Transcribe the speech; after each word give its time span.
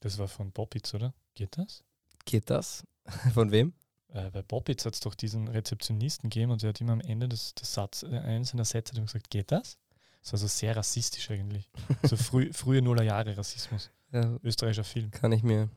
Das 0.00 0.18
war 0.18 0.28
von 0.28 0.52
Bobbitz, 0.52 0.94
oder? 0.94 1.14
Geht 1.34 1.58
das? 1.58 1.84
Geht 2.24 2.50
das? 2.50 2.84
Von 3.34 3.50
wem? 3.50 3.72
Äh, 4.08 4.30
bei 4.30 4.42
Bobbitz 4.42 4.84
hat 4.84 4.94
es 4.94 5.00
doch 5.00 5.14
diesen 5.14 5.48
Rezeptionisten 5.48 6.30
gegeben 6.30 6.52
und 6.52 6.62
der 6.62 6.70
hat 6.70 6.80
immer 6.80 6.92
am 6.92 7.00
Ende 7.00 7.28
des, 7.28 7.54
des 7.54 7.72
Satz, 7.72 8.02
äh, 8.02 8.18
eines 8.18 8.50
seiner 8.50 8.64
Sätze 8.64 8.94
gesagt, 8.94 9.30
geht 9.30 9.50
das? 9.50 9.78
Das 10.22 10.32
war 10.32 10.38
so 10.38 10.46
sehr 10.46 10.76
rassistisch 10.76 11.30
eigentlich. 11.30 11.70
So 12.02 12.16
früh, 12.16 12.52
frühe 12.52 12.82
Nullerjahre 12.82 13.36
Rassismus. 13.36 13.90
Ja, 14.12 14.38
Österreichischer 14.42 14.84
Film. 14.84 15.10
kann 15.10 15.32
ich 15.32 15.42
mir. 15.42 15.68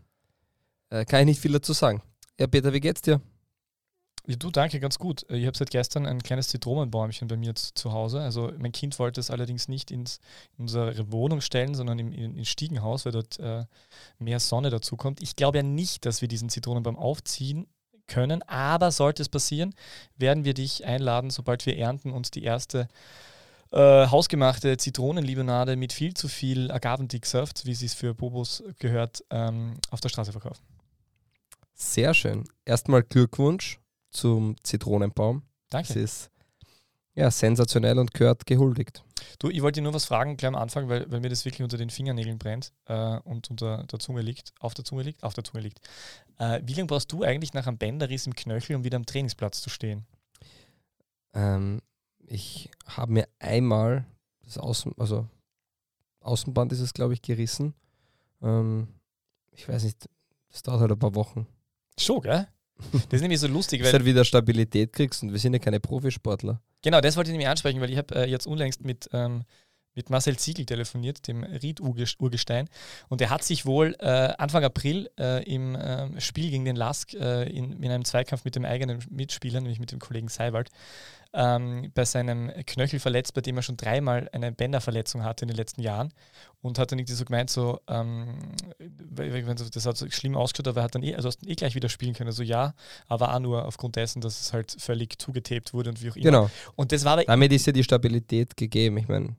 Äh, 0.90 1.06
kann 1.06 1.22
ich 1.22 1.26
nicht 1.26 1.42
viel 1.42 1.54
dazu 1.54 1.74
sagen. 1.74 2.02
Ja, 2.40 2.48
Peter, 2.48 2.74
wie 2.74 2.80
geht's 2.80 3.02
dir? 3.02 3.22
Ja, 4.28 4.36
du, 4.36 4.52
danke, 4.52 4.80
ganz 4.80 5.00
gut. 5.00 5.28
Äh, 5.30 5.38
Ich 5.38 5.48
habe 5.48 5.58
seit 5.58 5.72
gestern 5.72 6.06
ein 6.06 6.22
kleines 6.22 6.50
Zitronenbäumchen 6.50 7.28
bei 7.28 7.38
mir 7.38 7.56
zu, 7.56 7.74
zu 7.74 7.92
Hause. 7.92 8.22
Also 8.22 8.52
mein 8.58 8.72
Kind 8.72 8.98
wollte 9.00 9.20
es 9.20 9.32
allerdings 9.32 9.68
nicht 9.68 9.92
ins, 9.92 10.20
in 10.58 10.64
unsere 10.64 11.12
Wohnung 11.12 11.42
stellen, 11.42 11.76
sondern 11.76 12.00
im, 12.00 12.12
in, 12.12 12.38
ins 12.38 12.50
Stiegenhaus, 12.50 13.06
weil 13.06 13.14
dort 13.14 13.40
äh, 13.40 13.66
mehr 14.20 14.40
Sonne 14.40 14.70
dazu 14.70 14.96
kommt. 14.96 15.22
Ich 15.22 15.36
glaube 15.36 15.58
ja 15.58 15.64
nicht, 15.64 16.06
dass 16.06 16.22
wir 16.22 16.28
diesen 16.28 16.50
Zitronenbaum 16.50 16.98
aufziehen 16.98 17.68
können, 18.08 18.44
aber 18.44 18.92
sollte 18.92 19.22
es 19.22 19.30
passieren, 19.30 19.74
werden 20.18 20.44
wir 20.44 20.54
dich 20.54 20.86
einladen, 20.86 21.30
sobald 21.30 21.66
wir 21.66 21.78
ernten 21.78 22.12
und 22.12 22.36
die 22.36 22.44
erste 22.44 22.90
äh, 23.72 24.08
hausgemachte 24.08 24.76
Zitronenlimonade 24.78 25.78
mit 25.78 25.94
viel 25.94 26.14
zu 26.14 26.28
viel 26.28 26.72
Agavendicksaft, 26.72 27.66
wie 27.66 27.74
sie 27.74 27.86
es 27.86 27.94
für 27.94 28.14
Bobos 28.14 28.64
gehört, 28.80 29.24
ähm, 29.30 29.76
auf 29.90 30.02
der 30.02 30.10
Straße 30.10 30.34
verkaufen. 30.34 30.62
Sehr 31.74 32.14
schön. 32.14 32.44
Erstmal 32.66 33.02
Glückwunsch 33.02 33.81
zum 34.12 34.56
Zitronenbaum. 34.64 35.44
Danke. 35.70 35.90
Es 35.90 35.96
ist 35.96 36.32
ja 37.14 37.32
sensationell 37.32 38.00
und 38.00 38.14
gehört 38.14 38.46
gehuldigt. 38.46 39.04
Du, 39.40 39.50
ich 39.50 39.62
wollte 39.62 39.80
dir 39.80 39.84
nur 39.84 39.94
was 39.94 40.06
fragen, 40.06 40.38
gleich 40.38 40.50
am 40.50 40.56
Anfang, 40.56 40.90
weil, 40.90 41.10
weil 41.12 41.20
mir 41.20 41.30
das 41.30 41.46
wirklich 41.46 41.64
unter 41.64 41.78
den 41.78 41.90
Fingernägeln 41.90 42.38
brennt 42.38 42.74
äh, 42.86 43.18
und 43.20 43.50
unter 43.50 43.84
der 43.84 44.00
Zunge 44.00 44.22
liegt, 44.22 44.54
auf 44.60 44.74
der 44.74 44.86
Zunge 44.86 45.04
liegt, 45.04 45.24
auf 45.24 45.34
der 45.34 45.44
Zunge 45.44 45.64
liegt. 45.64 45.80
Äh, 46.38 46.62
wie 46.64 46.74
lange 46.74 46.88
brauchst 46.88 47.12
du 47.12 47.24
eigentlich 47.24 47.54
nach 47.54 47.68
einem 47.68 47.78
Bänderriss 47.78 48.28
im 48.28 48.36
Knöchel, 48.36 48.76
um 48.76 48.84
wieder 48.84 48.98
am 48.98 49.06
Trainingsplatz 49.06 49.62
zu 49.62 49.70
stehen? 49.70 50.06
Ähm, 51.34 51.82
ich 52.20 52.70
habe 52.86 53.12
mir 53.14 53.28
einmal 53.40 54.06
das 54.44 54.58
Außen, 54.58 54.94
also 54.98 55.28
Außenband 56.22 56.72
ist 56.72 56.82
es, 56.82 56.94
glaube 56.94 57.14
ich, 57.14 57.22
gerissen. 57.22 57.74
Ähm, 58.42 58.88
ich 59.52 59.68
weiß 59.68 59.84
nicht, 59.84 60.10
das 60.50 60.64
dauert 60.64 60.82
halt 60.82 60.92
ein 60.92 61.00
paar 61.00 61.16
Wochen. 61.16 61.48
Schon, 61.98 62.22
gell? 62.22 62.48
Das 62.92 63.18
ist 63.18 63.22
nämlich 63.22 63.40
so 63.40 63.48
lustig, 63.48 63.84
weil 63.84 63.92
halt 63.92 64.06
wieder 64.06 64.26
Stabilität 64.26 64.94
kriegst 64.94 65.24
und 65.24 65.32
wir 65.32 65.40
sind 65.40 65.54
ja 65.54 65.60
keine 65.60 65.80
Profisportler. 65.80 66.62
Genau, 66.82 67.02
das 67.02 67.16
wollte 67.16 67.30
ich 67.30 67.34
nämlich 67.34 67.48
ansprechen, 67.48 67.80
weil 67.80 67.92
ich 67.92 67.98
habe 67.98 68.16
äh, 68.16 68.30
jetzt 68.30 68.48
unlängst 68.48 68.84
mit, 68.84 69.10
ähm, 69.14 69.44
mit 69.96 70.10
Marcel 70.10 70.38
Ziegel 70.38 70.66
telefoniert, 70.66 71.28
dem 71.28 71.44
Ried-Urgestein. 71.44 72.70
Und 73.10 73.22
der 73.22 73.30
hat 73.30 73.44
sich 73.44 73.66
wohl 73.66 73.96
äh, 74.00 74.34
Anfang 74.38 74.64
April 74.64 75.10
äh, 75.20 75.44
im 75.44 75.78
ähm, 75.80 76.20
Spiel 76.20 76.50
gegen 76.50 76.66
den 76.66 76.76
Lask 76.76 77.14
äh, 77.14 77.44
in, 77.44 77.82
in 77.84 77.92
einem 77.92 78.06
Zweikampf 78.06 78.46
mit 78.46 78.56
dem 78.56 78.66
eigenen 78.66 79.00
Mitspieler, 79.10 79.60
nämlich 79.60 79.80
mit 79.80 79.92
dem 79.92 80.00
Kollegen 80.00 80.30
Seiwald, 80.30 80.70
ähm, 81.34 81.92
bei 81.94 82.06
seinem 82.06 82.52
Knöchel 82.66 83.00
verletzt, 83.00 83.34
bei 83.34 83.42
dem 83.42 83.58
er 83.58 83.64
schon 83.64 83.78
dreimal 83.78 84.30
eine 84.34 84.52
Bänderverletzung 84.52 85.24
hatte 85.24 85.46
in 85.46 85.48
den 85.48 85.58
letzten 85.58 85.82
Jahren. 85.82 86.14
Und 86.62 86.78
hat 86.78 86.92
dann 86.92 87.00
irgendwie 87.00 87.16
so 87.16 87.26
gemeint, 87.26 87.50
so, 87.50 87.80
ähm, 87.88 88.38
das 89.74 89.86
hat 89.86 89.98
so 89.98 90.10
schlimm 90.12 90.36
ausgeschaut, 90.36 90.68
aber 90.68 90.82
er 90.82 90.84
hat 90.84 90.96
dann 90.96 91.04
eh, 91.04 91.16
also 91.16 91.28
hast 91.28 91.42
dann 91.42 91.50
eh 91.50 91.56
gleich 91.56 91.74
wieder 91.74 91.90
spielen 91.90 92.14
können. 92.14 92.32
So 92.32 92.44
ja, 92.44 92.74
aber 93.08 93.34
auch 93.34 93.40
nur 93.40 93.66
aufgrund 93.66 93.96
dessen, 93.96 94.22
dass 94.22 94.40
es 94.40 94.54
halt 94.54 94.76
völlig 94.78 95.20
zugetaped 95.20 95.74
wurde 95.74 95.90
und 95.90 96.04
wie 96.04 96.12
auch 96.12 96.16
immer. 96.16 96.26
Genau. 96.26 96.50
Und 96.76 96.92
das 96.92 97.04
war 97.04 97.24
Damit 97.24 97.52
ist 97.52 97.66
ja 97.66 97.74
die 97.74 97.84
Stabilität 97.84 98.56
gegeben. 98.56 98.98
Ich 98.98 99.08
meine, 99.08 99.36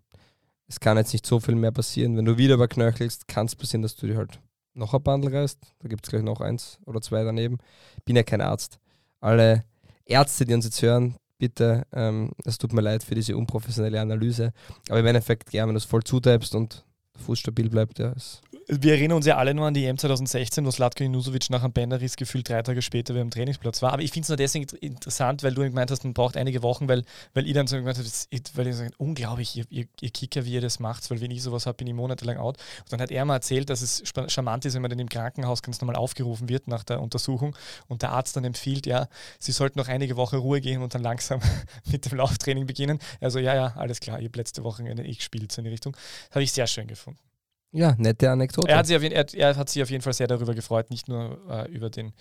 es 0.68 0.80
kann 0.80 0.96
jetzt 0.96 1.12
nicht 1.12 1.26
so 1.26 1.40
viel 1.40 1.54
mehr 1.54 1.72
passieren. 1.72 2.16
Wenn 2.16 2.24
du 2.24 2.38
wieder 2.38 2.54
überknöchelst, 2.54 3.28
kann 3.28 3.46
es 3.46 3.56
passieren, 3.56 3.82
dass 3.82 3.96
du 3.96 4.06
dir 4.06 4.16
halt 4.16 4.40
noch 4.74 4.94
ein 4.94 5.02
Bandel 5.02 5.34
reißt. 5.34 5.58
Da 5.80 5.88
gibt 5.88 6.06
es 6.06 6.10
gleich 6.10 6.22
noch 6.22 6.40
eins 6.40 6.78
oder 6.86 7.00
zwei 7.00 7.24
daneben. 7.24 7.58
Bin 8.04 8.16
ja 8.16 8.22
kein 8.22 8.40
Arzt. 8.40 8.78
Alle 9.20 9.64
Ärzte, 10.04 10.44
die 10.44 10.54
uns 10.54 10.64
jetzt 10.64 10.80
hören, 10.82 11.16
bitte, 11.38 11.86
ähm, 11.92 12.32
es 12.44 12.58
tut 12.58 12.72
mir 12.72 12.80
leid 12.80 13.02
für 13.02 13.14
diese 13.14 13.36
unprofessionelle 13.36 14.00
Analyse. 14.00 14.52
Aber 14.88 15.00
im 15.00 15.06
Endeffekt, 15.06 15.52
ja, 15.52 15.66
wenn 15.66 15.74
du 15.74 15.78
es 15.78 15.84
voll 15.84 16.02
zutapst 16.02 16.54
und 16.54 16.84
der 17.14 17.22
Fuß 17.22 17.38
stabil 17.38 17.68
bleibt, 17.68 17.98
ja, 17.98 18.12
ist 18.12 18.42
Wir 18.68 18.94
erinnern 18.94 19.16
uns 19.16 19.26
ja 19.26 19.36
alle 19.38 19.54
nur 19.54 19.66
an 19.66 19.74
die 19.74 19.84
EM 19.84 19.98
2016, 19.98 20.64
wo 20.64 20.70
Slatko 20.70 21.02
Inusovic 21.02 21.50
nach 21.50 21.64
einem 21.64 21.72
Bänderriss 21.72 22.16
gefühlt 22.16 22.48
drei 22.48 22.62
Tage 22.62 22.80
später 22.80 23.12
wieder 23.12 23.22
am 23.22 23.30
Trainingsplatz 23.30 23.82
war. 23.82 23.92
Aber 23.92 24.02
ich 24.02 24.12
finde 24.12 24.24
es 24.24 24.28
nur 24.28 24.36
deswegen 24.36 24.64
int- 24.64 24.74
interessant, 24.78 25.42
weil 25.42 25.52
du 25.52 25.62
gemeint 25.62 25.90
hast, 25.90 26.04
man 26.04 26.14
braucht 26.14 26.36
einige 26.36 26.62
Wochen, 26.62 26.88
weil, 26.88 27.02
weil 27.34 27.46
ich 27.46 27.54
dann 27.54 27.66
so 27.66 27.76
gemeint 27.76 27.96
habe, 27.98 28.06
das 28.06 28.28
weil 28.54 28.68
ich 28.68 28.76
so, 28.76 28.84
unglaublich, 28.98 29.56
ihr, 29.56 29.64
ihr, 29.68 29.86
ihr 30.00 30.10
Kicker, 30.10 30.44
wie 30.44 30.52
ihr 30.52 30.60
das 30.60 30.78
macht, 30.78 31.10
weil 31.10 31.20
wenn 31.20 31.30
ich 31.32 31.42
sowas 31.42 31.66
habe, 31.66 31.76
bin 31.78 31.88
ich 31.88 31.94
monatelang 31.94 32.36
out. 32.36 32.56
Und 32.80 32.92
dann 32.92 33.00
hat 33.00 33.10
er 33.10 33.24
mal 33.24 33.34
erzählt, 33.34 33.68
dass 33.68 33.82
es 33.82 34.02
charmant 34.28 34.64
ist, 34.64 34.74
wenn 34.74 34.82
man 34.82 34.90
dann 34.90 35.00
im 35.00 35.08
Krankenhaus 35.08 35.62
ganz 35.62 35.80
normal 35.80 35.96
aufgerufen 35.96 36.48
wird 36.48 36.68
nach 36.68 36.84
der 36.84 37.00
Untersuchung 37.02 37.56
und 37.88 38.02
der 38.02 38.10
Arzt 38.10 38.36
dann 38.36 38.44
empfiehlt, 38.44 38.86
ja, 38.86 39.08
sie 39.40 39.52
sollten 39.52 39.78
noch 39.78 39.88
einige 39.88 40.16
Wochen 40.16 40.36
Ruhe 40.36 40.60
gehen 40.60 40.82
und 40.82 40.94
dann 40.94 41.02
langsam 41.02 41.40
mit 41.90 42.10
dem 42.10 42.16
Lauftraining 42.18 42.66
beginnen. 42.66 43.00
Also 43.20 43.40
ja, 43.40 43.54
ja, 43.54 43.74
alles 43.76 43.98
klar, 43.98 44.20
ich 44.20 44.26
habe 44.26 44.38
letzte 44.38 44.62
Woche 44.62 44.82
ich 45.02 45.18
gespielt, 45.18 45.50
so 45.50 45.60
in 45.60 45.64
die 45.64 45.70
Richtung. 45.70 45.96
Habe 46.30 46.44
ich 46.44 46.52
sehr 46.52 46.66
schön 46.68 46.86
gefunden. 46.86 47.31
Ja, 47.72 47.94
nette 47.96 48.30
Anekdote. 48.30 48.68
Er 48.68 48.76
hat, 48.76 48.86
sich 48.86 48.96
auf 48.96 49.02
jeden, 49.02 49.14
er, 49.14 49.26
er 49.34 49.56
hat 49.56 49.68
sich 49.70 49.82
auf 49.82 49.90
jeden 49.90 50.02
Fall 50.02 50.12
sehr 50.12 50.26
darüber 50.26 50.54
gefreut, 50.54 50.90
nicht 50.90 51.08
nur 51.08 51.38
äh, 51.48 51.70
über 51.70 51.88
den 51.88 52.12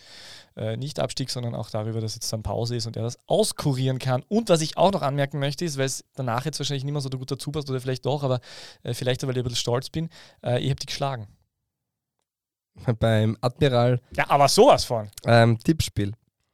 äh, 0.55 0.77
Nicht-Abstieg, 0.77 1.29
sondern 1.29 1.55
auch 1.55 1.69
darüber, 1.69 1.99
dass 1.99 2.15
jetzt 2.15 2.31
dann 2.31 2.41
Pause 2.41 2.77
ist 2.77 2.87
und 2.87 2.95
er 2.95 3.03
das 3.03 3.17
auskurieren 3.27 3.99
kann. 3.99 4.23
Und 4.29 4.49
was 4.49 4.61
ich 4.61 4.77
auch 4.77 4.91
noch 4.91 5.01
anmerken 5.01 5.39
möchte, 5.39 5.65
ist, 5.65 5.77
weil 5.77 5.85
es 5.85 6.05
danach 6.15 6.45
jetzt 6.45 6.59
wahrscheinlich 6.59 6.85
nicht 6.85 6.93
mehr 6.93 7.01
so 7.01 7.09
gut 7.09 7.29
dazu 7.29 7.51
passt 7.51 7.69
oder 7.69 7.81
vielleicht 7.81 8.05
doch, 8.05 8.23
aber 8.23 8.39
äh, 8.83 8.93
vielleicht, 8.93 9.23
weil 9.23 9.31
ich 9.31 9.37
ein 9.37 9.43
bisschen 9.43 9.57
stolz 9.57 9.89
bin, 9.89 10.09
äh, 10.43 10.59
ich 10.59 10.69
habe 10.69 10.79
die 10.79 10.85
geschlagen. 10.85 11.27
Beim 12.99 13.37
Admiral 13.41 13.99
Ja, 14.15 14.29
aber 14.29 14.47
sowas 14.47 14.85
von. 14.85 15.09
ähm, 15.25 15.59
Tippspiel. 15.59 16.13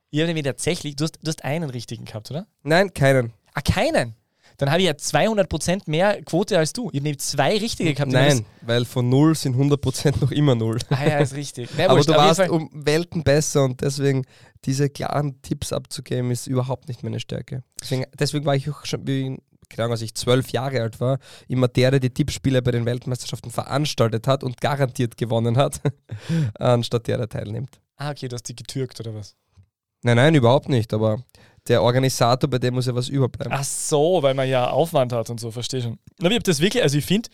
Ich 0.09 0.19
habe 0.19 0.27
nämlich 0.27 0.45
tatsächlich, 0.45 0.95
du 0.95 1.03
hast, 1.03 1.19
du 1.21 1.27
hast 1.27 1.43
einen 1.43 1.69
richtigen 1.69 2.05
gehabt, 2.05 2.31
oder? 2.31 2.47
Nein, 2.63 2.93
keinen. 2.93 3.33
Ah, 3.53 3.61
keinen. 3.61 4.15
Dann 4.57 4.71
habe 4.71 4.81
ich 4.81 4.87
ja 4.87 4.93
200% 4.93 5.83
mehr 5.85 6.21
Quote 6.23 6.57
als 6.57 6.73
du. 6.73 6.89
Ich 6.91 6.99
habe 6.99 7.17
zwei 7.17 7.57
richtige 7.57 7.93
gehabt. 7.93 8.11
Nein, 8.11 8.43
weil 8.61 8.85
von 8.85 9.07
0 9.07 9.35
sind 9.35 9.55
100% 9.55 10.19
noch 10.19 10.31
immer 10.31 10.55
0. 10.55 10.79
Ah, 10.89 11.07
ja, 11.07 11.19
ist 11.19 11.35
richtig. 11.35 11.69
Na, 11.77 11.85
Aber 11.85 11.97
wurscht, 11.97 12.09
du 12.09 12.13
warst 12.13 12.49
um 12.49 12.69
Welten 12.73 13.23
besser 13.23 13.63
und 13.63 13.81
deswegen 13.81 14.25
diese 14.65 14.89
klaren 14.89 15.41
Tipps 15.43 15.71
abzugeben, 15.71 16.31
ist 16.31 16.47
überhaupt 16.47 16.87
nicht 16.87 17.03
meine 17.03 17.19
Stärke. 17.19 17.63
Deswegen, 17.79 18.05
deswegen 18.17 18.45
war 18.45 18.55
ich 18.55 18.67
auch 18.69 18.83
schon, 18.85 19.05
wie, 19.05 19.37
keine 19.69 19.83
Ahnung, 19.83 19.91
als 19.91 20.01
ich 20.01 20.15
zwölf 20.15 20.49
Jahre 20.49 20.81
alt 20.81 20.99
war, 20.99 21.19
immer 21.47 21.67
der, 21.67 21.91
der 21.91 21.99
die 21.99 22.09
Tippspiele 22.09 22.63
bei 22.63 22.71
den 22.71 22.85
Weltmeisterschaften 22.85 23.51
veranstaltet 23.51 24.25
hat 24.25 24.43
und 24.43 24.59
garantiert 24.59 25.17
gewonnen 25.17 25.57
hat, 25.57 25.81
anstatt 26.59 27.07
der, 27.07 27.17
der 27.17 27.29
teilnimmt. 27.29 27.79
Ah, 27.95 28.09
okay, 28.09 28.27
du 28.27 28.33
hast 28.33 28.43
die 28.49 28.55
getürkt 28.55 28.99
oder 28.99 29.13
was? 29.13 29.35
Nein, 30.03 30.17
nein, 30.17 30.35
überhaupt 30.35 30.69
nicht, 30.69 30.93
aber 30.93 31.23
der 31.67 31.81
Organisator, 31.83 32.49
bei 32.49 32.57
dem 32.59 32.73
muss 32.75 32.85
ja 32.85 32.95
was 32.95 33.09
überbleiben. 33.09 33.51
Ach 33.53 33.63
so, 33.63 34.21
weil 34.23 34.33
man 34.33 34.47
ja 34.47 34.69
Aufwand 34.69 35.13
hat 35.13 35.29
und 35.29 35.39
so, 35.39 35.51
verstehe 35.51 35.81
schon. 35.81 35.99
Aber 36.19 36.29
ich 36.29 36.35
habe 36.35 36.43
das 36.43 36.59
wirklich, 36.59 36.83
also 36.83 36.97
ich 36.97 37.05
finde, 37.05 37.29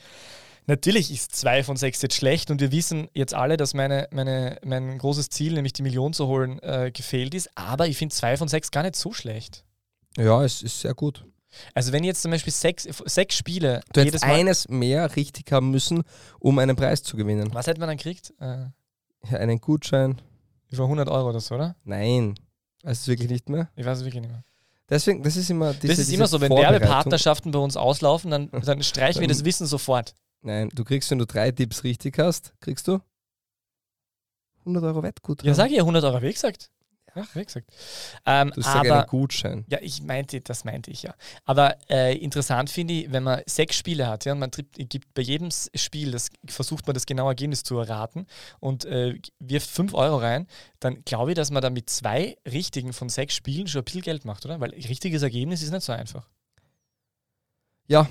natürlich 0.66 1.12
ist 1.12 1.36
zwei 1.36 1.64
von 1.64 1.78
sechs 1.78 2.02
jetzt 2.02 2.16
schlecht 2.16 2.52
und 2.52 2.62
wir 2.62 2.72
wissen 2.72 3.08
jetzt 3.14 3.34
alle, 3.34 3.58
dass 3.58 3.74
meine, 3.74 4.08
meine, 4.12 4.58
mein 4.64 4.98
großes 4.98 5.30
Ziel, 5.30 5.54
nämlich 5.54 5.74
die 5.74 5.84
Million 5.84 6.14
zu 6.14 6.28
holen, 6.28 6.60
äh, 6.60 6.92
gefehlt 6.94 7.34
ist. 7.34 7.50
Aber 7.56 7.88
ich 7.88 7.98
finde 7.98 8.16
zwei 8.16 8.38
von 8.38 8.48
sechs 8.48 8.72
gar 8.72 8.84
nicht 8.84 8.96
so 8.96 9.14
schlecht. 9.14 9.64
Ja, 10.18 10.44
es 10.44 10.62
ist 10.62 10.80
sehr 10.82 10.94
gut. 10.94 11.26
Also 11.76 11.92
wenn 11.92 12.04
ich 12.04 12.08
jetzt 12.08 12.22
zum 12.24 12.32
Beispiel 12.32 12.52
sechs, 12.54 12.88
sechs 13.06 13.36
Spiele 13.38 13.82
Du 13.94 14.02
hättest 14.02 14.24
eines 14.24 14.68
mehr 14.70 15.16
richtig 15.16 15.52
haben 15.52 15.70
müssen, 15.70 16.02
um 16.40 16.58
einen 16.58 16.76
Preis 16.76 17.04
zu 17.04 17.16
gewinnen. 17.16 17.50
Was 17.54 17.68
hätte 17.68 17.80
man 17.80 17.90
dann 17.90 17.98
gekriegt? 17.98 18.34
Äh, 18.40 18.66
Ja, 19.30 19.38
einen 19.38 19.60
Gutschein. 19.62 20.20
über 20.70 20.84
100 20.86 21.08
Euro 21.10 21.30
oder 21.30 21.40
so, 21.40 21.54
oder? 21.56 21.76
Nein, 21.84 22.34
weiß 22.84 23.02
es 23.02 23.08
wirklich 23.08 23.30
nicht 23.30 23.50
mehr. 23.50 23.70
Ich 23.76 23.86
weiß 23.86 24.00
es 24.00 24.06
wirklich 24.06 24.22
nicht 24.22 24.32
mehr. 24.32 24.44
Deswegen, 24.90 25.24
das 25.24 25.38
ist 25.38 25.50
immer 25.50 25.74
diese, 25.74 25.88
das 25.88 26.00
ist 26.00 26.14
immer 26.14 26.28
so, 26.28 26.40
wenn. 26.42 26.52
Werbepartnerschaften 26.52 27.52
bei 27.52 27.60
uns 27.60 27.78
auslaufen, 27.78 28.30
dann, 28.30 28.50
dann 28.66 28.84
streichen 28.84 29.22
wir 29.22 29.28
das 29.28 29.46
Wissen 29.46 29.66
sofort. 29.66 30.14
Nein, 30.42 30.70
du 30.74 30.84
kriegst, 30.84 31.10
wenn 31.10 31.20
du 31.20 31.26
drei 31.26 31.52
Tipps 31.52 31.84
richtig 31.84 32.20
hast, 32.20 32.54
kriegst 32.60 32.88
du 32.88 33.00
100 34.60 34.84
Euro 34.84 35.04
Wettgutschein. 35.04 35.48
Ja, 35.48 35.54
sag 35.54 35.68
ich 35.70 35.78
ja 35.78 35.84
100 35.84 36.04
Euro, 36.04 36.22
wie 36.22 36.32
gesagt. 36.32 36.70
Ja, 37.16 37.26
wie 37.34 37.46
gesagt. 37.46 37.68
Ähm, 38.26 38.52
Du 38.56 38.62
sagst 38.62 38.76
aber 38.78 39.00
einen 39.00 39.08
Gutschein. 39.08 39.66
Ja, 39.70 39.80
ich 39.82 40.02
meinte, 40.02 40.42
das 40.42 40.64
meinte 40.64 40.92
ich 40.92 41.04
ja. 41.04 41.14
Aber 41.46 41.78
äh, 41.90 42.18
interessant 42.18 42.70
finde 42.70 42.94
ich, 42.94 43.12
wenn 43.12 43.24
man 43.24 43.42
sechs 43.46 43.76
Spiele 43.76 44.08
hat, 44.08 44.26
ja, 44.26 44.34
und 44.34 44.40
man 44.40 44.52
gibt 44.52 45.14
bei 45.14 45.22
jedem 45.22 45.50
Spiel, 45.52 46.12
das 46.12 46.30
versucht 46.48 46.88
man 46.88 46.94
das 46.94 47.06
genaue 47.06 47.30
Ergebnis 47.30 47.64
zu 47.64 47.78
erraten 47.78 48.26
und 48.60 48.86
äh, 48.86 49.20
wirft 49.40 49.70
fünf 49.70 49.94
Euro 49.94 50.18
rein, 50.18 50.48
dann 50.80 51.04
glaube 51.06 51.32
ich, 51.32 51.36
dass 51.36 51.52
man 51.52 51.62
da 51.62 51.70
mit 51.70 51.90
zwei 51.90 52.38
richtigen 52.50 52.94
von 52.94 53.10
sechs 53.10 53.36
Spielen 53.36 53.68
schon 53.68 53.86
viel 53.86 54.02
Geld 54.02 54.26
macht, 54.26 54.46
oder? 54.46 54.60
Weil 54.60 54.72
richtiges 54.72 55.22
Ergebnis 55.22 55.62
ist 55.62 55.72
nicht 55.72 55.84
so 55.84 55.94
einfach. 55.94 56.28
Ja, 57.88 58.08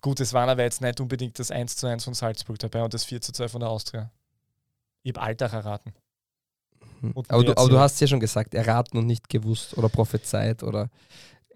Gut, 0.00 0.20
es 0.20 0.32
waren 0.32 0.48
aber 0.48 0.62
jetzt 0.62 0.80
nicht 0.80 1.00
unbedingt 1.00 1.38
das 1.38 1.50
1 1.50 1.76
zu 1.76 1.86
1 1.86 2.04
von 2.04 2.14
Salzburg 2.14 2.58
dabei 2.58 2.82
und 2.82 2.94
das 2.94 3.04
4 3.04 3.20
zu 3.20 3.32
2 3.32 3.48
von 3.48 3.60
der 3.60 3.70
Austria. 3.70 4.10
Ich 5.02 5.12
habe 5.12 5.22
Alltag 5.22 5.52
erraten. 5.52 5.92
Und 7.12 7.30
aber 7.30 7.44
du, 7.44 7.56
aber 7.56 7.68
du 7.68 7.78
hast 7.78 8.00
ja 8.00 8.06
schon 8.06 8.20
gesagt, 8.20 8.54
erraten 8.54 8.98
und 8.98 9.06
nicht 9.06 9.28
gewusst 9.28 9.76
oder 9.76 9.88
prophezeit 9.88 10.62
oder 10.62 10.88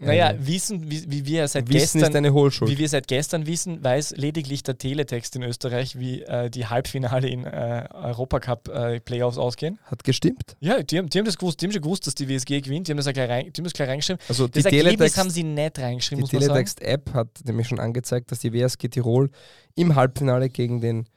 Naja, 0.01 0.31
Ähm, 0.31 0.47
wissen, 0.47 0.89
wie, 0.89 1.11
wie 1.11 1.27
wir 1.27 1.49
seit 1.49 1.67
Wissen 1.69 1.99
gestern 1.99 2.03
ist 2.03 2.17
eine 2.17 2.33
Hohlschuld. 2.33 2.71
Wie 2.71 2.79
wir 2.79 2.89
seit 2.89 3.09
gestern 3.09 3.47
wissen, 3.47 3.83
weiß 3.83 4.17
lediglich 4.17 4.63
der 4.63 4.79
Teletext 4.79 5.35
in 5.35 5.43
Österreich, 5.43 5.99
wie 5.99 6.23
äh, 6.23 6.51
die 6.51 6.67
Halbfinale 6.67 7.29
in 7.29 7.45
äh, 7.45 7.89
Europacup 7.93 8.69
äh, 8.69 9.01
Playoffs 9.01 9.39
ausgehen. 9.39 9.79
Hat 9.85 10.05
gestimmt. 10.05 10.57
Ja, 10.61 10.83
die 10.85 10.99
haben, 10.99 11.09
die 11.09 11.19
haben 11.19 11.25
das 11.25 11.37
gewusst, 11.37 11.61
die 11.61 11.67
haben 11.67 11.73
schon 11.73 11.83
gewusst, 11.83 12.07
dass 12.07 12.15
die 12.15 12.29
WSG 12.29 12.61
gewinnt, 12.61 12.87
die 12.87 12.93
haben 12.93 12.99
das, 12.99 13.13
gleich, 13.13 13.29
rein, 13.29 13.53
die 13.53 13.59
haben 13.59 13.65
das 13.65 13.73
gleich 13.73 13.89
reingeschrieben. 13.89 14.23
Also 14.29 14.47
die 14.47 14.63
Das 14.63 14.67
Ergebnis 14.67 14.93
Teletext, 14.93 15.19
haben 15.19 15.31
sie 15.31 15.43
nicht 15.43 15.79
reingeschrieben, 15.81 16.25
die. 16.25 16.37
Teletext-App 16.39 17.13
hat 17.15 17.29
nämlich 17.45 17.67
schon 17.67 17.81
angezeigt, 17.81 18.31
dass 18.31 18.39
die 18.39 18.53
WSG 18.53 18.89
Tirol 18.89 19.31
im 19.75 19.97
Halbfinale 19.97 20.49
gegen 20.49 20.81
den 20.81 21.09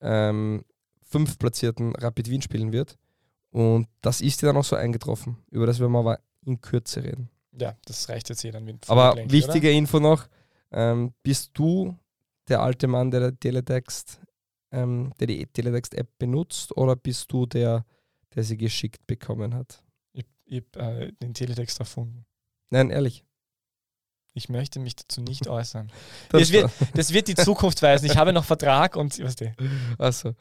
ähm, 0.00 0.64
fünf 1.02 1.38
platzierten 1.38 1.94
Rapid 1.96 2.30
Wien 2.30 2.40
spielen 2.40 2.72
wird. 2.72 2.96
Und 3.50 3.88
das 4.00 4.20
ist 4.20 4.42
ja 4.42 4.48
dann 4.48 4.56
auch 4.56 4.64
so 4.64 4.76
eingetroffen. 4.76 5.36
Über 5.50 5.66
das 5.66 5.80
werden 5.80 5.92
wir 5.92 5.98
aber 5.98 6.20
in 6.44 6.60
Kürze 6.60 7.02
reden. 7.02 7.30
Ja, 7.52 7.76
das 7.84 8.08
reicht 8.08 8.28
jetzt 8.28 8.42
hier 8.42 8.52
dann. 8.52 8.64
mit 8.64 8.88
Aber 8.88 9.08
Vorgeplänkel, 9.08 9.32
wichtige 9.32 9.70
Info 9.72 9.98
noch: 9.98 10.28
ähm, 10.70 11.12
Bist 11.22 11.50
du 11.54 11.96
der 12.48 12.62
alte 12.62 12.86
Mann, 12.86 13.10
der 13.10 13.38
Teletext, 13.38 14.20
ähm, 14.70 15.12
der 15.18 15.26
die 15.26 15.46
Teletext-App 15.46 16.18
benutzt, 16.18 16.76
oder 16.76 16.96
bist 16.96 17.32
du 17.32 17.46
der, 17.46 17.84
der 18.34 18.44
sie 18.44 18.56
geschickt 18.56 19.06
bekommen 19.06 19.54
hat? 19.54 19.82
Oder? 19.82 19.90
Ich, 20.12 20.26
ich 20.44 20.64
habe 20.76 21.06
äh, 21.06 21.12
den 21.20 21.34
Teletext 21.34 21.80
erfunden. 21.80 22.24
Nein, 22.70 22.90
ehrlich. 22.90 23.24
Ich 24.32 24.48
möchte 24.48 24.78
mich 24.78 24.94
dazu 24.94 25.20
nicht 25.22 25.48
äußern. 25.48 25.90
Das 26.30 26.52
wird, 26.52 26.70
das 26.94 27.12
wird 27.12 27.28
die 27.28 27.34
Zukunft 27.34 27.82
weisen. 27.82 28.06
Ich 28.06 28.16
habe 28.16 28.32
noch 28.32 28.44
Vertrag 28.44 28.96
und 28.96 29.18
was 29.20 29.36
also. 29.98 30.34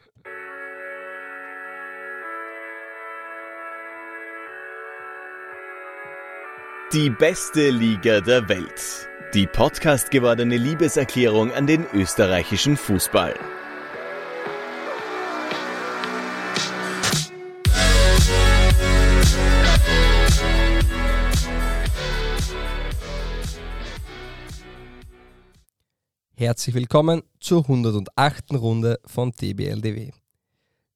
Die 6.92 7.12
beste 7.12 7.70
Liga 7.70 8.20
der 8.20 8.50
Welt. 8.50 9.08
Die 9.36 9.46
Podcast 9.46 10.10
gewordene 10.10 10.58
Liebeserklärung 10.58 11.52
an 11.52 11.68
den 11.68 11.86
österreichischen 11.94 12.78
Fußball. 12.78 13.36
Herzlich 26.34 26.74
willkommen 26.74 27.22
zur 27.40 27.62
108. 27.62 28.54
Runde 28.54 29.00
von 29.06 29.32
DBLDW. 29.32 30.10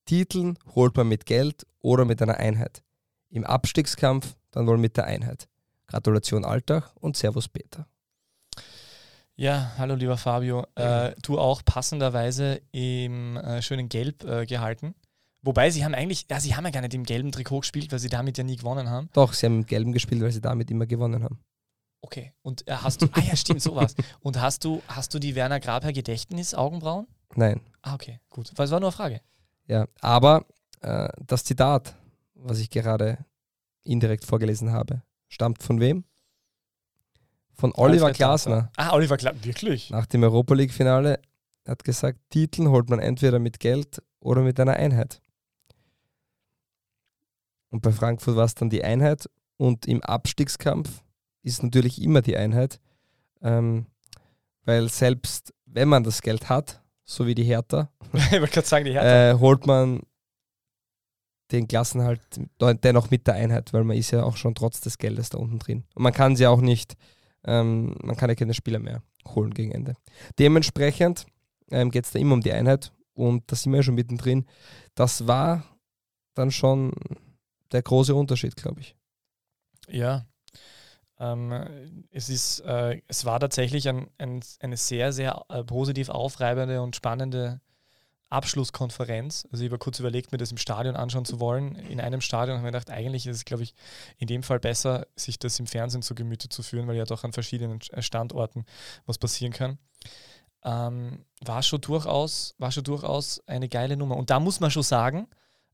Titeln 0.05 0.57
holt 0.73 0.97
man 0.97 1.07
mit 1.07 1.27
Geld 1.27 1.67
oder 1.81 2.05
mit 2.05 2.19
einer 2.19 2.37
Einheit. 2.37 2.81
Im 3.29 3.43
Abstiegskampf 3.43 4.35
dann 4.49 4.65
wohl 4.65 4.79
mit 4.79 4.97
der 4.97 5.05
Einheit. 5.05 5.47
Gratulation 5.93 6.43
Alltag 6.43 6.91
und 7.01 7.15
Servus 7.15 7.47
Peter. 7.47 7.85
Ja, 9.35 9.73
hallo 9.77 9.93
lieber 9.93 10.17
Fabio. 10.17 10.65
Äh, 10.73 11.13
du 11.21 11.37
auch 11.37 11.63
passenderweise 11.63 12.61
im 12.71 13.37
äh, 13.37 13.61
schönen 13.61 13.89
Gelb 13.89 14.23
äh, 14.23 14.47
gehalten. 14.47 14.95
Wobei 15.43 15.69
sie 15.69 15.85
haben 15.85 15.93
eigentlich, 15.93 16.25
ja, 16.31 16.39
sie 16.39 16.55
haben 16.55 16.65
ja 16.65 16.71
gar 16.71 16.81
nicht 16.81 16.95
im 16.95 17.03
gelben 17.03 17.31
Trikot 17.31 17.59
gespielt, 17.59 17.91
weil 17.91 17.99
sie 17.99 18.09
damit 18.09 18.39
ja 18.39 18.43
nie 18.43 18.55
gewonnen 18.55 18.89
haben. 18.89 19.09
Doch, 19.13 19.33
sie 19.33 19.45
haben 19.45 19.59
im 19.59 19.65
Gelben 19.67 19.91
gespielt, 19.91 20.21
weil 20.23 20.31
sie 20.31 20.41
damit 20.41 20.71
immer 20.71 20.87
gewonnen 20.87 21.23
haben. 21.23 21.39
Okay. 22.01 22.33
Und 22.41 22.67
äh, 22.67 22.71
hast 22.71 23.03
du, 23.03 23.07
ah 23.11 23.21
ja, 23.21 23.35
stimmt, 23.35 23.61
sowas. 23.61 23.95
Und 24.21 24.41
hast 24.41 24.63
du, 24.63 24.81
hast 24.87 25.13
du 25.13 25.19
die 25.19 25.35
Werner 25.35 25.59
Grabherr 25.59 25.93
Gedächtnis-Augenbrauen? 25.93 27.05
Nein. 27.35 27.61
Ah, 27.83 27.93
okay, 27.93 28.19
gut. 28.31 28.51
Weil 28.55 28.65
es 28.65 28.71
war 28.71 28.79
nur 28.79 28.89
eine 28.89 28.95
Frage. 28.95 29.21
Ja, 29.67 29.87
aber 30.01 30.45
äh, 30.81 31.09
das 31.27 31.43
Zitat, 31.43 31.95
was 32.33 32.57
ich 32.57 32.71
gerade 32.71 33.19
indirekt 33.83 34.25
vorgelesen 34.25 34.71
habe, 34.71 35.03
stammt 35.33 35.63
von 35.63 35.79
wem? 35.79 36.03
Von 37.55 37.71
Oliver 37.75 38.11
Glasner. 38.11 38.71
Ah, 38.77 38.93
Oliver 38.93 39.17
Glasner, 39.17 39.43
wirklich? 39.43 39.89
Nach 39.89 40.05
dem 40.05 40.23
Europa 40.23 40.53
League-Finale 40.53 41.19
hat 41.67 41.83
gesagt, 41.83 42.19
Titeln 42.29 42.69
holt 42.69 42.89
man 42.89 42.99
entweder 42.99 43.39
mit 43.39 43.59
Geld 43.59 44.01
oder 44.19 44.41
mit 44.41 44.59
einer 44.59 44.73
Einheit. 44.73 45.21
Und 47.69 47.81
bei 47.81 47.91
Frankfurt 47.91 48.35
war 48.35 48.45
es 48.45 48.55
dann 48.55 48.69
die 48.69 48.83
Einheit 48.83 49.29
und 49.57 49.87
im 49.87 50.01
Abstiegskampf 50.03 51.03
ist 51.41 51.63
natürlich 51.63 52.01
immer 52.01 52.21
die 52.21 52.37
Einheit, 52.37 52.79
ähm, 53.41 53.87
weil 54.65 54.89
selbst 54.89 55.53
wenn 55.65 55.89
man 55.89 56.03
das 56.03 56.21
Geld 56.21 56.49
hat, 56.49 56.81
so 57.03 57.25
wie 57.25 57.35
die 57.35 57.43
Hertha, 57.43 57.89
sagen, 58.63 58.85
die 58.85 58.93
Hertha. 58.93 59.31
äh, 59.31 59.39
holt 59.39 59.65
man 59.65 60.01
den 61.51 61.67
Klassenhalt 61.67 62.21
dennoch 62.59 63.11
mit 63.11 63.27
der 63.27 63.35
Einheit, 63.35 63.73
weil 63.73 63.83
man 63.83 63.97
ist 63.97 64.11
ja 64.11 64.23
auch 64.23 64.37
schon 64.37 64.55
trotz 64.55 64.81
des 64.81 64.97
Geldes 64.97 65.29
da 65.29 65.37
unten 65.37 65.59
drin. 65.59 65.83
Und 65.93 66.03
man 66.03 66.13
kann 66.13 66.35
sie 66.35 66.47
auch 66.47 66.61
nicht, 66.61 66.95
ähm, 67.43 67.95
man 68.01 68.15
kann 68.15 68.29
ja 68.29 68.35
keine 68.35 68.53
Spieler 68.53 68.79
mehr 68.79 69.03
holen 69.27 69.53
gegen 69.53 69.71
Ende. 69.71 69.95
Dementsprechend 70.39 71.25
ähm, 71.71 71.91
geht 71.91 72.05
es 72.05 72.11
da 72.11 72.19
immer 72.19 72.33
um 72.33 72.41
die 72.41 72.53
Einheit 72.53 72.91
und 73.13 73.43
da 73.51 73.55
sind 73.55 73.71
wir 73.71 73.77
ja 73.77 73.83
schon 73.83 73.95
mittendrin. 73.95 74.45
Das 74.95 75.27
war 75.27 75.63
dann 76.33 76.51
schon 76.51 76.93
der 77.71 77.81
große 77.81 78.15
Unterschied, 78.15 78.55
glaube 78.55 78.81
ich. 78.81 78.95
Ja. 79.87 80.25
Ähm, 81.19 81.53
es, 82.09 82.29
ist, 82.29 82.61
äh, 82.61 83.01
es 83.07 83.25
war 83.25 83.39
tatsächlich 83.39 83.87
ein, 83.87 84.07
ein, 84.17 84.41
eine 84.59 84.77
sehr, 84.77 85.13
sehr 85.13 85.45
äh, 85.49 85.63
positiv 85.63 86.09
aufreibende 86.09 86.81
und 86.81 86.95
spannende 86.95 87.61
Abschlusskonferenz. 88.33 89.47
Also 89.51 89.63
ich 89.63 89.69
habe 89.69 89.79
kurz 89.79 89.99
überlegt, 89.99 90.31
mir 90.31 90.37
das 90.37 90.51
im 90.51 90.57
Stadion 90.57 90.95
anschauen 90.95 91.25
zu 91.25 91.39
wollen. 91.39 91.75
In 91.75 92.01
einem 92.01 92.21
Stadion 92.21 92.57
habe 92.57 92.67
ich 92.67 92.71
mir 92.71 92.79
gedacht, 92.79 92.89
eigentlich 92.89 93.27
ist 93.27 93.37
es, 93.37 93.45
glaube 93.45 93.63
ich, 93.63 93.75
in 94.17 94.27
dem 94.27 94.43
Fall 94.43 94.59
besser, 94.59 95.07
sich 95.15 95.39
das 95.39 95.59
im 95.59 95.67
Fernsehen 95.67 96.01
zu 96.01 96.15
Gemüte 96.15 96.49
zu 96.49 96.63
führen, 96.63 96.87
weil 96.87 96.95
ja 96.95 97.05
doch 97.05 97.23
an 97.23 97.33
verschiedenen 97.33 97.79
Standorten 97.99 98.65
was 99.05 99.17
passieren 99.17 99.53
kann. 99.53 99.77
Ähm, 100.63 101.25
war, 101.45 101.61
schon 101.61 101.81
durchaus, 101.81 102.55
war 102.57 102.71
schon 102.71 102.83
durchaus 102.83 103.41
eine 103.47 103.69
geile 103.69 103.97
Nummer. 103.97 104.17
Und 104.17 104.29
da 104.29 104.39
muss 104.39 104.59
man 104.59 104.71
schon 104.71 104.83
sagen, 104.83 105.27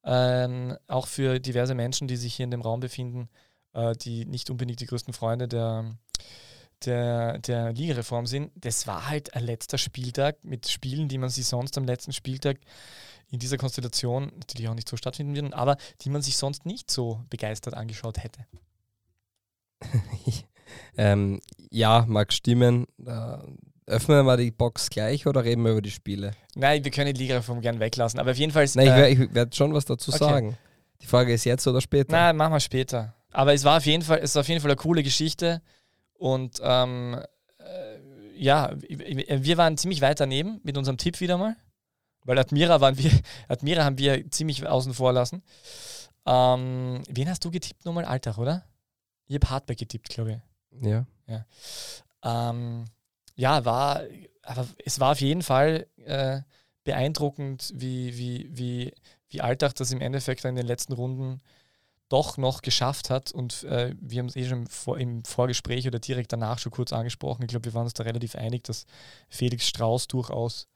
ähm, 0.04 0.78
auch 0.88 1.08
für 1.08 1.40
diverse 1.40 1.76
Menschen, 1.76 2.08
die 2.08 2.18
sich 2.18 2.36
hier 2.36 2.46
in 2.46 2.52
dem 2.52 2.62
Raum 2.62 2.80
befinden, 2.80 3.30
äh, 3.74 3.96
die 3.96 4.26
nicht 4.26 4.50
unbedingt 4.50 4.80
die 4.80 4.86
größten 4.86 5.14
Freunde 5.14 5.48
der, 5.48 5.96
der, 6.86 7.40
der 7.40 7.74
Ligareform 7.74 8.26
sind, 8.26 8.52
das 8.56 8.88
war 8.88 9.10
halt 9.10 9.34
ein 9.34 9.44
letzter 9.44 9.78
Spieltag 9.78 10.44
mit 10.44 10.68
Spielen, 10.68 11.08
die 11.08 11.18
man 11.18 11.30
sich 11.30 11.46
sonst 11.46 11.78
am 11.78 11.86
letzten 11.86 12.14
Spieltag 12.14 12.58
in 13.32 13.40
dieser 13.40 13.58
Konstellation 13.58 14.32
natürlich 14.38 14.68
auch 14.68 14.76
nicht 14.76 14.90
so 14.90 14.98
stattfinden 14.98 15.36
würden, 15.36 15.54
aber 15.54 15.78
die 16.02 16.10
man 16.10 16.22
sich 16.22 16.38
sonst 16.38 16.66
nicht 16.66 16.90
so 16.90 17.24
begeistert 17.30 17.74
angeschaut 17.74 18.24
hätte. 18.24 18.46
ähm, 20.98 21.40
ja, 21.70 22.06
mag 22.08 22.34
stimmen. 22.34 22.88
Äh, 23.06 23.38
öffnen 23.86 24.26
wir 24.26 24.38
die 24.38 24.52
Box 24.52 24.90
gleich 24.90 25.28
oder 25.28 25.44
reden 25.44 25.64
wir 25.64 25.72
über 25.72 25.82
die 25.82 25.92
Spiele? 25.92 26.32
Nein, 26.56 26.84
wir 26.84 26.92
können 26.92 27.14
die 27.14 27.22
Ligareform 27.22 27.62
gern 27.62 27.80
weglassen, 27.80 28.20
aber 28.20 28.32
auf 28.32 28.38
jeden 28.38 28.52
Fall. 28.52 28.68
Nein, 28.76 28.88
ich, 28.88 28.94
äh, 28.94 29.24
ich 29.24 29.34
werde 29.34 29.56
schon 29.56 29.74
was 29.74 29.86
dazu 29.86 30.12
okay. 30.12 30.20
sagen. 30.20 30.58
Die 31.02 31.08
Frage 31.08 31.34
ist 31.34 31.46
jetzt 31.46 31.66
oder 31.68 31.82
später. 31.82 32.12
Na, 32.12 32.34
machen 32.34 32.54
wir 32.54 32.60
später. 32.60 33.16
Aber 33.32 33.54
es 33.54 33.64
war 33.64 33.78
auf 33.78 33.86
jeden 33.86 34.04
Fall, 34.04 34.20
es 34.22 34.36
war 34.36 34.42
auf 34.42 34.48
jeden 34.48 34.62
Fall 34.62 34.72
eine 34.72 34.78
coole 34.78 35.04
Geschichte. 35.04 35.62
Und 36.20 36.60
ähm, 36.62 37.20
äh, 37.58 37.98
ja, 38.36 38.72
wir 38.78 39.58
waren 39.58 39.78
ziemlich 39.78 40.02
weit 40.02 40.20
daneben 40.20 40.60
mit 40.64 40.78
unserem 40.78 40.98
Tipp 40.98 41.20
wieder 41.22 41.38
mal. 41.38 41.56
Weil 42.26 42.38
Admira 42.38 42.82
waren 42.82 42.98
wir, 42.98 43.12
Admira 43.48 43.84
haben 43.84 43.98
wir 43.98 44.30
ziemlich 44.30 44.68
außen 44.68 44.94
vor 44.94 45.14
lassen. 45.14 45.42
Ähm, 46.26 47.02
wen 47.10 47.30
hast 47.30 47.44
du 47.46 47.52
getippt 47.52 47.86
nochmal? 47.86 48.06
Alltag, 48.06 48.38
oder? 48.38 48.64
Ich 49.28 49.36
habe 49.36 49.50
Hardback 49.50 49.78
getippt, 49.78 50.10
glaube 50.10 50.32
ich. 50.34 50.82
Ja. 51.28 51.46
Ähm, 52.24 52.86
ja, 53.36 53.64
war, 53.64 54.02
aber 54.44 54.68
es 54.86 55.00
war 55.00 55.14
auf 55.14 55.22
jeden 55.22 55.42
Fall 55.42 55.88
äh, 56.04 56.42
beeindruckend, 56.84 57.72
wie, 57.76 58.18
wie, 58.18 58.50
wie, 58.52 58.94
wie 59.30 59.42
Alltag 59.42 59.76
das 59.76 59.92
im 59.92 60.02
Endeffekt 60.02 60.44
in 60.44 60.56
den 60.56 60.66
letzten 60.66 60.94
Runden 60.94 61.42
doch 62.10 62.38
noch 62.38 62.62
geschafft 62.62 63.10
hat. 63.10 63.32
Und 63.32 63.64
äh, 63.64 63.96
wir 64.00 64.20
haben 64.20 64.28
es 64.28 64.36
eh 64.36 64.48
schon 64.48 64.64
im, 64.64 64.68
Vor 64.68 64.98
im 64.98 65.24
Vorgespräch 65.24 65.88
oder 65.88 66.00
direkt 66.00 66.34
danach 66.34 66.60
schon 66.60 66.72
kurz 66.72 66.92
angesprochen. 66.92 67.44
Ich 67.44 67.50
glaube, 67.50 67.66
wir 67.66 67.74
waren 67.74 67.84
uns 67.84 67.94
da 67.94 68.04
relativ 68.04 68.36
einig, 68.36 68.64
dass 68.64 68.86
Felix 69.30 69.68
Strauß 69.68 70.08
durchaus 70.08 70.68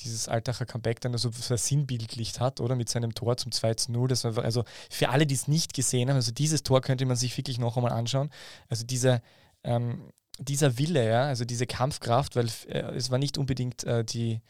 dieses 0.00 0.28
Altacher 0.28 0.66
Comeback 0.66 1.00
dann 1.00 1.16
so 1.16 1.30
versinnbildlicht 1.30 2.40
hat, 2.40 2.60
oder? 2.60 2.74
Mit 2.76 2.88
seinem 2.88 3.14
Tor 3.14 3.36
zum 3.36 3.52
2 3.52 3.74
zu 3.74 3.92
0. 3.92 4.08
Das 4.08 4.24
war 4.24 4.44
also 4.44 4.64
für 4.90 5.10
alle, 5.10 5.26
die 5.26 5.34
es 5.34 5.48
nicht 5.48 5.72
gesehen 5.72 6.08
haben, 6.08 6.16
also 6.16 6.32
dieses 6.32 6.62
Tor 6.62 6.80
könnte 6.80 7.06
man 7.06 7.16
sich 7.16 7.36
wirklich 7.36 7.58
noch 7.58 7.76
einmal 7.76 7.92
anschauen. 7.92 8.30
Also 8.68 8.84
dieser, 8.84 9.22
ähm, 9.62 10.10
dieser 10.38 10.78
Wille, 10.78 11.08
ja, 11.08 11.24
also 11.26 11.44
diese 11.44 11.66
Kampfkraft, 11.66 12.34
weil 12.34 12.48
äh, 12.66 12.80
es 12.96 13.10
war 13.10 13.18
nicht 13.18 13.38
unbedingt 13.38 13.84
äh, 13.84 14.04
die, 14.04 14.40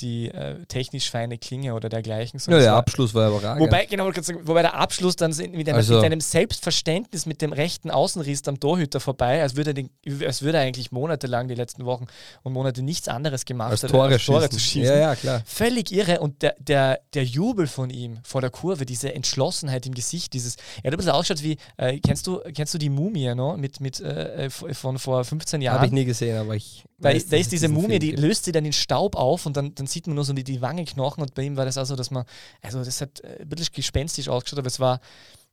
die 0.00 0.28
äh, 0.28 0.64
technisch 0.66 1.10
feine 1.10 1.38
Klinge 1.38 1.74
oder 1.74 1.88
dergleichen. 1.88 2.40
Ja, 2.46 2.58
der 2.58 2.74
Abschluss 2.74 3.14
war 3.14 3.28
überragend. 3.28 3.60
Wobei, 3.60 3.86
genau, 3.86 4.06
wobei 4.06 4.62
der 4.62 4.74
Abschluss 4.74 5.16
dann 5.16 5.34
mit, 5.36 5.68
einer, 5.68 5.78
also, 5.78 5.96
mit 5.96 6.04
einem 6.04 6.20
Selbstverständnis 6.20 7.26
mit 7.26 7.42
dem 7.42 7.52
rechten 7.52 7.90
Außenriss 7.90 8.46
am 8.46 8.60
Torhüter 8.60 9.00
vorbei, 9.00 9.42
als 9.42 9.56
würde, 9.56 9.74
den, 9.74 9.90
als 10.24 10.42
würde 10.42 10.58
er 10.58 10.64
eigentlich 10.64 10.92
monatelang 10.92 11.48
die 11.48 11.54
letzten 11.54 11.84
Wochen 11.84 12.06
und 12.42 12.52
Monate 12.52 12.82
nichts 12.82 13.08
anderes 13.08 13.44
gemacht 13.44 13.70
als 13.70 13.80
Tore, 13.82 14.14
als 14.14 14.24
Tore 14.24 14.48
zu 14.48 14.58
schießen. 14.58 14.94
Ja, 14.94 14.98
ja, 14.98 15.16
klar. 15.16 15.42
Völlig 15.44 15.92
irre. 15.92 16.20
Und 16.20 16.42
der, 16.42 16.56
der, 16.58 17.00
der 17.14 17.24
Jubel 17.24 17.66
von 17.66 17.90
ihm 17.90 18.18
vor 18.22 18.40
der 18.40 18.50
Kurve, 18.50 18.86
diese 18.86 19.14
Entschlossenheit 19.14 19.86
im 19.86 19.94
Gesicht, 19.94 20.32
dieses, 20.32 20.56
er 20.82 20.88
hat 20.88 20.94
ein 20.94 20.96
bisschen 20.96 21.12
ausgeschaut 21.12 21.42
wie, 21.42 21.56
äh, 21.76 21.98
kennst, 21.98 22.26
du, 22.26 22.40
kennst 22.54 22.74
du 22.74 22.78
die 22.78 22.90
Mumie 22.90 23.34
no? 23.34 23.56
mit, 23.56 23.80
mit, 23.80 24.00
äh, 24.00 24.50
von 24.50 24.98
vor 24.98 25.24
15 25.24 25.60
Jahren? 25.62 25.76
Habe 25.76 25.86
ich 25.86 25.92
nie 25.92 26.04
gesehen, 26.04 26.36
aber 26.38 26.54
ich. 26.54 26.84
Da, 27.00 27.10
weiß, 27.10 27.28
da 27.28 27.36
ist 27.36 27.52
diese 27.52 27.68
Mumie, 27.68 28.00
die 28.00 28.12
löst 28.12 28.44
sie 28.44 28.52
dann 28.52 28.64
in 28.64 28.72
Staub 28.72 29.14
auf 29.14 29.46
und 29.46 29.56
dann, 29.56 29.74
dann 29.74 29.86
sieht 29.86 30.06
man 30.06 30.16
nur 30.16 30.24
so 30.24 30.32
die, 30.32 30.42
die 30.42 30.60
Wangenknochen 30.60 31.22
und 31.22 31.34
bei 31.34 31.42
ihm 31.42 31.56
war 31.56 31.64
das 31.64 31.78
also, 31.78 31.94
dass 31.94 32.10
man, 32.10 32.24
also 32.60 32.82
das 32.82 33.00
hat 33.00 33.20
äh, 33.20 33.44
bisschen 33.44 33.72
gespenstisch 33.72 34.28
ausgeschaut, 34.28 34.58
aber 34.58 34.66
es 34.66 34.80
war 34.80 35.00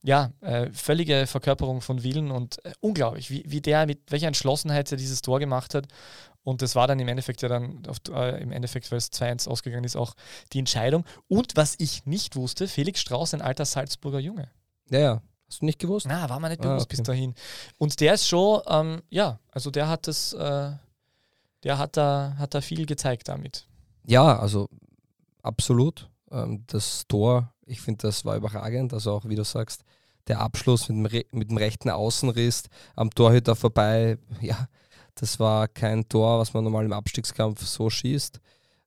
ja, 0.05 0.31
äh, 0.41 0.69
völlige 0.71 1.25
Verkörperung 1.25 1.81
von 1.81 2.03
Willen 2.03 2.29
und 2.29 2.63
äh, 2.63 2.73
unglaublich, 2.79 3.31
wie, 3.31 3.43
wie 3.47 3.61
der 3.61 3.87
mit 3.87 3.99
welcher 4.11 4.27
Entschlossenheit 4.27 4.91
er 4.91 4.97
dieses 4.97 5.21
Tor 5.21 5.39
gemacht 5.39 5.73
hat. 5.73 5.87
Und 6.43 6.61
das 6.61 6.75
war 6.75 6.85
dann 6.85 6.99
im 6.99 7.07
Endeffekt 7.07 7.41
ja 7.41 7.49
dann, 7.49 7.83
auf, 7.87 7.97
äh, 8.11 8.41
im 8.41 8.51
Endeffekt, 8.51 8.91
weil 8.91 8.99
es 8.99 9.11
2-1 9.11 9.49
ausgegangen 9.49 9.83
ist, 9.83 9.95
auch 9.95 10.13
die 10.53 10.59
Entscheidung. 10.59 11.05
Und 11.27 11.55
was 11.55 11.73
ich 11.79 12.05
nicht 12.05 12.35
wusste, 12.35 12.67
Felix 12.67 13.01
Strauß, 13.01 13.33
ein 13.33 13.41
alter 13.41 13.65
Salzburger 13.65 14.19
Junge. 14.19 14.51
Ja, 14.91 14.99
ja. 14.99 15.21
Hast 15.47 15.61
du 15.61 15.65
nicht 15.65 15.79
gewusst? 15.79 16.05
Na, 16.07 16.29
war 16.29 16.39
mir 16.39 16.49
nicht 16.49 16.61
bewusst 16.61 16.81
ah, 16.81 16.85
okay. 16.85 16.97
bis 16.97 17.03
dahin. 17.03 17.33
Und 17.79 17.99
der 17.99 18.13
ist 18.13 18.27
schon, 18.27 18.61
ähm, 18.67 19.01
ja, 19.09 19.39
also 19.51 19.71
der 19.71 19.87
hat 19.87 20.07
das, 20.07 20.33
äh, 20.33 20.71
der 21.65 21.79
hat 21.79 21.97
da, 21.97 22.35
hat 22.37 22.53
da 22.53 22.61
viel 22.61 22.85
gezeigt 22.85 23.27
damit. 23.27 23.67
Ja, 24.05 24.37
also 24.39 24.69
absolut. 25.41 26.09
Ähm, 26.31 26.63
das 26.67 27.07
Tor, 27.07 27.51
ich 27.65 27.81
finde, 27.81 28.03
das 28.03 28.23
war 28.23 28.37
überragend. 28.37 28.93
Also 28.93 29.11
auch, 29.11 29.25
wie 29.25 29.35
du 29.35 29.43
sagst, 29.43 29.83
der 30.27 30.39
Abschluss 30.39 30.87
mit 30.89 31.11
dem, 31.11 31.23
mit 31.31 31.49
dem 31.49 31.57
rechten 31.57 31.89
Außenriss 31.89 32.63
am 32.95 33.09
Torhüter 33.09 33.55
vorbei, 33.55 34.19
ja, 34.41 34.69
das 35.15 35.39
war 35.39 35.67
kein 35.67 36.07
Tor, 36.07 36.39
was 36.39 36.53
man 36.53 36.63
normal 36.63 36.85
im 36.85 36.93
Abstiegskampf 36.93 37.65
so 37.65 37.89
schießt. 37.89 38.39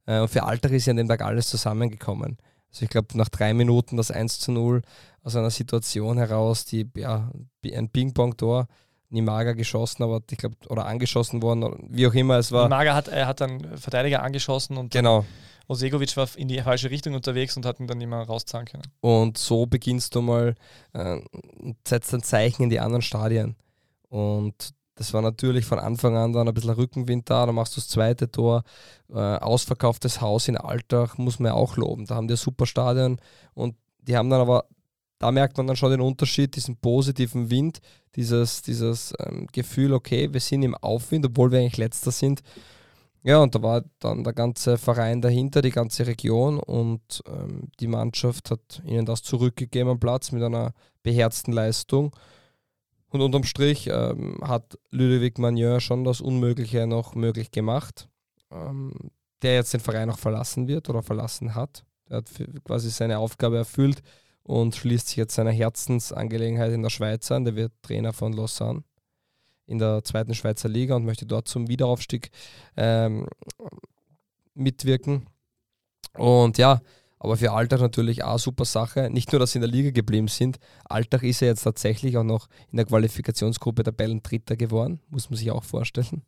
Äh, 0.07 0.21
und 0.21 0.29
für 0.29 0.45
Alter 0.45 0.71
ist 0.71 0.87
ja 0.87 0.93
an 0.93 0.99
dem 0.99 1.09
Tag 1.09 1.23
alles 1.23 1.49
zusammengekommen. 1.49 2.39
Also 2.71 2.85
ich 2.85 2.91
glaube, 2.91 3.19
nach 3.19 3.29
drei 3.29 3.55
Minuten 3.55 3.97
das 3.97 4.13
1 4.13 4.39
zu 4.39 4.53
0 4.53 4.83
aus 5.25 5.35
einer 5.35 5.51
Situation 5.51 6.17
heraus, 6.17 6.65
die 6.65 6.89
ja 6.95 7.31
ein 7.65 7.89
Ping-Pong-Tor, 7.89 8.69
Nimaga 9.11 9.53
geschossen, 9.53 10.03
aber 10.03 10.21
ich 10.31 10.39
glaube, 10.39 10.57
oder 10.69 10.87
angeschossen 10.87 11.43
worden, 11.43 11.89
wie 11.91 12.07
auch 12.07 12.15
immer 12.15 12.39
es 12.39 12.53
war. 12.53 12.65
Nimaga 12.65 12.95
hat, 12.95 13.09
er 13.09 13.27
hat 13.27 13.41
dann 13.41 13.79
Verteidiger 13.79 14.23
angeschossen 14.23 14.77
und 14.77 14.93
genau. 14.93 15.25
Osegovic 15.69 16.17
war 16.17 16.29
in 16.37 16.49
die 16.49 16.61
falsche 16.61 16.91
Richtung 16.91 17.15
unterwegs 17.15 17.57
und 17.57 17.67
hat 17.67 17.79
ihn 17.79 17.87
dann 17.87 17.99
mehr 17.99 18.19
rauszahlen 18.21 18.67
können. 18.67 18.85
Und 19.01 19.37
so 19.37 19.67
beginnst 19.67 20.15
du 20.15 20.23
mal, 20.23 20.55
äh, 20.95 21.21
setzt 21.87 22.13
ein 22.15 22.23
Zeichen 22.23 22.65
in 22.65 22.71
die 22.71 22.81
anderen 22.81 23.03
Stadien. 23.03 23.57
Und 24.09 24.73
das 24.95 25.13
war 25.13 25.23
natürlich 25.23 25.65
von 25.65 25.79
Anfang 25.79 26.17
an 26.17 26.33
dann 26.33 26.49
ein 26.49 26.55
bisschen 26.55 26.71
Rückenwind 26.71 27.31
da, 27.31 27.47
dann 27.47 27.55
machst 27.55 27.77
du 27.77 27.81
das 27.81 27.89
zweite 27.89 28.31
Tor, 28.31 28.65
äh, 29.11 29.19
ausverkauftes 29.19 30.21
Haus 30.21 30.49
in 30.49 30.57
Alltag, 30.57 31.19
muss 31.19 31.39
man 31.39 31.53
ja 31.53 31.55
auch 31.55 31.77
loben. 31.77 32.07
Da 32.07 32.17
haben 32.17 32.29
die 32.29 32.35
ein 32.35 32.39
super 32.39 32.67
Stadion 32.67 33.21
und 33.55 33.77
die 34.01 34.17
haben 34.17 34.31
dann 34.31 34.41
aber, 34.41 34.65
da 35.19 35.33
merkt 35.33 35.57
man 35.57 35.67
dann 35.67 35.77
schon 35.77 35.91
den 35.91 36.01
Unterschied, 36.01 36.55
diesen 36.55 36.77
positiven 36.77 37.51
Wind, 37.51 37.81
dieses, 38.15 38.63
dieses 38.63 39.13
ähm, 39.19 39.47
Gefühl, 39.53 39.93
okay, 39.93 40.33
wir 40.33 40.41
sind 40.41 40.63
im 40.63 40.75
Aufwind, 40.77 41.27
obwohl 41.27 41.51
wir 41.51 41.59
eigentlich 41.59 41.77
letzter 41.77 42.11
sind. 42.11 42.43
Ja, 43.25 43.39
und 43.39 43.55
da 43.55 43.63
war 43.63 43.85
dann 43.99 44.23
der 44.23 44.33
ganze 44.33 44.79
Verein 44.79 45.21
dahinter, 45.21 45.61
die 45.61 45.71
ganze 45.71 46.07
Region 46.07 46.59
und 46.61 47.23
ähm, 47.27 47.65
die 47.81 47.89
Mannschaft 47.89 48.51
hat 48.51 48.81
ihnen 48.87 49.07
das 49.07 49.23
zurückgegeben 49.23 49.91
am 49.91 50.01
Platz 50.01 50.31
mit 50.31 50.43
einer 50.43 50.73
beherzten 51.03 51.53
Leistung. 51.53 52.15
Und 53.11 53.21
unterm 53.21 53.45
Strich 53.45 53.89
ähm, 53.89 54.39
hat 54.43 54.79
Ludovic 54.91 55.39
Magnier 55.39 55.81
schon 55.81 56.05
das 56.05 56.21
Unmögliche 56.21 56.87
noch 56.87 57.15
möglich 57.15 57.51
gemacht, 57.51 58.09
ähm, 58.53 58.93
der 59.43 59.55
jetzt 59.55 59.73
den 59.73 59.81
Verein 59.81 60.11
auch 60.11 60.19
verlassen 60.19 60.69
wird 60.69 60.89
oder 60.89 61.03
verlassen 61.03 61.55
hat. 61.55 61.85
Er 62.09 62.19
hat 62.19 62.31
quasi 62.65 62.91
seine 62.91 63.19
Aufgabe 63.19 63.57
erfüllt 63.57 64.03
und 64.49 64.75
schließt 64.75 65.09
sich 65.09 65.17
jetzt 65.19 65.35
seiner 65.35 65.51
Herzensangelegenheit 65.51 66.73
in 66.73 66.83
der 66.83 66.89
Schweiz 66.89 67.31
an. 67.31 67.45
Der 67.45 67.55
wird 67.55 67.71
Trainer 67.83 68.15
von 68.15 68.33
Lausanne 68.33 68.83
in 69.67 69.79
der 69.79 70.03
zweiten 70.05 70.35
Schweizer 70.35 70.71
Liga 70.71 70.97
und 70.97 71.05
möchte 71.05 71.27
dort 71.27 71.49
zum 71.49 71.69
Wiederaufstieg 71.69 72.31
ähm, 72.75 73.27
mitwirken. 74.55 75.27
Und 76.15 76.57
ja, 76.57 76.81
aber 77.19 77.37
für 77.37 77.53
Alltag 77.53 77.81
natürlich 77.81 78.25
auch 78.25 78.39
super 78.39 78.65
Sache. 78.65 79.11
Nicht 79.11 79.33
nur, 79.33 79.39
dass 79.39 79.53
sie 79.53 79.59
in 79.59 79.63
der 79.63 79.71
Liga 79.71 79.91
geblieben 79.91 80.29
sind, 80.29 80.59
Alltag 80.87 81.25
ist 81.25 81.41
ja 81.41 81.49
jetzt 81.49 81.65
tatsächlich 81.65 82.17
auch 82.17 82.25
noch 82.25 82.49
in 82.71 82.79
der 82.79 82.87
Qualifikationsgruppe 82.87 83.83
Tabellendritter 83.83 84.57
geworden, 84.57 85.01
muss 85.11 85.29
man 85.29 85.37
sich 85.37 85.51
auch 85.51 85.65
vorstellen. 85.65 86.23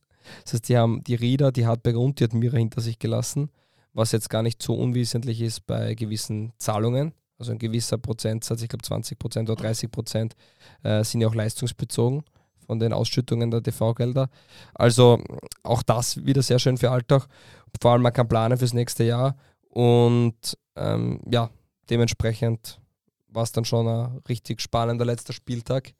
Das 0.45 0.53
heißt, 0.53 0.69
die 0.69 0.77
haben 0.77 1.03
die 1.05 1.15
Rieder, 1.15 1.53
die 1.53 1.67
Hartberger 1.67 2.00
und 2.00 2.21
die 2.21 2.25
Admira 2.25 2.59
hinter 2.59 2.83
sich 2.83 2.99
gelassen, 2.99 3.49
was 3.95 4.12
jetzt 4.12 4.29
gar 4.29 4.43
nicht 4.43 4.61
so 4.61 4.75
unwesentlich 4.75 5.41
ist 5.41 5.67
bei 5.67 5.95
gewissen 5.95 6.53
Zahlungen. 6.59 7.15
Also 7.40 7.52
ein 7.52 7.59
gewisser 7.59 7.97
Prozentsatz, 7.97 8.61
ich 8.61 8.68
glaube 8.68 8.85
20 8.85 9.18
Prozent 9.18 9.49
oder 9.49 9.62
30 9.62 9.90
Prozent, 9.90 10.37
äh, 10.82 11.02
sind 11.02 11.23
ja 11.23 11.28
auch 11.28 11.35
leistungsbezogen 11.35 12.23
von 12.66 12.78
den 12.78 12.92
Ausschüttungen 12.92 13.50
der 13.50 13.62
TV-Gelder. 13.62 14.28
Also 14.75 15.25
auch 15.62 15.82
das 15.82 16.25
wieder 16.25 16.42
sehr 16.42 16.59
schön 16.59 16.76
für 16.76 16.90
Alltag. 16.90 17.26
Vor 17.80 17.92
allem 17.92 18.02
man 18.02 18.12
kann 18.12 18.28
planen 18.28 18.59
fürs 18.59 18.75
nächste 18.75 19.04
Jahr 19.04 19.37
und 19.70 20.37
ähm, 20.76 21.23
ja, 21.32 21.49
dementsprechend 21.88 22.78
war 23.28 23.44
es 23.44 23.52
dann 23.52 23.64
schon 23.64 23.88
ein 23.88 24.18
richtig 24.28 24.61
spannender 24.61 25.06
letzter 25.06 25.32
Spieltag 25.32 25.94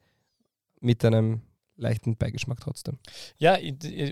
mit 0.79 1.03
einem 1.03 1.41
leichten 1.75 2.15
Beigeschmack 2.17 2.59
trotzdem. 2.61 2.99
Ja, 3.37 3.57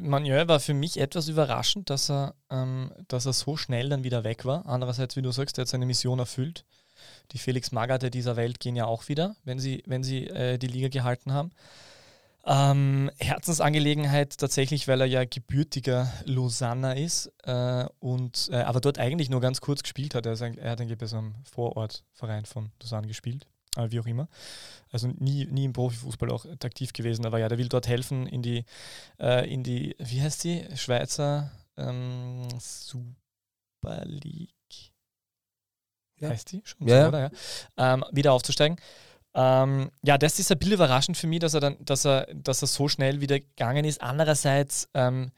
Manuel 0.01 0.47
war 0.47 0.59
für 0.59 0.73
mich 0.73 0.99
etwas 0.99 1.27
überraschend, 1.27 1.89
dass 1.89 2.09
er, 2.09 2.33
ähm, 2.49 2.91
dass 3.07 3.25
er 3.25 3.33
so 3.33 3.55
schnell 3.55 3.89
dann 3.89 4.03
wieder 4.03 4.23
weg 4.23 4.45
war. 4.45 4.65
Andererseits, 4.65 5.15
wie 5.15 5.21
du 5.21 5.31
sagst, 5.31 5.57
er 5.57 5.61
hat 5.61 5.67
seine 5.67 5.85
Mission 5.85 6.19
erfüllt. 6.19 6.65
Die 7.31 7.37
Felix 7.37 7.71
Magath 7.71 8.13
dieser 8.13 8.35
Welt 8.35 8.59
gehen 8.59 8.75
ja 8.75 8.85
auch 8.85 9.07
wieder, 9.07 9.35
wenn 9.43 9.59
sie, 9.59 9.83
wenn 9.85 10.03
sie 10.03 10.27
äh, 10.27 10.57
die 10.57 10.67
Liga 10.67 10.87
gehalten 10.87 11.33
haben. 11.33 11.51
Ähm, 12.45 13.11
Herzensangelegenheit 13.19 14.37
tatsächlich, 14.37 14.87
weil 14.87 15.01
er 15.01 15.07
ja 15.07 15.25
gebürtiger 15.25 16.11
Lausanner 16.25 16.95
ist 16.95 17.31
äh, 17.43 17.85
und 17.99 18.49
äh, 18.51 18.61
aber 18.61 18.79
dort 18.79 18.97
eigentlich 18.97 19.29
nur 19.29 19.41
ganz 19.41 19.61
kurz 19.61 19.83
gespielt 19.83 20.15
hat. 20.15 20.25
Er, 20.25 20.33
ist, 20.33 20.41
er 20.41 20.71
hat 20.71 20.81
angeblich 20.81 21.09
so 21.09 21.17
einem 21.17 21.35
Vorortverein 21.43 22.45
von 22.45 22.71
Lausanne 22.81 23.07
gespielt, 23.07 23.45
äh, 23.75 23.91
wie 23.91 23.99
auch 23.99 24.05
immer. 24.05 24.29
Also 24.91 25.09
nie, 25.09 25.45
nie 25.45 25.65
im 25.65 25.73
Profifußball 25.73 26.31
auch 26.31 26.45
aktiv 26.45 26.93
gewesen, 26.93 27.25
aber 27.25 27.39
ja, 27.39 27.49
der 27.49 27.57
will 27.57 27.69
dort 27.69 27.87
helfen 27.87 28.25
in 28.25 28.41
die, 28.41 28.63
äh, 29.19 29.47
in 29.53 29.63
die 29.63 29.95
wie 29.99 30.21
heißt 30.21 30.43
die, 30.45 30.65
Schweizer 30.75 31.51
ähm, 31.77 32.47
Super 32.59 34.05
League. 34.05 34.58
Ja. 36.19 36.29
Heißt 36.29 36.51
die 36.51 36.61
schon? 36.63 36.87
Ja, 36.87 37.03
so, 37.03 37.07
oder? 37.09 37.31
Ja. 37.77 37.93
Ähm, 37.93 38.05
wieder 38.11 38.33
aufzusteigen. 38.33 38.77
Ähm, 39.33 39.91
ja, 40.01 40.17
das 40.17 40.39
ist 40.39 40.51
ein 40.51 40.57
bisschen 40.57 40.73
überraschend 40.73 41.17
für 41.17 41.27
mich, 41.27 41.39
dass 41.39 41.53
er 41.53 41.59
dann, 41.59 41.77
dass 41.79 42.05
er, 42.05 42.27
dass 42.33 42.61
er 42.61 42.67
so 42.67 42.87
schnell 42.87 43.21
wieder 43.21 43.39
gegangen 43.39 43.85
ist. 43.85 44.01
Andererseits, 44.01 44.89
ähm, 44.93 45.31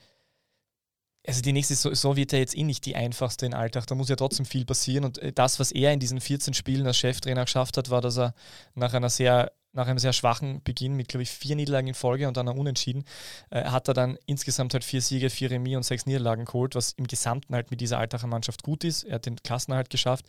also 1.28 1.42
die 1.42 1.54
nächste 1.54 1.76
Saison 1.76 2.16
wird 2.16 2.32
ja 2.32 2.40
jetzt 2.40 2.58
eh 2.58 2.64
nicht 2.64 2.86
die 2.86 2.96
einfachste 2.96 3.46
in 3.46 3.54
Alltag. 3.54 3.86
Da 3.88 3.96
muss 3.96 4.10
ja 4.10 4.16
trotzdem 4.16 4.46
viel 4.46 4.66
passieren. 4.66 5.06
Und 5.06 5.18
äh, 5.20 5.34
das, 5.34 5.60
was 5.60 5.72
er 5.72 5.92
in 5.94 6.00
diesen 6.00 6.22
14 6.22 6.54
Spielen 6.54 6.88
als 6.88 6.98
Cheftrainer 6.98 7.46
geschafft 7.46 7.78
hat, 7.78 7.90
war, 7.90 8.02
dass 8.02 8.18
er 8.18 8.34
nach 8.74 8.94
einer 8.94 9.10
sehr 9.10 9.52
nach 9.74 9.88
einem 9.88 10.00
sehr 10.00 10.14
schwachen 10.14 10.62
Beginn 10.64 10.96
mit, 10.96 11.08
glaube 11.08 11.24
ich, 11.24 11.32
vier 11.32 11.56
Niederlagen 11.56 11.88
in 11.88 11.94
Folge 11.94 12.28
und 12.28 12.38
dann 12.38 12.48
Unentschieden, 12.48 13.06
äh, 13.50 13.64
hat 13.66 13.88
er 13.88 13.94
dann 13.94 14.18
insgesamt 14.26 14.74
halt 14.74 14.84
vier 14.84 15.02
Siege, 15.02 15.30
vier 15.30 15.52
Remis 15.52 15.78
und 15.78 15.84
sechs 15.84 16.06
Niederlagen 16.06 16.46
geholt, 16.46 16.76
was 16.76 16.92
im 16.94 17.08
Gesamten 17.08 17.56
halt 17.56 17.72
mit 17.72 17.82
dieser 17.82 17.98
Altacher 17.98 18.28
Mannschaft 18.28 18.64
gut 18.64 18.84
ist. 18.84 19.04
Er 19.04 19.16
hat 19.16 19.26
den 19.26 19.38
Klassenerhalt 19.38 19.90
geschafft 19.90 20.26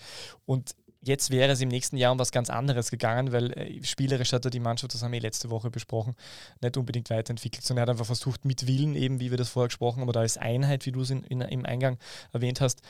und 0.46 0.74
Jetzt 1.04 1.30
wäre 1.32 1.50
es 1.50 1.60
im 1.60 1.68
nächsten 1.68 1.96
Jahr 1.96 2.12
um 2.12 2.20
was 2.20 2.30
ganz 2.30 2.48
anderes 2.48 2.92
gegangen, 2.92 3.32
weil 3.32 3.50
äh, 3.54 3.82
spielerisch 3.82 4.32
hat 4.32 4.44
er 4.44 4.52
die 4.52 4.60
Mannschaft, 4.60 4.94
das 4.94 5.02
haben 5.02 5.10
wir 5.10 5.20
letzte 5.20 5.50
Woche 5.50 5.68
besprochen, 5.68 6.14
nicht 6.60 6.76
unbedingt 6.76 7.10
weiterentwickelt, 7.10 7.64
sondern 7.64 7.80
er 7.80 7.82
hat 7.82 7.90
einfach 7.90 8.06
versucht, 8.06 8.44
mit 8.44 8.68
Willen, 8.68 8.94
eben 8.94 9.18
wie 9.18 9.30
wir 9.30 9.36
das 9.36 9.48
vorher 9.48 9.66
gesprochen 9.66 10.02
haben, 10.02 10.08
oder 10.08 10.20
als 10.20 10.38
Einheit, 10.38 10.86
wie 10.86 10.92
du 10.92 11.00
es 11.00 11.10
im 11.10 11.66
Eingang 11.66 11.98
erwähnt 12.32 12.60
hast, 12.60 12.82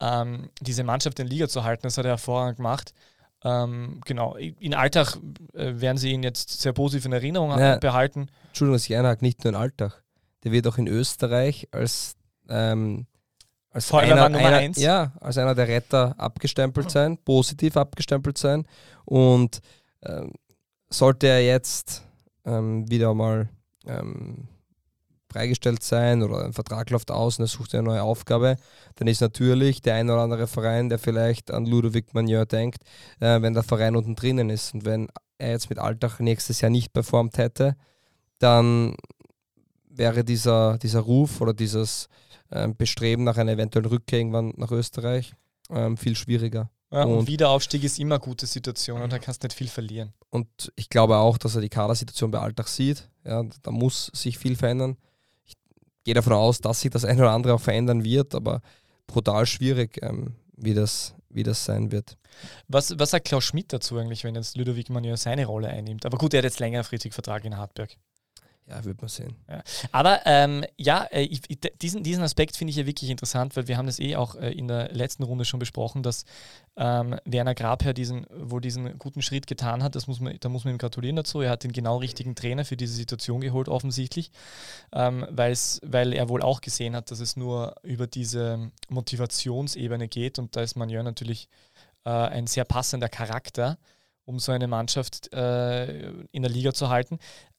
ähm, 0.00 0.50
diese 0.60 0.84
Mannschaft 0.84 1.18
in 1.18 1.26
Liga 1.26 1.48
zu 1.48 1.64
halten. 1.64 1.82
Das 1.82 1.98
hat 1.98 2.04
er 2.04 2.12
hervorragend 2.12 2.58
gemacht. 2.58 2.92
Ähm, 3.46 4.00
genau, 4.04 4.34
in 4.34 4.74
Alltag 4.74 5.18
äh, 5.54 5.80
werden 5.80 5.98
sie 5.98 6.10
ihn 6.10 6.24
jetzt 6.24 6.60
sehr 6.60 6.72
positiv 6.72 7.06
in 7.06 7.12
Erinnerung 7.12 7.56
ja, 7.56 7.78
behalten. 7.78 8.28
Entschuldigung, 8.48 8.74
dass 8.74 8.88
ich 8.88 8.96
einhake, 8.96 9.24
nicht 9.24 9.44
nur 9.44 9.52
in 9.52 9.56
Alltag. 9.56 10.02
Der 10.42 10.50
wird 10.50 10.66
auch 10.66 10.78
in 10.78 10.88
Österreich 10.88 11.68
als 11.70 12.16
ähm, 12.48 13.06
als 13.70 13.92
einer, 13.92 14.24
einer. 14.24 14.78
Ja, 14.78 15.12
als 15.20 15.38
einer 15.38 15.54
der 15.54 15.68
Retter 15.68 16.14
abgestempelt 16.18 16.90
sein, 16.90 17.18
positiv 17.18 17.76
abgestempelt 17.76 18.36
sein. 18.36 18.66
Und 19.04 19.60
ähm, 20.02 20.32
sollte 20.88 21.28
er 21.28 21.44
jetzt 21.44 22.02
ähm, 22.44 22.90
wieder 22.90 23.14
mal 23.14 23.48
ähm, 23.86 24.48
freigestellt 25.30 25.82
sein 25.82 26.22
oder 26.22 26.44
ein 26.44 26.52
Vertrag 26.52 26.90
läuft 26.90 27.10
aus 27.10 27.38
und 27.38 27.44
er 27.44 27.48
sucht 27.48 27.74
eine 27.74 27.82
neue 27.82 28.02
Aufgabe, 28.02 28.56
dann 28.96 29.08
ist 29.08 29.20
natürlich 29.20 29.82
der 29.82 29.94
ein 29.94 30.08
oder 30.08 30.22
andere 30.22 30.46
Verein, 30.46 30.88
der 30.88 30.98
vielleicht 30.98 31.50
an 31.50 31.66
Ludovic 31.66 32.14
Magnon 32.14 32.46
denkt, 32.46 32.82
äh, 33.20 33.40
wenn 33.42 33.54
der 33.54 33.62
Verein 33.62 33.96
unten 33.96 34.14
drinnen 34.14 34.50
ist. 34.50 34.74
Und 34.74 34.84
wenn 34.84 35.08
er 35.38 35.50
jetzt 35.50 35.68
mit 35.68 35.78
Alltag 35.78 36.20
nächstes 36.20 36.60
Jahr 36.60 36.70
nicht 36.70 36.92
performt 36.92 37.38
hätte, 37.38 37.76
dann 38.38 38.96
wäre 39.88 40.24
dieser, 40.24 40.78
dieser 40.78 41.00
Ruf 41.00 41.40
oder 41.40 41.54
dieses 41.54 42.08
ähm, 42.52 42.76
Bestreben 42.76 43.24
nach 43.24 43.36
einer 43.36 43.52
eventuellen 43.52 43.88
Rückkehr 43.88 44.20
irgendwann 44.20 44.52
nach 44.56 44.70
Österreich 44.70 45.34
ähm, 45.70 45.96
viel 45.96 46.14
schwieriger. 46.14 46.70
Ja, 46.92 47.02
und, 47.02 47.18
und, 47.18 47.26
Wiederaufstieg 47.26 47.82
ist 47.82 47.98
immer 47.98 48.16
eine 48.16 48.24
gute 48.24 48.46
Situation 48.46 49.02
und 49.02 49.12
da 49.12 49.18
kannst 49.18 49.42
du 49.42 49.46
nicht 49.48 49.56
viel 49.56 49.68
verlieren. 49.68 50.12
Und 50.30 50.72
ich 50.76 50.88
glaube 50.88 51.16
auch, 51.16 51.36
dass 51.36 51.56
er 51.56 51.60
die 51.60 51.68
Kadersituation 51.68 52.30
bei 52.30 52.38
Alltag 52.38 52.68
sieht. 52.68 53.08
Ja, 53.24 53.44
da 53.62 53.70
muss 53.70 54.10
sich 54.14 54.38
viel 54.38 54.54
verändern. 54.54 54.96
Gehe 56.06 56.14
davon 56.14 56.34
aus, 56.34 56.60
dass 56.60 56.82
sich 56.82 56.92
das 56.92 57.04
eine 57.04 57.20
oder 57.20 57.32
andere 57.32 57.54
auch 57.54 57.60
verändern 57.60 58.04
wird, 58.04 58.32
aber 58.36 58.62
brutal 59.08 59.44
schwierig, 59.44 59.98
ähm, 60.02 60.36
wie, 60.56 60.72
das, 60.72 61.16
wie 61.30 61.42
das 61.42 61.64
sein 61.64 61.90
wird. 61.90 62.16
Was, 62.68 62.96
was 62.96 63.10
sagt 63.10 63.26
Klaus 63.26 63.42
Schmidt 63.42 63.72
dazu 63.72 63.98
eigentlich, 63.98 64.22
wenn 64.22 64.36
jetzt 64.36 64.56
Ludovic 64.56 64.88
Manier 64.88 65.16
seine 65.16 65.46
Rolle 65.46 65.66
einnimmt? 65.66 66.06
Aber 66.06 66.16
gut, 66.16 66.32
er 66.32 66.38
hat 66.38 66.44
jetzt 66.44 66.60
längerfristig 66.60 67.12
Vertrag 67.12 67.44
in 67.44 67.56
Hartberg. 67.56 67.96
Ja, 68.68 68.84
wird 68.84 69.00
man 69.00 69.08
sehen. 69.08 69.36
Ja. 69.48 69.62
Aber 69.92 70.22
ähm, 70.24 70.64
ja, 70.76 71.04
äh, 71.04 71.22
ich, 71.22 71.40
diesen, 71.80 72.02
diesen 72.02 72.24
Aspekt 72.24 72.56
finde 72.56 72.70
ich 72.70 72.76
ja 72.76 72.84
wirklich 72.84 73.10
interessant, 73.10 73.54
weil 73.56 73.68
wir 73.68 73.76
haben 73.76 73.86
das 73.86 74.00
eh 74.00 74.16
auch 74.16 74.34
äh, 74.34 74.50
in 74.50 74.66
der 74.66 74.92
letzten 74.92 75.22
Runde 75.22 75.44
schon 75.44 75.60
besprochen, 75.60 76.02
dass 76.02 76.24
ähm, 76.76 77.16
Werner 77.24 77.54
Grabherr 77.54 77.94
diesen, 77.94 78.26
wohl 78.28 78.60
diesen 78.60 78.98
guten 78.98 79.22
Schritt 79.22 79.46
getan 79.46 79.84
hat. 79.84 79.94
Das 79.94 80.08
muss 80.08 80.18
man, 80.18 80.36
da 80.40 80.48
muss 80.48 80.64
man 80.64 80.74
ihm 80.74 80.78
gratulieren 80.78 81.14
dazu. 81.14 81.40
Er 81.40 81.50
hat 81.50 81.62
den 81.62 81.70
genau 81.70 81.98
richtigen 81.98 82.34
Trainer 82.34 82.64
für 82.64 82.76
diese 82.76 82.94
Situation 82.94 83.40
geholt, 83.40 83.68
offensichtlich, 83.68 84.32
ähm, 84.92 85.24
weil 85.30 86.12
er 86.12 86.28
wohl 86.28 86.42
auch 86.42 86.60
gesehen 86.60 86.96
hat, 86.96 87.12
dass 87.12 87.20
es 87.20 87.36
nur 87.36 87.76
über 87.84 88.08
diese 88.08 88.72
Motivationsebene 88.88 90.08
geht 90.08 90.40
und 90.40 90.56
da 90.56 90.62
ist 90.62 90.74
man 90.74 90.88
ja 90.88 91.04
natürlich 91.04 91.48
äh, 92.04 92.10
ein 92.10 92.48
sehr 92.48 92.64
passender 92.64 93.08
Charakter 93.08 93.78
um 94.26 94.40
so 94.40 94.52
eine 94.52 94.66
Mannschaft 94.66 95.32
äh, 95.32 96.10
in 96.32 96.42
der 96.42 96.50
Liga 96.50 96.74
zu 96.74 96.88
halten. 96.88 97.18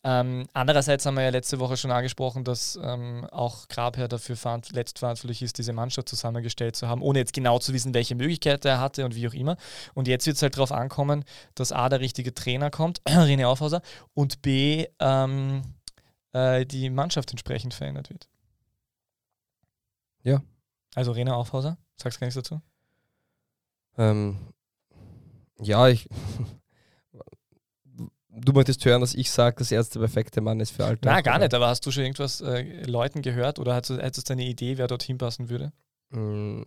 Ähm, 0.09 0.47
andererseits 0.53 1.05
haben 1.05 1.15
wir 1.15 1.23
ja 1.23 1.31
letzte 1.31 1.59
Woche 1.59 1.75
schon 1.75 1.91
angesprochen, 1.91 2.45
dass 2.45 2.79
ähm, 2.81 3.27
auch 3.29 3.67
Grabherr 3.67 4.07
dafür 4.07 4.37
letztverantwortlich 4.71 5.41
ist, 5.41 5.57
diese 5.57 5.73
Mannschaft 5.73 6.07
zusammengestellt 6.07 6.77
zu 6.77 6.87
haben, 6.87 7.01
ohne 7.01 7.19
jetzt 7.19 7.33
genau 7.33 7.59
zu 7.59 7.73
wissen, 7.73 7.93
welche 7.93 8.15
Möglichkeiten 8.15 8.67
er 8.67 8.79
hatte 8.79 9.03
und 9.03 9.15
wie 9.15 9.27
auch 9.27 9.33
immer. 9.33 9.57
Und 9.95 10.07
jetzt 10.07 10.25
wird 10.25 10.37
es 10.37 10.41
halt 10.41 10.55
darauf 10.55 10.71
ankommen, 10.71 11.25
dass 11.55 11.73
A, 11.73 11.89
der 11.89 11.99
richtige 11.99 12.33
Trainer 12.33 12.69
kommt, 12.69 13.01
René 13.05 13.47
Aufhauser, 13.47 13.81
und 14.13 14.41
B, 14.41 14.85
ähm, 14.99 15.63
äh, 16.31 16.65
die 16.65 16.89
Mannschaft 16.89 17.31
entsprechend 17.31 17.73
verändert 17.73 18.09
wird. 18.09 18.29
Ja. 20.23 20.41
Also 20.95 21.11
René 21.11 21.33
Aufhauser, 21.33 21.77
sagst 21.97 22.15
du 22.15 22.19
gar 22.21 22.27
nichts 22.27 22.35
dazu? 22.35 22.61
Ähm, 23.97 24.37
ja, 25.59 25.89
ich. 25.89 26.07
Du 28.39 28.53
möchtest 28.53 28.85
hören, 28.85 29.01
dass 29.01 29.15
ich 29.15 29.31
sage, 29.31 29.55
dass 29.57 29.71
er 29.71 29.83
der 29.83 29.99
perfekte 29.99 30.41
Mann 30.41 30.59
ist 30.59 30.71
für 30.71 30.85
Alter. 30.85 31.09
Na, 31.09 31.21
gar 31.21 31.39
nicht, 31.39 31.53
aber 31.53 31.67
hast 31.67 31.85
du 31.85 31.91
schon 31.91 32.03
irgendwas 32.03 32.41
äh, 32.41 32.83
Leuten 32.85 33.21
gehört 33.21 33.57
oder 33.57 33.75
hättest 33.75 34.29
du 34.29 34.33
eine 34.33 34.45
Idee, 34.45 34.77
wer 34.77 34.87
dorthin 34.87 35.17
passen 35.17 35.49
würde? 35.49 35.71
Mm, 36.09 36.61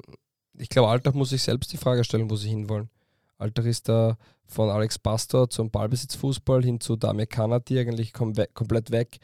ich 0.59 0.69
glaube, 0.69 0.89
Alltag 0.89 1.15
muss 1.15 1.31
sich 1.31 1.43
selbst 1.43 1.73
die 1.73 1.77
Frage 1.77 2.03
stellen, 2.05 2.31
wo 2.31 2.37
sie 2.37 2.49
hinwollen. 2.49 2.91
Alltag 3.39 3.67
ist 3.67 3.89
da 3.89 4.17
von 4.47 4.69
Alex 4.69 4.99
Pastor 4.99 5.49
zum 5.49 5.71
Ballbesitzfußball 5.71 6.63
hin 6.63 6.81
zu 6.81 6.97
Damir 6.97 7.27
Kanati 7.27 7.79
eigentlich 7.79 8.13
kom 8.13 8.37
we 8.37 8.49
komplett 8.53 8.91
weg 8.91 9.19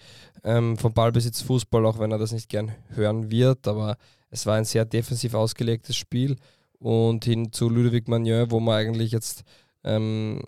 ähm, 0.44 0.78
vom 0.78 0.94
Ballbesitzfußball, 0.94 1.84
auch 1.84 1.98
wenn 1.98 2.12
er 2.12 2.18
das 2.18 2.32
nicht 2.32 2.48
gern 2.48 2.72
hören 2.94 3.30
wird. 3.30 3.66
Aber 3.66 3.96
es 4.30 4.46
war 4.46 4.54
ein 4.54 4.64
sehr 4.64 4.84
defensiv 4.84 5.34
ausgelegtes 5.34 5.96
Spiel 5.96 6.36
und 6.78 7.24
hin 7.24 7.52
zu 7.52 7.68
Ludovic 7.68 8.08
Magnon, 8.08 8.50
wo 8.50 8.60
man 8.60 8.76
eigentlich 8.76 9.10
jetzt 9.10 9.42
ähm, 9.84 10.42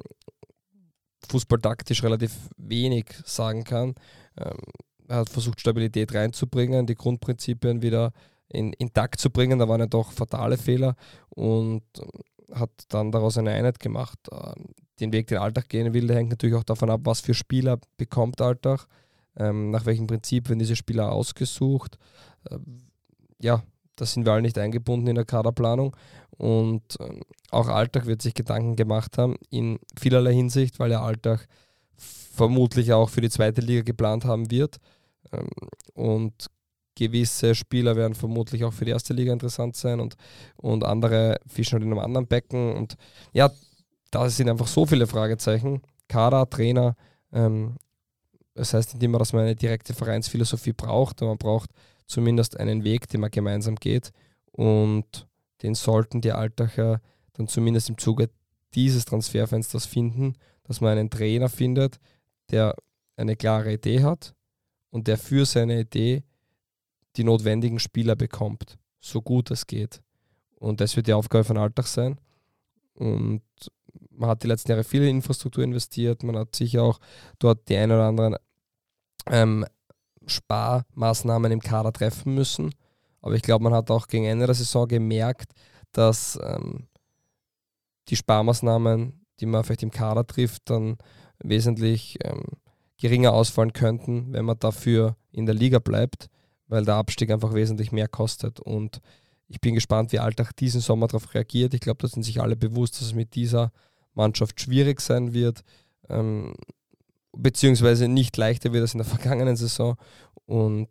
fußballtaktisch 1.29 2.03
relativ 2.03 2.33
wenig 2.57 3.07
sagen 3.25 3.65
kann. 3.65 3.95
Ähm, 4.37 4.59
er 5.09 5.17
hat 5.19 5.29
versucht, 5.29 5.61
Stabilität 5.61 6.15
reinzubringen, 6.15 6.87
die 6.87 6.95
Grundprinzipien 6.95 7.83
wieder 7.83 8.13
in, 8.49 8.73
intakt 8.75 9.21
zu 9.21 9.31
bringen. 9.31 9.59
Da 9.59 9.69
waren 9.69 9.81
ja 9.81 9.87
doch 9.87 10.13
fatale 10.13 10.59
Fehler 10.59 10.97
und 11.31 11.83
ähm, 11.99 12.55
hat 12.55 12.71
dann 12.89 13.13
daraus 13.13 13.39
eine 13.39 13.53
Einheit 13.53 13.79
gemacht. 13.81 14.19
Ähm, 14.31 14.75
den 15.01 15.13
Weg, 15.13 15.29
den 15.29 15.39
Alltag 15.39 15.69
gehen 15.69 15.95
will, 15.95 16.07
der 16.09 16.17
hängt 16.17 16.31
natürlich 16.31 16.57
auch 16.57 16.65
davon 16.65 16.91
ab, 16.91 17.03
was 17.05 17.21
für 17.21 17.35
Spieler 17.35 17.79
bekommt 17.97 18.41
Alltag, 18.41 18.89
nach 19.37 19.87
welchem 19.87 20.09
Prinzip 20.09 20.49
werden 20.49 20.59
diese 20.59 20.75
Spieler 20.75 21.13
ausgesucht. 21.13 21.97
Ja, 23.41 23.63
da 24.01 24.07
sind 24.07 24.25
wir 24.25 24.33
alle 24.33 24.43
nicht 24.43 24.59
eingebunden 24.59 25.09
in 25.09 25.15
der 25.17 25.25
Kaderplanung. 25.25 25.97
Und 26.31 26.83
ähm, 27.01 27.23
auch 27.51 27.69
Alltag 27.69 28.07
wird 28.07 28.23
sich 28.23 28.35
Gedanken 28.35 28.77
gemacht 28.77 29.19
haben 29.19 29.37
in 29.51 29.79
vielerlei 29.99 30.33
Hinsicht, 30.35 30.79
weil 30.79 30.91
der 30.91 31.03
Alltag 31.03 31.47
vermutlich 31.97 32.93
auch 32.93 33.11
für 33.11 33.21
die 33.21 33.31
zweite 33.31 33.61
Liga 33.61 33.83
geplant 33.83 34.25
haben 34.25 34.51
wird. 34.51 34.77
Ähm, 35.33 35.49
und 35.95 36.47
gewisse 36.95 37.55
Spieler 37.55 37.97
werden 37.97 38.15
vermutlich 38.15 38.65
auch 38.65 38.73
für 38.73 38.85
die 38.85 38.91
erste 38.93 39.15
Liga 39.15 39.33
interessant 39.33 39.77
sein 39.77 40.01
und, 40.01 40.17
und 40.57 40.85
andere 40.85 41.41
fischen 41.47 41.75
halt 41.75 41.83
in 41.83 41.91
einem 41.91 42.01
anderen 42.01 42.27
Becken. 42.27 42.75
Und 42.75 42.97
ja, 43.33 43.51
da 44.11 44.29
sind 44.31 44.49
einfach 44.49 44.69
so 44.69 44.87
viele 44.87 45.07
Fragezeichen. 45.07 45.83
Kader, 46.09 46.49
Trainer. 46.49 46.95
Ähm, 47.33 47.77
das 48.55 48.75
heißt 48.75 48.95
nicht 48.95 49.03
immer, 49.03 49.19
dass 49.19 49.33
man 49.33 49.43
eine 49.43 49.57
direkte 49.57 49.95
Vereinsphilosophie 49.95 50.73
braucht, 50.73 51.23
aber 51.23 51.33
man 51.33 51.39
braucht 51.39 51.71
zumindest 52.09 52.59
einen 52.59 52.83
Weg, 52.83 53.09
den 53.09 53.21
man 53.21 53.31
gemeinsam 53.31 53.77
geht. 53.77 54.13
Und 54.51 55.29
den 55.63 55.75
sollten 55.75 56.21
die 56.21 56.33
Altacher 56.33 57.01
dann 57.35 57.47
zumindest 57.47 57.89
im 57.89 57.99
Zuge 57.99 58.31
dieses 58.75 59.05
Transferfensters 59.05 59.87
finden, 59.87 60.35
dass 60.65 60.81
man 60.81 60.99
einen 60.99 61.11
Trainer 61.11 61.49
findet, 61.49 62.01
der 62.51 62.75
eine 63.17 63.37
klare 63.37 63.75
Idee 63.75 64.03
hat 64.03 64.35
und 64.91 65.07
der 65.07 65.19
für 65.19 65.47
seine 65.47 65.81
Idee 65.81 66.25
die 67.17 67.25
notwendigen 67.25 67.79
Spieler 67.79 68.17
bekommt, 68.17 68.79
so 69.01 69.23
gut 69.23 69.51
es 69.51 69.67
geht. 69.67 70.01
Und 70.57 70.81
das 70.81 70.97
wird 70.97 71.07
die 71.07 71.13
Aufgabe 71.13 71.45
von 71.45 71.57
Alltag 71.57 71.87
sein. 71.87 72.21
Und 72.95 73.43
man 74.11 74.31
hat 74.31 74.43
die 74.43 74.49
letzten 74.49 74.71
Jahre 74.71 74.85
viel 74.85 75.03
in 75.03 75.17
Infrastruktur 75.17 75.65
investiert, 75.65 76.23
man 76.23 76.37
hat 76.37 76.55
sicher 76.55 76.83
auch 76.83 76.99
dort 77.39 77.69
die 77.69 77.77
ein 77.77 77.91
oder 77.91 78.05
anderen 78.05 78.37
ähm, 79.27 79.65
Sparmaßnahmen 80.29 81.53
im 81.53 81.61
Kader 81.61 81.93
treffen 81.93 82.35
müssen. 82.35 82.75
Aber 83.21 83.35
ich 83.35 83.43
glaube, 83.43 83.65
man 83.65 83.75
hat 83.75 83.91
auch 83.91 84.07
gegen 84.07 84.25
Ende 84.25 84.47
der 84.47 84.55
Saison 84.55 84.87
gemerkt, 84.87 85.53
dass 85.93 86.39
ähm, 86.43 86.89
die 88.09 88.17
Sparmaßnahmen, 88.17 89.25
die 89.41 89.47
man 89.47 89.65
vielleicht 89.65 89.83
im 89.83 89.91
Kader 89.91 90.27
trifft, 90.27 90.71
dann 90.71 90.97
wesentlich 91.43 92.19
ähm, 92.25 92.43
geringer 92.99 93.33
ausfallen 93.33 93.73
könnten, 93.73 94.33
wenn 94.33 94.45
man 94.45 94.59
dafür 94.59 95.17
in 95.31 95.47
der 95.47 95.55
Liga 95.55 95.79
bleibt, 95.79 96.29
weil 96.67 96.85
der 96.85 96.97
Abstieg 96.97 97.31
einfach 97.31 97.55
wesentlich 97.55 97.93
mehr 97.93 98.09
kostet. 98.09 98.61
Und 98.61 99.01
ich 99.47 99.61
bin 99.61 99.75
gespannt, 99.75 100.13
wie 100.13 100.19
Alltag 100.19 100.55
diesen 100.57 100.81
Sommer 100.81 101.07
darauf 101.07 101.35
reagiert. 101.35 101.75
Ich 101.75 101.81
glaube, 101.81 102.03
da 102.03 102.09
sind 102.09 102.23
sich 102.23 102.41
alle 102.41 102.57
bewusst, 102.57 102.97
dass 102.97 103.09
es 103.09 103.15
mit 103.15 103.35
dieser 103.35 103.73
Mannschaft 104.15 104.61
schwierig 104.61 105.01
sein 105.01 105.33
wird. 105.33 105.63
Ähm, 106.09 106.55
beziehungsweise 107.33 108.09
nicht 108.09 108.37
leichter 108.37 108.73
wird 108.73 108.83
als 108.83 108.95
in 108.95 108.99
der 108.99 109.07
vergangenen 109.17 109.57
Saison. 109.57 109.97
Und 110.47 110.89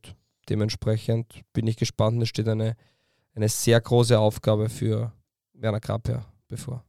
dementsprechend 0.50 1.42
bin 1.54 1.68
ich 1.68 1.78
gespannt. 1.78 2.22
Es 2.22 2.30
steht 2.30 2.48
eine, 2.48 2.76
eine 3.34 3.50
sehr 3.50 3.82
große 3.82 4.20
Aufgabe 4.20 4.70
für 4.70 5.12
Werner 5.54 5.80
Krabher 5.80 6.26
bevor. 6.48 6.84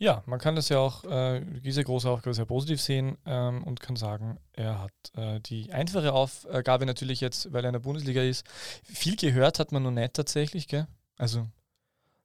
Ja, 0.00 0.22
man 0.26 0.38
kann 0.38 0.54
das 0.54 0.68
ja 0.68 0.78
auch, 0.78 1.02
äh, 1.04 1.40
diese 1.60 1.82
große 1.82 2.08
Aufgabe 2.08 2.32
sehr 2.32 2.44
positiv 2.44 2.80
sehen 2.80 3.18
ähm, 3.26 3.64
und 3.64 3.80
kann 3.80 3.96
sagen, 3.96 4.38
er 4.52 4.80
hat 4.80 4.92
äh, 5.16 5.40
die 5.40 5.72
einfache 5.72 6.12
Aufgabe 6.12 6.86
natürlich 6.86 7.20
jetzt, 7.20 7.52
weil 7.52 7.64
er 7.64 7.70
in 7.70 7.72
der 7.72 7.80
Bundesliga 7.80 8.22
ist. 8.22 8.46
Viel 8.84 9.16
gehört 9.16 9.58
hat 9.58 9.72
man 9.72 9.82
noch 9.82 9.90
nicht 9.90 10.14
tatsächlich, 10.14 10.68
gell? 10.68 10.86
Also. 11.16 11.48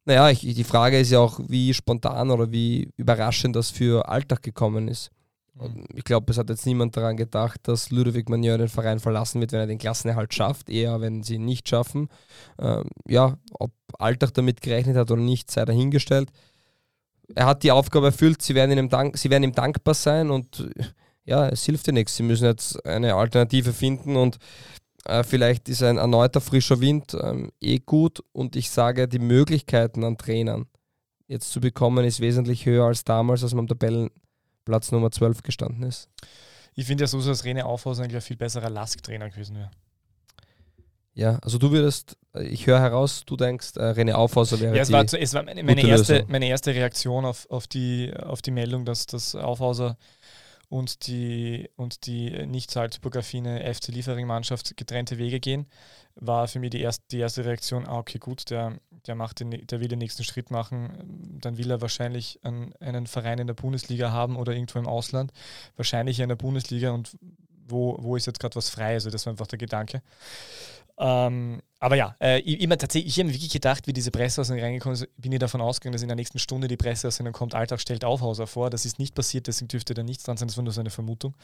Naja, 0.05 0.29
ich, 0.29 0.41
die 0.41 0.63
Frage 0.63 0.99
ist 0.99 1.09
ja 1.09 1.19
auch, 1.19 1.39
wie 1.47 1.73
spontan 1.73 2.29
oder 2.29 2.51
wie 2.51 2.91
überraschend 2.95 3.55
das 3.55 3.71
für 3.71 4.07
Alltag 4.07 4.43
gekommen 4.43 4.87
ist. 4.87 5.09
Mhm. 5.55 5.85
Ich 5.93 6.03
glaube, 6.03 6.31
es 6.31 6.37
hat 6.37 6.49
jetzt 6.49 6.65
niemand 6.65 6.97
daran 6.97 7.17
gedacht, 7.17 7.59
dass 7.63 7.91
Ludovic 7.91 8.29
Magnier 8.29 8.57
den 8.57 8.69
Verein 8.69 8.99
verlassen 8.99 9.39
wird, 9.41 9.51
wenn 9.51 9.59
er 9.59 9.67
den 9.67 9.77
Klassenerhalt 9.77 10.33
schafft, 10.33 10.69
eher 10.69 11.01
wenn 11.01 11.23
sie 11.23 11.35
ihn 11.35 11.45
nicht 11.45 11.69
schaffen. 11.69 12.09
Ähm, 12.59 12.85
ja, 13.07 13.37
ob 13.53 13.71
Alltag 13.99 14.33
damit 14.33 14.61
gerechnet 14.61 14.97
hat 14.97 15.11
oder 15.11 15.21
nicht, 15.21 15.51
sei 15.51 15.65
dahingestellt. 15.65 16.29
Er 17.35 17.45
hat 17.45 17.63
die 17.63 17.71
Aufgabe 17.71 18.07
erfüllt, 18.07 18.41
sie 18.41 18.55
werden 18.55 18.77
ihm, 18.77 18.89
dank, 18.89 19.17
sie 19.17 19.29
werden 19.29 19.43
ihm 19.43 19.53
dankbar 19.53 19.93
sein 19.93 20.29
und 20.29 20.69
ja, 21.25 21.47
es 21.47 21.63
hilft 21.63 21.87
dir 21.87 21.93
nichts. 21.93 22.17
Sie 22.17 22.23
müssen 22.23 22.45
jetzt 22.45 22.85
eine 22.85 23.15
Alternative 23.15 23.71
finden 23.71 24.17
und 24.17 24.37
äh, 25.05 25.23
vielleicht 25.23 25.69
ist 25.69 25.83
ein 25.83 25.97
erneuter 25.97 26.41
frischer 26.41 26.81
Wind 26.81 27.15
ähm, 27.21 27.51
eh 27.61 27.79
gut 27.79 28.23
und 28.33 28.55
ich 28.55 28.69
sage, 28.69 29.07
die 29.07 29.19
Möglichkeiten 29.19 30.03
an 30.03 30.17
Trainern 30.17 30.65
jetzt 31.27 31.51
zu 31.51 31.61
bekommen 31.61 32.05
ist 32.05 32.19
wesentlich 32.19 32.65
höher 32.65 32.85
als 32.85 33.03
damals, 33.03 33.43
als 33.43 33.53
man 33.53 33.61
am 33.61 33.67
Tabellen 33.67 34.09
Platz 34.65 34.91
Nummer 34.91 35.11
12 35.11 35.43
gestanden 35.43 35.83
ist. 35.83 36.09
Ich 36.75 36.85
finde 36.85 37.03
ja 37.03 37.07
so, 37.07 37.21
dass 37.21 37.43
Rene 37.43 37.65
Aufhaus 37.65 37.99
eigentlich 37.99 38.15
ein 38.15 38.21
viel 38.21 38.37
besserer 38.37 38.69
Lask-Trainer 38.69 39.29
gewesen 39.29 39.55
wäre. 39.55 39.71
Ja, 41.15 41.37
also 41.43 41.59
du 41.59 41.71
würdest, 41.71 42.17
äh, 42.33 42.43
ich 42.43 42.65
höre 42.65 42.79
heraus, 42.79 43.23
du 43.25 43.35
denkst, 43.35 43.77
äh, 43.77 43.91
René 43.91 44.13
Aufhauser 44.13 44.59
wäre 44.59 44.75
Ja, 44.75 44.81
es 44.81 44.91
war, 44.91 45.03
es 45.03 45.33
war 45.33 45.43
meine, 45.43 45.63
meine, 45.63 45.85
erste, 45.85 46.13
Lösung. 46.13 46.31
meine 46.31 46.47
erste 46.47 46.73
Reaktion 46.73 47.25
auf, 47.25 47.49
auf, 47.51 47.67
die, 47.67 48.11
auf 48.17 48.41
die 48.41 48.51
Meldung, 48.51 48.83
dass 48.83 49.05
das 49.05 49.35
Aufhauser 49.35 49.97
und 50.69 51.05
die, 51.05 51.69
und 51.75 52.07
die 52.07 52.47
nicht 52.47 52.71
Salzburg 52.71 53.15
affine 53.15 53.71
FC 53.71 53.89
Liefering-Mannschaft 53.89 54.75
getrennte 54.75 55.19
Wege 55.19 55.39
gehen, 55.39 55.67
war 56.15 56.47
für 56.47 56.59
mich 56.59 56.71
die 56.71 56.81
erste, 56.81 57.03
die 57.11 57.19
erste 57.19 57.45
Reaktion, 57.45 57.85
ah, 57.85 57.99
okay, 57.99 58.17
gut, 58.17 58.49
der, 58.49 58.79
der, 59.07 59.15
macht 59.15 59.39
den, 59.39 59.51
der 59.67 59.79
will 59.79 59.87
den 59.87 59.99
nächsten 59.99 60.23
Schritt 60.23 60.51
machen, 60.51 61.39
dann 61.41 61.57
will 61.57 61.71
er 61.71 61.81
wahrscheinlich 61.81 62.39
einen, 62.43 62.73
einen 62.79 63.07
Verein 63.07 63.39
in 63.39 63.47
der 63.47 63.53
Bundesliga 63.53 64.11
haben 64.11 64.35
oder 64.35 64.53
irgendwo 64.53 64.79
im 64.79 64.87
Ausland, 64.87 65.31
wahrscheinlich 65.75 66.19
in 66.19 66.29
der 66.29 66.35
Bundesliga 66.35 66.91
und 66.91 67.17
wo, 67.67 67.97
wo 67.99 68.15
ist 68.15 68.27
jetzt 68.27 68.39
gerade 68.39 68.55
was 68.55 68.69
frei, 68.69 68.93
also 68.93 69.09
das 69.09 69.25
war 69.25 69.31
einfach 69.31 69.47
der 69.47 69.59
Gedanke. 69.59 70.01
Ähm, 70.97 71.61
aber 71.83 71.97
ja, 71.97 72.15
äh, 72.21 72.39
ich, 72.39 72.61
ich, 72.61 72.69
tatsächlich, 72.69 73.07
ich 73.07 73.19
habe 73.19 73.27
mir 73.27 73.33
wirklich 73.33 73.51
gedacht, 73.51 73.87
wie 73.87 73.91
diese 73.91 74.09
Presseaussendung 74.09 74.63
reingekommen 74.63 74.93
ist, 74.93 75.05
bin 75.17 75.33
ich 75.33 75.39
davon 75.39 75.59
ausgegangen, 75.59 75.91
dass 75.91 76.01
in 76.01 76.07
der 76.07 76.15
nächsten 76.15 76.39
Stunde 76.39 76.69
die 76.69 76.77
Presseaussendung 76.77 77.33
kommt, 77.33 77.55
Alltag 77.55 77.81
stellt 77.81 78.05
Aufhauser 78.05 78.47
vor. 78.47 78.69
Das 78.69 78.85
ist 78.85 78.99
nicht 78.99 79.13
passiert, 79.13 79.47
deswegen 79.47 79.67
dürfte 79.67 79.93
da 79.93 80.01
nichts 80.01 80.23
dran 80.23 80.37
sein, 80.37 80.47
das 80.47 80.55
war 80.55 80.63
nur 80.63 80.71
so 80.71 80.79
eine 80.79 80.91
Vermutung. 80.91 81.35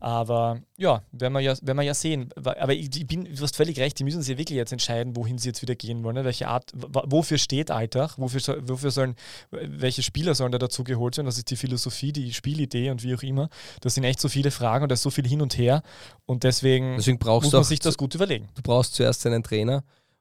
Aber 0.00 0.60
ja, 0.76 1.02
werden 1.12 1.34
wir 1.34 1.40
ja, 1.40 1.54
werden 1.62 1.78
wir 1.78 1.84
ja 1.84 1.94
sehen. 1.94 2.30
Aber 2.34 2.72
ich, 2.72 2.96
ich 2.96 3.06
bin, 3.06 3.26
du 3.26 3.40
hast 3.40 3.54
völlig 3.54 3.78
recht, 3.78 3.96
die 4.00 4.02
müssen 4.02 4.22
sich 4.22 4.36
wirklich 4.36 4.56
jetzt 4.56 4.72
entscheiden, 4.72 5.14
wohin 5.14 5.38
sie 5.38 5.50
jetzt 5.50 5.62
wieder 5.62 5.76
gehen 5.76 6.02
wollen. 6.02 6.16
Ne? 6.16 6.24
Welche 6.24 6.48
Art, 6.48 6.72
wofür 6.74 7.38
steht 7.38 7.70
Alltag? 7.70 8.14
Wofür, 8.16 8.40
wofür 8.68 8.90
sollen, 8.90 9.14
welche 9.52 10.02
Spieler 10.02 10.34
sollen 10.34 10.50
da 10.50 10.58
dazu 10.58 10.82
geholt 10.82 11.16
werden? 11.16 11.26
Das 11.26 11.38
ist 11.38 11.48
die 11.48 11.56
Philosophie, 11.56 12.12
die 12.12 12.32
Spielidee 12.32 12.90
und 12.90 13.04
wie 13.04 13.14
auch 13.14 13.22
immer. 13.22 13.50
Das 13.82 13.94
sind 13.94 14.02
echt 14.02 14.18
so 14.18 14.28
viele 14.28 14.50
Fragen 14.50 14.82
und 14.82 14.88
da 14.88 14.94
ist 14.94 15.02
so 15.02 15.10
viel 15.10 15.28
hin 15.28 15.42
und 15.42 15.56
her. 15.56 15.84
Und 16.24 16.42
deswegen, 16.42 16.96
deswegen 16.96 17.20
brauchst 17.20 17.44
muss 17.44 17.52
man 17.52 17.62
sich 17.62 17.78
das 17.78 17.96
gut 17.96 18.16
überlegen. 18.16 18.48
du 18.56 18.62
brauchst 18.62 18.96
zuerst 18.96 19.24
einen 19.26 19.44
Trainer 19.44 19.75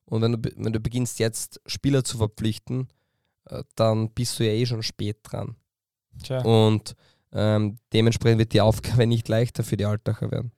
und 0.06 0.22
wenn 0.22 0.42
du, 0.42 0.52
wenn 0.58 0.74
du 0.74 0.80
beginnst 0.80 1.20
jetzt 1.20 1.60
Spieler 1.66 2.04
zu 2.04 2.18
verpflichten, 2.18 2.88
äh, 3.50 3.64
dann 3.76 4.10
bist 4.12 4.40
du 4.40 4.46
ja 4.46 4.52
eh 4.52 4.66
schon 4.66 4.84
spät 4.84 5.18
dran. 5.24 5.56
Tja. 6.24 6.42
Und 6.42 6.96
ähm, 7.34 7.78
dementsprechend 7.94 8.40
wird 8.40 8.54
die 8.54 8.62
Aufgabe 8.62 9.06
nicht 9.08 9.28
leichter 9.28 9.64
für 9.64 9.78
die 9.78 9.86
Altacher 9.86 10.32
werden. 10.32 10.52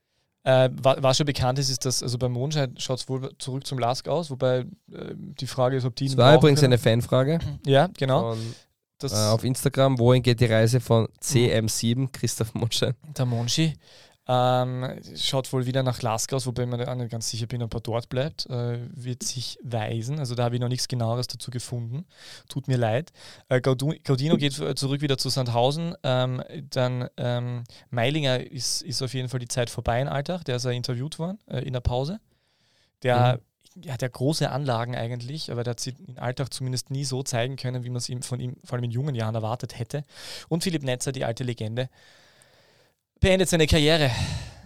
Äh, 0.44 0.70
wa- 0.80 0.96
was 1.00 1.16
schon 1.16 1.26
bekannt 1.26 1.58
ist, 1.58 1.68
ist, 1.68 1.84
dass 1.84 2.02
also 2.02 2.16
beim 2.16 2.32
Mondschein 2.32 2.74
schaut 2.78 3.00
es 3.00 3.08
wohl 3.08 3.30
zurück 3.38 3.66
zum 3.66 3.78
Lask 3.78 4.06
aus, 4.08 4.30
wobei 4.30 4.60
äh, 4.92 5.14
die 5.16 5.46
Frage 5.46 5.76
ist, 5.76 5.84
ob 5.84 5.96
die 5.96 6.06
Das 6.06 6.16
war 6.16 6.34
übrigens 6.36 6.60
können. 6.60 6.72
eine 6.74 6.78
Fanfrage 6.78 7.38
Ja, 7.66 7.88
genau. 7.98 8.34
von, 8.34 9.10
äh, 9.10 9.14
auf 9.14 9.44
Instagram. 9.44 9.98
Wohin 9.98 10.22
geht 10.22 10.40
die 10.40 10.46
Reise 10.46 10.80
von 10.80 11.08
CM7, 11.20 12.10
Christoph 12.12 12.54
Monschein? 12.54 12.94
der 13.16 13.26
Monchi 13.26 13.74
ähm, 14.28 15.00
schaut 15.16 15.50
wohl 15.52 15.64
wieder 15.64 15.82
nach 15.82 16.02
Lask 16.02 16.32
aus, 16.34 16.46
wobei 16.46 16.64
auch 16.86 16.94
nicht 16.94 17.10
ganz 17.10 17.30
sicher 17.30 17.46
bin, 17.46 17.62
ob 17.62 17.72
er 17.74 17.80
dort 17.80 18.08
bleibt. 18.10 18.46
Äh, 18.46 18.78
wird 18.94 19.22
sich 19.22 19.58
weisen. 19.62 20.18
Also 20.18 20.34
da 20.34 20.44
habe 20.44 20.54
ich 20.56 20.60
noch 20.60 20.68
nichts 20.68 20.86
genaueres 20.86 21.26
dazu 21.26 21.50
gefunden. 21.50 22.04
Tut 22.48 22.68
mir 22.68 22.76
leid. 22.76 23.12
Äh, 23.48 23.60
Gaudino 23.60 24.36
geht 24.36 24.52
zurück 24.52 25.00
wieder 25.00 25.16
zu 25.16 25.30
Sandhausen. 25.30 25.94
Ähm, 26.02 26.42
dann 26.70 27.08
ähm, 27.16 27.64
Meilinger 27.90 28.40
ist, 28.40 28.82
ist 28.82 29.02
auf 29.02 29.14
jeden 29.14 29.28
Fall 29.30 29.40
die 29.40 29.48
Zeit 29.48 29.70
vorbei 29.70 30.00
in 30.00 30.08
Alltag. 30.08 30.44
Der 30.44 30.56
ist 30.56 30.64
ja 30.64 30.72
interviewt 30.72 31.18
worden 31.18 31.38
äh, 31.46 31.60
in 31.60 31.72
der 31.72 31.80
Pause. 31.80 32.20
Der 33.02 33.40
Mhm. 33.74 33.90
hat 33.90 34.02
ja 34.02 34.08
große 34.08 34.50
Anlagen 34.50 34.94
eigentlich, 34.96 35.50
aber 35.52 35.62
der 35.64 35.70
hat 35.72 35.80
sie 35.80 35.94
in 36.06 36.18
Alltag 36.18 36.52
zumindest 36.52 36.90
nie 36.90 37.04
so 37.04 37.22
zeigen 37.22 37.56
können, 37.56 37.84
wie 37.84 37.90
man 37.90 37.98
es 37.98 38.08
ihm 38.08 38.22
von 38.22 38.40
ihm 38.40 38.56
vor 38.64 38.74
allem 38.74 38.84
in 38.84 38.90
jungen 38.90 39.14
Jahren 39.14 39.34
erwartet 39.36 39.78
hätte. 39.78 40.04
Und 40.48 40.64
Philipp 40.64 40.82
Netzer, 40.82 41.12
die 41.12 41.24
alte 41.24 41.44
Legende, 41.44 41.88
beendet 43.20 43.48
seine 43.48 43.66
Karriere. 43.66 44.10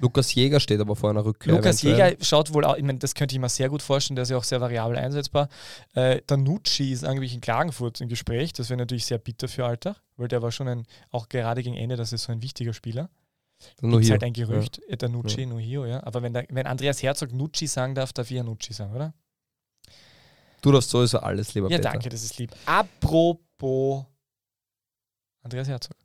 Lukas 0.01 0.35
Jäger 0.35 0.59
steht 0.59 0.81
aber 0.81 0.97
vor 0.97 1.11
einer 1.11 1.25
Rückkehr. 1.25 1.53
Lukas 1.53 1.85
eventuell. 1.85 2.11
Jäger 2.13 2.25
schaut 2.25 2.53
wohl, 2.53 2.65
au- 2.65 2.75
ich 2.75 2.83
meine, 2.83 2.99
das 2.99 3.15
könnte 3.15 3.35
ich 3.37 3.41
mir 3.41 3.49
sehr 3.49 3.69
gut 3.69 3.83
vorstellen, 3.83 4.17
der 4.17 4.25
ist 4.25 4.31
ja 4.31 4.37
auch 4.37 4.43
sehr 4.45 4.61
variabel 4.61 4.99
einsetzbar. 4.99 5.49
Äh, 5.95 6.21
Danucci 6.27 6.91
ist 6.93 7.05
eigentlich 7.05 7.35
in 7.35 7.41
Klagenfurt 7.41 8.01
im 8.01 8.09
Gespräch, 8.09 8.53
das 8.53 8.69
wäre 8.69 8.79
natürlich 8.79 9.07
sehr 9.07 9.19
bitter 9.19 9.47
für 9.47 9.65
Alltag, 9.65 10.03
weil 10.17 10.27
der 10.27 10.43
war 10.43 10.51
schon 10.51 10.67
ein, 10.67 10.87
auch 11.13 11.29
gerade 11.29 11.63
gegen 11.63 11.77
Ende, 11.77 11.95
das 11.97 12.13
ist 12.13 12.25
so 12.25 12.33
ein 12.33 12.43
wichtiger 12.43 12.75
Spieler. 12.75 13.11
Nur 13.81 14.01
Ist 14.01 14.11
halt 14.11 14.25
ein 14.25 14.33
Gerücht, 14.33 14.81
ja. 14.89 14.97
Danucci, 14.97 15.47
nur 15.47 15.61
hier, 15.61 15.87
ja. 15.87 16.03
Aber 16.05 16.21
wenn, 16.21 16.33
der, 16.35 16.47
wenn 16.51 16.67
Andreas 16.67 17.01
Herzog 17.01 17.33
Nucci 17.33 17.69
sagen 17.69 17.95
darf, 17.95 18.13
darf 18.13 18.29
ich 18.29 18.37
ja 18.37 18.43
Nucci 18.43 18.73
sagen, 18.73 18.93
oder? 18.93 19.15
Du 20.63 20.73
darfst 20.73 20.91
sowieso 20.91 21.21
alles, 21.21 21.55
lieber 21.55 21.71
Ja, 21.71 21.77
Peter. 21.77 21.91
danke, 21.91 22.09
das 22.09 22.25
ist 22.25 22.39
lieb. 22.39 22.51
Apropos 22.67 24.05
Andreas 25.45 25.69
Herzog. 25.69 25.97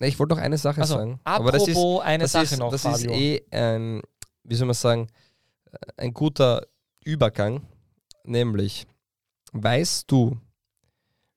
Ich 0.00 0.18
wollte 0.18 0.34
noch 0.34 0.42
eine 0.42 0.58
Sache 0.58 0.80
Also, 0.80 0.94
sagen. 0.94 1.20
apropos 1.24 1.40
aber 1.40 1.52
das 1.52 1.68
ist, 1.68 2.00
eine 2.02 2.24
das 2.24 2.32
Sache 2.32 2.44
ist, 2.44 2.58
noch, 2.58 2.70
das 2.70 2.82
Fabio. 2.82 3.12
ist 3.12 3.16
eh 3.18 3.42
ein, 3.50 4.02
wie 4.42 4.54
soll 4.54 4.66
man 4.66 4.74
sagen, 4.74 5.06
ein 5.96 6.12
guter 6.12 6.66
Übergang. 7.04 7.62
Nämlich, 8.24 8.86
weißt 9.52 10.10
du, 10.10 10.36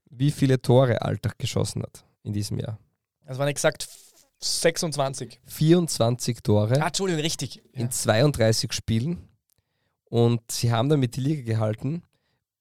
wie 0.09 0.31
viele 0.31 0.61
Tore 0.61 1.01
Alltag 1.01 1.37
geschossen 1.37 1.83
hat 1.83 2.05
in 2.23 2.33
diesem 2.33 2.59
Jahr? 2.59 2.79
das 3.25 3.37
waren 3.37 3.49
exakt 3.49 3.87
26. 4.39 5.39
24 5.45 6.41
Tore 6.43 6.81
Ah, 6.81 6.87
Entschuldigung, 6.87 7.21
richtig. 7.21 7.55
Ja. 7.73 7.81
in 7.81 7.91
32 7.91 8.71
Spielen. 8.73 9.27
Und 10.05 10.49
sie 10.51 10.71
haben 10.71 10.87
damit 10.89 11.15
die 11.17 11.21
Liga 11.21 11.43
gehalten. 11.43 12.03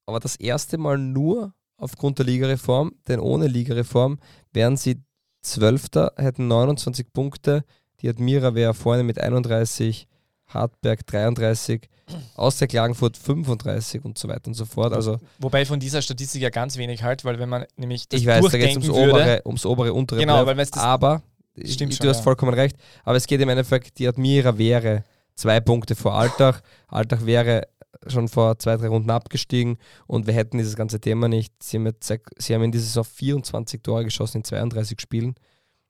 Aber 0.06 0.18
das 0.20 0.36
erste 0.36 0.78
Mal 0.78 0.98
nur 0.98 1.54
aufgrund 1.76 2.18
der 2.18 2.26
Ligareform, 2.26 2.92
denn 3.06 3.20
ohne 3.20 3.46
Ligareform 3.46 4.18
wären 4.52 4.76
sie 4.76 5.02
Zwölfter, 5.46 6.12
hätten 6.16 6.48
29 6.48 7.12
Punkte. 7.12 7.64
Die 8.00 8.08
Admira 8.08 8.54
wäre 8.54 8.74
vorne 8.74 9.02
mit 9.02 9.18
31, 9.18 10.06
Hartberg 10.48 11.06
33, 11.06 11.88
aus 12.34 12.58
der 12.58 12.68
Klagenfurt 12.68 13.16
35 13.16 14.04
und 14.04 14.16
so 14.18 14.28
weiter 14.28 14.48
und 14.48 14.54
so 14.54 14.64
fort. 14.64 14.92
Also 14.92 15.18
Wobei 15.38 15.64
von 15.64 15.80
dieser 15.80 16.02
Statistik 16.02 16.42
ja 16.42 16.50
ganz 16.50 16.76
wenig 16.76 17.02
halt, 17.02 17.24
weil 17.24 17.38
wenn 17.38 17.48
man 17.48 17.64
nämlich 17.76 18.08
das 18.08 18.20
ich 18.20 18.26
weiß, 18.26 18.44
da 18.50 18.58
geht 18.58 18.70
es 18.70 18.76
ums 18.76 18.86
würde, 18.88 19.10
obere, 19.10 19.42
ums 19.46 19.66
obere, 19.66 19.92
untere 19.92 20.20
Genau, 20.20 20.34
Playoff. 20.34 20.46
weil 20.48 20.56
das- 20.56 20.72
aber 20.72 21.22
Stimmt 21.64 21.92
ich, 21.92 21.96
schon, 21.96 22.04
du 22.04 22.10
hast 22.10 22.18
ja. 22.18 22.22
vollkommen 22.22 22.52
recht. 22.54 22.76
Aber 23.02 23.16
es 23.16 23.26
geht 23.26 23.40
im 23.40 23.48
Endeffekt, 23.48 23.98
die 23.98 24.06
Admira 24.06 24.58
wäre 24.58 25.04
zwei 25.34 25.58
Punkte 25.60 25.94
vor 25.96 26.14
Alltag. 26.14 26.62
Alltag 26.88 27.24
wäre 27.24 27.62
schon 28.06 28.28
vor 28.28 28.58
zwei, 28.58 28.76
drei 28.76 28.88
Runden 28.88 29.10
abgestiegen 29.10 29.78
und 30.06 30.26
wir 30.26 30.34
hätten 30.34 30.58
dieses 30.58 30.76
ganze 30.76 31.00
Thema 31.00 31.28
nicht. 31.28 31.52
Sie 31.62 31.76
haben, 31.76 31.86
jetzt, 31.86 32.12
sie 32.38 32.54
haben 32.54 32.62
in 32.62 32.72
dieser 32.72 32.84
Saison 32.84 33.04
24 33.04 33.82
Tore 33.82 34.04
geschossen 34.04 34.38
in 34.38 34.44
32 34.44 35.00
Spielen. 35.00 35.34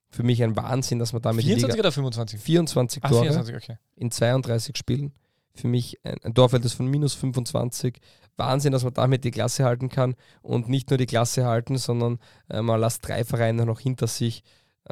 Für 0.09 0.23
mich 0.23 0.41
ein 0.41 0.55
Wahnsinn, 0.55 0.99
dass 0.99 1.13
man 1.13 1.21
damit 1.21 1.43
die 1.43 1.47
24 1.47 1.75
Liga 1.75 1.87
oder 1.87 1.91
25? 1.91 2.39
24 2.39 3.03
Ah, 3.03 3.09
Tore 3.09 3.21
24, 3.23 3.55
okay. 3.55 3.77
in 3.95 4.11
32 4.11 4.77
Spielen. 4.77 5.13
Für 5.53 5.67
mich 5.67 5.99
ein, 6.03 6.17
ein 6.23 6.33
Torverhältnis 6.33 6.73
von 6.73 6.87
minus 6.87 7.13
25. 7.15 7.99
Wahnsinn, 8.37 8.71
dass 8.71 8.83
man 8.83 8.93
damit 8.93 9.23
die 9.23 9.31
Klasse 9.31 9.65
halten 9.65 9.89
kann 9.89 10.15
und 10.41 10.69
nicht 10.69 10.89
nur 10.91 10.97
die 10.97 11.07
Klasse 11.07 11.45
halten, 11.45 11.77
sondern 11.77 12.19
äh, 12.49 12.61
man 12.61 12.79
lässt 12.79 13.07
drei 13.07 13.25
Vereine 13.25 13.65
noch 13.65 13.79
hinter 13.79 14.07
sich. 14.07 14.43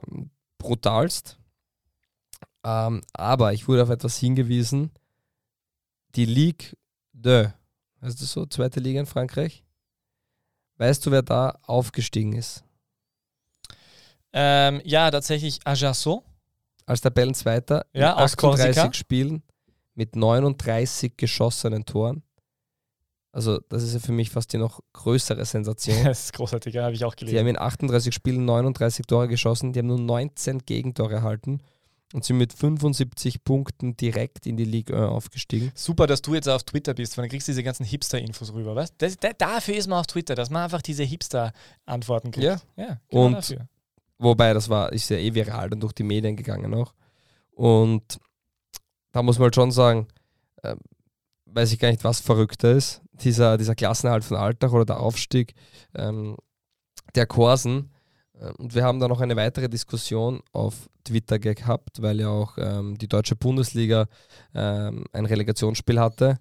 Ähm, 0.01 0.31
brutalst. 0.57 1.37
Ähm, 2.63 3.01
aber 3.13 3.53
ich 3.53 3.67
wurde 3.67 3.83
auf 3.83 3.89
etwas 3.89 4.17
hingewiesen. 4.17 4.91
Die 6.15 6.25
Ligue 6.25 6.69
2, 7.21 7.53
heißt 8.01 8.21
das 8.21 8.31
so, 8.31 8.45
zweite 8.45 8.79
Liga 8.79 8.99
in 8.99 9.05
Frankreich? 9.05 9.63
Weißt 10.77 11.05
du, 11.05 11.11
wer 11.11 11.21
da 11.21 11.57
aufgestiegen 11.63 12.33
ist? 12.33 12.63
Ähm, 14.33 14.81
ja, 14.83 15.09
tatsächlich 15.09 15.59
Ajaccio. 15.63 16.23
Als 16.85 17.01
Tabellenzweiter 17.01 17.85
Ja, 17.93 18.11
in 18.11 18.17
aus 18.17 18.33
38 18.33 18.75
Korsika. 18.75 18.93
Spielen 18.93 19.43
mit 19.93 20.15
39 20.15 21.13
geschossenen 21.17 21.85
Toren. 21.85 22.21
Also, 23.31 23.59
das 23.69 23.83
ist 23.83 23.93
ja 23.93 23.99
für 23.99 24.11
mich 24.11 24.29
fast 24.29 24.53
die 24.53 24.57
noch 24.57 24.81
größere 24.93 25.43
Sensation. 25.45 25.95
Das 26.03 26.25
ist 26.25 26.33
großartig, 26.33 26.73
ja, 26.73 26.83
habe 26.83 26.93
ich 26.95 27.03
auch 27.05 27.15
Die 27.15 27.25
haben 27.25 27.31
gelesen. 27.31 27.47
in 27.47 27.57
38 27.59 28.13
Spielen 28.13 28.45
39 28.45 29.05
Tore 29.07 29.27
geschossen, 29.27 29.73
die 29.73 29.79
haben 29.79 29.87
nur 29.87 29.99
19 29.99 30.59
Gegentore 30.59 31.15
erhalten 31.15 31.61
und 32.15 32.23
sind 32.23 32.37
mit 32.37 32.53
75 32.53 33.43
Punkten 33.43 33.97
direkt 33.97 34.45
in 34.47 34.55
die 34.55 34.63
Ligue 34.63 34.95
1 34.95 35.09
aufgestiegen. 35.11 35.73
Super, 35.75 36.07
dass 36.07 36.21
du 36.21 36.33
jetzt 36.33 36.47
auf 36.47 36.63
Twitter 36.63 36.93
bist, 36.93 37.17
weil 37.17 37.23
dann 37.23 37.29
kriegst 37.29 37.49
du 37.49 37.51
diese 37.51 37.61
ganzen 37.61 37.85
Hipster-Infos 37.85 38.53
rüber, 38.53 38.73
weißt 38.73 38.95
das, 38.99 39.17
da, 39.17 39.33
Dafür 39.37 39.75
ist 39.75 39.87
man 39.87 39.99
auf 39.99 40.07
Twitter, 40.07 40.33
dass 40.33 40.49
man 40.49 40.63
einfach 40.63 40.81
diese 40.81 41.03
Hipster-Antworten 41.03 42.31
kriegt. 42.31 42.45
Ja. 42.45 42.61
ja 42.77 43.01
genau 43.09 43.25
Und- 43.25 43.33
dafür. 43.33 43.67
Wobei, 44.17 44.53
das 44.53 44.69
war, 44.69 44.93
ist 44.93 45.09
ja 45.09 45.17
eh 45.17 45.33
viral 45.33 45.69
dann 45.69 45.81
durch 45.81 45.91
die 45.91 46.03
Medien 46.03 46.37
gegangen 46.37 46.73
auch. 46.73 46.93
Und 47.51 48.17
da 49.11 49.21
muss 49.21 49.37
man 49.37 49.47
halt 49.47 49.55
schon 49.55 49.71
sagen, 49.71 50.07
äh, 50.63 50.77
weiß 51.47 51.73
ich 51.73 51.79
gar 51.79 51.89
nicht, 51.91 52.05
was 52.05 52.21
verrückter 52.21 52.71
ist. 52.71 53.01
Dieser, 53.11 53.57
dieser 53.57 53.75
Klassenerhalt 53.75 54.23
von 54.23 54.37
Alltag 54.37 54.71
oder 54.71 54.85
der 54.85 55.01
Aufstieg 55.01 55.53
ähm, 55.95 56.37
der 57.13 57.25
Korsen. 57.25 57.91
Äh, 58.39 58.51
Und 58.57 58.75
wir 58.75 58.83
haben 58.83 58.99
da 58.99 59.07
noch 59.07 59.21
eine 59.21 59.35
weitere 59.35 59.69
Diskussion 59.69 60.41
auf 60.51 60.89
Twitter 61.03 61.39
gehabt, 61.39 62.01
weil 62.01 62.19
ja 62.19 62.29
auch 62.29 62.57
ähm, 62.57 62.97
die 62.97 63.07
deutsche 63.07 63.35
Bundesliga 63.35 64.07
ähm, 64.53 65.05
ein 65.13 65.25
Relegationsspiel 65.25 65.99
hatte. 65.99 66.37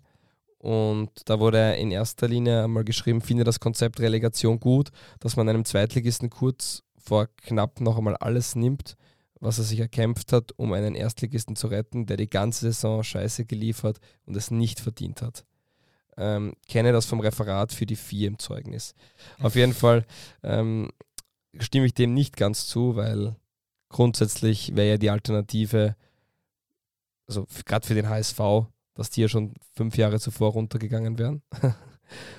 Und 0.59 1.11
da 1.27 1.39
wurde 1.41 1.75
in 1.75 1.91
erster 1.91 2.27
Linie 2.27 2.65
einmal 2.65 2.85
geschrieben, 2.85 3.21
finde 3.21 3.45
das 3.45 3.61
Konzept 3.61 4.01
Relegation 4.01 4.59
gut, 4.59 4.89
dass 5.21 5.37
man 5.37 5.49
einem 5.49 5.67
Zweitligisten 5.67 6.31
kurz 6.31 6.83
vor 6.97 7.29
knapp 7.43 7.83
noch 7.83 7.99
einmal 7.99 8.17
alles 8.17 8.57
nimmt, 8.57 8.97
was 9.41 9.59
er 9.59 9.65
sich 9.65 9.79
erkämpft 9.81 10.33
hat, 10.33 10.53
um 10.57 10.73
einen 10.73 10.95
Erstligisten 10.95 11.55
zu 11.55 11.67
retten, 11.67 12.07
der 12.07 12.17
die 12.17 12.31
ganze 12.31 12.61
Saison 12.73 13.03
Scheiße 13.03 13.45
geliefert 13.45 13.99
und 14.25 14.37
es 14.39 14.51
nicht 14.51 14.81
verdient 14.81 15.21
hat. 15.21 15.45
ähm, 16.17 16.55
kenne 16.69 16.93
das 16.93 17.05
vom 17.07 17.21
Referat 17.21 17.73
für 17.73 17.87
die 17.87 17.97
vier 17.97 18.29
im 18.29 18.39
Zeugnis. 18.39 18.95
Auf 19.41 19.57
jeden 19.57 19.75
Fall 19.75 20.07
ähm, 20.43 20.89
stimme 21.61 21.87
ich 21.87 21.95
dem 21.95 22.14
nicht 22.14 22.37
ganz 22.37 22.67
zu, 22.67 22.97
weil 22.97 23.37
grundsätzlich 23.88 24.75
wäre 24.75 24.90
ja 24.90 24.97
die 24.99 25.11
Alternative, 25.11 25.97
also 27.27 27.47
gerade 27.64 27.87
für 27.87 27.95
den 27.95 28.09
HSV, 28.09 28.40
dass 28.95 29.11
die 29.11 29.23
ja 29.23 29.29
schon 29.29 29.55
fünf 29.75 29.97
Jahre 29.97 30.21
zuvor 30.21 30.53
runtergegangen 30.53 31.19
wären. 31.19 31.43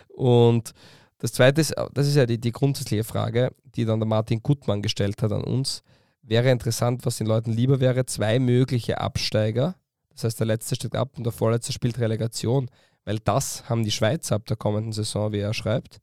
Und 0.10 0.74
das 1.18 1.34
Zweite 1.34 1.62
ist, 1.62 1.74
das 1.94 2.08
ist 2.08 2.16
ja 2.16 2.26
die, 2.26 2.40
die 2.40 2.52
grundsätzliche 2.52 3.04
Frage, 3.04 3.54
die 3.76 3.86
dann 3.86 4.00
der 4.00 4.08
Martin 4.08 4.42
Gutmann 4.42 4.82
gestellt 4.82 5.22
hat 5.22 5.32
an 5.32 5.44
uns. 5.44 5.84
Wäre 6.22 6.52
interessant, 6.52 7.06
was 7.06 7.18
den 7.18 7.28
Leuten 7.28 7.52
lieber 7.52 7.80
wäre, 7.80 8.06
zwei 8.06 8.40
mögliche 8.40 9.00
Absteiger. 9.00 9.76
Das 10.10 10.24
heißt, 10.24 10.40
der 10.40 10.48
letzte 10.48 10.76
steigt 10.76 10.96
ab 10.96 11.18
und 11.18 11.26
der 11.26 11.34
vorletzte 11.34 11.74
spielt 11.74 12.00
Relegation, 12.00 12.70
weil 13.04 13.20
das 13.20 13.70
haben 13.70 13.84
die 13.84 13.92
Schweizer 13.92 14.36
ab 14.36 14.46
der 14.46 14.58
kommenden 14.58 14.94
Saison, 14.94 15.32
wie 15.32 15.40
er 15.40 15.54
schreibt. 15.54 16.00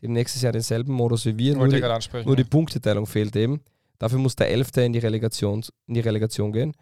Die 0.00 0.06
haben 0.06 0.12
nächstes 0.12 0.42
Jahr 0.42 0.52
denselben 0.52 0.92
Modus 0.92 1.24
wie 1.26 1.38
wir, 1.38 1.56
nur, 1.56 1.68
die, 1.68 1.82
nur 2.24 2.36
die 2.36 2.44
Punkteteilung 2.44 3.06
fehlt 3.06 3.34
eben. 3.36 3.60
Dafür 3.98 4.18
muss 4.18 4.36
der 4.36 4.50
Elfte 4.50 4.82
in 4.82 4.92
die 4.92 4.98
Relegation, 4.98 5.64
in 5.86 5.94
die 5.94 6.00
Relegation 6.00 6.52
gehen. 6.52 6.74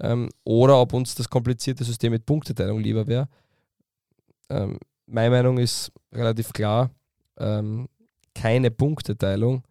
Ähm, 0.00 0.28
oder 0.44 0.80
ob 0.80 0.92
uns 0.92 1.14
das 1.14 1.28
komplizierte 1.28 1.84
System 1.84 2.12
mit 2.12 2.26
Punkteteilung 2.26 2.80
lieber 2.80 3.06
wäre. 3.06 3.28
Ähm, 4.50 4.78
meine 5.06 5.30
Meinung 5.30 5.58
ist 5.58 5.92
relativ 6.12 6.52
klar, 6.52 6.90
ähm, 7.38 7.88
keine 8.34 8.70
Punkteteilung. 8.70 9.62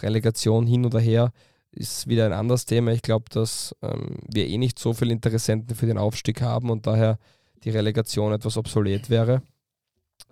Relegation 0.00 0.66
hin 0.66 0.86
oder 0.86 1.00
her 1.00 1.32
ist 1.72 2.06
wieder 2.06 2.24
ein 2.26 2.32
anderes 2.32 2.64
Thema. 2.64 2.92
Ich 2.92 3.02
glaube, 3.02 3.26
dass 3.30 3.74
ähm, 3.82 4.16
wir 4.32 4.46
eh 4.46 4.58
nicht 4.58 4.78
so 4.78 4.94
viele 4.94 5.12
Interessenten 5.12 5.74
für 5.74 5.86
den 5.86 5.98
Aufstieg 5.98 6.40
haben 6.40 6.70
und 6.70 6.86
daher 6.86 7.18
die 7.64 7.70
Relegation 7.70 8.32
etwas 8.32 8.56
obsolet 8.56 9.10
wäre. 9.10 9.42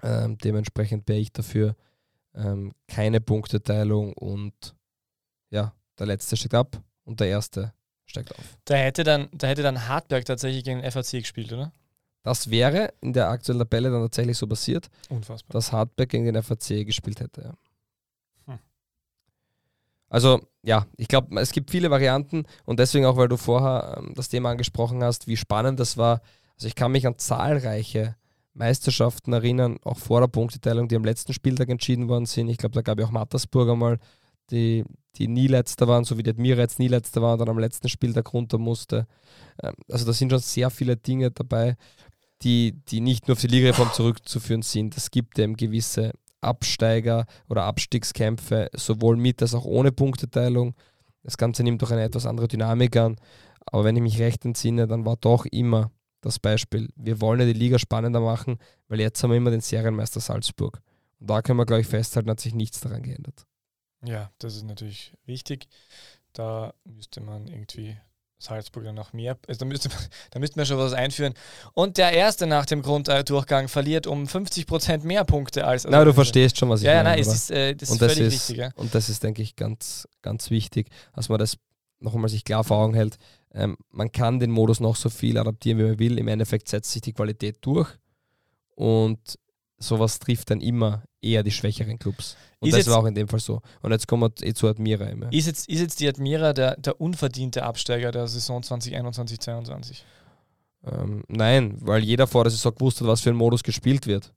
Ähm, 0.03 0.39
dementsprechend 0.39 1.09
wäre 1.09 1.19
ich 1.19 1.33
dafür 1.33 1.75
ähm, 2.37 2.73
keine 2.87 3.21
Punkteteilung 3.21 4.13
und 4.13 4.75
ja, 5.51 5.73
der 5.99 6.07
letzte 6.07 6.37
steigt 6.37 6.55
ab 6.55 6.83
und 7.05 7.21
der 7.21 7.29
erste 7.29 7.73
steigt 8.05 8.33
auf. 8.33 8.59
Da 8.65 8.75
hätte 8.75 9.05
dann, 9.05 9.29
da 9.33 9.47
hätte 9.47 9.63
dann 9.63 9.89
Hartberg 9.89 10.25
tatsächlich 10.25 10.65
gegen 10.65 10.83
den 10.83 10.91
FAC 10.91 11.13
gespielt, 11.13 11.53
oder? 11.53 11.73
Das 12.23 12.51
wäre 12.51 12.93
in 13.01 13.13
der 13.13 13.29
aktuellen 13.29 13.61
Tabelle 13.61 13.91
dann 13.91 14.03
tatsächlich 14.03 14.37
so 14.37 14.47
passiert, 14.47 14.89
Unfassbar. 15.09 15.53
dass 15.53 15.73
Hartberg 15.73 16.09
gegen 16.09 16.25
den 16.25 16.43
FAC 16.43 16.85
gespielt 16.85 17.21
hätte. 17.21 17.43
Ja. 17.43 18.53
Hm. 18.53 18.59
Also 20.09 20.41
ja, 20.63 20.87
ich 20.97 21.07
glaube, 21.07 21.41
es 21.41 21.53
gibt 21.53 21.71
viele 21.71 21.91
Varianten 21.91 22.45
und 22.65 22.81
deswegen 22.81 23.07
auch, 23.07 23.17
weil 23.17 23.29
du 23.29 23.37
vorher 23.37 23.99
ähm, 23.99 24.13
das 24.15 24.29
Thema 24.29 24.51
angesprochen 24.51 25.05
hast, 25.05 25.29
wie 25.29 25.37
spannend 25.37 25.79
das 25.79 25.97
war. 25.97 26.21
Also 26.57 26.67
ich 26.67 26.75
kann 26.75 26.93
mich 26.93 27.07
an 27.07 27.19
zahlreiche 27.19 28.17
Meisterschaften 28.57 29.33
erinnern, 29.33 29.79
auch 29.85 29.99
vor 29.99 30.21
der 30.21 30.29
Punkteteilung, 30.29 30.89
die 30.89 30.97
am 30.97 31.05
letzten 31.05 31.33
Spieltag 31.33 31.69
entschieden 31.69 32.09
worden 32.09 32.27
sind. 32.27 32.49
Ich 32.49 32.59
glaube, 32.59 32.75
da 32.75 32.83
gab 32.83 32.99
es 32.99 33.05
auch 33.05 33.11
Mattersburg 33.11 33.69
einmal, 33.69 33.99
die, 34.51 34.85
die 35.17 35.29
nie 35.29 35.47
letzter 35.47 35.89
waren, 35.89 36.05
so 36.05 36.19
wie 36.19 36.23
die 36.23 36.31
Admira 36.31 36.61
jetzt 36.61 36.79
nie 36.79 36.89
letzter 36.89 37.23
war 37.23 37.35
und 37.35 37.41
dann 37.41 37.49
am 37.49 37.59
letzten 37.59 37.89
Spieltag 37.89 38.33
runter 38.33 38.59
musste. 38.59 39.07
Ähm, 39.63 39.75
also 39.91 40.07
da 40.07 40.13
sind 40.13 40.31
schon 40.31 40.41
sehr 40.41 40.71
viele 40.71 40.97
Dinge 40.97 41.31
dabei, 41.31 41.77
die, 42.43 42.81
die 42.89 43.01
nicht 43.01 43.29
nur 43.29 43.35
auf 43.35 43.41
die 43.41 43.47
Ligareform 43.47 43.93
zurückzuführen 43.93 44.63
sind. 44.63 44.97
Es 44.97 45.11
gibt 45.11 45.39
eben 45.39 45.57
gewisse 45.57 46.13
Absteiger 46.41 47.27
oder 47.49 47.65
Abstiegskämpfe, 47.65 48.71
sowohl 48.75 49.17
mit 49.17 49.43
als 49.43 49.55
auch 49.55 49.65
ohne 49.65 49.93
Punkteteilung. 49.93 50.75
Das 51.23 51.37
Ganze 51.37 51.63
nimmt 51.63 51.83
doch 51.83 51.91
eine 51.91 52.05
etwas 52.05 52.27
andere 52.27 52.47
Dynamik 52.49 52.97
an. 52.97 53.17
Aber 53.67 53.85
wenn 53.85 53.97
ich 53.97 54.03
mich 54.03 54.21
recht 54.21 54.45
entsinne, 54.45 54.87
dann 54.87 55.05
war 55.05 55.17
doch 55.17 55.45
immer 55.47 55.91
das 56.27 56.39
Beispiel, 56.39 56.89
wir 56.97 57.21
wollen 57.21 57.41
ja 57.41 57.47
die 57.47 57.53
Liga 57.53 57.79
spannender 57.79 58.21
machen, 58.21 58.59
weil 58.89 59.01
jetzt 59.01 59.23
haben 59.23 59.31
wir 59.31 59.37
immer 59.37 59.51
den 59.51 59.61
Serienmeister 59.61 60.21
Salzburg. 60.21 60.81
Und 61.21 61.31
da 61.31 61.43
können 61.43 61.59
wir, 61.59 61.67
glaube 61.67 61.83
ich, 61.83 61.89
festhalten, 61.89 62.31
hat 62.31 62.41
sich 62.41 62.55
nichts 62.55 62.81
daran 62.81 63.03
geändert. 63.03 63.47
Ja, 64.05 64.31
das 64.39 64.57
ist 64.57 64.65
natürlich 64.65 65.15
wichtig. 65.25 65.69
Da 66.33 66.75
müsste 66.85 67.21
man 67.21 67.47
irgendwie 67.47 67.97
Salzburg 68.39 68.85
dann 68.85 68.95
noch 68.95 69.13
mehr. 69.13 69.39
Also 69.49 69.61
da, 69.61 69.65
müsste, 69.65 69.89
da 70.31 70.39
müssten 70.39 70.57
wir 70.57 70.67
schon 70.67 70.79
was 70.79 70.93
einführen. 70.93 71.35
Und 71.73 71.97
der 71.97 72.13
Erste 72.13 72.47
nach 72.47 72.67
dem 72.67 72.83
Grunddurchgang 72.83 73.69
verliert 73.69 74.07
um 74.07 74.27
50 74.27 74.67
Prozent 74.67 75.05
mehr 75.05 75.25
Punkte 75.25 75.67
als. 75.67 75.87
Also 75.87 75.97
Na, 75.97 76.05
du 76.05 76.13
verstehst 76.13 76.59
schon, 76.59 76.69
was 76.69 76.81
ich 76.81 76.87
ja, 76.87 77.03
meine. 77.03 77.09
Ja, 77.09 77.15
nein, 77.15 77.21
es 77.21 77.35
ist, 77.35 77.51
äh, 77.51 77.75
das 77.75 77.91
und 77.91 78.03
ist 78.03 78.13
völlig 78.13 78.35
ist, 78.35 78.49
wichtig. 78.49 78.57
Ja. 78.57 78.71
Und 78.77 78.95
das 78.95 79.09
ist, 79.09 79.23
denke 79.23 79.43
ich, 79.43 79.57
ganz, 79.57 80.07
ganz 80.23 80.51
wichtig, 80.51 80.89
dass 81.15 81.29
man 81.29 81.39
das 81.39 81.57
noch 82.01 82.15
einmal 82.15 82.29
sich 82.29 82.45
klar 82.45 82.65
vor 82.65 82.79
Augen 82.79 82.95
hält. 82.95 83.17
Ähm, 83.53 83.77
man 83.91 84.13
kann 84.13 84.39
den 84.39 84.51
Modus 84.51 84.81
noch 84.81 84.97
so 84.97 85.09
viel 85.09 85.39
adaptieren, 85.39 85.79
wie 85.79 85.85
man 85.85 85.99
will. 85.99 86.19
Im 86.19 86.29
Endeffekt 86.29 86.69
setzt 86.69 86.93
sich 86.93 87.03
die 87.03 87.13
Qualität 87.13 87.59
durch. 87.63 87.89
Und 88.75 89.39
sowas 89.79 90.19
trifft 90.19 90.51
dann 90.51 90.61
immer 90.61 91.05
eher 91.21 91.43
die 91.43 91.51
schwächeren 91.51 91.99
Clubs. 91.99 92.37
Und 92.61 92.69
ist 92.69 92.79
das 92.79 92.89
war 92.89 92.99
auch 92.99 93.07
in 93.07 93.15
dem 93.15 93.29
Fall 93.29 93.41
so. 93.41 93.61
Und 93.83 93.93
jetzt 93.93 94.07
kommen 94.07 94.23
wir 94.23 94.47
eh 94.47 94.55
zu 94.55 94.69
Admira 94.69 95.07
immer. 95.07 95.33
Ist 95.33 95.47
jetzt, 95.47 95.69
ist 95.69 95.81
jetzt 95.81 96.01
die 96.01 96.09
Admira 96.09 96.53
der, 96.53 96.77
der 96.77 97.01
unverdiente 97.01 97.63
Absteiger 97.63 98.13
der 98.13 98.27
Saison 98.27 98.63
2021, 98.63 99.41
2022? 99.41 100.05
Ähm, 100.85 101.25
nein, 101.29 101.77
weil 101.81 102.05
jeder 102.05 102.27
vor 102.27 102.45
der 102.45 102.51
Saison 102.51 102.75
gewusst 102.75 103.01
hat, 103.01 103.09
was 103.09 103.21
für 103.21 103.31
ein 103.31 103.37
Modus 103.37 103.63
gespielt 103.63 104.07
wird. 104.07 104.33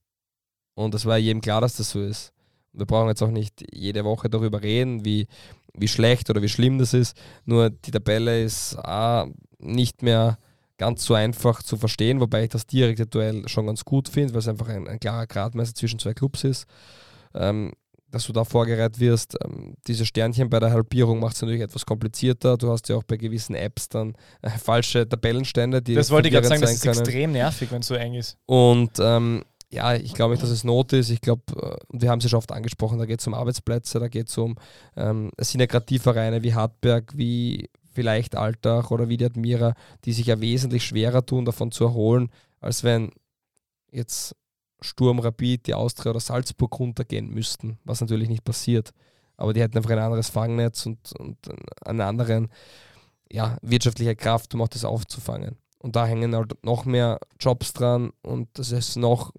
Und 0.74 0.96
es 0.96 1.06
war 1.06 1.18
jedem 1.18 1.42
klar, 1.42 1.62
dass 1.62 1.76
das 1.76 1.92
so 1.92 2.02
ist. 2.02 2.34
Wir 2.74 2.86
brauchen 2.86 3.10
jetzt 3.10 3.22
auch 3.22 3.32
nicht 3.32 3.64
jede 3.74 4.06
Woche 4.06 4.30
darüber 4.30 4.62
reden, 4.62 5.06
wie, 5.06 5.28
wie 5.74 5.88
schlecht 5.88 6.30
oder 6.30 6.42
wie 6.42 6.50
schlimm 6.50 6.78
das 6.78 6.94
ist. 6.94 7.18
Nur 7.46 7.70
die 7.70 7.92
Tabelle 7.92 8.44
ist 8.44 8.76
A, 8.78 9.28
nicht 9.60 10.04
mehr 10.04 10.38
ganz 10.78 11.04
so 11.04 11.14
einfach 11.14 11.62
zu 11.62 11.78
verstehen, 11.78 12.20
wobei 12.20 12.44
ich 12.44 12.50
das 12.50 12.66
direkte 12.66 13.06
Duell 13.06 13.48
schon 13.48 13.68
ganz 13.68 13.84
gut 13.84 14.08
finde, 14.08 14.34
weil 14.34 14.40
es 14.40 14.48
einfach 14.48 14.70
ein, 14.70 14.88
ein, 14.88 15.00
klarer 15.00 15.28
Gradmesser 15.28 15.76
zwischen 15.76 16.00
zwei 16.00 16.14
Clubs 16.14 16.44
ist. 16.44 16.66
Ähm, 17.36 17.74
dass 18.12 18.26
du 18.26 18.34
da 18.34 18.44
vorgereiht 18.44 19.00
wirst. 19.00 19.38
Ähm, 19.44 19.76
diese 19.88 20.06
Sternchen 20.06 20.50
bei 20.50 20.60
der 20.60 20.72
Halbierung 20.72 21.20
macht 21.20 21.36
es 21.36 21.42
natürlich 21.42 21.62
etwas 21.62 21.86
komplizierter. 21.86 22.58
Du 22.58 22.72
hast 22.72 22.90
ja 22.90 22.96
auch 22.96 23.04
bei 23.04 23.18
gewissen 23.18 23.56
Apps 23.56 23.90
dann 23.90 24.16
äh, 24.42 24.50
falsche 24.50 25.08
Tabellenstände, 25.08 25.82
die. 25.82 25.94
Das 25.94 26.10
wollte 26.10 26.28
ich 26.28 26.34
gerade 26.34 26.48
sagen, 26.48 26.62
das 26.62 26.74
ist 26.74 26.84
können. 26.84 27.00
extrem 27.00 27.32
nervig, 27.34 27.72
wenn 27.72 27.82
es 27.82 27.88
so 27.88 27.96
eng 27.96 28.16
ist. 28.16 28.38
Und 28.46 28.92
ähm, 29.00 29.44
ja, 29.72 29.96
ich 29.96 30.14
glaube 30.14 30.32
nicht, 30.32 30.44
dass 30.44 30.50
es 30.50 30.64
Not 30.64 30.94
ist. 30.94 31.10
Ich 31.10 31.22
glaube, 31.22 31.44
äh, 31.56 31.78
wir 31.92 32.10
haben 32.10 32.20
es 32.20 32.26
ja 32.26 32.30
schon 32.30 32.40
oft 32.40 32.52
angesprochen, 32.52 32.98
da 32.98 33.06
geht 33.06 33.20
es 33.20 33.28
um 33.28 33.34
Arbeitsplätze, 33.34 34.00
da 34.00 34.08
geht 34.08 34.30
es 34.30 34.38
um, 34.38 34.56
ähm, 34.96 35.32
es 35.38 35.52
sind 35.52 35.60
ja 35.62 35.68
gerade 35.68 35.86
die 35.86 36.00
Vereine 36.00 36.44
wie 36.44 36.54
Hartberg, 36.54 37.16
wie 37.16 37.70
vielleicht 37.92 38.36
Altach 38.36 38.92
oder 38.92 39.10
wie 39.10 39.18
die 39.18 39.26
Admira, 39.26 39.74
die 40.06 40.14
sich 40.14 40.28
ja 40.28 40.40
wesentlich 40.42 40.86
schwerer 40.86 41.26
tun, 41.26 41.46
davon 41.46 41.72
zu 41.72 41.84
erholen, 41.84 42.30
als 42.62 42.84
wenn 42.84 43.12
jetzt 43.92 44.36
Sturm, 44.82 45.20
Rapid, 45.20 45.68
die 45.68 45.74
Austria 45.74 46.12
oder 46.12 46.20
Salzburg 46.20 46.80
runtergehen 46.80 47.30
müssten, 47.30 47.78
was 47.84 48.02
natürlich 48.02 48.30
nicht 48.30 48.46
passiert. 48.46 48.92
Aber 49.38 49.54
die 49.54 49.62
hätten 49.62 49.78
einfach 49.78 49.92
ein 49.92 50.00
anderes 50.00 50.30
Fangnetz 50.30 50.86
und, 50.86 51.14
und 51.18 51.38
eine 51.86 52.06
andere 52.06 52.48
ja, 53.32 53.58
wirtschaftliche 53.62 54.16
Kraft, 54.16 54.54
um 54.54 54.62
auch 54.62 54.68
das 54.68 54.86
aufzufangen. 54.86 55.58
Und 55.78 55.96
da 55.96 56.06
hängen 56.06 56.36
halt 56.36 56.64
noch 56.64 56.86
mehr 56.86 57.20
Jobs 57.40 57.74
dran 57.74 58.12
und 58.22 58.50
das 58.54 58.72
ist 58.72 58.98
noch 58.98 59.32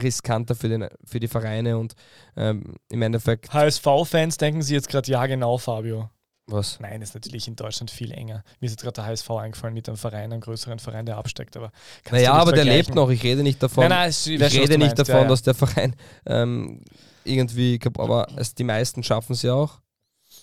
riskanter 0.00 0.54
für, 0.54 0.68
den, 0.68 0.88
für 1.04 1.20
die 1.20 1.28
Vereine 1.28 1.78
und 1.78 1.94
ähm, 2.36 2.76
im 2.88 3.02
Endeffekt. 3.02 3.52
HSV-Fans 3.52 4.36
denken 4.38 4.62
sie 4.62 4.74
jetzt 4.74 4.88
gerade 4.88 5.10
ja 5.10 5.26
genau, 5.26 5.58
Fabio. 5.58 6.10
Was? 6.46 6.80
Nein, 6.80 7.02
ist 7.02 7.14
natürlich 7.14 7.46
in 7.46 7.54
Deutschland 7.54 7.90
viel 7.90 8.10
enger. 8.10 8.42
Mir 8.60 8.66
ist 8.66 8.72
jetzt 8.72 8.82
gerade 8.82 8.94
der 8.94 9.06
HSV 9.06 9.30
eingefallen 9.30 9.74
mit 9.74 9.88
einem 9.88 9.96
Verein, 9.96 10.32
einem 10.32 10.40
größeren 10.40 10.80
Verein, 10.80 11.06
der 11.06 11.16
absteckt. 11.16 11.56
Aber 11.56 11.70
naja, 12.10 12.32
aber 12.32 12.52
der 12.52 12.64
lebt 12.64 12.94
noch. 12.94 13.10
Ich 13.10 13.22
rede 13.22 13.42
nicht 13.42 13.62
davon. 13.62 13.88
Nein, 13.88 14.10
nein, 14.10 14.10
ich 14.10 14.60
rede 14.60 14.76
nicht 14.76 14.98
davon, 14.98 15.14
ja, 15.14 15.22
ja. 15.22 15.28
dass 15.28 15.42
der 15.42 15.54
Verein 15.54 15.94
ähm, 16.26 16.82
irgendwie, 17.24 17.78
aber 17.96 18.26
es, 18.36 18.54
die 18.54 18.64
meisten 18.64 19.02
schaffen 19.02 19.34
es 19.34 19.42
ja 19.42 19.54
auch. 19.54 19.80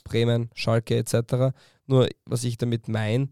Bremen, 0.06 0.50
Schalke 0.54 0.98
etc. 0.98 1.54
Nur, 1.86 2.08
was 2.26 2.44
ich 2.44 2.58
damit 2.58 2.88
meine, 2.88 3.30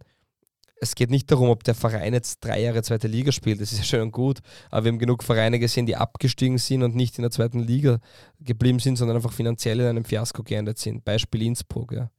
es 0.80 0.96
geht 0.96 1.10
nicht 1.10 1.32
darum, 1.32 1.50
ob 1.50 1.64
der 1.64 1.76
Verein 1.76 2.14
jetzt 2.14 2.44
drei 2.44 2.62
Jahre 2.62 2.84
zweite 2.84 3.08
Liga 3.08 3.32
spielt, 3.32 3.62
das 3.62 3.72
ist 3.72 3.80
ja 3.80 3.84
schön 3.84 4.02
und 4.02 4.12
gut, 4.12 4.40
aber 4.70 4.86
wir 4.86 4.92
haben 4.92 5.00
genug 5.00 5.24
Vereine 5.24 5.60
gesehen, 5.60 5.86
die 5.86 5.96
abgestiegen 5.96 6.58
sind 6.58 6.84
und 6.84 6.96
nicht 6.96 7.18
in 7.18 7.24
der 7.24 7.32
zweiten 7.32 7.60
Liga 7.60 8.00
geblieben 8.40 8.80
sind, 8.80 8.98
sondern 8.98 9.18
einfach 9.18 9.34
finanziell 9.34 9.80
in 9.80 9.88
einem 9.88 10.06
Fiasko 10.06 10.44
geendet 10.44 10.78
sind. 10.78 11.04
Beispiel 11.04 11.44
Innsbruck, 11.44 11.92
ja. 11.92 12.12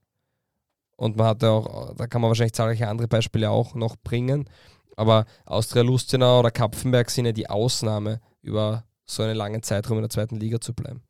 Und 0.97 1.16
man 1.16 1.29
hatte 1.29 1.51
auch, 1.51 1.94
da 1.94 2.09
kann 2.09 2.21
man 2.21 2.29
wahrscheinlich 2.29 2.55
zahlreiche 2.55 2.88
andere 2.88 3.07
Beispiele 3.07 3.51
auch 3.51 3.75
noch 3.75 3.94
bringen. 3.97 4.51
Aber 4.97 5.27
Austria 5.47 5.83
Lustenau 5.83 6.40
oder 6.40 6.51
Kapfenberg 6.51 7.09
sind 7.11 7.27
ja 7.27 7.33
die 7.33 7.49
Ausnahme, 7.49 8.21
über 8.42 8.85
so 9.05 9.23
einen 9.23 9.37
langen 9.37 9.62
Zeitraum 9.62 9.99
in 9.99 10.03
der 10.03 10.11
zweiten 10.11 10.37
Liga 10.37 10.61
zu 10.61 10.75
bleiben. 10.75 11.03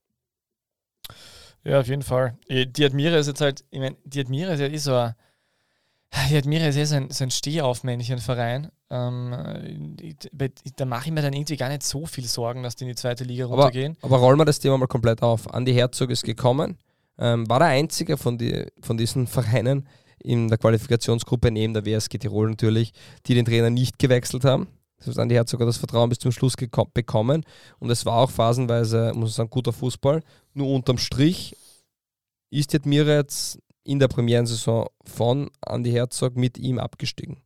Ja, 1.65 1.81
auf 1.81 1.89
jeden 1.89 2.03
Fall. 2.03 2.39
Äh, 2.49 2.67
die 2.67 2.85
Admira 2.85 3.17
ist 3.17 3.27
jetzt 3.27 3.41
halt, 3.41 3.65
ich 3.71 3.81
meine, 3.81 3.97
die 4.05 4.21
Admira 4.21 4.53
ist 4.53 4.61
ja 4.61 4.67
eh 4.67 4.77
so 4.77 4.95
ein, 4.95 5.15
die 6.31 6.37
Admira 6.37 6.67
ist 6.67 6.77
ja 6.77 6.87
so 6.87 6.97
ein, 6.97 7.11
so 7.11 7.25
ein 7.25 7.31
Stehaufmännchenverein. 7.31 8.71
Ähm, 8.91 9.97
da 10.77 10.85
mache 10.85 11.07
ich 11.07 11.13
mir 11.13 11.23
dann 11.23 11.35
irgendwie 11.35 11.57
gar 11.57 11.69
nicht 11.69 11.83
so 11.83 12.07
viel 12.07 12.25
Sorgen, 12.25 12.63
dass 12.63 12.77
die 12.77 12.85
in 12.85 12.89
die 12.89 12.97
zweite 12.97 13.25
Liga 13.25 13.47
runtergehen. 13.47 13.97
Aber, 14.03 14.17
rollen 14.17 14.39
wir 14.39 14.45
das 14.45 14.59
Thema 14.59 14.79
mal 14.79 14.87
komplett 14.87 15.23
auf. 15.23 15.53
Andi 15.53 15.75
Herzog 15.75 16.11
ist 16.11 16.25
gekommen, 16.25 16.79
ähm, 17.19 17.49
war 17.49 17.59
der 17.59 17.69
einzige 17.69 18.17
von, 18.17 18.39
die, 18.39 18.67
von 18.81 18.97
diesen 18.97 19.27
Vereinen 19.27 19.87
in 20.21 20.49
der 20.49 20.59
Qualifikationsgruppe 20.59 21.51
neben 21.51 21.75
der 21.75 21.85
WSG 21.85 22.19
Tirol 22.19 22.51
natürlich, 22.51 22.93
die 23.27 23.35
den 23.35 23.45
Trainer 23.45 23.71
nicht 23.71 23.99
gewechselt 23.99 24.45
haben. 24.45 24.69
Das 24.99 25.09
heißt, 25.09 25.19
Andi 25.19 25.35
Herzog 25.35 25.61
hat 25.61 25.69
das 25.69 25.77
Vertrauen 25.77 26.09
bis 26.09 26.19
zum 26.19 26.33
Schluss 26.33 26.55
bekommen 26.93 27.45
und 27.79 27.91
es 27.91 28.05
war 28.05 28.17
auch 28.17 28.31
phasenweise, 28.31 29.13
muss 29.15 29.17
man 29.17 29.29
sagen, 29.29 29.51
guter 29.51 29.73
Fußball. 29.73 30.23
Nur 30.55 30.71
unterm 30.71 30.99
Strich 30.99 31.55
ist 32.51 32.75
Admira 32.75 33.13
jetzt 33.13 33.61
in 33.89 33.99
der 33.99 34.09
Premierensaison 34.09 34.87
von 35.05 35.51
Andi 35.63 35.91
Herzog 35.91 36.37
mit 36.37 36.59
ihm 36.59 36.79
abgestiegen. 36.79 37.39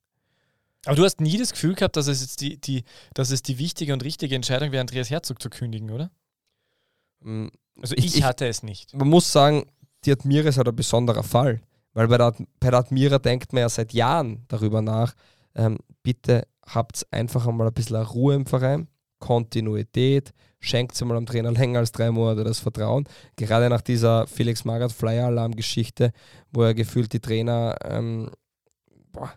Aber 0.85 0.97
du 0.97 1.05
hast 1.05 1.21
nie 1.21 1.39
das 1.39 1.53
Gefühl 1.53 1.77
gehabt, 1.77 1.97
dass 1.97 2.09
es 2.09 2.21
jetzt 2.21 2.41
die, 2.41 2.61
die, 2.61 2.83
dass 3.15 3.31
es 3.31 3.43
die 3.43 3.59
wichtige 3.59 3.93
und 3.93 4.03
richtige 4.03 4.35
Entscheidung 4.35 4.73
wäre, 4.73 4.81
Andreas 4.81 5.11
Herzog 5.11 5.41
zu 5.41 5.49
kündigen, 5.49 5.91
oder? 5.91 6.11
Mm, 7.21 7.47
also 7.81 7.95
ich, 7.97 8.17
ich 8.17 8.25
hatte 8.25 8.49
es 8.49 8.65
nicht. 8.65 8.93
Man 8.93 9.09
muss 9.09 9.31
sagen, 9.31 9.67
die 10.05 10.11
Admira 10.11 10.49
ist 10.49 10.59
halt 10.59 10.67
ein 10.67 10.75
besonderer 10.75 11.23
Fall. 11.23 11.63
Weil 11.95 12.09
bei 12.09 12.19
der, 12.19 12.35
bei 12.59 12.71
der 12.71 12.81
Admira 12.81 13.19
denkt 13.21 13.53
man 13.53 13.61
ja 13.61 13.69
seit 13.69 13.93
Jahren 13.93 14.45
darüber 14.49 14.83
nach, 14.83 15.15
ähm, 15.55 15.79
bitte 16.03 16.49
habt 16.67 17.07
einfach 17.13 17.47
einmal 17.47 17.69
ein 17.69 17.75
bisschen 17.75 17.97
Ruhe 17.97 18.35
im 18.35 18.47
Verein, 18.47 18.89
Kontinuität, 19.33 20.35
schenkt 20.61 21.01
mal 21.07 21.17
am 21.17 21.25
Trainer 21.25 21.53
länger 21.53 21.79
als 21.79 21.91
drei 21.91 22.11
Monate 22.11 22.45
das 22.45 22.59
Vertrauen. 22.59 23.05
Gerade 23.37 23.71
nach 23.71 23.81
dieser 23.81 24.27
Felix 24.27 24.67
Magath 24.67 24.93
Flyer 24.93 25.29
Alarm 25.29 25.57
Geschichte, 25.57 26.13
wo 26.51 26.63
er 26.63 26.75
gefühlt 26.75 27.15
die 27.15 27.21
Trainer 27.21 27.77
ähm, 27.83 28.31
boah, 29.11 29.33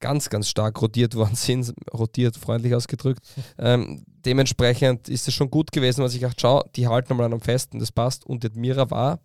ganz, 0.00 0.28
ganz 0.28 0.48
stark 0.48 0.82
rotiert 0.82 1.14
worden 1.14 1.36
sind, 1.36 1.72
rotiert, 1.92 2.36
freundlich 2.36 2.74
ausgedrückt. 2.74 3.20
ähm, 3.58 4.02
dementsprechend 4.06 5.08
ist 5.08 5.28
es 5.28 5.34
schon 5.34 5.52
gut 5.52 5.70
gewesen, 5.70 6.02
weil 6.02 6.10
ich 6.10 6.20
dachte, 6.20 6.40
schau, 6.40 6.64
die 6.74 6.88
halten 6.88 7.16
mal 7.16 7.26
an 7.26 7.32
einem 7.32 7.40
Festen, 7.40 7.78
das 7.78 7.92
passt. 7.92 8.26
Und 8.26 8.44
Admira 8.44 8.90
war 8.90 9.20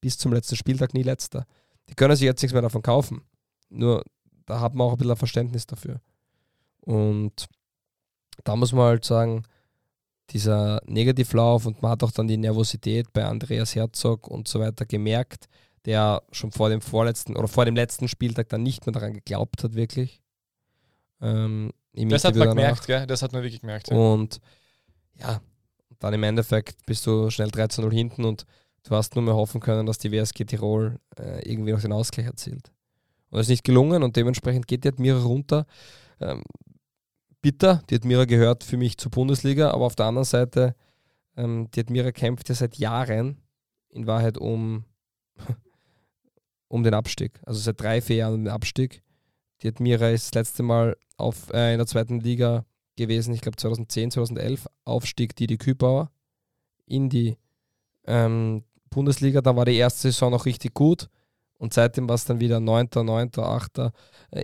bis 0.00 0.16
zum 0.16 0.32
letzten 0.32 0.54
Spieltag 0.54 0.94
nie 0.94 1.02
letzter. 1.02 1.44
Die 1.88 1.94
können 1.96 2.14
sich 2.14 2.26
jetzt 2.26 2.40
nichts 2.40 2.52
mehr 2.52 2.62
davon 2.62 2.82
kaufen. 2.82 3.22
Nur 3.68 4.04
da 4.46 4.60
hat 4.60 4.76
man 4.76 4.86
auch 4.86 4.92
ein 4.92 4.98
bisschen 4.98 5.16
Verständnis 5.16 5.66
dafür. 5.66 6.00
Und 6.82 7.48
da 8.46 8.56
muss 8.56 8.72
man 8.72 8.84
halt 8.84 9.04
sagen, 9.04 9.42
dieser 10.30 10.80
Negativlauf 10.86 11.66
und 11.66 11.82
man 11.82 11.92
hat 11.92 12.02
auch 12.02 12.10
dann 12.10 12.28
die 12.28 12.36
Nervosität 12.36 13.12
bei 13.12 13.24
Andreas 13.24 13.74
Herzog 13.74 14.28
und 14.28 14.48
so 14.48 14.60
weiter 14.60 14.84
gemerkt, 14.84 15.48
der 15.84 16.22
schon 16.32 16.50
vor 16.50 16.68
dem 16.68 16.80
vorletzten 16.80 17.36
oder 17.36 17.48
vor 17.48 17.64
dem 17.64 17.76
letzten 17.76 18.08
Spieltag 18.08 18.48
dann 18.48 18.62
nicht 18.62 18.86
mehr 18.86 18.92
daran 18.92 19.14
geglaubt 19.14 19.62
hat, 19.62 19.74
wirklich. 19.74 20.20
Ähm, 21.20 21.72
das 21.92 22.24
hat 22.24 22.36
man 22.36 22.48
gemerkt, 22.48 22.86
gell? 22.86 23.06
Das 23.06 23.22
hat 23.22 23.32
man 23.32 23.42
wirklich 23.42 23.60
gemerkt. 23.60 23.90
Ja. 23.90 23.96
Und 23.96 24.40
ja, 25.14 25.40
dann 25.98 26.14
im 26.14 26.22
Endeffekt 26.22 26.84
bist 26.86 27.06
du 27.06 27.30
schnell 27.30 27.48
13-0 27.48 27.90
hinten 27.92 28.24
und 28.24 28.46
du 28.82 28.94
hast 28.94 29.14
nur 29.14 29.24
mehr 29.24 29.34
hoffen 29.34 29.60
können, 29.60 29.86
dass 29.86 29.98
die 29.98 30.12
WSG 30.12 30.44
Tirol 30.44 30.98
äh, 31.18 31.48
irgendwie 31.48 31.72
noch 31.72 31.80
den 31.80 31.92
Ausgleich 31.92 32.26
erzielt. 32.26 32.72
Und 33.30 33.38
das 33.38 33.46
ist 33.46 33.50
nicht 33.50 33.64
gelungen 33.64 34.02
und 34.02 34.16
dementsprechend 34.16 34.66
geht 34.66 34.84
die 34.84 34.88
Admira 34.88 35.20
runter. 35.22 35.66
Ähm, 36.20 36.42
bitter, 37.42 37.82
die 37.90 37.96
Admira 37.96 38.24
gehört 38.24 38.64
für 38.64 38.76
mich 38.76 38.98
zur 38.98 39.10
Bundesliga, 39.10 39.70
aber 39.70 39.86
auf 39.86 39.96
der 39.96 40.06
anderen 40.06 40.24
Seite, 40.24 40.74
ähm, 41.36 41.68
die 41.74 41.80
Admira 41.80 42.12
kämpft 42.12 42.48
ja 42.48 42.54
seit 42.54 42.76
Jahren 42.76 43.38
in 43.90 44.06
Wahrheit 44.06 44.38
um, 44.38 44.84
um 46.68 46.82
den 46.82 46.94
Abstieg. 46.94 47.40
Also 47.44 47.60
seit 47.60 47.80
drei, 47.80 48.00
vier 48.00 48.16
Jahren 48.16 48.34
um 48.34 48.44
den 48.44 48.52
Abstieg. 48.52 49.02
Die 49.62 49.68
Admira 49.68 50.10
ist 50.10 50.26
das 50.26 50.34
letzte 50.34 50.62
Mal 50.62 50.96
auf, 51.16 51.50
äh, 51.52 51.72
in 51.72 51.78
der 51.78 51.86
zweiten 51.86 52.20
Liga 52.20 52.64
gewesen, 52.96 53.34
ich 53.34 53.40
glaube 53.40 53.56
2010, 53.56 54.10
2011, 54.12 54.66
Aufstieg 54.84 55.36
Didi 55.36 55.58
Kübauer 55.58 56.10
in 56.86 57.08
die 57.08 57.36
ähm, 58.06 58.64
Bundesliga. 58.90 59.40
Da 59.40 59.56
war 59.56 59.64
die 59.64 59.76
erste 59.76 60.02
Saison 60.02 60.30
noch 60.30 60.46
richtig 60.46 60.74
gut. 60.74 61.08
Und 61.58 61.72
seitdem 61.72 62.08
war 62.08 62.16
es 62.16 62.24
dann 62.24 62.40
wieder 62.40 62.60
9., 62.60 62.88
9., 62.94 63.30
8., 63.36 63.78
äh, 63.78 63.92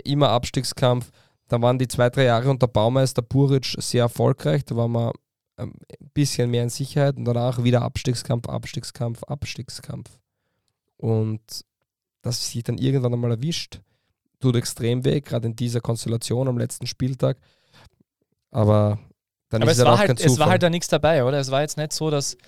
immer 0.05 0.31
Abstiegskampf. 0.31 1.11
Da 1.52 1.60
waren 1.60 1.78
die 1.78 1.86
zwei, 1.86 2.08
drei 2.08 2.24
Jahre 2.24 2.48
unter 2.48 2.66
Baumeister 2.66 3.20
Buric 3.20 3.76
sehr 3.78 4.04
erfolgreich. 4.04 4.64
Da 4.64 4.74
waren 4.74 4.92
wir 4.92 5.12
ähm, 5.58 5.74
ein 6.00 6.10
bisschen 6.14 6.50
mehr 6.50 6.62
in 6.62 6.70
Sicherheit 6.70 7.18
und 7.18 7.26
danach 7.26 7.62
wieder 7.62 7.82
Abstiegskampf, 7.82 8.48
Abstiegskampf, 8.48 9.22
Abstiegskampf. 9.24 10.08
Und 10.96 11.42
das 12.22 12.50
sich 12.50 12.62
dann 12.62 12.78
irgendwann 12.78 13.12
einmal 13.12 13.32
erwischt, 13.32 13.80
tut 14.40 14.56
extrem 14.56 15.04
weh, 15.04 15.20
gerade 15.20 15.46
in 15.46 15.54
dieser 15.54 15.82
Konstellation 15.82 16.48
am 16.48 16.56
letzten 16.56 16.86
Spieltag. 16.86 17.36
Aber 18.50 18.98
dann 19.50 19.60
Aber 19.60 19.72
ist 19.72 19.78
es, 19.78 19.84
war 19.84 19.98
halt, 19.98 20.20
es 20.20 20.38
war 20.38 20.48
halt 20.48 20.62
da 20.62 20.70
nichts 20.70 20.88
dabei, 20.88 21.22
oder? 21.22 21.38
Es 21.38 21.50
war 21.50 21.60
jetzt 21.60 21.76
nicht 21.76 21.92
so, 21.92 22.08
dass 22.08 22.38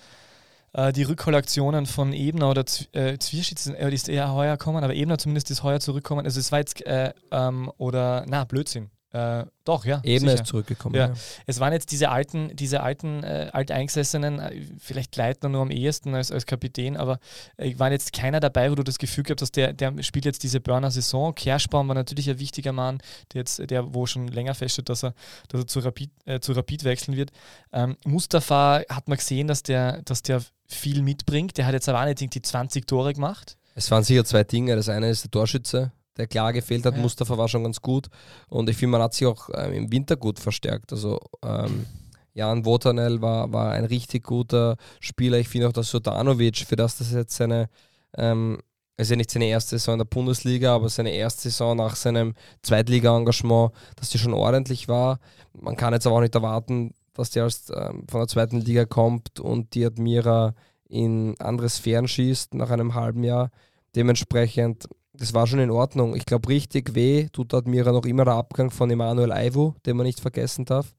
äh, 0.73 0.91
die 0.91 1.03
Rückkollektionen 1.03 1.85
von 1.85 2.11
Ebner 2.11 2.49
oder 2.49 2.65
Z 2.65 2.89
äh, 2.95 3.19
Zwierschitz 3.19 3.67
äh, 3.67 3.93
ist 3.93 4.09
eher 4.09 4.33
heuer 4.33 4.57
kommen, 4.57 4.83
aber 4.83 4.95
Ebner 4.95 5.19
zumindest 5.19 5.51
ist 5.51 5.61
heuer 5.61 5.79
zurückkommen. 5.79 6.25
Also 6.25 6.39
es 6.39 6.51
war 6.51 6.57
jetzt, 6.57 6.83
äh, 6.87 7.13
ähm, 7.29 7.71
oder, 7.77 8.25
na, 8.27 8.45
Blödsinn. 8.45 8.89
Äh, 9.15 9.45
doch, 9.63 9.85
ja. 9.85 10.01
Ebner 10.03 10.31
sicher. 10.31 10.43
ist 10.43 10.49
zurückgekommen. 10.49 10.93
Ja. 10.93 11.07
ja. 11.07 11.13
Es 11.45 11.61
waren 11.61 11.71
jetzt 11.71 11.89
diese 11.93 12.09
alten, 12.09 12.53
diese 12.53 12.83
alten 12.83 13.23
äh, 13.23 13.49
Alteingesessenen, 13.53 14.39
äh, 14.39 14.61
vielleicht 14.77 15.15
Leitner 15.15 15.47
nur 15.47 15.61
am 15.61 15.71
ehesten 15.71 16.13
als, 16.13 16.31
als 16.31 16.45
Kapitän, 16.45 16.97
aber 16.97 17.19
äh, 17.55 17.79
waren 17.79 17.93
jetzt 17.93 18.11
keiner 18.11 18.41
dabei, 18.41 18.69
wo 18.71 18.75
du 18.75 18.83
das 18.83 18.97
Gefühl 18.97 19.23
gehabt 19.23 19.41
hast, 19.41 19.55
der, 19.55 19.71
der 19.71 20.03
spielt 20.03 20.25
jetzt 20.25 20.43
diese 20.43 20.59
Burner-Saison. 20.59 21.33
Kerschbaum 21.33 21.87
war 21.87 21.95
natürlich 21.95 22.29
ein 22.29 22.39
wichtiger 22.39 22.73
Mann, 22.73 22.97
der 23.31 23.39
jetzt, 23.39 23.69
der 23.69 23.93
wo 23.93 24.05
schon 24.05 24.27
länger 24.27 24.53
feststeht, 24.53 24.89
dass 24.89 25.05
er, 25.05 25.13
dass 25.47 25.61
er 25.61 25.67
zu, 25.67 25.79
Rapid, 25.79 26.11
äh, 26.25 26.41
zu 26.41 26.51
Rapid 26.51 26.83
wechseln 26.83 27.15
wird. 27.15 27.31
Ähm, 27.71 27.95
Mustafa 28.05 28.81
hat 28.89 29.07
man 29.07 29.17
gesehen, 29.17 29.47
dass 29.47 29.63
der, 29.63 30.01
dass 30.01 30.23
der 30.23 30.41
viel 30.67 31.01
mitbringt. 31.01 31.57
Der 31.57 31.67
hat 31.67 31.73
jetzt 31.73 31.87
aber 31.87 32.01
auch 32.01 32.05
nicht 32.05 32.35
die 32.35 32.41
20 32.41 32.85
Tore 32.85 33.13
gemacht. 33.13 33.55
Es 33.75 33.91
waren 33.91 34.03
sicher 34.03 34.25
zwei 34.25 34.43
Dinge. 34.43 34.75
Das 34.75 34.89
eine 34.89 35.09
ist 35.09 35.23
der 35.23 35.31
Torschütze, 35.31 35.91
der 36.17 36.27
klar 36.27 36.53
gefehlt 36.53 36.85
hat. 36.85 36.95
Ja. 36.95 37.01
Mustafa 37.01 37.37
war 37.37 37.47
schon 37.47 37.63
ganz 37.63 37.81
gut. 37.81 38.07
Und 38.47 38.69
ich 38.69 38.77
finde, 38.77 38.93
man 38.93 39.01
hat 39.01 39.13
sich 39.13 39.27
auch 39.27 39.49
ähm, 39.53 39.73
im 39.73 39.91
Winter 39.91 40.15
gut 40.15 40.39
verstärkt. 40.39 40.91
Also 40.91 41.19
ähm, 41.43 41.85
Jan 42.33 42.65
Wotanel 42.65 43.21
war, 43.21 43.51
war 43.51 43.71
ein 43.71 43.85
richtig 43.85 44.23
guter 44.23 44.75
Spieler. 44.99 45.37
Ich 45.39 45.47
finde 45.47 45.67
auch, 45.67 45.73
dass 45.73 45.89
Sodanovic, 45.89 46.57
für 46.67 46.75
das 46.75 46.97
das 46.97 47.11
jetzt 47.11 47.35
seine, 47.35 47.69
ähm, 48.17 48.59
ja 48.99 49.15
nicht 49.15 49.31
seine 49.31 49.45
erste 49.45 49.77
Saison 49.77 49.93
in 49.93 49.99
der 49.99 50.05
Bundesliga, 50.05 50.75
aber 50.75 50.89
seine 50.89 51.11
erste 51.11 51.43
Saison 51.43 51.77
nach 51.77 51.95
seinem 51.95 52.33
Zweitliga-Engagement, 52.61 53.71
dass 53.95 54.09
die 54.09 54.17
schon 54.17 54.33
ordentlich 54.33 54.87
war. 54.87 55.19
Man 55.53 55.77
kann 55.77 55.93
jetzt 55.93 56.05
aber 56.07 56.17
auch 56.17 56.21
nicht 56.21 56.35
erwarten, 56.35 56.93
dass 57.13 57.31
der 57.31 57.43
als, 57.43 57.69
ähm, 57.73 58.05
von 58.09 58.19
der 58.19 58.27
zweiten 58.27 58.59
Liga 58.59 58.85
kommt 58.85 59.39
und 59.39 59.73
die 59.73 59.85
Admira 59.85 60.53
in 60.87 61.35
andere 61.39 61.69
Sphären 61.69 62.07
schießt 62.07 62.53
nach 62.53 62.69
einem 62.69 62.93
halben 62.93 63.23
Jahr. 63.23 63.49
Dementsprechend, 63.95 64.89
das 65.17 65.33
war 65.33 65.47
schon 65.47 65.59
in 65.59 65.71
Ordnung. 65.71 66.15
Ich 66.15 66.25
glaube, 66.25 66.49
richtig 66.49 66.95
weh 66.95 67.27
tut 67.31 67.53
Admira 67.53 67.91
noch 67.91 68.05
immer 68.05 68.25
der 68.25 68.35
Abgang 68.35 68.71
von 68.71 68.89
Emanuel 68.89 69.31
Aivo, 69.31 69.75
den 69.85 69.97
man 69.97 70.05
nicht 70.05 70.19
vergessen 70.19 70.65
darf, 70.65 70.93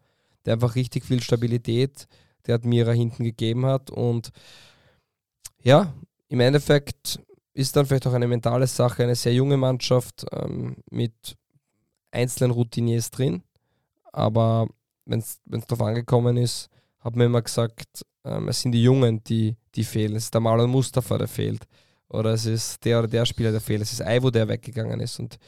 der 0.44 0.54
einfach 0.54 0.74
richtig 0.74 1.04
viel 1.04 1.22
Stabilität 1.22 2.06
der 2.46 2.56
Admira 2.56 2.92
hinten 2.92 3.24
gegeben 3.24 3.66
hat. 3.66 3.90
Und 3.90 4.30
ja, 5.62 5.92
im 6.28 6.40
Endeffekt 6.40 7.20
ist 7.54 7.74
dann 7.76 7.86
vielleicht 7.86 8.06
auch 8.06 8.12
eine 8.12 8.28
mentale 8.28 8.66
Sache, 8.66 9.02
eine 9.02 9.14
sehr 9.14 9.34
junge 9.34 9.56
Mannschaft 9.56 10.26
ähm, 10.32 10.76
mit 10.90 11.36
einzelnen 12.10 12.50
Routiniers 12.52 13.10
drin. 13.10 13.42
Aber 14.12 14.68
wenn 15.04 15.20
es 15.20 15.40
darauf 15.46 15.82
angekommen 15.82 16.36
ist, 16.36 16.68
hat 17.00 17.16
man 17.16 17.26
immer 17.26 17.42
gesagt, 17.42 18.04
ähm, 18.24 18.48
es 18.48 18.60
sind 18.60 18.72
die 18.72 18.82
Jungen, 18.82 19.22
die, 19.24 19.56
die 19.74 19.84
fehlen. 19.84 20.16
Es 20.16 20.24
ist 20.24 20.34
der 20.34 20.40
Marlon 20.40 20.70
Mustafa, 20.70 21.18
der 21.18 21.28
fehlt. 21.28 21.66
Oder 22.08 22.32
es 22.32 22.46
ist 22.46 22.84
der 22.84 23.00
oder 23.00 23.08
der 23.08 23.26
Spieler, 23.26 23.50
der 23.50 23.60
fehlt. 23.60 23.82
Es 23.82 23.92
ist 23.92 24.00
Ivo, 24.00 24.30
der 24.30 24.48
weggegangen 24.48 25.00
ist. 25.00 25.18
Und 25.18 25.38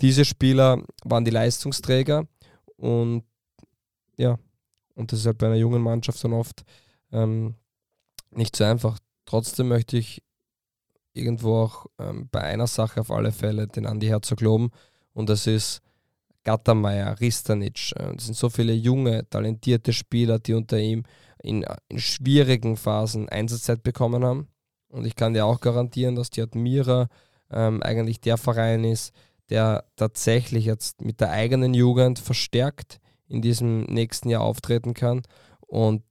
diese 0.00 0.24
Spieler 0.24 0.82
waren 1.04 1.24
die 1.24 1.30
Leistungsträger. 1.30 2.26
Und 2.76 3.24
ja, 4.16 4.38
und 4.94 5.12
das 5.12 5.20
ist 5.20 5.26
halt 5.26 5.38
bei 5.38 5.46
einer 5.46 5.56
jungen 5.56 5.82
Mannschaft 5.82 6.22
dann 6.24 6.32
oft 6.32 6.64
ähm, 7.12 7.54
nicht 8.30 8.56
so 8.56 8.64
einfach. 8.64 8.98
Trotzdem 9.26 9.68
möchte 9.68 9.96
ich 9.96 10.22
irgendwo 11.12 11.56
auch 11.56 11.86
ähm, 11.98 12.28
bei 12.30 12.40
einer 12.40 12.66
Sache 12.66 13.00
auf 13.00 13.10
alle 13.10 13.32
Fälle 13.32 13.68
den 13.68 13.86
Andi 13.86 14.08
Herzog 14.08 14.40
loben. 14.40 14.70
Und 15.12 15.28
das 15.28 15.46
ist, 15.46 15.82
Gattermeier, 16.48 17.20
Ristanic. 17.20 17.92
Äh, 17.96 18.14
das 18.14 18.24
sind 18.24 18.34
so 18.34 18.48
viele 18.48 18.72
junge, 18.72 19.28
talentierte 19.28 19.92
Spieler, 19.92 20.38
die 20.38 20.54
unter 20.54 20.78
ihm 20.78 21.04
in, 21.42 21.64
in 21.88 21.98
schwierigen 21.98 22.76
Phasen 22.76 23.28
Einsatzzeit 23.28 23.82
bekommen 23.82 24.24
haben. 24.24 24.48
Und 24.88 25.06
ich 25.06 25.16
kann 25.16 25.34
dir 25.34 25.46
auch 25.46 25.60
garantieren, 25.60 26.14
dass 26.14 26.30
die 26.30 26.42
Admira 26.42 27.08
ähm, 27.50 27.82
eigentlich 27.82 28.20
der 28.20 28.36
Verein 28.36 28.84
ist, 28.84 29.12
der 29.50 29.84
tatsächlich 29.96 30.64
jetzt 30.64 31.02
mit 31.02 31.20
der 31.20 31.30
eigenen 31.30 31.74
Jugend 31.74 32.18
verstärkt 32.18 33.00
in 33.28 33.42
diesem 33.42 33.82
nächsten 33.84 34.28
Jahr 34.28 34.42
auftreten 34.42 34.94
kann. 34.94 35.22
Und 35.60 36.02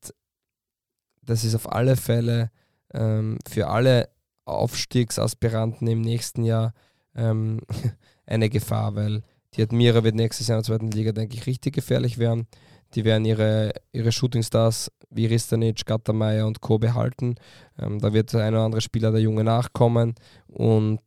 das 1.22 1.44
ist 1.44 1.56
auf 1.56 1.72
alle 1.72 1.96
Fälle 1.96 2.52
ähm, 2.94 3.40
für 3.48 3.68
alle 3.68 4.10
Aufstiegsaspiranten 4.46 5.88
im 5.88 6.02
nächsten 6.02 6.44
Jahr 6.44 6.74
ähm, 7.16 7.62
eine 8.26 8.50
Gefahr, 8.50 8.96
weil 8.96 9.24
die 9.54 9.64
Admira 9.64 10.04
wird 10.04 10.16
nächstes 10.16 10.48
Jahr 10.48 10.58
in 10.58 10.64
der 10.64 10.68
zweiten 10.68 10.92
Liga, 10.92 11.12
denke 11.12 11.36
ich, 11.36 11.46
richtig 11.48 11.74
gefährlich 11.74 12.18
werden. 12.18 12.48
Die 12.96 13.06
werden 13.06 13.26
ihre, 13.26 13.74
ihre 13.92 14.12
Shootingstars 14.12 14.92
wie 15.10 15.26
Ristanic, 15.26 15.86
Gattermeier 15.86 16.46
und 16.48 16.62
Co. 16.62 16.78
behalten. 16.78 17.36
Ähm, 17.80 18.00
da 18.00 18.14
wird 18.14 18.34
ein 18.36 18.54
oder 18.54 18.64
andere 18.64 18.82
Spieler 18.82 19.12
der 19.12 19.22
Junge 19.22 19.44
nachkommen. 19.44 20.16
Und 20.48 21.02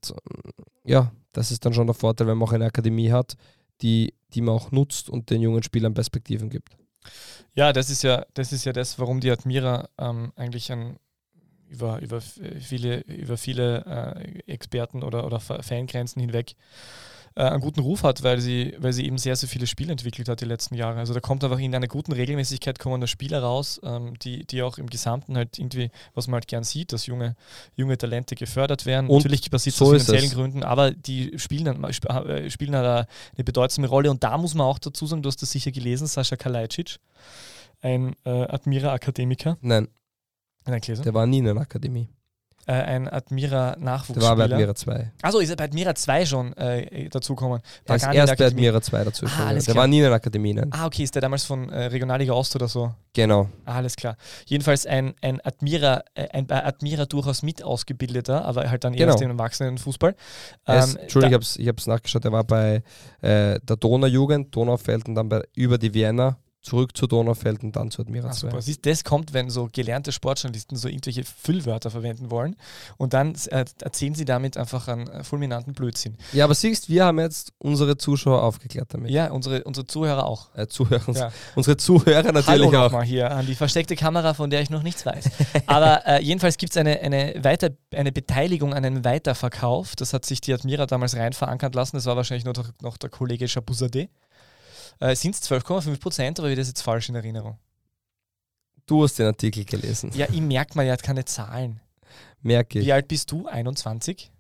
ja, 0.85 1.13
das 1.33 1.51
ist 1.51 1.65
dann 1.65 1.75
schon 1.75 1.87
der 1.87 1.95
Vorteil, 1.95 2.27
wenn 2.27 2.39
man 2.39 2.49
auch 2.49 2.53
eine 2.53 2.67
Akademie 2.67 3.11
hat, 3.11 3.35
die, 3.83 4.15
die 4.35 4.41
man 4.41 4.55
auch 4.55 4.71
nutzt 4.71 5.09
und 5.11 5.31
den 5.31 5.41
jungen 5.41 5.63
Spielern 5.63 5.95
Perspektiven 5.95 6.51
gibt. 6.51 6.77
Ja, 7.55 7.73
das 7.73 7.91
ist 7.91 8.03
ja, 8.03 8.27
das 8.35 8.53
ist 8.53 8.65
ja 8.65 8.73
das, 8.73 8.99
warum 8.99 9.21
die 9.21 9.31
Admira 9.31 9.89
ähm, 9.99 10.33
eigentlich 10.37 10.71
ein, 10.71 10.97
über, 11.71 12.01
über 12.01 12.21
viele, 12.21 13.01
über 13.03 13.37
viele 13.37 13.85
äh, 14.47 14.53
Experten 14.53 15.03
oder, 15.03 15.25
oder 15.25 15.41
Fangrenzen 15.41 16.21
hinweg 16.21 16.57
äh, 17.37 17.43
einen 17.43 17.61
guten 17.61 17.81
Ruf 17.81 18.03
hat, 18.03 18.23
weil 18.23 18.41
sie, 18.41 18.75
weil 18.79 18.93
sie 18.93 19.07
eben 19.07 19.17
sehr, 19.17 19.37
sehr 19.37 19.49
viele 19.49 19.67
Spiele 19.67 19.93
entwickelt 19.93 20.29
hat 20.29 20.41
die 20.41 20.47
letzten 20.47 20.75
Jahre. 20.75 20.99
Also 20.99 21.15
da 21.15 21.21
kommt 21.21 21.45
einfach 21.45 21.59
in 21.59 21.75
einer 21.75 21.87
guten 21.87 22.13
Regelmäßigkeit 22.13 22.79
kommen 22.79 23.01
da 23.01 23.07
Spieler 23.07 23.41
raus, 23.41 23.81
ähm, 23.85 24.19
die, 24.19 24.45
die 24.45 24.63
auch 24.63 24.79
im 24.79 24.91
Gesamten 24.91 25.37
halt 25.37 25.59
irgendwie, 25.59 25.91
was 26.15 26.27
man 26.27 26.35
halt 26.35 26.49
gern 26.49 26.65
sieht, 26.65 26.93
dass 26.93 27.07
junge, 27.07 27.37
junge 27.77 27.97
Talente 27.97 28.35
gefördert 28.35 28.85
werden. 28.85 29.09
Und 29.09 29.19
Natürlich 29.19 29.51
passiert 29.51 29.77
so 29.77 29.87
aus 29.87 30.03
finanziellen. 30.03 30.31
Gründen, 30.31 30.65
aber 30.65 30.91
die 30.91 31.39
spielen, 31.39 31.65
dann, 31.67 31.85
äh, 31.85 32.51
spielen 32.51 32.75
halt 32.75 33.09
eine 33.35 33.45
bedeutsame 33.45 33.87
Rolle 33.87 34.11
und 34.11 34.25
da 34.25 34.37
muss 34.37 34.55
man 34.55 34.67
auch 34.67 34.79
dazu 34.81 35.07
sagen, 35.07 35.23
du 35.23 35.29
hast 35.29 35.41
das 35.41 35.53
sicher 35.53 35.71
gelesen, 35.71 36.09
Sascha 36.09 36.37
Kalajdzic, 36.37 36.99
ein 37.81 38.17
äh, 38.25 38.31
Admira-Akademiker. 38.31 39.57
Nein, 39.61 39.87
Nein, 39.87 39.89
gelesen? 40.65 41.03
der 41.03 41.15
war 41.15 41.27
nie 41.27 41.39
in 41.39 41.49
einer 41.49 41.61
Akademie. 41.61 42.09
Äh, 42.67 42.73
ein 42.73 43.05
Der 43.05 43.15
Admira-Nachwuchsspieler. 43.15 44.29
war 44.29 44.37
bei 44.37 44.45
Admira 44.45 44.75
2. 44.75 45.13
Achso, 45.23 45.39
ist 45.39 45.49
er 45.49 45.57
bei 45.57 45.65
Admira 45.65 45.95
2 45.95 46.27
schon 46.27 46.53
äh, 46.59 47.09
dazugekommen? 47.09 47.61
Er 47.87 47.97
ist 47.97 48.05
in 48.05 48.13
erst 48.13 48.33
der 48.33 48.37
bei. 48.37 48.47
Admira 48.49 48.83
2 48.83 49.05
dazu 49.05 49.27
Ah, 49.27 49.53
der 49.53 49.63
klar. 49.63 49.77
war 49.77 49.87
nie 49.87 50.01
in 50.01 50.05
einer 50.05 50.15
Akademie, 50.17 50.53
nein. 50.53 50.69
Ah, 50.73 50.85
okay, 50.87 51.03
ist 51.03 51.15
der 51.15 51.23
damals 51.23 51.45
von 51.45 51.71
äh, 51.71 51.87
Regionalliga 51.87 52.35
Ost 52.35 52.55
oder 52.55 52.69
so? 52.69 52.95
Genau. 53.15 53.49
Ah, 53.65 53.77
alles 53.77 53.97
klar. 53.97 54.17
Jedenfalls 54.45 54.85
ein, 54.85 55.15
ein 55.23 55.41
Admira, 55.41 56.05
äh, 56.15 56.29
ein 56.33 56.47
bei 56.47 56.63
Admira 56.65 57.07
durchaus 57.07 57.43
mit 57.43 57.63
ausgebildeter, 57.65 58.45
aber 58.45 58.71
halt 58.71 58.85
dann 58.85 58.93
Genau. 58.93 59.13
erst 59.13 59.23
im 59.23 59.31
Erwachsenenfußball. 59.31 60.15
Er 60.67 60.79
ist, 60.81 60.95
Ähm, 60.95 61.01
Entschuldigung, 61.01 61.41
da- 61.41 61.61
ich 61.63 61.67
habe 61.67 61.79
es 61.79 61.87
nachgeschaut. 61.87 62.25
Er 62.27 62.33
war 62.33 62.45
bei 62.45 62.83
äh, 63.23 63.59
der 63.61 63.77
Donaujugend, 63.77 64.55
Donaufeld 64.55 65.09
und 65.09 65.15
dann 65.15 65.31
bei, 65.31 65.43
über 65.57 65.79
die 65.79 65.95
Vienna 65.95 66.37
zurück 66.63 66.95
zu 66.97 67.07
Donaufeld 67.07 67.63
und 67.63 67.75
dann 67.75 67.91
zu 67.91 68.03
Admira 68.03 68.29
Ah, 68.29 68.33
2. 68.33 68.49
super. 68.49 68.61
Siehst, 68.63 68.85
das 68.85 69.03
kommt, 69.03 69.33
wenn 69.33 69.49
so 69.49 69.69
gelernte 69.73 70.13
Sportjournalisten 70.13 70.77
so 70.77 70.89
irgendwelche 70.89 71.25
Füllwörter 71.25 71.91
verwenden 71.91 72.31
wollen 72.31 72.55
und 72.99 73.15
dann 73.15 73.35
äh, 73.49 73.65
erzählen 73.81 74.15
sie 74.15 74.27
damit 74.27 74.57
einfach 74.59 74.87
einen 74.89 75.09
äh, 75.09 75.25
fulminanten 75.25 75.73
Blödsinn. 75.73 76.17
Ja, 76.35 76.45
aber 76.45 76.55
siehst, 76.55 76.91
wir 76.91 77.07
haben 77.07 77.19
jetzt 77.19 77.53
unsere 77.59 77.97
Zuschauer 77.97 78.43
aufgeklärt 78.43 78.93
damit. 78.93 79.11
Ja, 79.11 79.31
unsere, 79.31 79.65
unsere 79.65 79.87
Zuhörer 79.87 80.27
auch. 80.27 80.55
Äh, 80.55 80.67
Zuhörer, 80.67 81.13
Ja. 81.15 81.33
Unsere 81.55 81.79
Zuhörer 81.79 82.25
natürlich 82.25 82.47
Hallo 82.49 82.67
auch. 82.69 82.73
nochmal 82.73 83.05
hier 83.05 83.31
an 83.31 83.47
die 83.47 83.55
versteckte 83.55 83.97
Kamera, 83.97 84.35
von 84.35 84.51
der 84.51 84.61
ich 84.61 84.69
noch 84.69 84.83
nichts 84.83 85.07
weiß. 85.07 85.31
Aber 85.67 86.07
äh, 86.07 86.23
jedenfalls 86.23 86.59
gibt 86.59 86.73
es 86.73 86.77
eine, 86.77 87.01
eine, 87.01 87.43
Weiter, 87.43 87.71
eine 87.95 88.13
Beteiligung 88.13 88.75
an 88.75 88.85
einem 88.85 89.03
Weiterverkauf. 89.05 89.97
Das 89.97 90.13
hat 90.13 90.27
sich 90.27 90.41
die 90.43 90.53
Admira 90.53 90.85
damals 90.87 91.17
rein 91.17 91.33
verankern 91.33 91.73
lassen. 91.73 91.97
Das 91.97 92.05
war 92.07 92.17
wahrscheinlich 92.17 92.45
noch, 92.45 92.53
der- 92.53 92.67
noch 92.83 92.99
der 92.99 93.09
Kollege 93.09 93.49
Chabuzadeh. 93.49 94.09
Äh, 95.01 95.17
Sind 95.17 95.35
es 95.35 95.43
12,5 95.51 95.99
Prozent 96.01 96.39
oder 96.39 96.49
ich 96.49 96.57
das 96.57 96.69
jetzt 96.69 96.83
falsch 96.83 97.09
in 97.09 97.15
Erinnerung? 97.15 97.59
Du 98.87 99.03
hast 99.03 99.19
den 99.19 99.27
Artikel 99.27 99.65
gelesen. 99.65 100.11
Ja, 100.15 100.27
ich 100.31 100.41
merke 100.41 100.77
mal, 100.77 100.85
er 100.85 100.93
hat 100.93 101.03
keine 101.03 101.25
Zahlen. 101.25 101.81
Merke 102.43 102.81
ich. 102.81 102.87
Wie 102.87 102.93
alt 102.93 103.09
bist 103.09 103.31
du? 103.31 103.47
21? 103.47 104.31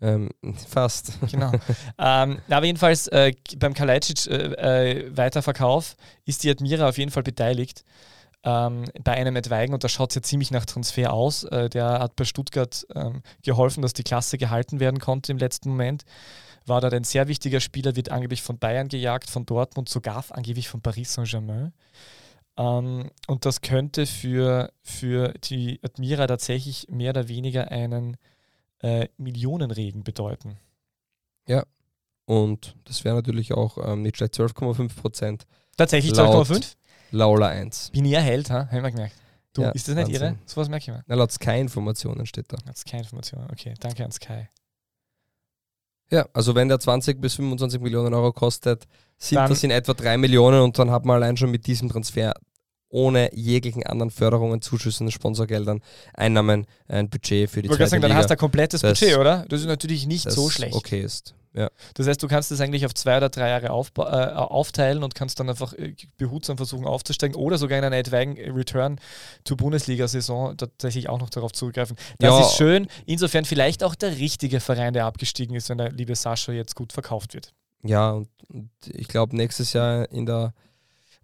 Ähm, 0.00 0.30
fast. 0.68 1.12
Genau. 1.30 1.52
ähm, 1.98 2.40
aber 2.48 2.66
jedenfalls 2.66 3.06
äh, 3.08 3.32
beim 3.56 3.74
Kalajdzic 3.74 4.26
äh, 4.26 4.96
äh, 5.04 5.16
Weiterverkauf 5.16 5.96
ist 6.24 6.42
die 6.42 6.50
Admira 6.50 6.88
auf 6.88 6.98
jeden 6.98 7.10
Fall 7.10 7.22
beteiligt 7.22 7.84
ähm, 8.44 8.84
bei 9.04 9.12
einem 9.12 9.36
Edweigen 9.36 9.72
und 9.72 9.84
da 9.84 9.88
schaut 9.88 10.10
es 10.10 10.16
ja 10.16 10.22
ziemlich 10.22 10.50
nach 10.50 10.64
Transfer 10.64 11.12
aus. 11.12 11.44
Äh, 11.44 11.68
der 11.68 12.00
hat 12.00 12.16
bei 12.16 12.24
Stuttgart 12.24 12.84
ähm, 12.94 13.22
geholfen, 13.44 13.82
dass 13.82 13.92
die 13.92 14.02
Klasse 14.02 14.38
gehalten 14.38 14.80
werden 14.80 14.98
konnte 14.98 15.32
im 15.32 15.38
letzten 15.38 15.70
Moment. 15.70 16.04
War 16.66 16.80
dort 16.80 16.94
ein 16.94 17.04
sehr 17.04 17.28
wichtiger 17.28 17.60
Spieler, 17.60 17.96
wird 17.96 18.10
angeblich 18.10 18.42
von 18.42 18.58
Bayern 18.58 18.88
gejagt, 18.88 19.30
von 19.30 19.46
Dortmund, 19.46 19.88
sogar 19.88 20.24
angeblich 20.30 20.68
von 20.68 20.80
Paris 20.80 21.14
Saint-Germain. 21.14 21.72
Ähm, 22.56 23.10
und 23.26 23.44
das 23.46 23.60
könnte 23.60 24.06
für, 24.06 24.72
für 24.82 25.32
die 25.44 25.80
Admira 25.82 26.26
tatsächlich 26.26 26.86
mehr 26.88 27.10
oder 27.10 27.28
weniger 27.28 27.70
einen 27.70 28.16
äh, 28.80 29.08
Millionenregen 29.16 30.04
bedeuten. 30.04 30.58
Und 32.24 32.76
das 32.84 33.04
wäre 33.04 33.16
natürlich 33.16 33.52
auch 33.52 33.78
ähm, 33.84 34.02
nicht 34.02 34.16
schlecht. 34.16 34.34
12,5 34.34 34.94
Prozent. 34.96 35.46
Tatsächlich 35.76 36.14
Laut 36.14 36.46
12,5? 36.46 36.76
Laula 37.10 37.48
1. 37.48 37.90
Binärheld, 37.90 38.48
ha? 38.50 38.68
Haben 38.70 38.82
wir 38.84 38.90
gemerkt. 38.90 39.16
Du, 39.52 39.62
Ja, 39.62 39.70
ist 39.70 39.88
das 39.88 39.96
nicht 39.96 40.06
Wahnsinn. 40.06 40.22
irre? 40.22 40.38
Sowas 40.46 40.68
merke 40.68 40.82
ich 40.84 40.88
mal. 40.88 41.02
Na, 41.06 41.14
laut 41.16 41.32
Sky-Informationen 41.32 42.24
steht 42.24 42.46
da. 42.52 42.56
Keine 42.88 43.02
Information. 43.02 43.46
Okay, 43.50 43.74
danke 43.80 44.04
an 44.04 44.12
Sky. 44.12 44.48
Ja, 46.12 46.26
also 46.34 46.54
wenn 46.54 46.68
der 46.68 46.78
20 46.78 47.20
bis 47.22 47.34
25 47.36 47.80
Millionen 47.80 48.12
Euro 48.12 48.32
kostet, 48.32 48.84
sind 49.16 49.36
Dann- 49.38 49.48
das 49.48 49.62
in 49.64 49.70
etwa 49.70 49.94
3 49.94 50.18
Millionen 50.18 50.60
und 50.60 50.78
dann 50.78 50.90
hat 50.90 51.06
man 51.06 51.16
allein 51.16 51.38
schon 51.38 51.50
mit 51.50 51.66
diesem 51.66 51.88
Transfer 51.88 52.34
ohne 52.92 53.34
jeglichen 53.34 53.84
anderen 53.84 54.10
Förderungen, 54.10 54.60
Zuschüssen, 54.62 55.10
Sponsorgeldern, 55.10 55.80
Einnahmen 56.14 56.66
ein 56.88 57.08
Budget 57.08 57.50
für 57.50 57.62
die 57.62 57.68
Ich 57.68 57.74
zweite 57.74 57.90
sagen, 57.90 58.02
dann 58.02 58.10
Liga, 58.10 58.20
hast 58.20 58.28
du 58.30 58.34
ein 58.34 58.38
komplettes 58.38 58.82
Budget, 58.82 59.16
oder? 59.16 59.44
Das 59.48 59.60
ist 59.60 59.66
natürlich 59.66 60.06
nicht 60.06 60.30
so 60.30 60.50
schlecht. 60.50 60.74
okay 60.74 61.00
ist. 61.00 61.34
Ja. 61.54 61.68
Das 61.94 62.06
heißt, 62.06 62.22
du 62.22 62.28
kannst 62.28 62.50
das 62.50 62.60
eigentlich 62.62 62.86
auf 62.86 62.94
zwei 62.94 63.18
oder 63.18 63.28
drei 63.28 63.48
Jahre 63.50 63.68
aufba- 63.70 64.10
äh, 64.10 64.34
aufteilen 64.36 65.02
und 65.04 65.14
kannst 65.14 65.38
dann 65.38 65.50
einfach 65.50 65.74
äh, 65.74 65.94
behutsam 66.16 66.56
versuchen 66.56 66.86
aufzusteigen 66.86 67.36
oder 67.36 67.58
sogar 67.58 67.78
in 67.78 67.84
einer 67.84 67.96
etwaigen 67.98 68.38
Return 68.54 68.98
to 69.44 69.54
Bundesliga-Saison 69.56 70.56
tatsächlich 70.56 71.10
auch 71.10 71.18
noch 71.18 71.28
darauf 71.28 71.52
zurückgreifen. 71.52 71.96
Das 72.18 72.30
Ja. 72.30 72.40
ist 72.40 72.56
schön. 72.56 72.86
Insofern 73.04 73.44
vielleicht 73.44 73.84
auch 73.84 73.94
der 73.94 74.16
richtige 74.18 74.60
Verein, 74.60 74.94
der 74.94 75.04
abgestiegen 75.04 75.54
ist, 75.54 75.68
wenn 75.68 75.76
der 75.78 75.92
liebe 75.92 76.14
Sascha 76.14 76.52
jetzt 76.52 76.74
gut 76.74 76.92
verkauft 76.94 77.34
wird. 77.34 77.52
Ja, 77.82 78.12
und, 78.12 78.28
und 78.48 78.70
ich 78.86 79.08
glaube, 79.08 79.36
nächstes 79.36 79.74
Jahr 79.74 80.10
in 80.10 80.24
der 80.24 80.54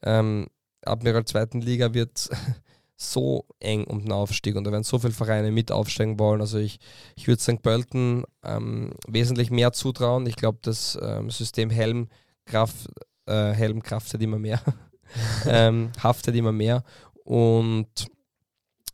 ähm, 0.03 0.49
Admiral 0.85 1.24
zweiten 1.24 1.61
Liga 1.61 1.95
wird 1.95 2.29
so 2.97 3.47
eng 3.61 3.85
um 3.85 4.01
den 4.01 4.12
Aufstieg 4.12 4.57
und 4.57 4.64
da 4.64 4.72
werden 4.72 4.83
so 4.83 4.99
viele 4.99 5.12
Vereine 5.12 5.53
mit 5.53 5.70
aufsteigen 5.70 6.18
wollen. 6.18 6.41
Also 6.41 6.59
ich, 6.59 6.81
ich 7.14 7.29
würde 7.29 7.41
St. 7.43 7.62
Pölten 7.62 8.24
ähm, 8.43 8.93
wesentlich 9.07 9.51
mehr 9.51 9.72
zutrauen. 9.72 10.26
Ich 10.26 10.37
glaube, 10.37 10.59
das 10.62 10.99
ähm, 11.01 11.31
System 11.31 11.70
Helm, 11.70 12.09
Kraft, 12.45 12.89
äh, 13.26 13.53
Helm 13.53 13.83
kraftet 13.83 14.20
immer 14.22 14.39
mehr, 14.39 14.61
ähm, 15.47 15.93
haftet 16.03 16.35
immer 16.35 16.53
mehr 16.53 16.83
und 17.24 18.09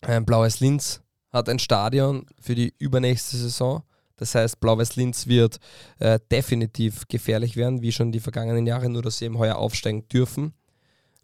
ähm, 0.07 0.25
Blau-Weiß 0.25 0.61
Linz 0.61 1.01
hat 1.33 1.49
ein 1.49 1.59
Stadion 1.59 2.27
für 2.41 2.55
die 2.55 2.75
übernächste 2.79 3.37
Saison. 3.37 3.83
Das 4.17 4.35
heißt, 4.35 4.61
Blau-Weiß 4.61 4.97
Linz 4.97 5.27
wird 5.27 5.59
äh, 5.99 6.21
definitiv 6.31 7.09
gefährlich 7.09 7.57
werden, 7.57 7.83
wie 7.83 7.93
schon 7.93 8.13
die 8.13 8.21
vergangenen 8.21 8.67
Jahre, 8.67 8.89
nur 8.89 9.03
dass 9.03 9.19
sie 9.19 9.25
eben 9.25 9.39
heuer 9.39 9.57
aufsteigen 9.57 10.09
dürfen. 10.09 10.55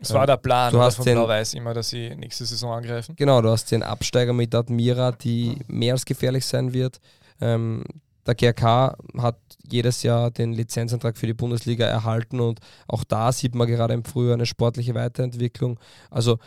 Das 0.00 0.14
war 0.14 0.26
der 0.26 0.38
Plan 0.38 0.72
du 0.72 0.80
hast 0.80 0.96
von 0.96 1.04
Blau-Weiß 1.04 1.54
immer, 1.54 1.74
dass 1.74 1.90
sie 1.90 2.14
nächste 2.16 2.46
Saison 2.46 2.72
angreifen. 2.72 3.14
Genau, 3.16 3.42
du 3.42 3.50
hast 3.50 3.70
den 3.70 3.82
Absteiger 3.82 4.32
mit 4.32 4.54
Admira, 4.54 5.12
die 5.12 5.58
mehr 5.66 5.92
als 5.92 6.04
gefährlich 6.04 6.46
sein 6.46 6.72
wird. 6.72 7.00
Ähm, 7.40 7.84
der 8.26 8.34
GRK 8.34 8.96
hat 9.18 9.38
jedes 9.62 10.02
Jahr 10.02 10.30
den 10.30 10.52
Lizenzantrag 10.52 11.16
für 11.16 11.26
die 11.26 11.34
Bundesliga 11.34 11.86
erhalten 11.86 12.40
und 12.40 12.60
auch 12.86 13.04
da 13.04 13.32
sieht 13.32 13.54
man 13.54 13.66
gerade 13.66 13.94
im 13.94 14.04
Frühjahr 14.04 14.34
eine 14.34 14.46
sportliche 14.46 14.94
Weiterentwicklung. 14.94 15.78
Also 16.10 16.38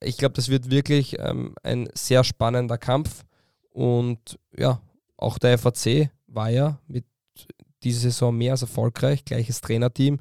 ich 0.00 0.16
glaube, 0.16 0.34
das 0.34 0.48
wird 0.48 0.70
wirklich 0.70 1.18
ähm, 1.18 1.54
ein 1.62 1.88
sehr 1.94 2.24
spannender 2.24 2.78
Kampf 2.78 3.24
und 3.70 4.38
ja, 4.56 4.80
auch 5.16 5.38
der 5.38 5.58
FAC 5.58 6.10
war 6.26 6.50
ja 6.50 6.78
mit 6.86 7.04
dieser 7.82 8.00
Saison 8.00 8.36
mehr 8.36 8.52
als 8.52 8.62
erfolgreich, 8.62 9.24
gleiches 9.24 9.60
Trainerteam. 9.60 10.20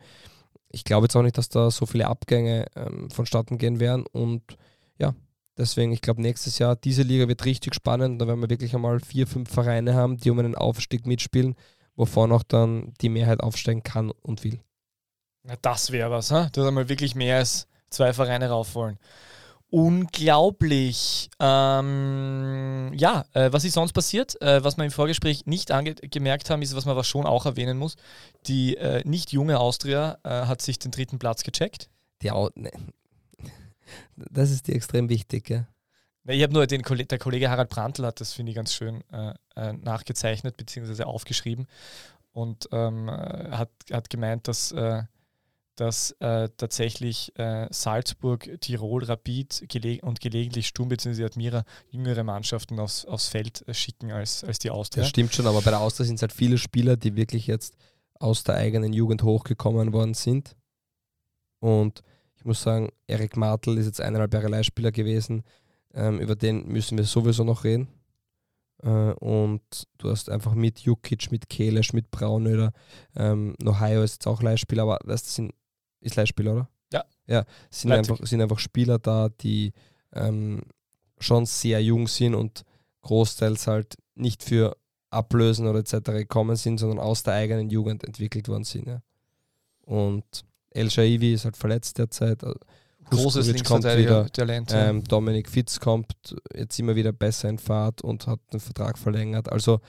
Ich 0.69 0.83
glaube 0.83 1.05
jetzt 1.05 1.15
auch 1.15 1.23
nicht, 1.23 1.37
dass 1.37 1.49
da 1.49 1.71
so 1.71 1.85
viele 1.85 2.07
Abgänge 2.07 2.67
ähm, 2.75 3.09
vonstatten 3.09 3.57
gehen 3.57 3.79
werden 3.79 4.05
und 4.11 4.57
ja, 4.97 5.15
Deswegen, 5.59 5.91
ich 5.91 5.99
glaube, 6.01 6.21
nächstes 6.21 6.57
Jahr, 6.57 6.77
diese 6.77 7.03
Liga 7.03 7.27
wird 7.27 7.43
richtig 7.43 7.75
spannend. 7.75 8.21
Da 8.21 8.27
werden 8.27 8.39
wir 8.39 8.49
wirklich 8.49 8.73
einmal 8.73 9.01
vier, 9.01 9.27
fünf 9.27 9.51
Vereine 9.51 9.93
haben, 9.93 10.15
die 10.15 10.29
um 10.29 10.39
einen 10.39 10.55
Aufstieg 10.55 11.05
mitspielen, 11.05 11.55
wovon 11.97 12.31
auch 12.31 12.43
dann 12.43 12.93
die 13.01 13.09
Mehrheit 13.09 13.41
aufsteigen 13.41 13.83
kann 13.83 14.09
und 14.09 14.45
will. 14.45 14.61
Na, 15.43 15.55
das 15.61 15.91
wäre 15.91 16.09
was, 16.11 16.31
ha? 16.31 16.47
dass 16.53 16.65
einmal 16.65 16.87
wirklich 16.87 17.13
mehr 17.13 17.39
als 17.39 17.67
zwei 17.89 18.13
Vereine 18.13 18.49
rauf 18.49 18.73
wollen. 18.73 18.97
Unglaublich. 19.71 21.29
Ähm, 21.39 22.91
ja, 22.95 23.25
äh, 23.33 23.51
was 23.51 23.63
ist 23.65 23.73
sonst 23.73 23.93
passiert? 23.93 24.41
Äh, 24.41 24.63
was 24.63 24.77
wir 24.77 24.83
im 24.85 24.91
Vorgespräch 24.91 25.45
nicht 25.45 25.71
angemerkt 25.71 26.49
haben, 26.49 26.61
ist, 26.61 26.75
was 26.75 26.85
man 26.85 26.93
aber 26.93 27.03
schon 27.03 27.25
auch 27.25 27.45
erwähnen 27.45 27.77
muss. 27.77 27.95
Die 28.47 28.77
äh, 28.77 29.03
nicht 29.07 29.31
junge 29.31 29.59
Austria 29.59 30.17
äh, 30.23 30.29
hat 30.29 30.61
sich 30.61 30.79
den 30.79 30.91
dritten 30.91 31.19
Platz 31.19 31.43
gecheckt. 31.43 31.89
Die 32.21 32.31
Au 32.31 32.49
ne. 32.55 32.71
Das 34.15 34.49
ist 34.51 34.67
dir 34.67 34.75
extrem 34.75 35.07
wichtig, 35.09 35.45
gell? 35.45 35.67
Na, 36.23 36.33
Ich 36.33 36.41
habe 36.43 36.53
nur 36.53 36.65
den 36.67 36.81
Kolle- 36.81 37.05
der 37.05 37.19
Kollege 37.19 37.49
Harald 37.49 37.69
Brandl 37.69 38.05
hat 38.05 38.19
das, 38.21 38.33
finde 38.33 38.51
ich, 38.51 38.55
ganz 38.55 38.73
schön 38.73 39.03
äh, 39.11 39.33
äh, 39.55 39.73
nachgezeichnet 39.73 40.57
bzw. 40.57 41.03
aufgeschrieben 41.03 41.67
und 42.31 42.67
ähm, 42.71 43.07
äh, 43.07 43.51
hat, 43.51 43.69
hat 43.91 44.09
gemeint, 44.09 44.47
dass, 44.47 44.71
dass 45.79 46.11
äh, 46.19 46.49
tatsächlich 46.57 47.31
äh, 47.37 47.67
Salzburg, 47.71 48.49
Tirol, 48.59 49.03
Rapid 49.03 49.63
gele 49.69 49.99
und 50.01 50.19
gelegentlich 50.19 50.67
Sturm 50.67 50.89
bzw. 50.89 51.23
Admira 51.23 51.63
jüngere 51.89 52.23
Mannschaften 52.23 52.79
aufs, 52.79 53.05
aufs 53.05 53.29
Feld 53.29 53.65
äh, 53.67 53.73
schicken 53.73 54.11
als, 54.11 54.43
als 54.43 54.59
die 54.59 54.71
Austria. 54.71 55.03
Das 55.03 55.09
stimmt 55.09 55.33
schon, 55.33 55.47
aber 55.47 55.61
bei 55.61 55.71
der 55.71 55.79
Austria 55.79 56.05
sind 56.05 56.15
es 56.15 56.21
halt 56.21 56.33
viele 56.33 56.57
Spieler, 56.57 56.97
die 56.97 57.15
wirklich 57.15 57.47
jetzt 57.47 57.75
aus 58.15 58.43
der 58.43 58.55
eigenen 58.55 58.91
Jugend 58.91 59.23
hochgekommen 59.23 59.93
worden 59.93 60.13
sind. 60.15 60.55
Und 61.59 62.03
ich 62.35 62.43
muss 62.43 62.61
sagen, 62.61 62.89
Erik 63.07 63.37
Martel 63.37 63.77
ist 63.77 63.85
jetzt 63.85 64.01
eineinhalb 64.01 64.33
Jahre 64.33 64.49
Leihspieler 64.49 64.91
gewesen. 64.91 65.43
Ähm, 65.93 66.19
über 66.19 66.35
den 66.35 66.67
müssen 66.67 66.97
wir 66.97 67.05
sowieso 67.05 67.45
noch 67.45 67.63
reden. 67.63 67.87
Äh, 68.83 69.13
und 69.13 69.61
du 69.97 70.09
hast 70.09 70.29
einfach 70.29 70.55
mit 70.55 70.79
Jukic, 70.79 71.31
mit 71.31 71.49
Kelesch, 71.49 71.93
mit 71.93 72.11
Braunöder, 72.11 72.71
ähm, 73.15 73.55
Nohaio 73.61 74.03
ist 74.03 74.15
jetzt 74.15 74.27
auch 74.27 74.41
Leihspieler, 74.41 74.83
aber 74.83 74.99
das 75.05 75.35
sind, 75.35 75.53
ist 76.01 76.15
Leihspieler, 76.15 76.53
oder? 76.53 76.69
Ja. 76.91 77.05
Ja, 77.27 77.45
sind 77.69 77.91
einfach, 77.91 78.17
sind 78.25 78.41
einfach 78.41 78.59
Spieler 78.59 78.99
da, 78.99 79.29
die 79.29 79.73
ähm, 80.13 80.63
schon 81.19 81.45
sehr 81.45 81.83
jung 81.83 82.07
sind 82.07 82.33
und 82.33 82.63
großteils 83.01 83.67
halt 83.67 83.95
nicht 84.15 84.43
für 84.43 84.75
Ablösen 85.11 85.67
oder 85.67 85.79
etc. 85.79 86.11
gekommen 86.11 86.55
sind, 86.55 86.79
sondern 86.79 86.99
aus 86.99 87.23
der 87.23 87.33
eigenen 87.33 87.69
Jugend 87.69 88.03
entwickelt 88.03 88.47
worden 88.47 88.63
sind. 88.63 88.87
Ja. 88.87 89.01
Und 89.85 90.45
El 90.71 90.89
Shaivi 90.89 91.33
ist 91.33 91.45
halt 91.45 91.57
verletzt 91.57 91.97
derzeit. 91.97 92.43
Also 92.43 92.59
Großes 93.09 93.47
Linksverteidiger-Talent. 93.47 94.71
Ähm, 94.73 95.03
Dominik 95.03 95.49
Fitz 95.49 95.79
kommt 95.79 96.35
jetzt 96.55 96.77
immer 96.79 96.95
wieder 96.95 97.11
besser 97.11 97.49
in 97.49 97.57
Fahrt 97.57 98.03
und 98.03 98.27
hat 98.27 98.39
den 98.53 98.59
Vertrag 98.59 98.99
verlängert. 98.99 99.51
Also 99.51 99.81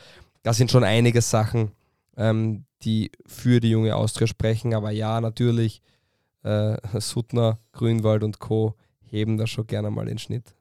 da 0.43 0.55
sind 0.55 0.71
schon 0.71 0.85
einige 0.85 1.21
Sachen, 1.21 1.73
ähm, 2.17 2.65
die 2.83 3.11
für 3.27 3.61
die 3.61 3.71
junge 3.71 3.95
Austria 3.95 4.27
sprechen. 4.27 4.73
Aber 4.73 4.91
ja, 4.91 5.21
natürlich, 5.21 5.83
äh, 6.43 6.77
Suttner, 7.01 7.59
Grünwald 7.73 8.23
und 8.23 8.39
Co. 8.39 8.75
heben 9.01 9.39
da 9.39 9.47
schon 9.47 9.67
gerne 9.67 9.91
mal 9.91 10.07
den 10.07 10.19
Schnitt. 10.19 10.55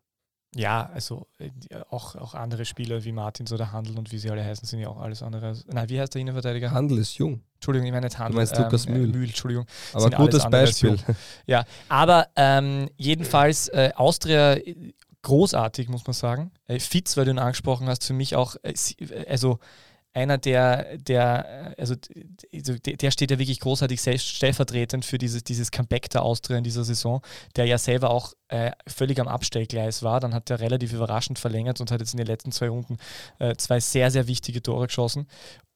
Ja, 0.55 0.89
also 0.93 1.27
äh, 1.37 1.51
auch, 1.89 2.15
auch 2.15 2.33
andere 2.33 2.65
Spieler 2.65 3.03
wie 3.03 3.11
Martins 3.11 3.53
oder 3.53 3.71
Handel 3.71 3.97
und 3.99 4.11
wie 4.11 4.17
sie 4.17 4.31
alle 4.31 4.43
heißen, 4.43 4.67
sind 4.67 4.79
ja 4.79 4.87
auch 4.87 4.99
alles 4.99 5.21
andere. 5.21 5.55
Nein, 5.67 5.89
wie 5.89 5.99
heißt 5.99 6.15
der 6.15 6.21
Innenverteidiger? 6.21 6.71
Handel 6.71 6.97
ist 6.97 7.17
jung. 7.19 7.41
Entschuldigung, 7.55 7.85
ich 7.85 7.93
meine 7.93 8.07
nicht 8.07 8.17
Handel. 8.17 8.31
Du 8.31 8.37
meinst 8.37 8.57
ähm, 8.57 8.63
Lukas 8.63 8.87
Mühl. 8.87 9.07
Mühl, 9.07 9.27
Entschuldigung. 9.27 9.65
Aber 9.93 10.09
gutes 10.09 10.49
Beispiel. 10.49 10.97
Ja, 11.45 11.65
aber 11.87 12.29
ähm, 12.35 12.89
jedenfalls 12.97 13.67
äh, 13.67 13.91
Austria 13.95 14.53
äh, 14.53 14.93
großartig, 15.21 15.87
muss 15.87 16.07
man 16.07 16.13
sagen. 16.13 16.51
Äh, 16.67 16.79
Fitz, 16.79 17.15
weil 17.15 17.25
du 17.25 17.31
ihn 17.31 17.39
angesprochen 17.39 17.87
hast, 17.87 18.05
für 18.05 18.13
mich 18.13 18.35
auch, 18.35 18.55
äh, 18.63 18.73
also 19.27 19.59
einer, 20.13 20.37
der, 20.37 20.97
der, 20.97 21.75
also, 21.77 21.95
also 22.53 22.75
der 22.79 23.11
steht 23.11 23.31
ja 23.31 23.39
wirklich 23.39 23.59
großartig 23.59 24.01
stellvertretend 24.21 25.05
für 25.05 25.17
dieses, 25.17 25.43
dieses 25.43 25.71
Comeback 25.71 26.09
der 26.09 26.23
Austria 26.23 26.57
in 26.57 26.63
dieser 26.63 26.83
Saison, 26.83 27.21
der 27.55 27.65
ja 27.65 27.77
selber 27.77 28.09
auch 28.09 28.33
äh, 28.49 28.71
völlig 28.87 29.19
am 29.19 29.27
Abstellgleis 29.27 30.03
war. 30.03 30.19
Dann 30.19 30.33
hat 30.33 30.49
er 30.49 30.59
relativ 30.59 30.93
überraschend 30.93 31.39
verlängert 31.39 31.79
und 31.79 31.91
hat 31.91 31.99
jetzt 31.99 32.13
in 32.13 32.17
den 32.17 32.27
letzten 32.27 32.51
zwei 32.51 32.69
Runden 32.69 32.97
äh, 33.37 33.55
zwei 33.55 33.79
sehr, 33.79 34.11
sehr 34.11 34.27
wichtige 34.27 34.61
Tore 34.61 34.87
geschossen 34.87 35.27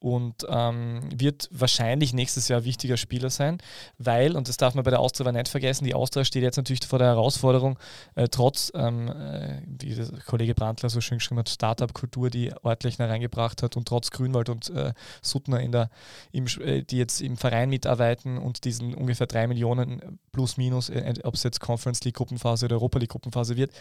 und 0.04 0.44
ähm, 0.50 1.00
wird 1.14 1.48
wahrscheinlich 1.50 2.12
nächstes 2.12 2.48
Jahr 2.48 2.64
wichtiger 2.64 2.98
Spieler 2.98 3.30
sein, 3.30 3.56
weil, 3.96 4.36
und 4.36 4.48
das 4.48 4.58
darf 4.58 4.74
man 4.74 4.84
bei 4.84 4.90
der 4.90 5.00
Austria 5.00 5.32
nicht 5.32 5.48
vergessen, 5.48 5.84
die 5.84 5.94
Austria 5.94 6.26
steht 6.26 6.42
jetzt 6.42 6.58
natürlich 6.58 6.86
vor 6.86 6.98
der 6.98 7.08
Herausforderung, 7.08 7.78
äh, 8.14 8.28
trotz, 8.28 8.70
ähm, 8.74 9.08
äh, 9.08 9.62
wie 9.66 9.94
der 9.94 10.06
Kollege 10.26 10.54
Brandler 10.54 10.90
so 10.90 11.00
schön 11.00 11.18
geschrieben 11.18 11.38
hat, 11.38 11.48
Startup-Kultur, 11.48 12.28
die 12.28 12.52
Ortlechner 12.62 13.08
reingebracht 13.08 13.62
hat 13.62 13.78
und 13.78 13.88
trotz 13.88 14.10
Grünwald 14.24 14.48
und 14.48 14.70
äh, 14.70 14.92
Suttner, 15.22 15.60
in 15.60 15.72
der, 15.72 15.90
im, 16.32 16.46
äh, 16.60 16.82
die 16.82 16.96
jetzt 16.96 17.20
im 17.20 17.36
Verein 17.36 17.68
mitarbeiten 17.68 18.38
und 18.38 18.64
diesen 18.64 18.94
ungefähr 18.94 19.26
drei 19.26 19.46
Millionen 19.46 20.18
plus 20.32 20.56
minus, 20.56 20.88
äh, 20.88 21.14
ob 21.22 21.34
es 21.34 21.42
jetzt 21.42 21.60
Conference 21.60 22.02
League-Gruppenphase 22.04 22.66
oder 22.66 22.76
Europa 22.76 22.98
League-Gruppenphase 22.98 23.56
wird, 23.56 23.72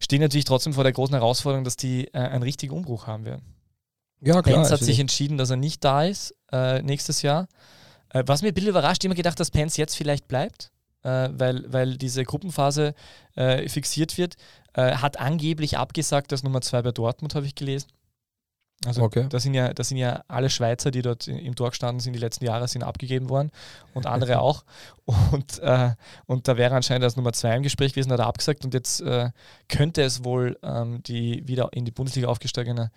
stehen 0.00 0.20
natürlich 0.20 0.44
trotzdem 0.44 0.72
vor 0.72 0.84
der 0.84 0.92
großen 0.92 1.14
Herausforderung, 1.14 1.64
dass 1.64 1.76
die 1.76 2.06
äh, 2.08 2.18
einen 2.18 2.42
richtigen 2.42 2.74
Umbruch 2.74 3.06
haben 3.06 3.24
werden. 3.24 3.42
Ja, 4.20 4.42
klar. 4.42 4.42
Pence 4.42 4.66
hat 4.66 4.72
also 4.72 4.84
sich 4.84 5.00
entschieden, 5.00 5.38
dass 5.38 5.50
er 5.50 5.56
nicht 5.56 5.84
da 5.84 6.04
ist 6.04 6.34
äh, 6.50 6.82
nächstes 6.82 7.22
Jahr. 7.22 7.46
Äh, 8.10 8.24
was 8.26 8.42
mir 8.42 8.48
ein 8.48 8.54
bisschen 8.54 8.70
überrascht, 8.70 9.04
immer 9.04 9.14
gedacht, 9.14 9.38
dass 9.38 9.50
Pence 9.50 9.76
jetzt 9.76 9.96
vielleicht 9.96 10.28
bleibt, 10.28 10.72
äh, 11.02 11.28
weil, 11.32 11.70
weil 11.72 11.96
diese 11.96 12.24
Gruppenphase 12.24 12.94
äh, 13.34 13.68
fixiert 13.68 14.16
wird. 14.18 14.36
Äh, 14.72 14.96
hat 14.96 15.20
angeblich 15.20 15.78
abgesagt, 15.78 16.32
dass 16.32 16.42
Nummer 16.42 16.60
zwei 16.60 16.82
bei 16.82 16.90
Dortmund, 16.90 17.34
habe 17.34 17.46
ich 17.46 17.54
gelesen. 17.54 17.88
Also 18.86 19.02
okay. 19.02 19.26
da, 19.28 19.40
sind 19.40 19.54
ja, 19.54 19.72
da 19.72 19.82
sind 19.82 19.96
ja 19.96 20.22
alle 20.28 20.50
Schweizer, 20.50 20.90
die 20.90 21.02
dort 21.02 21.26
im 21.28 21.54
Tor 21.54 21.70
gestanden 21.70 22.00
sind, 22.00 22.12
die 22.12 22.18
letzten 22.18 22.44
Jahre 22.44 22.68
sind 22.68 22.82
abgegeben 22.82 23.28
worden 23.28 23.50
und 23.94 24.06
andere 24.06 24.40
auch. 24.40 24.64
Und, 25.04 25.58
äh, 25.60 25.90
und 26.26 26.48
da 26.48 26.56
wäre 26.56 26.74
anscheinend 26.74 27.04
als 27.04 27.16
Nummer 27.16 27.32
zwei 27.32 27.56
im 27.56 27.62
Gespräch 27.62 27.92
gewesen, 27.92 28.12
hat 28.12 28.20
er 28.20 28.26
abgesagt 28.26 28.64
und 28.64 28.74
jetzt 28.74 29.00
äh, 29.00 29.30
könnte 29.68 30.02
es 30.02 30.24
wohl 30.24 30.58
ähm, 30.62 31.02
die 31.02 31.46
wieder 31.46 31.70
in 31.72 31.84
die 31.84 31.90
Bundesliga 31.90 32.28
aufgesteigene 32.28 32.90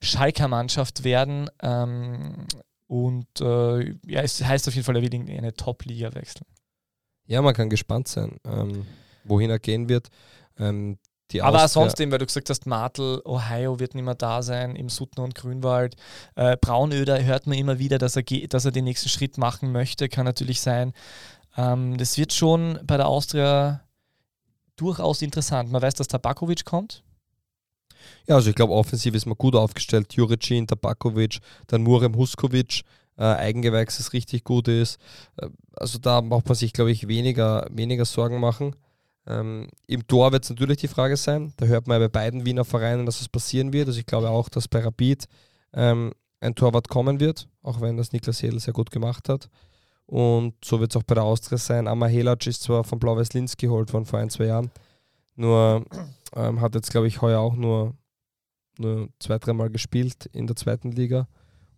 Schalker 0.00 0.48
Mannschaft 0.48 1.04
werden. 1.04 1.50
Ähm, 1.62 2.46
und 2.86 3.40
äh, 3.40 3.90
ja, 4.06 4.22
es 4.22 4.44
heißt 4.44 4.68
auf 4.68 4.74
jeden 4.74 4.84
Fall, 4.84 4.96
er 4.96 5.02
will 5.02 5.14
in 5.14 5.30
eine 5.30 5.54
Top-Liga 5.54 6.14
wechseln. 6.14 6.46
Ja, 7.26 7.40
man 7.40 7.54
kann 7.54 7.70
gespannt 7.70 8.08
sein, 8.08 8.38
ähm, 8.44 8.86
wohin 9.24 9.50
er 9.50 9.58
gehen 9.58 9.88
wird. 9.88 10.08
Ähm, 10.58 10.98
die 11.32 11.42
Aber 11.42 11.64
Austria. 11.64 11.88
sonst 11.88 11.98
weil 11.98 12.18
du 12.18 12.26
gesagt 12.26 12.50
hast, 12.50 12.66
Martel, 12.66 13.22
Ohio 13.24 13.80
wird 13.80 13.94
nicht 13.94 14.04
mehr 14.04 14.14
da 14.14 14.42
sein, 14.42 14.76
im 14.76 14.88
Suttner 14.88 15.24
und 15.24 15.34
Grünwald. 15.34 15.96
Äh, 16.34 16.56
Braunöder 16.60 17.22
hört 17.24 17.46
man 17.46 17.58
immer 17.58 17.78
wieder, 17.78 17.98
dass 17.98 18.16
er, 18.16 18.22
dass 18.22 18.64
er 18.64 18.72
den 18.72 18.84
nächsten 18.84 19.08
Schritt 19.08 19.38
machen 19.38 19.72
möchte, 19.72 20.08
kann 20.08 20.24
natürlich 20.24 20.60
sein. 20.60 20.92
Ähm, 21.56 21.98
das 21.98 22.18
wird 22.18 22.32
schon 22.32 22.78
bei 22.84 22.96
der 22.96 23.08
Austria 23.08 23.82
durchaus 24.76 25.22
interessant. 25.22 25.70
Man 25.70 25.82
weiß, 25.82 25.94
dass 25.94 26.08
Tabakovic 26.08 26.64
kommt. 26.64 27.02
Ja, 28.26 28.36
also 28.36 28.50
ich 28.50 28.56
glaube, 28.56 28.72
offensiv 28.72 29.14
ist 29.14 29.26
man 29.26 29.36
gut 29.36 29.54
aufgestellt. 29.54 30.14
Juricin, 30.14 30.66
Tabakovic, 30.66 31.38
dann 31.66 31.82
Murem 31.82 32.16
Huskovic, 32.16 32.82
äh, 33.16 33.24
Eigengewächs, 33.24 33.98
das 33.98 34.12
richtig 34.12 34.44
gut 34.44 34.68
ist. 34.68 34.98
Äh, 35.36 35.48
also 35.76 35.98
da 35.98 36.20
braucht 36.20 36.46
man 36.46 36.54
sich, 36.54 36.72
glaube 36.72 36.90
ich, 36.90 37.08
weniger, 37.08 37.66
weniger 37.70 38.04
Sorgen 38.04 38.40
machen. 38.40 38.76
Ähm, 39.26 39.68
Im 39.86 40.06
Tor 40.06 40.32
wird 40.32 40.44
es 40.44 40.50
natürlich 40.50 40.78
die 40.78 40.88
Frage 40.88 41.16
sein. 41.16 41.52
Da 41.56 41.66
hört 41.66 41.86
man 41.86 42.00
ja 42.00 42.08
bei 42.08 42.12
beiden 42.20 42.44
Wiener 42.44 42.64
Vereinen, 42.64 43.06
dass 43.06 43.20
es 43.20 43.28
passieren 43.28 43.72
wird. 43.72 43.88
Also 43.88 44.00
ich 44.00 44.06
glaube 44.06 44.30
auch, 44.30 44.48
dass 44.48 44.68
bei 44.68 44.80
Rapid 44.80 45.26
ähm, 45.74 46.12
ein 46.40 46.54
Torwart 46.54 46.88
kommen 46.88 47.20
wird, 47.20 47.48
auch 47.62 47.80
wenn 47.80 47.96
das 47.96 48.12
Niklas 48.12 48.42
Hedl 48.42 48.58
sehr 48.58 48.74
gut 48.74 48.90
gemacht 48.90 49.28
hat. 49.28 49.48
Und 50.06 50.54
so 50.64 50.80
wird 50.80 50.92
es 50.92 50.96
auch 50.96 51.04
bei 51.04 51.14
der 51.14 51.24
Austria 51.24 51.56
sein. 51.56 51.86
Amma 51.86 52.06
Helac 52.06 52.46
ist 52.46 52.62
zwar 52.62 52.84
von 52.84 52.98
Blau-Weiß 52.98 53.32
Linz 53.32 53.56
geholt 53.56 53.92
worden 53.92 54.04
vor 54.04 54.18
ein, 54.18 54.28
zwei 54.28 54.46
Jahren, 54.46 54.70
nur 55.36 55.84
ähm, 56.34 56.60
hat 56.60 56.74
jetzt, 56.74 56.90
glaube 56.90 57.06
ich, 57.06 57.22
heuer 57.22 57.40
auch 57.40 57.54
nur, 57.54 57.94
nur 58.78 59.08
zwei, 59.20 59.38
dreimal 59.38 59.70
gespielt 59.70 60.26
in 60.32 60.46
der 60.46 60.56
zweiten 60.56 60.92
Liga. 60.92 61.28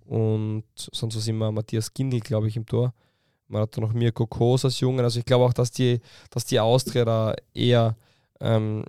Und 0.05 0.65
sonst 0.77 1.17
was 1.17 1.29
immer 1.29 1.53
Matthias 1.53 1.95
Gindl, 1.95 2.21
glaube 2.21 2.49
ich, 2.49 2.57
im 2.57 2.67
Tor. 2.67 2.93
Man 3.49 3.63
hat 3.63 3.77
noch 3.77 3.93
Mirko 3.93 4.27
Kos 4.27 4.65
als 4.65 4.81
Jungen. 4.81 5.05
Also 5.05 5.19
ich 5.19 5.25
glaube 5.25 5.45
auch, 5.45 5.53
dass 5.53 5.71
die, 5.71 6.01
dass 6.31 6.45
die 6.45 6.61
Austria 6.61 7.05
da 7.05 7.35
eher 7.53 7.97
ähm, 8.41 8.85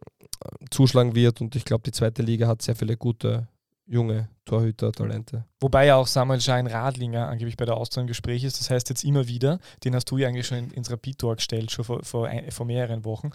zuschlagen 0.69 1.15
wird 1.15 1.41
und 1.41 1.55
ich 1.55 1.65
glaube, 1.65 1.83
die 1.83 1.91
zweite 1.91 2.21
Liga 2.21 2.47
hat 2.47 2.61
sehr 2.61 2.75
viele 2.75 2.97
gute 2.97 3.47
junge 3.87 4.29
Torhüter-Talente. 4.45 5.45
Wobei 5.59 5.87
ja 5.87 5.95
auch 5.95 6.07
Samuel 6.07 6.41
Schein 6.41 6.67
Radlinger 6.67 7.27
angeblich 7.27 7.55
bei 7.55 7.65
der 7.65 7.77
Austria 7.77 8.01
im 8.01 8.07
Gespräch 8.07 8.43
ist. 8.43 8.59
Das 8.59 8.69
heißt 8.69 8.89
jetzt 8.89 9.03
immer 9.03 9.27
wieder, 9.27 9.59
den 9.83 9.95
hast 9.95 10.09
du 10.09 10.17
ja 10.17 10.27
eigentlich 10.27 10.47
schon 10.47 10.71
ins 10.71 10.91
Rapid-Tor 10.91 11.35
gestellt, 11.35 11.71
schon 11.71 11.85
vor, 11.85 12.03
vor, 12.03 12.29
vor, 12.49 12.65
mehreren 12.65 13.05
Wochen. 13.05 13.31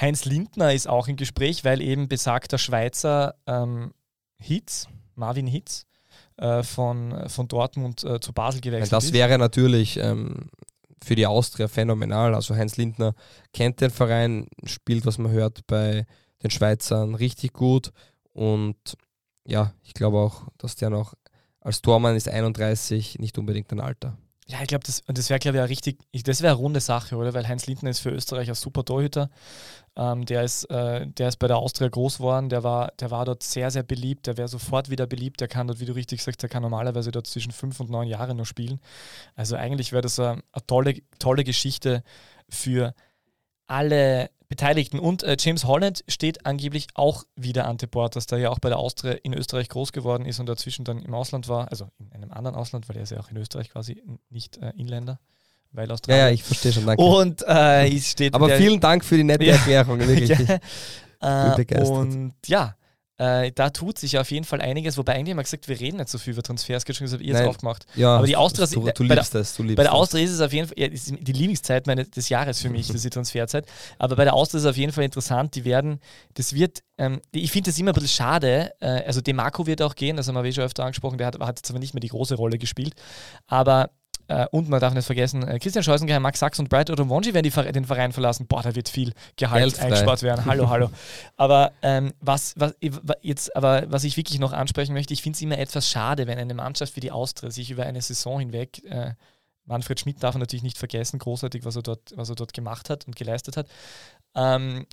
Heinz 0.00 0.24
Lindner 0.24 0.72
ist 0.72 0.88
auch 0.88 1.08
im 1.08 1.16
Gespräch, 1.16 1.64
weil 1.64 1.80
eben 1.82 2.08
besagter 2.08 2.58
Schweizer 2.58 3.34
ähm, 3.46 3.92
Hitz, 4.38 4.88
Marvin 5.14 5.46
Hitz, 5.46 5.86
äh, 6.40 6.62
von, 6.62 7.28
von 7.28 7.48
Dortmund 7.48 8.02
äh, 8.02 8.18
zu 8.18 8.32
Basel 8.32 8.60
gewechselt 8.62 8.92
das 8.92 9.04
ist. 9.04 9.10
Das 9.10 9.14
wäre 9.14 9.38
natürlich 9.38 9.98
ähm, 9.98 10.48
für 11.04 11.14
die 11.14 11.26
Austria 11.26 11.68
phänomenal. 11.68 12.34
Also 12.34 12.56
Heinz 12.56 12.76
Lindner 12.76 13.14
kennt 13.52 13.80
den 13.80 13.90
Verein, 13.90 14.46
spielt, 14.64 15.04
was 15.04 15.18
man 15.18 15.32
hört, 15.32 15.66
bei 15.66 16.06
den 16.42 16.50
Schweizern 16.50 17.14
richtig 17.14 17.52
gut. 17.52 17.92
Und 18.32 18.76
ja, 19.46 19.74
ich 19.82 19.92
glaube 19.92 20.18
auch, 20.18 20.48
dass 20.56 20.76
der 20.76 20.88
noch 20.88 21.14
als 21.60 21.82
Tormann 21.82 22.16
ist 22.16 22.28
31 22.28 23.18
nicht 23.18 23.36
unbedingt 23.36 23.70
ein 23.72 23.80
Alter. 23.80 24.16
Ja, 24.46 24.62
ich 24.62 24.68
glaube, 24.68 24.84
das, 24.84 25.02
das 25.06 25.30
wäre, 25.30 25.38
glaube 25.38 25.58
ich, 25.58 25.60
eine 25.60 25.70
richtig, 25.70 25.98
das 26.24 26.40
wäre 26.40 26.54
eine 26.54 26.60
runde 26.60 26.80
Sache, 26.80 27.16
oder? 27.16 27.34
Weil 27.34 27.46
Heinz 27.46 27.66
Lindner 27.66 27.90
ist 27.90 28.00
für 28.00 28.10
Österreich 28.10 28.48
ein 28.48 28.54
super 28.54 28.84
Torhüter. 28.84 29.30
Ähm, 29.96 30.24
der, 30.24 30.44
ist, 30.44 30.64
äh, 30.70 31.06
der 31.06 31.28
ist 31.28 31.38
bei 31.38 31.48
der 31.48 31.58
Austria 31.58 31.88
groß 31.88 32.18
geworden, 32.18 32.48
der 32.48 32.62
war, 32.62 32.92
der 33.00 33.10
war 33.10 33.24
dort 33.24 33.42
sehr, 33.42 33.70
sehr 33.70 33.82
beliebt, 33.82 34.26
der 34.26 34.36
wäre 34.36 34.48
sofort 34.48 34.88
wieder 34.88 35.06
beliebt, 35.06 35.40
der 35.40 35.48
kann 35.48 35.66
dort, 35.66 35.80
wie 35.80 35.84
du 35.84 35.94
richtig 35.94 36.22
sagst, 36.22 36.42
der 36.42 36.48
kann 36.48 36.62
normalerweise 36.62 37.10
dort 37.10 37.26
zwischen 37.26 37.50
fünf 37.50 37.80
und 37.80 37.90
neun 37.90 38.06
Jahren 38.06 38.36
noch 38.36 38.46
spielen. 38.46 38.80
Also 39.34 39.56
eigentlich 39.56 39.90
wäre 39.92 40.02
das 40.02 40.18
eine, 40.20 40.42
eine 40.52 40.66
tolle, 40.66 40.94
tolle 41.18 41.42
Geschichte 41.42 42.04
für 42.48 42.94
alle 43.66 44.30
Beteiligten. 44.50 44.98
Und 44.98 45.22
äh, 45.22 45.36
James 45.38 45.64
Holland 45.64 46.04
steht 46.08 46.44
angeblich 46.44 46.88
auch 46.94 47.24
wieder 47.36 47.66
an 47.66 47.78
Portas, 47.78 48.26
der 48.26 48.38
ja 48.38 48.50
auch 48.50 48.58
bei 48.58 48.68
der 48.68 48.78
Austria 48.78 49.12
in 49.12 49.32
Österreich 49.32 49.68
groß 49.68 49.92
geworden 49.92 50.26
ist 50.26 50.40
und 50.40 50.46
dazwischen 50.46 50.84
dann 50.84 51.02
im 51.02 51.14
Ausland 51.14 51.48
war, 51.48 51.70
also 51.70 51.88
in 51.98 52.12
einem 52.12 52.32
anderen 52.32 52.56
Ausland, 52.56 52.88
weil 52.88 52.96
er 52.96 53.04
ist 53.04 53.10
ja 53.10 53.20
auch 53.20 53.30
in 53.30 53.36
Österreich 53.36 53.70
quasi 53.70 54.02
nicht 54.28 54.58
äh, 54.58 54.70
Inländer. 54.76 55.20
Weil 55.72 55.90
Australien. 55.90 56.20
Ja, 56.20 56.28
ja, 56.28 56.34
ich 56.34 56.42
verstehe 56.42 56.72
schon, 56.72 56.84
danke. 56.86 57.02
Und 57.02 57.42
äh, 57.46 57.98
steht 58.00 58.34
Aber 58.34 58.48
vielen 58.50 58.80
Dank 58.80 59.04
für 59.04 59.16
die 59.16 59.24
nette 59.24 59.46
Erklärung, 59.46 59.98
wirklich. 60.06 60.36
ja, 61.22 61.56
äh, 61.56 61.84
und 61.84 62.34
ja, 62.46 62.74
Äh, 63.18 63.52
da 63.52 63.68
tut 63.68 63.98
sich 63.98 64.16
auf 64.18 64.30
jeden 64.30 64.46
Fall 64.46 64.62
einiges, 64.62 64.96
wobei 64.96 65.12
eigentlich 65.12 65.32
haben 65.32 65.36
wir 65.40 65.42
gesagt, 65.42 65.68
wir 65.68 65.78
reden 65.78 65.98
nicht 65.98 66.08
so 66.08 66.16
viel 66.16 66.32
über 66.32 66.42
Transfers, 66.42 66.84
schon 66.86 67.04
gesagt, 67.04 67.22
ihr 67.22 67.34
es 67.34 67.46
aufgemacht. 67.46 67.84
Ja, 67.94 68.16
Aber 68.16 68.26
die 68.26 68.34
Austria- 68.34 68.64
du, 68.66 68.80
du 68.80 69.06
bei 69.06 69.14
liebst 69.14 69.34
das, 69.34 69.54
du 69.54 69.62
liebst 69.62 69.76
Bei 69.76 69.82
der 69.82 69.90
das. 69.92 70.00
Austria 70.00 70.24
ist 70.24 70.30
es 70.30 70.40
auf 70.40 70.54
jeden 70.54 70.68
Fall 70.68 70.78
ja, 70.78 70.86
ist 70.86 71.10
die 71.10 71.32
Lieblingszeit 71.32 71.86
meine, 71.86 72.06
des 72.06 72.30
Jahres 72.30 72.62
für 72.62 72.70
mich, 72.70 72.86
das 72.86 72.96
ist 72.96 73.04
die 73.04 73.10
Transferzeit. 73.10 73.66
Aber 73.98 74.16
bei 74.16 74.24
der 74.24 74.32
Austria 74.32 74.56
ist 74.56 74.64
es 74.64 74.70
auf 74.70 74.78
jeden 74.78 74.92
Fall 74.94 75.04
interessant. 75.04 75.54
Die 75.54 75.66
werden, 75.66 76.00
das 76.32 76.54
wird, 76.54 76.82
ähm, 76.96 77.20
ich 77.32 77.52
finde 77.52 77.70
das 77.70 77.78
immer 77.78 77.90
ein 77.90 77.94
bisschen 77.94 78.08
schade. 78.08 78.72
Äh, 78.80 78.86
also 79.06 79.20
Demarco 79.20 79.66
wird 79.66 79.82
auch 79.82 79.96
gehen, 79.96 80.16
das 80.16 80.26
haben 80.26 80.34
wir 80.36 80.44
eh 80.46 80.52
schon 80.52 80.64
öfter 80.64 80.84
angesprochen. 80.84 81.18
Der 81.18 81.26
hat, 81.26 81.38
hat 81.40 81.58
zwar 81.58 81.78
nicht 81.78 81.92
mehr 81.92 82.00
die 82.00 82.08
große 82.08 82.36
Rolle 82.36 82.56
gespielt, 82.56 82.94
aber 83.46 83.90
und 84.52 84.68
man 84.68 84.80
darf 84.80 84.94
nicht 84.94 85.04
vergessen, 85.06 85.46
äh, 85.46 85.58
Christian 85.58 85.82
Scheusengeheim, 85.82 86.22
Max 86.22 86.38
Sachs 86.38 86.58
und 86.58 86.68
Bright 86.68 86.90
Odonwonji 86.90 87.34
werden 87.34 87.44
die, 87.44 87.50
Ver- 87.50 87.70
den 87.72 87.84
Verein 87.84 88.12
verlassen. 88.12 88.46
Boah, 88.46 88.62
da 88.62 88.74
wird 88.74 88.88
viel 88.88 89.12
Gehalt 89.36 89.62
Geldfrei. 89.64 89.84
eingespart 89.86 90.22
werden. 90.22 90.44
Hallo, 90.46 90.68
hallo. 90.70 90.90
Aber 91.36 91.72
ähm, 91.82 92.12
was, 92.20 92.54
was, 92.56 92.74
jetzt, 93.22 93.54
aber 93.56 93.84
was 93.90 94.04
ich 94.04 94.16
wirklich 94.16 94.38
noch 94.38 94.52
ansprechen 94.52 94.92
möchte, 94.92 95.12
ich 95.14 95.22
finde 95.22 95.36
es 95.36 95.42
immer 95.42 95.58
etwas 95.58 95.88
schade, 95.88 96.26
wenn 96.26 96.38
eine 96.38 96.54
Mannschaft 96.54 96.96
wie 96.96 97.00
die 97.00 97.10
Austria 97.10 97.50
sich 97.50 97.70
über 97.70 97.84
eine 97.84 98.00
Saison 98.02 98.40
hinweg 98.40 98.82
äh, 98.84 99.12
Manfred 99.66 100.00
Schmidt 100.00 100.22
darf 100.22 100.34
man 100.34 100.40
natürlich 100.40 100.62
nicht 100.64 100.78
vergessen, 100.78 101.18
großartig, 101.18 101.64
was 101.64 101.76
er 101.76 101.82
dort, 101.82 102.12
was 102.16 102.28
er 102.28 102.34
dort 102.34 102.52
gemacht 102.52 102.90
hat 102.90 103.06
und 103.06 103.14
geleistet 103.16 103.56
hat. 103.56 103.68
Ähm, 104.32 104.86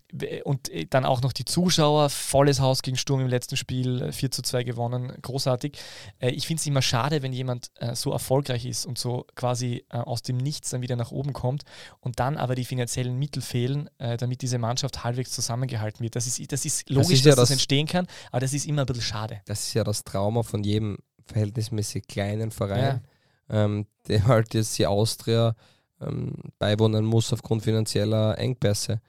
und 0.46 0.70
äh, 0.70 0.88
dann 0.90 1.06
auch 1.06 1.22
noch 1.22 1.32
die 1.32 1.46
Zuschauer, 1.46 2.10
volles 2.10 2.60
Haus 2.60 2.82
gegen 2.82 2.98
Sturm 2.98 3.20
im 3.22 3.28
letzten 3.28 3.56
Spiel, 3.56 4.02
äh, 4.02 4.12
4 4.12 4.32
zu 4.32 4.42
2 4.42 4.64
gewonnen, 4.64 5.14
großartig. 5.22 5.78
Äh, 6.20 6.32
ich 6.32 6.48
finde 6.48 6.60
es 6.62 6.66
immer 6.66 6.82
schade, 6.82 7.22
wenn 7.22 7.34
jemand 7.34 7.70
äh, 7.76 7.94
so 7.96 8.12
erfolgreich 8.12 8.66
ist 8.66 8.88
und 8.88 8.98
so 8.98 9.26
quasi 9.36 9.86
äh, 9.90 9.98
aus 9.98 10.24
dem 10.24 10.38
Nichts 10.38 10.72
dann 10.72 10.82
wieder 10.82 10.96
nach 10.96 11.12
oben 11.12 11.34
kommt 11.34 11.64
und 12.00 12.20
dann 12.20 12.36
aber 12.36 12.56
die 12.56 12.66
finanziellen 12.66 13.18
Mittel 13.20 13.44
fehlen, 13.44 13.90
äh, 14.00 14.18
damit 14.18 14.42
diese 14.42 14.58
Mannschaft 14.58 15.04
halbwegs 15.04 15.32
zusammengehalten 15.32 16.02
wird. 16.04 16.16
Das 16.16 16.26
ist, 16.26 16.52
das 16.52 16.66
ist 16.66 16.90
logisch, 16.90 17.14
ist 17.14 17.26
ja 17.26 17.32
dass 17.32 17.36
das 17.36 17.50
das- 17.50 17.52
entstehen 17.52 17.86
kann, 17.86 18.08
aber 18.32 18.40
das 18.40 18.54
ist 18.54 18.66
immer 18.66 18.82
ein 18.82 18.86
bisschen 18.88 19.04
schade. 19.04 19.42
Das 19.46 19.68
ist 19.68 19.74
ja 19.76 19.84
das 19.84 20.04
Trauma 20.04 20.42
von 20.42 20.64
jedem 20.64 20.98
verhältnismäßig 21.28 22.08
kleinen 22.08 22.50
Verein, 22.52 23.04
ähm, 23.50 23.86
der 24.08 24.26
halt 24.28 24.54
jetzt 24.54 24.78
die 24.78 24.88
Austria 24.88 25.56
ähm, 26.02 26.34
beiwohnen 26.60 27.06
muss 27.06 27.34
aufgrund 27.34 27.64
finanzieller 27.64 28.38
Engpässe. 28.38 29.02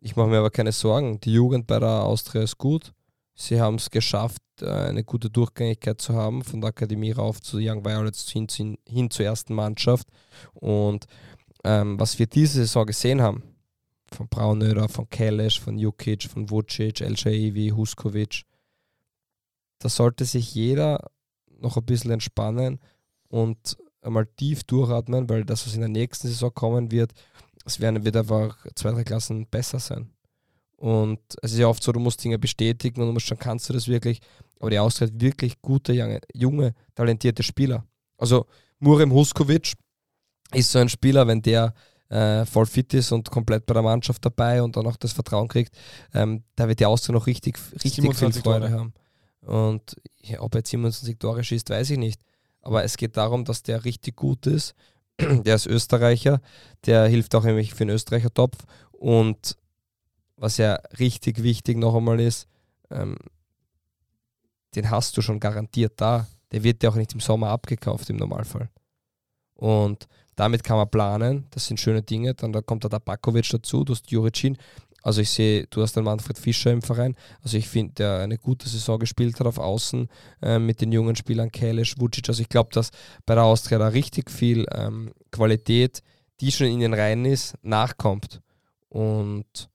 Ich 0.00 0.16
mache 0.16 0.28
mir 0.28 0.38
aber 0.38 0.50
keine 0.50 0.72
Sorgen. 0.72 1.20
Die 1.20 1.32
Jugend 1.32 1.66
bei 1.66 1.78
der 1.78 2.02
Austria 2.02 2.42
ist 2.42 2.58
gut. 2.58 2.92
Sie 3.34 3.60
haben 3.60 3.76
es 3.76 3.90
geschafft, 3.90 4.42
äh, 4.60 4.66
eine 4.66 5.04
gute 5.04 5.30
Durchgängigkeit 5.30 6.00
zu 6.00 6.14
haben, 6.14 6.42
von 6.42 6.60
der 6.60 6.68
Akademie 6.68 7.12
rauf 7.12 7.40
zu 7.40 7.58
Young 7.60 7.84
Violets 7.84 8.30
hin, 8.30 8.46
hin, 8.50 8.78
hin 8.86 9.10
zur 9.10 9.26
ersten 9.26 9.54
Mannschaft. 9.54 10.08
Und 10.54 11.06
ähm, 11.64 11.98
was 11.98 12.18
wir 12.18 12.26
diese 12.26 12.60
Saison 12.60 12.86
gesehen 12.86 13.22
haben, 13.22 13.42
von 14.10 14.28
Braunöder, 14.28 14.88
von 14.88 15.08
Kelesch, 15.08 15.60
von 15.60 15.78
Jukic, 15.78 16.24
von 16.24 16.50
Vucic, 16.50 17.00
El 17.00 17.16
Shaivi, 17.16 17.72
Huskovic, 17.74 18.42
da 19.78 19.88
sollte 19.88 20.24
sich 20.24 20.54
jeder 20.54 21.10
noch 21.58 21.76
ein 21.76 21.84
bisschen 21.84 22.10
entspannen 22.10 22.80
und 23.32 23.78
einmal 24.02 24.26
tief 24.26 24.62
durchatmen, 24.64 25.28
weil 25.28 25.44
das, 25.44 25.66
was 25.66 25.74
in 25.74 25.80
der 25.80 25.88
nächsten 25.88 26.28
Saison 26.28 26.52
kommen 26.52 26.90
wird, 26.90 27.12
es 27.64 27.80
werden, 27.80 28.04
wird 28.04 28.16
einfach 28.16 28.66
zwei, 28.74 28.90
drei 28.90 29.04
Klassen 29.04 29.46
besser 29.46 29.78
sein. 29.78 30.10
Und 30.76 31.20
es 31.40 31.52
ist 31.52 31.58
ja 31.58 31.68
oft 31.68 31.82
so, 31.82 31.92
du 31.92 32.00
musst 32.00 32.22
Dinge 32.22 32.38
bestätigen 32.38 33.00
und 33.00 33.06
du 33.06 33.12
musst 33.12 33.26
schon, 33.26 33.38
kannst 33.38 33.68
du 33.68 33.72
das 33.72 33.88
wirklich. 33.88 34.20
Aber 34.60 34.68
die 34.68 34.78
Austria 34.78 35.06
hat 35.06 35.20
wirklich 35.20 35.62
gute, 35.62 35.92
junge, 35.92 36.20
junge 36.34 36.74
talentierte 36.94 37.42
Spieler. 37.42 37.86
Also 38.18 38.46
Murem 38.80 39.12
Huskovic 39.12 39.74
ist 40.52 40.72
so 40.72 40.78
ein 40.80 40.88
Spieler, 40.88 41.26
wenn 41.26 41.40
der 41.40 41.72
äh, 42.10 42.44
voll 42.44 42.66
fit 42.66 42.92
ist 42.92 43.12
und 43.12 43.30
komplett 43.30 43.64
bei 43.64 43.74
der 43.74 43.82
Mannschaft 43.82 44.24
dabei 44.24 44.62
und 44.62 44.76
dann 44.76 44.86
auch 44.86 44.96
das 44.96 45.12
Vertrauen 45.12 45.48
kriegt, 45.48 45.74
ähm, 46.12 46.42
da 46.56 46.68
wird 46.68 46.80
die 46.80 46.86
Austria 46.86 47.14
noch 47.14 47.26
richtig, 47.26 47.56
richtig 47.72 47.94
viel 47.94 48.02
27 48.02 48.42
Freude 48.42 48.66
Tore. 48.66 48.78
haben. 48.78 48.92
Und 49.40 49.96
ja, 50.20 50.40
ob 50.40 50.54
er 50.54 50.58
jetzt 50.58 50.70
27 50.70 51.18
Tore 51.18 51.42
schießt, 51.42 51.70
weiß 51.70 51.90
ich 51.90 51.98
nicht. 51.98 52.20
Aber 52.62 52.84
es 52.84 52.96
geht 52.96 53.16
darum, 53.16 53.44
dass 53.44 53.62
der 53.62 53.84
richtig 53.84 54.16
gut 54.16 54.46
ist. 54.46 54.74
Der 55.20 55.56
ist 55.56 55.66
Österreicher, 55.66 56.40
der 56.86 57.06
hilft 57.06 57.34
auch 57.34 57.44
nämlich 57.44 57.74
für 57.74 57.84
den 57.84 57.90
Österreicher 57.90 58.32
Topf. 58.32 58.56
Und 58.92 59.58
was 60.36 60.56
ja 60.56 60.76
richtig 60.98 61.42
wichtig 61.42 61.76
noch 61.76 61.94
einmal 61.94 62.18
ist, 62.18 62.48
ähm, 62.90 63.16
den 64.74 64.90
hast 64.90 65.16
du 65.16 65.22
schon 65.22 65.38
garantiert 65.38 66.00
da. 66.00 66.26
Der 66.50 66.64
wird 66.64 66.82
ja 66.82 66.90
auch 66.90 66.94
nicht 66.94 67.12
im 67.12 67.20
Sommer 67.20 67.48
abgekauft 67.48 68.08
im 68.10 68.16
Normalfall. 68.16 68.70
Und 69.54 70.08
damit 70.34 70.64
kann 70.64 70.76
man 70.76 70.88
planen, 70.88 71.46
das 71.50 71.66
sind 71.66 71.78
schöne 71.78 72.02
Dinge. 72.02 72.34
Dann 72.34 72.52
da 72.52 72.62
kommt 72.62 72.84
der 72.84 72.90
Tabakovic 72.90 73.48
dazu, 73.50 73.84
du 73.84 73.92
hast 73.92 74.10
Juricin. 74.10 74.56
Also 75.02 75.20
ich 75.20 75.30
sehe, 75.30 75.66
du 75.68 75.82
hast 75.82 75.94
den 75.96 76.04
Manfred 76.04 76.38
Fischer 76.38 76.70
im 76.70 76.82
Verein. 76.82 77.16
Also 77.42 77.56
ich 77.56 77.68
finde, 77.68 77.94
der 77.94 78.18
eine 78.20 78.38
gute 78.38 78.68
Saison 78.68 78.98
gespielt 78.98 79.38
hat 79.40 79.46
auf 79.46 79.58
Außen 79.58 80.08
äh, 80.42 80.58
mit 80.58 80.80
den 80.80 80.92
jungen 80.92 81.16
Spielern 81.16 81.50
Kalisch, 81.50 81.94
Vucic. 81.98 82.28
Also 82.28 82.42
ich 82.42 82.48
glaube, 82.48 82.70
dass 82.72 82.90
bei 83.26 83.34
der 83.34 83.44
Austria 83.44 83.78
da 83.78 83.88
richtig 83.88 84.30
viel 84.30 84.66
ähm, 84.72 85.12
Qualität, 85.30 86.02
die 86.40 86.52
schon 86.52 86.68
in 86.68 86.80
den 86.80 86.94
Reihen 86.94 87.24
ist, 87.24 87.54
nachkommt. 87.62 88.40
Und 88.88 89.68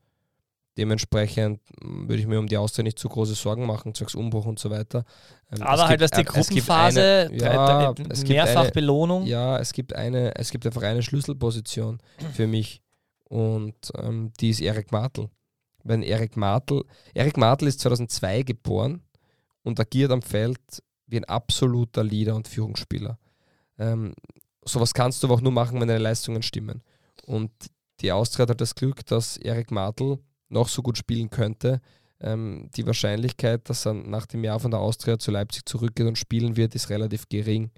dementsprechend 0.78 1.60
mm, 1.82 2.08
würde 2.08 2.22
ich 2.22 2.28
mir 2.28 2.40
um 2.40 2.48
die 2.48 2.58
Austria 2.58 2.84
nicht 2.84 3.00
zu 3.00 3.10
große 3.10 3.34
Sorgen 3.34 3.66
machen, 3.66 3.94
zwecks 3.96 4.16
Umbruch 4.16 4.46
und 4.46 4.60
so 4.60 4.70
weiter. 4.70 5.04
Ähm, 5.52 5.64
Aber 5.64 5.88
halt, 5.88 6.00
gibt 6.00 6.02
was 6.04 6.12
die 6.12 6.18
ein- 6.18 6.40
es 6.40 6.50
gibt 6.50 6.68
Gruppenphase, 6.68 7.30
eine- 7.32 7.38
ja, 7.38 7.94
mehrfach 8.28 8.62
eine- 8.62 8.72
Belohnung. 8.72 9.26
ja, 9.26 9.58
es 9.58 9.74
gibt 9.74 9.96
eine, 9.96 10.36
es 10.36 10.52
gibt 10.52 10.66
einfach 10.66 10.84
eine 10.84 11.02
Schlüsselposition 11.02 12.00
für 12.34 12.48
mich 12.48 12.82
und 13.30 13.92
ähm, 13.96 14.32
die 14.40 14.50
ist 14.50 14.62
Erik 14.62 14.92
Martel. 14.92 15.30
Wenn 15.84 16.04
Erik 16.04 16.38
Martel, 16.38 16.84
Erik 17.14 17.38
Martel 17.38 17.68
ist 17.68 17.80
2002 17.82 18.44
geboren 18.44 19.02
und 19.64 19.80
agiert 19.80 20.12
am 20.12 20.22
Feld 20.22 20.60
wie 21.08 21.18
ein 21.18 21.26
absoluter 21.26 22.04
Leader 22.04 22.36
und 22.36 22.48
Führungsspieler. 22.48 23.18
Ähm, 23.78 24.14
sowas 24.66 24.94
kannst 24.94 25.24
du 25.24 25.28
aber 25.28 25.36
auch 25.36 25.42
nur 25.42 25.52
machen, 25.52 25.80
wenn 25.80 25.88
deine 25.88 26.04
Leistungen 26.04 26.44
stimmen. 26.44 26.82
Und 27.26 27.52
die 28.02 28.12
Austria 28.12 28.44
hat 28.44 28.50
halt 28.50 28.62
das 28.62 28.76
Glück, 28.76 29.06
dass 29.06 29.38
Erik 29.38 29.72
Martel 29.72 30.20
noch 30.50 30.68
so 30.68 30.82
gut 30.82 30.98
spielen 30.98 31.30
könnte. 31.30 31.82
Ähm, 32.20 32.70
die 32.76 32.86
Wahrscheinlichkeit, 32.86 33.70
dass 33.70 33.86
er 33.86 33.94
nach 33.94 34.26
dem 34.26 34.44
Jahr 34.44 34.60
von 34.60 34.72
der 34.72 34.80
Austria 34.80 35.20
zu 35.20 35.32
Leipzig 35.32 35.66
zurückgeht 35.66 36.08
und 36.08 36.18
spielen 36.18 36.58
wird, 36.58 36.76
ist 36.76 36.90
relativ 36.90 37.30
gering. 37.30 37.72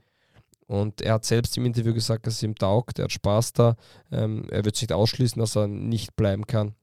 Und 0.70 1.02
er 1.02 1.14
hat 1.14 1.26
selbst 1.26 1.58
im 1.58 1.66
Interview 1.66 1.96
gesagt, 1.96 2.28
dass 2.28 2.36
es 2.36 2.44
ihm 2.44 2.54
taugt, 2.54 3.00
er 3.00 3.06
hat 3.06 3.12
Spaß 3.12 3.54
da. 3.54 3.76
Ähm, 4.12 4.46
er 4.52 4.64
wird 4.66 4.76
sich 4.76 4.88
nicht 4.88 4.96
ausschließen, 4.96 5.40
dass 5.40 5.58
er 5.58 5.68
nicht 5.68 6.16
bleiben 6.16 6.46
kann. 6.46 6.76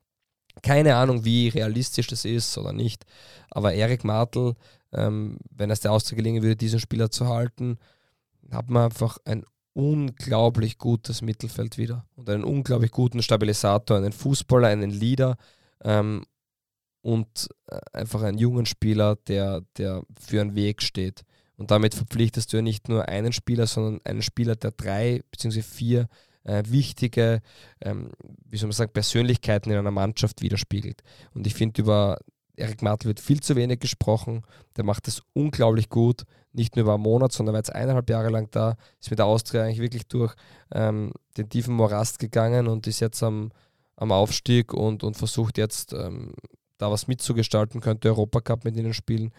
Keine 0.61 0.97
Ahnung, 0.97 1.25
wie 1.25 1.47
realistisch 1.47 2.09
das 2.09 2.25
ist 2.25 2.59
oder 2.59 2.73
nicht. 2.73 3.05
Aber 3.49 3.75
Erik 3.75 4.03
Martel, 4.03 4.55
ähm, 4.93 5.39
wenn 5.51 5.71
es 5.71 5.79
der 5.79 5.93
Austria 5.93 6.17
gelingen 6.17 6.43
würde, 6.43 6.57
diesen 6.57 6.81
Spieler 6.81 7.13
zu 7.13 7.29
halten, 7.29 7.79
hat 8.51 8.69
man 8.71 8.87
einfach 8.87 9.19
ein 9.25 9.45
unglaublich 9.73 10.79
gutes 10.79 11.23
Mittelfeld 11.23 11.79
wieder 11.79 12.07
und 12.17 12.29
einen 12.29 12.43
unglaublich 12.43 12.91
guten 12.91 13.23
Stabilisator, 13.23 13.99
einen 13.99 14.11
Fußballer, 14.11 14.67
einen 14.67 14.91
Leader 14.91 15.37
ähm, 15.85 16.25
und 17.03 17.49
äh, 17.69 17.79
einfach 17.93 18.23
einen 18.23 18.39
jungen 18.39 18.67
Spieler, 18.67 19.15
der, 19.29 19.63
der 19.77 20.03
für 20.19 20.41
einen 20.41 20.57
Weg 20.57 20.83
steht. 20.83 21.23
Und 21.57 21.71
damit 21.71 21.95
verpflichtest 21.95 22.53
du 22.53 22.59
ja 22.59 22.63
nicht 22.63 22.89
nur 22.89 23.09
einen 23.09 23.33
Spieler, 23.33 23.67
sondern 23.67 24.01
einen 24.05 24.23
Spieler, 24.23 24.57
der 24.57 24.73
drei 24.73 25.23
bzw. 25.31 25.63
vier 25.63 26.09
äh, 26.45 26.63
wichtige, 26.67 27.41
ähm, 27.81 28.11
wie 28.45 28.57
soll 28.57 28.69
man 28.69 28.75
sagen, 28.75 28.93
Persönlichkeiten 28.93 29.71
in 29.71 29.79
einer 29.79 29.91
Mannschaft 29.91 30.43
widerspiegelt. 30.43 31.03
Und 31.35 31.47
ich 31.47 31.55
finde, 31.55 31.83
über 31.83 32.19
Erik 32.57 32.83
Martel 32.83 33.09
wird 33.09 33.21
viel 33.21 33.41
zu 33.41 33.55
wenig 33.57 33.81
gesprochen. 33.81 34.43
Der 34.77 34.85
macht 34.85 35.07
das 35.07 35.23
unglaublich 35.35 35.89
gut. 35.89 36.23
Nicht 36.53 36.75
nur 36.75 36.85
über 36.85 36.95
einen 36.95 37.03
Monat, 37.03 37.33
sondern 37.33 37.53
war 37.53 37.61
jetzt 37.61 37.75
eineinhalb 37.75 38.09
Jahre 38.09 38.31
lang 38.31 38.49
da, 38.51 38.77
ist 39.01 39.11
mit 39.11 39.19
der 39.19 39.27
Austria 39.27 39.65
eigentlich 39.65 39.81
wirklich 39.81 40.07
durch 40.07 40.35
ähm, 40.73 41.13
den 41.37 41.51
tiefen 41.51 41.75
Morast 41.75 42.19
gegangen 42.19 42.67
und 42.67 42.87
ist 42.87 43.01
jetzt 43.01 43.23
am, 43.23 43.51
am 43.97 44.11
Aufstieg 44.11 44.73
und, 44.73 45.05
und 45.05 45.17
versucht 45.17 45.59
jetzt 45.59 45.93
ähm, 45.93 46.33
da 46.79 46.91
was 46.91 47.09
mitzugestalten, 47.09 47.81
könnte 47.81 48.09
Europacup 48.09 48.65
mit 48.65 48.77
ihnen 48.77 48.95
spielen. 48.95 49.33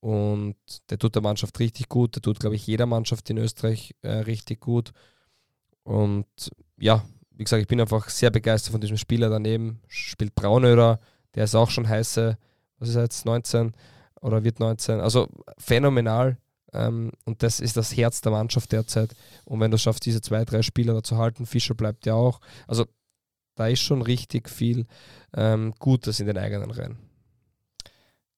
Und 0.00 0.56
der 0.90 0.98
tut 0.98 1.14
der 1.14 1.22
Mannschaft 1.22 1.58
richtig 1.58 1.88
gut. 1.88 2.14
Der 2.14 2.22
tut, 2.22 2.38
glaube 2.40 2.56
ich, 2.56 2.66
jeder 2.66 2.86
Mannschaft 2.86 3.28
in 3.30 3.38
Österreich 3.38 3.94
äh, 4.02 4.10
richtig 4.10 4.60
gut. 4.60 4.92
Und 5.82 6.26
ja, 6.76 7.04
wie 7.30 7.44
gesagt, 7.44 7.62
ich 7.62 7.68
bin 7.68 7.80
einfach 7.80 8.08
sehr 8.08 8.30
begeistert 8.30 8.72
von 8.72 8.80
diesem 8.80 8.96
Spieler. 8.96 9.28
Daneben 9.28 9.80
spielt 9.88 10.34
Braunöder, 10.34 11.00
der 11.34 11.44
ist 11.44 11.54
auch 11.54 11.70
schon 11.70 11.88
heiße, 11.88 12.38
was 12.78 12.88
ist 12.88 12.96
er 12.96 13.02
jetzt, 13.02 13.24
19 13.24 13.72
oder 14.20 14.44
wird 14.44 14.60
19. 14.60 15.00
Also 15.00 15.28
phänomenal. 15.58 16.38
Ähm, 16.72 17.12
und 17.24 17.42
das 17.42 17.60
ist 17.60 17.76
das 17.76 17.96
Herz 17.96 18.20
der 18.20 18.32
Mannschaft 18.32 18.72
derzeit. 18.72 19.14
Und 19.44 19.60
wenn 19.60 19.70
du 19.70 19.78
schaffst, 19.78 20.04
diese 20.06 20.20
zwei, 20.20 20.44
drei 20.44 20.62
Spieler 20.62 20.94
da 20.94 21.02
zu 21.02 21.16
halten, 21.16 21.46
Fischer 21.46 21.74
bleibt 21.74 22.06
ja 22.06 22.14
auch. 22.14 22.40
Also 22.66 22.86
da 23.54 23.68
ist 23.68 23.80
schon 23.80 24.02
richtig 24.02 24.48
viel 24.48 24.86
ähm, 25.34 25.74
Gutes 25.78 26.20
in 26.20 26.26
den 26.26 26.38
eigenen 26.38 26.70
Reihen. 26.70 26.98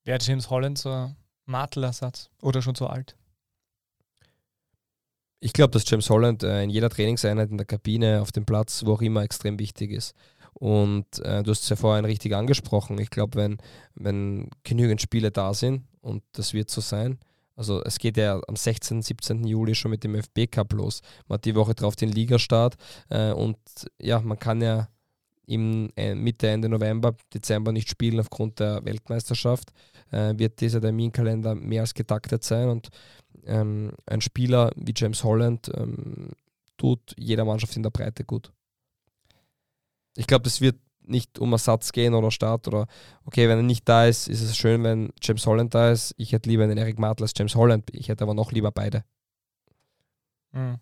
Wäre 0.03 0.19
James 0.21 0.49
Holland 0.49 0.77
so 0.77 1.13
Martelersatz 1.49 2.29
oder 2.41 2.61
schon 2.61 2.75
zu 2.75 2.87
alt? 2.87 3.15
Ich 5.41 5.53
glaube, 5.53 5.71
dass 5.71 5.89
James 5.89 6.09
Holland 6.09 6.43
äh, 6.43 6.63
in 6.63 6.69
jeder 6.69 6.89
Trainingseinheit 6.89 7.49
in 7.49 7.57
der 7.57 7.65
Kabine, 7.65 8.21
auf 8.21 8.31
dem 8.31 8.45
Platz, 8.45 8.83
wo 8.85 8.93
auch 8.93 9.01
immer, 9.01 9.23
extrem 9.23 9.57
wichtig 9.57 9.91
ist. 9.91 10.13
Und 10.53 11.19
äh, 11.19 11.43
du 11.43 11.51
hast 11.51 11.63
es 11.63 11.69
ja 11.69 11.75
vorhin 11.77 12.05
richtig 12.05 12.35
angesprochen. 12.35 12.99
Ich 12.99 13.09
glaube, 13.09 13.37
wenn, 13.37 13.57
wenn 13.95 14.49
genügend 14.63 15.01
Spiele 15.01 15.31
da 15.31 15.53
sind, 15.53 15.83
und 16.01 16.23
das 16.33 16.53
wird 16.53 16.69
so 16.69 16.81
sein, 16.81 17.19
also 17.55 17.83
es 17.83 17.99
geht 17.99 18.17
ja 18.17 18.39
am 18.47 18.55
16., 18.55 19.01
17. 19.01 19.45
Juli 19.45 19.75
schon 19.75 19.91
mit 19.91 20.03
dem 20.03 20.15
FB 20.15 20.47
Cup 20.47 20.73
los. 20.73 21.01
Man 21.27 21.35
hat 21.35 21.45
die 21.45 21.55
Woche 21.55 21.75
drauf 21.75 21.95
den 21.95 22.09
Ligastart 22.09 22.75
äh, 23.09 23.31
und 23.31 23.57
ja, 24.01 24.19
man 24.21 24.39
kann 24.39 24.61
ja 24.61 24.89
im 25.45 25.89
äh, 25.95 26.15
Mitte, 26.15 26.47
Ende 26.47 26.69
November, 26.69 27.15
Dezember 27.33 27.71
nicht 27.71 27.89
spielen 27.89 28.19
aufgrund 28.19 28.59
der 28.59 28.85
Weltmeisterschaft, 28.85 29.71
äh, 30.11 30.33
wird 30.37 30.59
dieser 30.61 30.81
Terminkalender 30.81 31.55
mehr 31.55 31.81
als 31.81 31.93
getaktet 31.93 32.43
sein 32.43 32.69
und 32.69 32.89
ähm, 33.45 33.91
ein 34.05 34.21
Spieler 34.21 34.71
wie 34.75 34.93
James 34.95 35.23
Holland 35.23 35.71
ähm, 35.75 36.31
tut 36.77 37.13
jeder 37.17 37.45
Mannschaft 37.45 37.75
in 37.75 37.83
der 37.83 37.89
Breite 37.89 38.23
gut. 38.23 38.51
Ich 40.15 40.27
glaube, 40.27 40.43
das 40.43 40.61
wird 40.61 40.77
nicht 41.09 41.39
um 41.39 41.51
Ersatz 41.51 41.91
gehen 41.91 42.13
oder 42.13 42.31
Start 42.31 42.67
oder 42.67 42.87
okay, 43.25 43.49
wenn 43.49 43.59
er 43.59 43.63
nicht 43.63 43.87
da 43.87 44.05
ist, 44.05 44.27
ist 44.27 44.41
es 44.41 44.55
schön, 44.55 44.83
wenn 44.83 45.11
James 45.21 45.45
Holland 45.45 45.73
da 45.73 45.91
ist. 45.91 46.13
Ich 46.17 46.31
hätte 46.31 46.49
lieber 46.49 46.63
einen 46.63 46.77
Eric 46.77 46.99
Martel 46.99 47.23
als 47.23 47.33
James 47.35 47.55
Holland. 47.55 47.89
Ich 47.93 48.09
hätte 48.09 48.23
aber 48.23 48.33
noch 48.33 48.51
lieber 48.51 48.71
beide. 48.71 49.03
Mhm. 50.51 50.79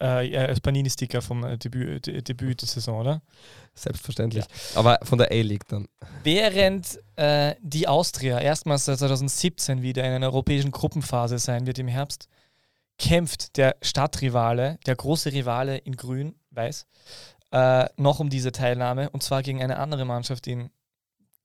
Äh, 0.00 0.54
Panini-Sticker 0.60 1.22
vom 1.22 1.44
äh, 1.44 1.56
Debüt, 1.56 2.06
Debüt 2.28 2.60
der 2.60 2.68
Saison, 2.68 3.00
oder? 3.00 3.22
Selbstverständlich. 3.74 4.44
Ja. 4.44 4.78
Aber 4.78 4.98
von 5.02 5.18
der 5.18 5.30
A-League 5.30 5.68
dann. 5.68 5.88
Während 6.22 6.98
äh, 7.16 7.54
die 7.60 7.86
Austria 7.86 8.40
erstmals 8.40 8.84
seit 8.86 8.98
2017 8.98 9.82
wieder 9.82 10.04
in 10.04 10.12
einer 10.12 10.26
europäischen 10.26 10.70
Gruppenphase 10.70 11.38
sein 11.38 11.66
wird 11.66 11.78
im 11.78 11.88
Herbst, 11.88 12.28
kämpft 12.98 13.56
der 13.56 13.76
Stadtrivale, 13.82 14.78
der 14.86 14.96
große 14.96 15.32
Rivale 15.32 15.78
in 15.78 15.96
Grün, 15.96 16.34
Weiß, 16.50 16.86
äh, 17.50 17.86
noch 17.96 18.20
um 18.20 18.30
diese 18.30 18.52
Teilnahme 18.52 19.10
und 19.10 19.22
zwar 19.22 19.42
gegen 19.42 19.62
eine 19.62 19.78
andere 19.78 20.04
Mannschaft 20.04 20.46
in 20.46 20.70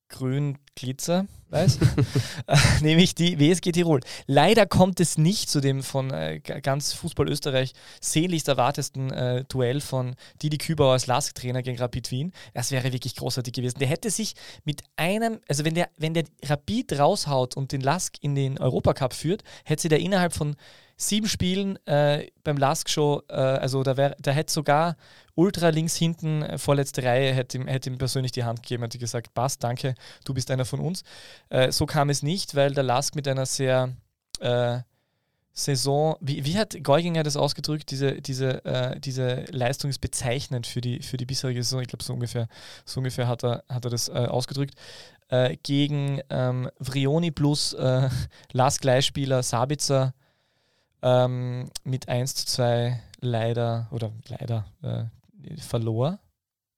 Grün 0.09 0.57
Glitzer, 0.75 1.27
weiß, 1.49 1.77
äh, 2.47 2.57
nämlich 2.81 3.15
die 3.15 3.39
WSG 3.39 3.71
Tirol. 3.71 4.01
Leider 4.27 4.65
kommt 4.65 4.99
es 4.99 5.17
nicht 5.17 5.49
zu 5.49 5.61
dem 5.61 5.83
von 5.83 6.11
äh, 6.11 6.39
ganz 6.39 6.93
Fußball 6.93 7.29
Österreich 7.29 7.73
sehnlichst 8.01 8.47
erwartesten 8.47 9.11
äh, 9.11 9.45
Duell 9.45 9.81
von 9.81 10.15
Didi 10.41 10.57
Kübauer 10.57 10.93
als 10.93 11.07
Lask-Trainer 11.07 11.61
gegen 11.61 11.77
Rapid 11.77 12.11
Wien. 12.11 12.33
Das 12.53 12.71
wäre 12.71 12.91
wirklich 12.91 13.15
großartig 13.15 13.53
gewesen. 13.53 13.79
Der 13.79 13.87
hätte 13.87 14.09
sich 14.09 14.33
mit 14.63 14.81
einem, 14.95 15.39
also 15.47 15.63
wenn 15.63 15.75
der, 15.75 15.89
wenn 15.97 16.13
der 16.13 16.25
Rapid 16.43 16.99
raushaut 16.99 17.55
und 17.55 17.71
den 17.71 17.81
Lask 17.81 18.15
in 18.21 18.35
den 18.35 18.57
Europacup 18.59 19.13
führt, 19.13 19.43
hätte 19.63 19.83
sie 19.83 19.89
da 19.89 19.95
innerhalb 19.95 20.33
von 20.33 20.55
sieben 20.99 21.29
Spielen 21.29 21.77
äh, 21.87 22.27
beim 22.43 22.57
Lask 22.57 22.89
Show, 22.89 23.23
äh, 23.29 23.33
also 23.33 23.83
da, 23.83 23.95
wär, 23.95 24.15
da 24.19 24.31
hätte 24.31 24.51
sogar 24.51 24.97
ultra 25.33 25.69
links 25.69 25.95
hinten, 25.95 26.43
äh, 26.43 26.57
vorletzte 26.57 27.03
Reihe, 27.03 27.33
hätte 27.33 27.57
ihm, 27.57 27.67
hätte 27.67 27.89
ihm 27.89 27.97
persönlich 27.97 28.33
die 28.33 28.43
Hand 28.43 28.61
gegeben, 28.61 28.83
hätte 28.83 28.99
gesagt, 28.99 29.33
passt, 29.33 29.63
danke, 29.63 29.95
du 30.25 30.33
bist 30.33 30.51
einer 30.51 30.65
von 30.65 30.81
uns. 30.81 31.03
Äh, 31.49 31.71
so 31.71 31.85
kam 31.85 32.09
es 32.09 32.21
nicht, 32.21 32.53
weil 32.53 32.73
der 32.73 32.83
Lask 32.83 33.15
mit 33.15 33.27
einer 33.29 33.45
sehr 33.45 33.95
äh, 34.41 34.79
Saison, 35.53 36.17
wie, 36.19 36.43
wie 36.45 36.57
hat 36.57 36.77
Geuginger 36.83 37.23
das 37.23 37.37
ausgedrückt? 37.37 37.91
Diese, 37.91 38.21
diese, 38.21 38.63
äh, 38.65 38.99
diese 38.99 39.45
Leistung 39.51 39.89
ist 39.89 39.99
bezeichnend 39.99 40.67
für 40.67 40.81
die, 40.81 41.01
für 41.01 41.17
die 41.17 41.25
bisherige 41.25 41.63
Saison. 41.63 41.81
Ich 41.81 41.87
glaube, 41.87 42.03
so 42.03 42.13
ungefähr, 42.13 42.47
so 42.85 42.99
ungefähr 42.99 43.27
hat 43.27 43.43
er, 43.43 43.63
hat 43.69 43.85
er 43.85 43.91
das 43.91 44.09
äh, 44.09 44.11
ausgedrückt. 44.11 44.75
Äh, 45.29 45.57
gegen 45.63 46.21
ähm, 46.29 46.69
Vrioni 46.79 47.31
plus 47.31 47.73
äh, 47.73 48.09
Lask-Leihspieler 48.51 49.43
Sabitzer 49.43 50.13
ähm, 51.01 51.69
mit 51.83 52.07
1 52.09 52.35
zu 52.35 52.45
2 52.45 52.99
leider, 53.21 53.87
oder 53.91 54.11
leider, 54.27 54.65
äh, 54.81 55.05
verlor. 55.57 56.19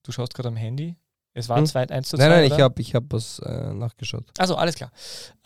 Du 0.04 0.12
schaust 0.12 0.34
gerade 0.34 0.50
am 0.50 0.56
Handy. 0.56 0.96
Es 1.34 1.48
war 1.50 1.58
hm. 1.58 1.66
2 1.66 1.90
1 1.90 2.10
zu 2.10 2.18
2. 2.18 2.24
Nein, 2.24 2.30
nein, 2.32 2.46
oder? 2.46 2.56
ich 2.56 2.62
habe 2.62 2.82
ich 2.82 2.96
hab 2.96 3.04
was 3.10 3.40
äh, 3.40 3.74
nachgeschaut. 3.74 4.26
Also 4.38 4.56
alles 4.56 4.76
klar. 4.76 4.92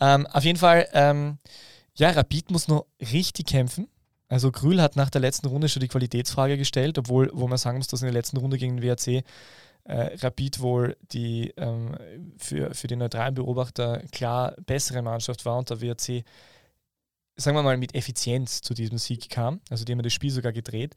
Ähm, 0.00 0.26
auf 0.26 0.44
jeden 0.44 0.58
Fall, 0.58 0.88
ähm, 0.92 1.38
ja, 1.94 2.10
Rapid 2.10 2.50
muss 2.50 2.68
noch 2.68 2.86
richtig 3.00 3.46
kämpfen. 3.46 3.88
Also 4.28 4.50
Grül 4.50 4.82
hat 4.82 4.96
nach 4.96 5.10
der 5.10 5.20
letzten 5.20 5.46
Runde 5.46 5.68
schon 5.68 5.80
die 5.80 5.88
Qualitätsfrage 5.88 6.58
gestellt, 6.58 6.98
obwohl, 6.98 7.30
wo 7.32 7.46
man 7.46 7.58
sagen 7.58 7.78
muss, 7.78 7.86
dass 7.86 8.02
in 8.02 8.06
der 8.06 8.12
letzten 8.12 8.38
Runde 8.38 8.58
gegen 8.58 8.76
den 8.76 8.82
WRC 8.82 9.24
äh, 9.84 10.16
Rapid 10.16 10.60
wohl 10.60 10.96
die 11.12 11.52
ähm, 11.56 11.96
für, 12.36 12.74
für 12.74 12.88
den 12.88 12.98
neutralen 12.98 13.34
Beobachter 13.34 14.02
klar 14.10 14.56
bessere 14.66 15.00
Mannschaft 15.02 15.44
war 15.44 15.58
und 15.58 15.70
der 15.70 15.80
WRC 15.80 16.24
sagen 17.36 17.56
wir 17.56 17.62
mal, 17.62 17.76
mit 17.76 17.94
Effizienz 17.94 18.62
zu 18.62 18.74
diesem 18.74 18.98
Sieg 18.98 19.28
kam. 19.30 19.60
Also 19.70 19.84
die 19.84 19.92
haben 19.92 20.02
das 20.02 20.12
Spiel 20.12 20.30
sogar 20.30 20.52
gedreht. 20.52 20.94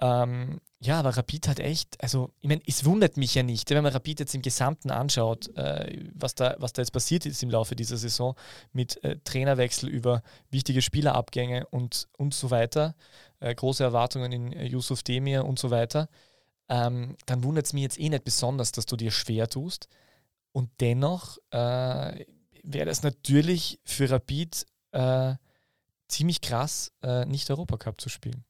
Ähm, 0.00 0.60
ja, 0.78 1.00
aber 1.00 1.16
Rapid 1.16 1.48
hat 1.48 1.58
echt, 1.58 2.00
also 2.00 2.30
ich 2.38 2.48
meine, 2.48 2.62
es 2.66 2.84
wundert 2.84 3.16
mich 3.16 3.34
ja 3.34 3.42
nicht, 3.42 3.68
wenn 3.70 3.82
man 3.82 3.92
Rapid 3.92 4.20
jetzt 4.20 4.34
im 4.34 4.42
Gesamten 4.42 4.92
anschaut, 4.92 5.54
äh, 5.56 6.06
was, 6.14 6.36
da, 6.36 6.54
was 6.58 6.72
da 6.72 6.82
jetzt 6.82 6.92
passiert 6.92 7.26
ist 7.26 7.42
im 7.42 7.50
Laufe 7.50 7.74
dieser 7.74 7.96
Saison 7.96 8.36
mit 8.72 9.02
äh, 9.02 9.16
Trainerwechsel 9.24 9.88
über 9.88 10.22
wichtige 10.50 10.82
Spielerabgänge 10.82 11.66
und, 11.66 12.06
und 12.16 12.32
so 12.32 12.52
weiter, 12.52 12.94
äh, 13.40 13.52
große 13.52 13.82
Erwartungen 13.82 14.30
in 14.30 14.52
äh, 14.52 14.66
Yusuf 14.66 15.02
Demir 15.02 15.44
und 15.44 15.58
so 15.58 15.70
weiter, 15.70 16.08
ähm, 16.68 17.16
dann 17.26 17.42
wundert 17.42 17.66
es 17.66 17.72
mich 17.72 17.82
jetzt 17.82 17.98
eh 17.98 18.08
nicht 18.08 18.24
besonders, 18.24 18.70
dass 18.70 18.86
du 18.86 18.94
dir 18.94 19.10
schwer 19.10 19.48
tust. 19.48 19.88
Und 20.52 20.70
dennoch 20.80 21.38
äh, 21.50 22.24
wäre 22.62 22.86
das 22.86 23.02
natürlich 23.02 23.80
für 23.84 24.10
Rapid 24.10 24.64
äh, 24.92 25.34
ziemlich 26.08 26.40
krass, 26.40 26.92
äh, 27.02 27.24
nicht 27.26 27.50
Europacup 27.50 28.00
zu 28.00 28.08
spielen. 28.08 28.44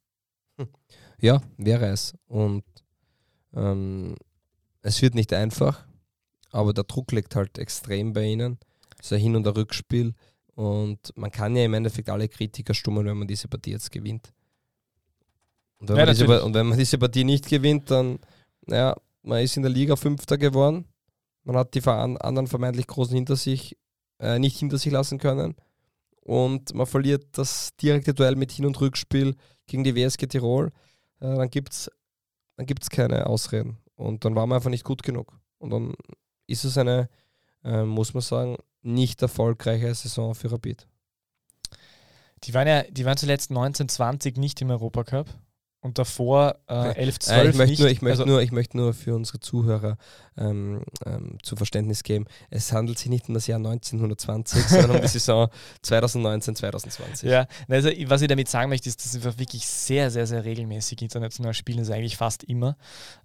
Ja, 1.20 1.42
wäre 1.56 1.86
es. 1.86 2.14
Und 2.26 2.64
ähm, 3.54 4.16
es 4.82 5.02
wird 5.02 5.14
nicht 5.14 5.32
einfach, 5.32 5.84
aber 6.50 6.72
der 6.72 6.84
Druck 6.84 7.12
liegt 7.12 7.34
halt 7.34 7.58
extrem 7.58 8.12
bei 8.12 8.24
ihnen. 8.24 8.58
Es 8.98 9.06
ist 9.06 9.12
ein 9.12 9.20
Hin- 9.20 9.36
und 9.36 9.46
ein 9.46 9.52
Rückspiel. 9.52 10.14
Und 10.54 11.16
man 11.16 11.30
kann 11.30 11.54
ja 11.54 11.64
im 11.64 11.74
Endeffekt 11.74 12.08
alle 12.08 12.28
Kritiker 12.28 12.74
stummen, 12.74 13.06
wenn 13.06 13.16
man 13.16 13.28
diese 13.28 13.48
Partie 13.48 13.72
jetzt 13.72 13.90
gewinnt. 13.90 14.32
Und 15.78 15.88
wenn, 15.88 15.96
ja, 15.98 16.06
man, 16.06 16.14
diese, 16.14 16.44
und 16.44 16.54
wenn 16.54 16.66
man 16.66 16.78
diese 16.78 16.98
Partie 16.98 17.24
nicht 17.24 17.48
gewinnt, 17.48 17.90
dann, 17.90 18.18
naja, 18.66 18.96
man 19.22 19.42
ist 19.42 19.56
in 19.56 19.62
der 19.62 19.70
Liga 19.70 19.94
Fünfter 19.94 20.36
geworden. 20.36 20.86
Man 21.44 21.56
hat 21.56 21.74
die 21.74 21.82
anderen 21.82 22.48
vermeintlich 22.48 22.86
Großen 22.88 23.14
hinter 23.14 23.36
sich, 23.36 23.76
äh, 24.18 24.38
nicht 24.38 24.58
hinter 24.58 24.78
sich 24.78 24.92
lassen 24.92 25.18
können 25.18 25.54
und 26.28 26.74
man 26.74 26.86
verliert 26.86 27.38
das 27.38 27.74
direkte 27.80 28.12
Duell 28.12 28.36
mit 28.36 28.52
Hin- 28.52 28.66
und 28.66 28.78
Rückspiel 28.82 29.34
gegen 29.66 29.82
die 29.82 29.94
WSG 29.94 30.26
Tirol, 30.26 30.66
äh, 31.20 31.36
dann 31.36 31.48
gibt 31.48 31.72
es 31.72 31.90
dann 32.58 32.66
gibt's 32.66 32.90
keine 32.90 33.26
Ausreden. 33.26 33.78
Und 33.94 34.26
dann 34.26 34.34
war 34.34 34.46
man 34.46 34.56
einfach 34.56 34.68
nicht 34.68 34.84
gut 34.84 35.02
genug. 35.02 35.40
Und 35.56 35.70
dann 35.70 35.94
ist 36.46 36.64
es 36.64 36.76
eine, 36.76 37.08
äh, 37.64 37.82
muss 37.82 38.12
man 38.12 38.20
sagen, 38.20 38.56
nicht 38.82 39.22
erfolgreiche 39.22 39.94
Saison 39.94 40.34
für 40.34 40.52
Rapid. 40.52 40.86
Die 42.44 42.52
waren 42.52 42.68
ja, 42.68 42.82
die 42.82 43.06
waren 43.06 43.16
zuletzt 43.16 43.50
1920 43.50 44.36
nicht 44.36 44.60
im 44.60 44.70
Europacup 44.70 45.28
und 45.88 45.98
davor 45.98 46.56
äh, 46.68 46.94
11, 46.96 47.18
12 47.20 47.38
äh, 47.38 47.48
ich 47.48 47.56
möchte 47.56 47.80
nur, 47.80 47.90
ich 47.90 48.02
möchte 48.02 48.20
also 48.20 48.30
nur, 48.30 48.42
ich 48.42 48.52
möchte 48.52 48.76
nur 48.76 48.92
für 48.92 49.14
unsere 49.14 49.40
Zuhörer 49.40 49.96
ähm, 50.36 50.82
ähm, 51.06 51.38
zu 51.42 51.56
Verständnis 51.56 52.02
geben, 52.02 52.26
es 52.50 52.72
handelt 52.72 52.98
sich 52.98 53.08
nicht 53.08 53.26
um 53.28 53.34
das 53.34 53.46
Jahr 53.46 53.56
1920, 53.56 54.62
sondern 54.68 54.96
um 54.96 55.00
die 55.00 55.08
Saison 55.08 55.48
2019, 55.80 56.56
2020. 56.56 57.30
Ja, 57.30 57.46
also 57.68 57.88
was 58.04 58.20
ich 58.20 58.28
damit 58.28 58.50
sagen 58.50 58.68
möchte, 58.68 58.86
ist, 58.86 59.02
dass 59.02 59.24
wir 59.24 59.38
wirklich 59.38 59.66
sehr, 59.66 60.10
sehr, 60.10 60.26
sehr 60.26 60.44
regelmäßig 60.44 61.00
international 61.00 61.54
spielen, 61.54 61.78
das 61.78 61.88
ist 61.88 61.94
eigentlich 61.94 62.18
fast 62.18 62.44
immer. 62.44 62.76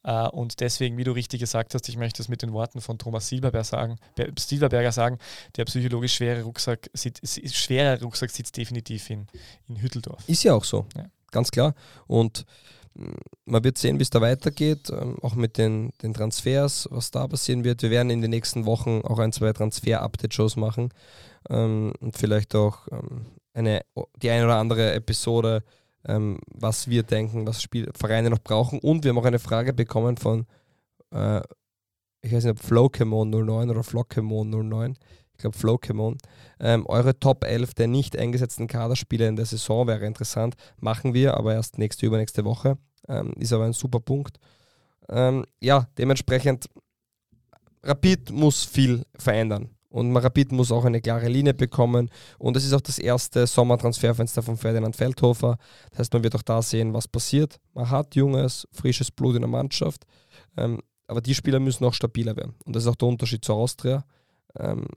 Äh, 0.06 0.30
und 0.30 0.62
deswegen, 0.62 0.98
wie 0.98 1.04
du 1.04 1.12
richtig 1.12 1.42
gesagt 1.42 1.74
hast, 1.74 1.90
ich 1.90 1.98
möchte 1.98 2.22
es 2.22 2.30
mit 2.30 2.44
den 2.44 2.54
Worten 2.54 2.80
von 2.80 2.98
Thomas 2.98 3.28
Silberberger 3.28 3.66
sagen, 3.66 3.98
Silberberger 4.40 4.94
sagen 4.94 5.18
der 5.58 5.66
psychologisch 5.66 6.14
schwere 6.16 6.44
Rucksack, 6.44 6.90
sitzt, 6.94 7.28
schwerer 7.54 8.02
Rucksack 8.02 8.30
sitzt 8.30 8.56
definitiv 8.56 9.10
in, 9.10 9.28
in 9.68 9.82
Hütteldorf. 9.82 10.24
Ist 10.28 10.44
ja 10.44 10.54
auch 10.54 10.64
so. 10.64 10.86
Ja 10.96 11.10
ganz 11.34 11.52
klar. 11.52 11.76
Und 12.08 12.46
mm, 12.94 13.12
man 13.46 13.64
wird 13.64 13.78
sehen, 13.78 14.00
wie 14.00 14.04
es 14.04 14.10
da 14.10 14.22
weitergeht, 14.22 14.90
ähm, 14.90 15.18
auch 15.22 15.36
mit 15.36 15.58
den, 15.58 15.92
den 16.02 16.14
Transfers, 16.14 16.88
was 16.92 17.12
da 17.12 17.28
passieren 17.28 17.64
wird. 17.64 17.82
Wir 17.82 17.90
werden 17.90 18.10
in 18.10 18.22
den 18.22 18.32
nächsten 18.32 18.66
Wochen 18.66 19.02
auch 19.04 19.20
ein, 19.20 19.34
zwei 19.34 19.52
Transfer-Update-Shows 19.52 20.56
machen 20.56 20.94
ähm, 21.50 21.94
und 22.00 22.18
vielleicht 22.18 22.56
auch 22.56 22.88
ähm, 22.92 23.26
eine, 23.54 23.82
die 24.22 24.30
eine 24.30 24.46
oder 24.46 24.58
andere 24.58 24.94
Episode, 24.94 25.64
was 26.06 26.90
wir 26.90 27.04
denken, 27.04 27.48
was 27.48 27.62
Spiel, 27.62 27.90
Vereine 27.96 28.30
noch 28.30 28.40
brauchen. 28.40 28.80
Und 28.80 29.06
wir 29.06 29.10
haben 29.10 29.20
auch 29.20 29.26
eine 29.26 29.40
Frage 29.40 29.72
bekommen 29.72 30.18
von, 30.18 30.48
äh, 31.14 31.40
ich 32.22 32.34
weiß 32.34 32.44
nicht, 32.44 32.52
ob 32.52 32.60
Flowkemon 32.60 33.30
09 33.30 33.70
oder 33.70 33.84
Flockemon 33.84 34.50
09 34.50 34.98
glaube 35.44 35.58
Flowkemon. 35.58 36.18
Ähm, 36.60 36.86
eure 36.88 37.20
Top 37.20 37.44
11 37.44 37.74
der 37.76 37.88
nicht 37.88 38.18
eingesetzten 38.18 38.68
Kaderspieler 38.68 39.28
in 39.28 39.36
der 39.36 39.46
Saison 39.46 39.88
wäre 39.88 40.06
interessant. 40.06 40.56
Machen 40.80 41.14
wir, 41.14 41.38
aber 41.38 41.54
erst 41.54 41.78
nächste, 41.78 42.06
übernächste 42.06 42.44
Woche. 42.44 42.78
Ähm, 43.08 43.34
ist 43.38 43.54
aber 43.54 43.66
ein 43.66 43.74
super 43.74 44.00
Punkt. 44.00 44.40
Ähm, 45.10 45.46
ja, 45.62 45.88
dementsprechend, 45.98 46.70
Rapid 47.84 48.32
muss 48.32 48.64
viel 48.64 49.04
verändern. 49.16 49.70
Und 49.90 50.16
Rapid 50.16 50.52
muss 50.54 50.72
auch 50.72 50.86
eine 50.86 51.02
klare 51.02 51.28
Linie 51.28 51.54
bekommen. 51.54 52.10
Und 52.40 52.58
es 52.58 52.66
ist 52.66 52.74
auch 52.74 52.82
das 52.82 52.98
erste 52.98 53.46
Sommertransferfenster 53.46 54.42
von 54.42 54.58
Ferdinand 54.58 54.96
Feldhofer. 54.96 55.58
Das 55.92 56.00
heißt, 56.00 56.14
man 56.14 56.24
wird 56.24 56.36
auch 56.36 56.42
da 56.42 56.62
sehen, 56.64 56.94
was 56.94 57.08
passiert. 57.08 57.60
Man 57.74 57.90
hat 57.90 58.16
junges, 58.16 58.68
frisches 58.72 59.12
Blut 59.12 59.36
in 59.36 59.42
der 59.42 59.50
Mannschaft. 59.50 60.06
Ähm, 60.58 60.80
aber 61.08 61.22
die 61.22 61.36
Spieler 61.36 61.60
müssen 61.60 61.86
auch 61.86 61.94
stabiler 61.94 62.36
werden. 62.36 62.56
Und 62.66 62.76
das 62.76 62.84
ist 62.84 62.90
auch 62.90 62.96
der 62.96 63.08
Unterschied 63.08 63.46
zur 63.46 63.56
Austria, 63.56 64.04
ähm, 64.58 64.88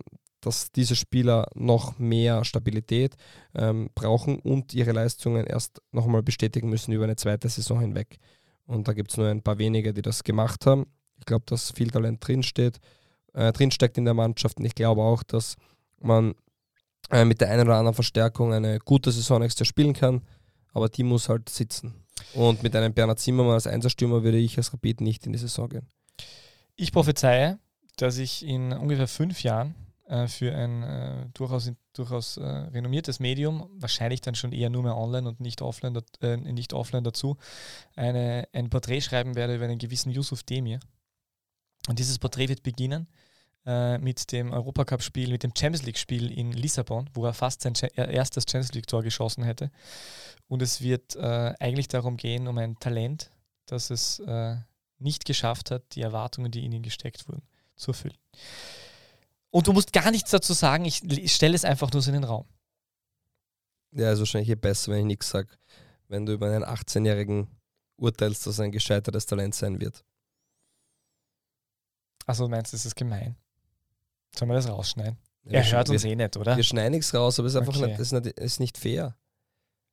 dass 0.46 0.70
diese 0.70 0.94
Spieler 0.94 1.48
noch 1.54 1.98
mehr 1.98 2.44
Stabilität 2.44 3.16
ähm, 3.54 3.90
brauchen 3.96 4.38
und 4.38 4.72
ihre 4.74 4.92
Leistungen 4.92 5.44
erst 5.44 5.82
nochmal 5.90 6.22
bestätigen 6.22 6.70
müssen 6.70 6.92
über 6.92 7.02
eine 7.02 7.16
zweite 7.16 7.48
Saison 7.48 7.80
hinweg. 7.80 8.18
Und 8.64 8.86
da 8.86 8.92
gibt 8.92 9.10
es 9.10 9.16
nur 9.16 9.26
ein 9.26 9.42
paar 9.42 9.58
wenige, 9.58 9.92
die 9.92 10.02
das 10.02 10.22
gemacht 10.22 10.64
haben. 10.64 10.86
Ich 11.18 11.26
glaube, 11.26 11.44
dass 11.48 11.72
viel 11.72 11.90
Talent 11.90 12.24
drinsteht, 12.26 12.78
äh, 13.32 13.52
drinsteckt 13.52 13.98
in 13.98 14.04
der 14.04 14.14
Mannschaft. 14.14 14.58
Und 14.58 14.66
ich 14.66 14.76
glaube 14.76 15.02
auch, 15.02 15.24
dass 15.24 15.56
man 16.00 16.36
äh, 17.10 17.24
mit 17.24 17.40
der 17.40 17.50
einen 17.50 17.66
oder 17.66 17.78
anderen 17.78 17.94
Verstärkung 17.94 18.52
eine 18.52 18.78
gute 18.78 19.10
Saison 19.10 19.40
nächstes 19.40 19.66
Jahr 19.66 19.70
spielen 19.70 19.94
kann. 19.94 20.22
Aber 20.72 20.88
die 20.88 21.02
muss 21.02 21.28
halt 21.28 21.48
sitzen. 21.48 22.04
Und 22.34 22.62
mit 22.62 22.76
einem 22.76 22.94
Bernhard 22.94 23.18
Zimmermann 23.18 23.54
als 23.54 23.66
Einserstürmer 23.66 24.22
würde 24.22 24.38
ich 24.38 24.56
als 24.58 24.72
Rapid 24.72 25.00
nicht 25.00 25.26
in 25.26 25.32
die 25.32 25.38
Saison 25.38 25.68
gehen. 25.68 25.88
Ich 26.76 26.92
prophezeie, 26.92 27.58
dass 27.96 28.18
ich 28.18 28.46
in 28.46 28.72
ungefähr 28.72 29.08
fünf 29.08 29.42
Jahren 29.42 29.74
äh, 30.06 30.28
für 30.28 30.54
ein 30.54 30.82
äh, 30.82 31.26
durchaus, 31.34 31.70
durchaus 31.92 32.36
äh, 32.36 32.44
renommiertes 32.44 33.20
Medium, 33.20 33.68
wahrscheinlich 33.74 34.20
dann 34.20 34.34
schon 34.34 34.52
eher 34.52 34.70
nur 34.70 34.82
mehr 34.82 34.96
online 34.96 35.28
und 35.28 35.40
nicht 35.40 35.62
offline, 35.62 36.00
äh, 36.20 36.36
nicht 36.36 36.72
offline 36.72 37.04
dazu, 37.04 37.36
eine, 37.94 38.48
ein 38.52 38.70
Porträt 38.70 39.00
schreiben 39.00 39.34
werde 39.34 39.56
über 39.56 39.64
einen 39.64 39.78
gewissen 39.78 40.10
Yusuf 40.10 40.42
Demir. 40.42 40.80
Und 41.88 41.98
dieses 41.98 42.18
Porträt 42.18 42.48
wird 42.48 42.62
beginnen 42.62 43.08
äh, 43.64 43.98
mit 43.98 44.32
dem 44.32 44.52
Europacup-Spiel, 44.52 45.30
mit 45.30 45.42
dem 45.42 45.52
Champions 45.56 45.84
League-Spiel 45.84 46.30
in 46.30 46.52
Lissabon, 46.52 47.10
wo 47.14 47.24
er 47.24 47.34
fast 47.34 47.62
sein 47.62 47.74
erstes 47.94 48.44
Champions 48.48 48.74
League-Tor 48.74 49.02
geschossen 49.02 49.44
hätte. 49.44 49.70
Und 50.48 50.62
es 50.62 50.80
wird 50.80 51.16
äh, 51.16 51.54
eigentlich 51.58 51.88
darum 51.88 52.16
gehen, 52.16 52.46
um 52.46 52.58
ein 52.58 52.78
Talent, 52.78 53.30
das 53.66 53.90
es 53.90 54.22
nicht 54.98 55.24
geschafft 55.24 55.72
hat, 55.72 55.96
die 55.96 56.02
Erwartungen, 56.02 56.52
die 56.52 56.64
in 56.64 56.72
ihn 56.72 56.82
gesteckt 56.82 57.28
wurden, 57.28 57.42
zu 57.74 57.90
erfüllen. 57.90 58.16
Und 59.50 59.66
du 59.66 59.72
musst 59.72 59.92
gar 59.92 60.10
nichts 60.10 60.30
dazu 60.30 60.52
sagen, 60.52 60.84
ich, 60.84 61.02
ich 61.04 61.34
stelle 61.34 61.54
es 61.54 61.64
einfach 61.64 61.90
nur 61.92 62.02
so 62.02 62.10
in 62.10 62.14
den 62.14 62.24
Raum. 62.24 62.46
Ja, 63.92 64.12
ist 64.12 64.18
wahrscheinlich 64.18 64.50
eh 64.50 64.56
besser, 64.56 64.92
wenn 64.92 65.00
ich 65.00 65.06
nichts 65.06 65.30
sage. 65.30 65.48
Wenn 66.08 66.26
du 66.26 66.34
über 66.34 66.46
einen 66.50 66.64
18-Jährigen 66.64 67.48
urteilst, 67.96 68.46
dass 68.46 68.58
er 68.58 68.66
ein 68.66 68.72
gescheitertes 68.72 69.26
Talent 69.26 69.54
sein 69.54 69.80
wird. 69.80 70.04
Also 72.26 72.48
meinst 72.48 72.72
du, 72.72 72.76
das 72.76 72.86
ist 72.86 72.96
gemein? 72.96 73.36
Sollen 74.36 74.50
wir 74.50 74.56
das 74.56 74.68
rausschneiden? 74.68 75.16
Ja, 75.44 75.60
er 75.60 75.72
hört 75.72 75.88
uns 75.88 76.02
wir, 76.02 76.10
eh 76.10 76.16
nicht, 76.16 76.36
oder? 76.36 76.56
Wir 76.56 76.64
schneiden 76.64 76.92
nichts 76.92 77.14
raus, 77.14 77.38
aber 77.38 77.46
es 77.46 77.54
ist 77.54 77.60
einfach 77.60 77.76
okay. 77.76 77.86
nicht, 77.86 78.00
ist 78.00 78.12
nicht, 78.12 78.26
ist 78.26 78.60
nicht 78.60 78.78
fair. 78.78 79.16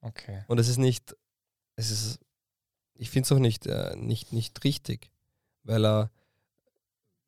Okay. 0.00 0.44
Und 0.48 0.58
es 0.58 0.68
ist 0.68 0.78
nicht, 0.78 1.16
es 1.76 1.90
ist, 1.90 2.18
ich 2.94 3.08
finde 3.10 3.26
es 3.26 3.32
auch 3.32 3.38
nicht, 3.38 3.66
äh, 3.66 3.96
nicht, 3.96 4.32
nicht 4.32 4.62
richtig, 4.64 5.10
weil 5.62 5.86
er 5.86 6.10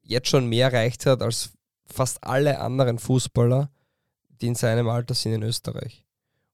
jetzt 0.02 0.28
schon 0.28 0.46
mehr 0.46 0.66
erreicht 0.66 1.06
hat 1.06 1.22
als 1.22 1.55
fast 1.86 2.22
alle 2.24 2.60
anderen 2.60 2.98
Fußballer, 2.98 3.70
die 4.40 4.48
in 4.48 4.54
seinem 4.54 4.88
Alter 4.88 5.14
sind 5.14 5.32
in 5.32 5.42
Österreich. 5.42 6.04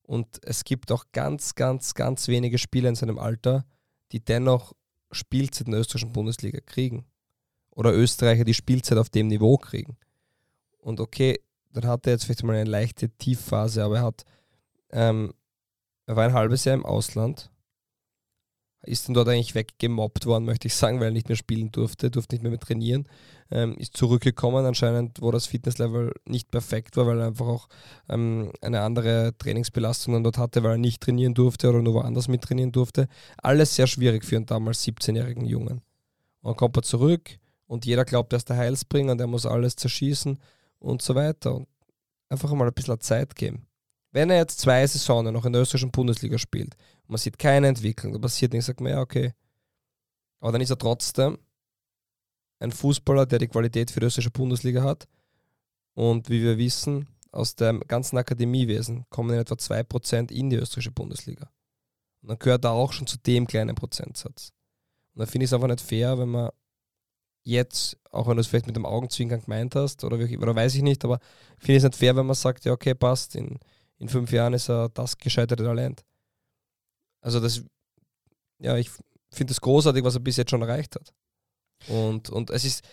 Und 0.02 0.26
es 0.44 0.64
gibt 0.64 0.92
auch 0.92 1.06
ganz, 1.12 1.54
ganz, 1.54 1.94
ganz 1.94 2.28
wenige 2.28 2.58
Spieler 2.58 2.88
in 2.88 2.94
seinem 2.94 3.18
Alter, 3.18 3.64
die 4.12 4.20
dennoch 4.20 4.74
Spielzeit 5.10 5.66
in 5.66 5.72
der 5.72 5.80
österreichischen 5.80 6.12
Bundesliga 6.12 6.60
kriegen. 6.60 7.06
Oder 7.70 7.94
Österreicher, 7.94 8.44
die 8.44 8.54
Spielzeit 8.54 8.98
auf 8.98 9.08
dem 9.08 9.28
Niveau 9.28 9.56
kriegen. 9.56 9.96
Und 10.78 11.00
okay, 11.00 11.40
dann 11.72 11.86
hat 11.86 12.06
er 12.06 12.14
jetzt 12.14 12.24
vielleicht 12.24 12.42
mal 12.42 12.56
eine 12.56 12.68
leichte 12.68 13.08
Tiefphase, 13.08 13.82
aber 13.82 13.98
er 13.98 14.02
hat, 14.02 14.24
ähm, 14.90 15.32
er 16.06 16.16
war 16.16 16.24
ein 16.24 16.34
halbes 16.34 16.64
Jahr 16.64 16.74
im 16.74 16.84
Ausland, 16.84 17.50
ist 18.84 19.06
dann 19.06 19.14
dort 19.14 19.28
eigentlich 19.28 19.54
weggemobbt 19.54 20.26
worden, 20.26 20.44
möchte 20.44 20.66
ich 20.66 20.74
sagen, 20.74 20.98
weil 20.98 21.08
er 21.08 21.12
nicht 21.12 21.28
mehr 21.28 21.36
spielen 21.36 21.70
durfte, 21.70 22.10
durfte 22.10 22.34
nicht 22.34 22.42
mehr, 22.42 22.50
mehr 22.50 22.60
trainieren. 22.60 23.06
Ähm, 23.50 23.76
ist 23.76 23.96
zurückgekommen, 23.96 24.64
anscheinend, 24.64 25.20
wo 25.20 25.30
das 25.30 25.46
Fitnesslevel 25.46 26.12
nicht 26.24 26.50
perfekt 26.50 26.96
war, 26.96 27.06
weil 27.06 27.20
er 27.20 27.26
einfach 27.26 27.46
auch 27.46 27.68
ähm, 28.08 28.50
eine 28.60 28.80
andere 28.80 29.34
Trainingsbelastung 29.38 30.14
dann 30.14 30.24
dort 30.24 30.38
hatte, 30.38 30.62
weil 30.62 30.72
er 30.72 30.78
nicht 30.78 31.00
trainieren 31.00 31.34
durfte 31.34 31.68
oder 31.68 31.82
nur 31.82 31.94
woanders 31.94 32.28
mit 32.28 32.42
trainieren 32.42 32.72
durfte. 32.72 33.08
Alles 33.38 33.74
sehr 33.76 33.86
schwierig 33.86 34.24
für 34.24 34.36
einen 34.36 34.46
damals 34.46 34.84
17-jährigen 34.84 35.44
Jungen. 35.44 35.82
Und 36.40 36.50
dann 36.50 36.56
kommt 36.56 36.76
er 36.76 36.82
zurück 36.82 37.38
und 37.66 37.84
jeder 37.84 38.04
glaubt, 38.04 38.32
er 38.32 38.38
ist 38.38 38.48
der 38.48 38.56
Heilsbringer 38.56 39.12
und 39.12 39.20
er 39.20 39.26
muss 39.26 39.46
alles 39.46 39.76
zerschießen 39.76 40.38
und 40.78 41.02
so 41.02 41.14
weiter. 41.14 41.54
Und 41.54 41.68
einfach 42.28 42.52
mal 42.52 42.66
ein 42.66 42.74
bisschen 42.74 43.00
Zeit 43.00 43.36
geben. 43.36 43.66
Wenn 44.12 44.30
er 44.30 44.36
jetzt 44.36 44.60
zwei 44.60 44.86
Saisonen 44.86 45.32
noch 45.32 45.44
in 45.44 45.52
der 45.52 45.62
österreichischen 45.62 45.90
Bundesliga 45.90 46.38
spielt 46.38 46.76
man 47.12 47.18
sieht 47.18 47.38
keine 47.38 47.68
Entwicklung, 47.68 48.12
da 48.12 48.18
passiert 48.18 48.52
nichts, 48.52 48.66
sagt 48.66 48.80
man, 48.80 48.92
ja, 48.92 49.00
okay. 49.00 49.32
Aber 50.40 50.52
dann 50.52 50.60
ist 50.60 50.70
er 50.70 50.78
trotzdem 50.78 51.38
ein 52.58 52.72
Fußballer, 52.72 53.26
der 53.26 53.38
die 53.38 53.48
Qualität 53.48 53.90
für 53.90 54.00
die 54.00 54.06
österreichische 54.06 54.30
Bundesliga 54.30 54.82
hat. 54.82 55.06
Und 55.94 56.30
wie 56.30 56.42
wir 56.42 56.58
wissen, 56.58 57.08
aus 57.30 57.54
dem 57.54 57.80
ganzen 57.86 58.18
Akademiewesen 58.18 59.04
kommen 59.10 59.30
in 59.30 59.40
etwa 59.40 59.54
2% 59.54 60.32
in 60.32 60.50
die 60.50 60.56
österreichische 60.56 60.90
Bundesliga. 60.90 61.50
Und 62.22 62.30
dann 62.30 62.38
gehört 62.38 62.64
er 62.64 62.72
auch 62.72 62.92
schon 62.92 63.06
zu 63.06 63.18
dem 63.18 63.46
kleinen 63.46 63.74
Prozentsatz. 63.74 64.52
Und 65.14 65.20
dann 65.20 65.28
finde 65.28 65.44
ich 65.44 65.50
es 65.50 65.54
einfach 65.54 65.68
nicht 65.68 65.80
fair, 65.80 66.18
wenn 66.18 66.30
man 66.30 66.50
jetzt, 67.42 67.98
auch 68.10 68.26
wenn 68.26 68.36
du 68.36 68.40
es 68.40 68.46
vielleicht 68.46 68.66
mit 68.66 68.76
dem 68.76 68.86
Augenzwinkern 68.86 69.42
gemeint 69.42 69.74
hast, 69.74 70.04
oder, 70.04 70.16
oder 70.16 70.54
weiß 70.54 70.76
ich 70.76 70.82
nicht, 70.82 71.04
aber 71.04 71.18
finde 71.58 71.72
ich 71.72 71.78
es 71.78 71.84
nicht 71.84 71.96
fair, 71.96 72.16
wenn 72.16 72.26
man 72.26 72.36
sagt, 72.36 72.64
ja, 72.64 72.72
okay, 72.72 72.94
passt, 72.94 73.34
in, 73.34 73.58
in 74.02 74.08
fünf 74.08 74.32
Jahren 74.32 74.52
ist 74.52 74.68
er 74.68 74.88
das 74.88 75.16
gescheiterte 75.16 75.62
Talent. 75.62 76.04
Also 77.20 77.38
das, 77.38 77.62
ja, 78.58 78.76
ich 78.76 78.90
finde 79.30 79.52
es 79.52 79.60
großartig, 79.60 80.02
was 80.02 80.16
er 80.16 80.20
bis 80.20 80.36
jetzt 80.36 80.50
schon 80.50 80.60
erreicht 80.60 80.96
hat. 80.96 81.14
Und, 81.86 82.28
und 82.28 82.50
es 82.50 82.64
ist, 82.64 82.84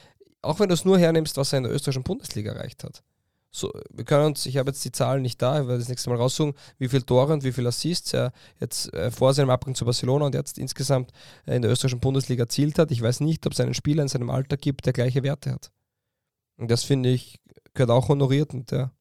auch 0.43 0.59
wenn 0.59 0.69
du 0.69 0.75
es 0.75 0.85
nur 0.85 0.99
hernimmst, 0.99 1.35
was 1.35 1.51
er 1.51 1.57
in 1.57 1.63
der 1.63 1.73
österreichischen 1.73 2.03
Bundesliga 2.03 2.53
erreicht 2.53 2.83
hat. 2.83 3.03
So, 3.51 3.73
wir 3.89 4.05
können 4.05 4.27
uns, 4.27 4.45
ich 4.45 4.57
habe 4.57 4.69
jetzt 4.69 4.85
die 4.85 4.91
Zahlen 4.91 5.23
nicht 5.23 5.41
da, 5.41 5.59
ich 5.59 5.67
werde 5.67 5.79
das 5.79 5.89
nächste 5.89 6.11
Mal 6.11 6.17
raussuchen, 6.17 6.53
wie 6.77 6.87
viele 6.87 7.03
Tore 7.03 7.33
und 7.33 7.43
wie 7.43 7.51
viele 7.51 7.69
Assists 7.69 8.13
er 8.13 8.31
jetzt 8.59 8.93
äh, 8.93 9.09
vor 9.09 9.33
seinem 9.33 9.49
Abgang 9.49 9.73
zu 9.73 9.85
Barcelona 9.85 10.27
und 10.27 10.35
jetzt 10.35 10.59
insgesamt 10.59 11.11
äh, 11.47 11.55
in 11.55 11.63
der 11.63 11.71
österreichischen 11.71 12.01
Bundesliga 12.01 12.43
erzielt 12.43 12.77
hat. 12.77 12.91
Ich 12.91 13.01
weiß 13.01 13.21
nicht, 13.21 13.47
ob 13.47 13.53
es 13.53 13.59
einen 13.59 13.73
Spieler 13.73 14.03
in 14.03 14.09
seinem 14.09 14.29
Alter 14.29 14.57
gibt, 14.57 14.85
der 14.85 14.93
gleiche 14.93 15.23
Werte 15.23 15.51
hat. 15.51 15.71
Und 16.57 16.69
das 16.69 16.83
finde 16.83 17.09
ich, 17.09 17.39
gehört 17.73 17.89
auch 17.89 18.09
honoriert 18.09 18.53
und 18.53 18.69
der 18.69 18.91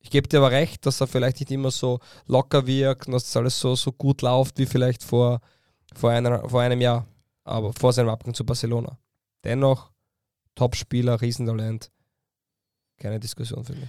ich 0.00 0.10
gebe 0.10 0.28
dir 0.28 0.38
aber 0.38 0.50
recht, 0.50 0.86
dass 0.86 1.00
er 1.00 1.06
vielleicht 1.06 1.40
nicht 1.40 1.50
immer 1.50 1.70
so 1.70 2.00
locker 2.26 2.66
wirkt 2.66 3.06
und 3.06 3.12
dass 3.12 3.24
das 3.24 3.36
alles 3.36 3.58
so, 3.58 3.74
so 3.74 3.92
gut 3.92 4.22
läuft 4.22 4.58
wie 4.58 4.66
vielleicht 4.66 5.02
vor, 5.02 5.40
vor, 5.94 6.10
einer, 6.10 6.48
vor 6.48 6.60
einem 6.60 6.80
Jahr, 6.80 7.06
aber 7.44 7.72
vor 7.72 7.92
seinem 7.92 8.08
Abgang 8.08 8.34
zu 8.34 8.44
Barcelona. 8.44 8.98
Dennoch, 9.44 9.90
Topspieler, 10.54 11.20
Riesentalent. 11.20 11.90
Keine 12.98 13.20
Diskussion 13.20 13.64
für 13.64 13.74
mich. 13.74 13.88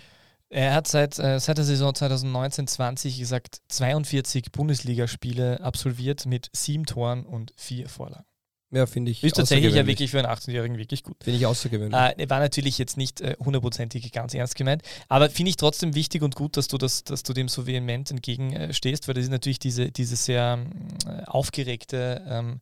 Er 0.49 0.74
hat 0.74 0.88
seit, 0.88 1.20
äh, 1.20 1.39
seit 1.39 1.57
der 1.60 1.66
Saison 1.66 1.93
2019-20 1.93 3.20
gesagt 3.20 3.62
42 3.68 4.51
Bundesligaspiele 4.51 5.62
absolviert 5.62 6.26
mit 6.26 6.49
sieben 6.53 6.86
Toren 6.86 7.24
und 7.24 7.53
vier 7.55 7.88
Vorlagen. 7.88 8.26
Ja, 8.72 8.86
finde 8.86 9.11
ich. 9.11 9.24
Ist 9.24 9.36
tatsächlich 9.36 9.74
ja 9.74 9.88
wirklich 9.88 10.11
für 10.11 10.20
einen 10.20 10.28
18-Jährigen 10.28 10.78
wirklich 10.78 11.03
gut. 11.03 11.17
Finde 11.24 11.39
ich 11.39 11.45
außergewöhnlich. 11.45 11.99
Äh, 11.99 12.30
war 12.30 12.39
natürlich 12.39 12.78
jetzt 12.78 12.97
nicht 12.97 13.20
äh, 13.20 13.36
hundertprozentig 13.39 14.05
äh, 14.05 14.09
ganz 14.09 14.34
ernst 14.36 14.55
gemeint, 14.55 14.84
aber 15.07 15.30
finde 15.30 15.49
ich 15.49 15.57
trotzdem 15.57 15.95
wichtig 15.95 16.22
und 16.22 16.36
gut, 16.36 16.55
dass 16.55 16.67
du, 16.67 16.78
das, 16.78 17.03
dass 17.03 17.24
du 17.24 17.34
dem 17.34 17.47
so 17.47 17.65
vehement 17.65 18.11
entgegenstehst, 18.11 19.07
weil 19.07 19.15
das 19.15 19.24
ist 19.24 19.32
natürlich 19.32 19.59
diese, 19.59 19.91
diese 19.91 20.15
sehr 20.15 20.59
äh, 21.05 21.24
aufgeregte 21.26 22.24
ähm, 22.28 22.61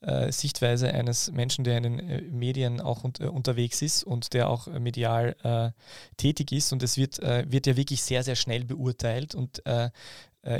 äh, 0.00 0.32
Sichtweise 0.32 0.92
eines 0.92 1.30
Menschen, 1.30 1.64
der 1.64 1.76
in 1.76 1.82
den 1.82 1.98
äh, 1.98 2.22
Medien 2.22 2.80
auch 2.80 3.04
un 3.04 3.12
unterwegs 3.28 3.82
ist 3.82 4.04
und 4.04 4.32
der 4.32 4.48
auch 4.48 4.66
medial 4.68 5.74
tätig 6.16 6.50
ist. 6.52 6.72
Und 6.72 6.82
es 6.82 6.96
wird, 6.96 7.18
wird 7.18 7.66
ja 7.66 7.76
wirklich 7.76 8.02
sehr, 8.02 8.22
sehr 8.22 8.36
schnell 8.36 8.64
beurteilt 8.64 9.34
und 9.34 9.64
äh, 9.66 9.90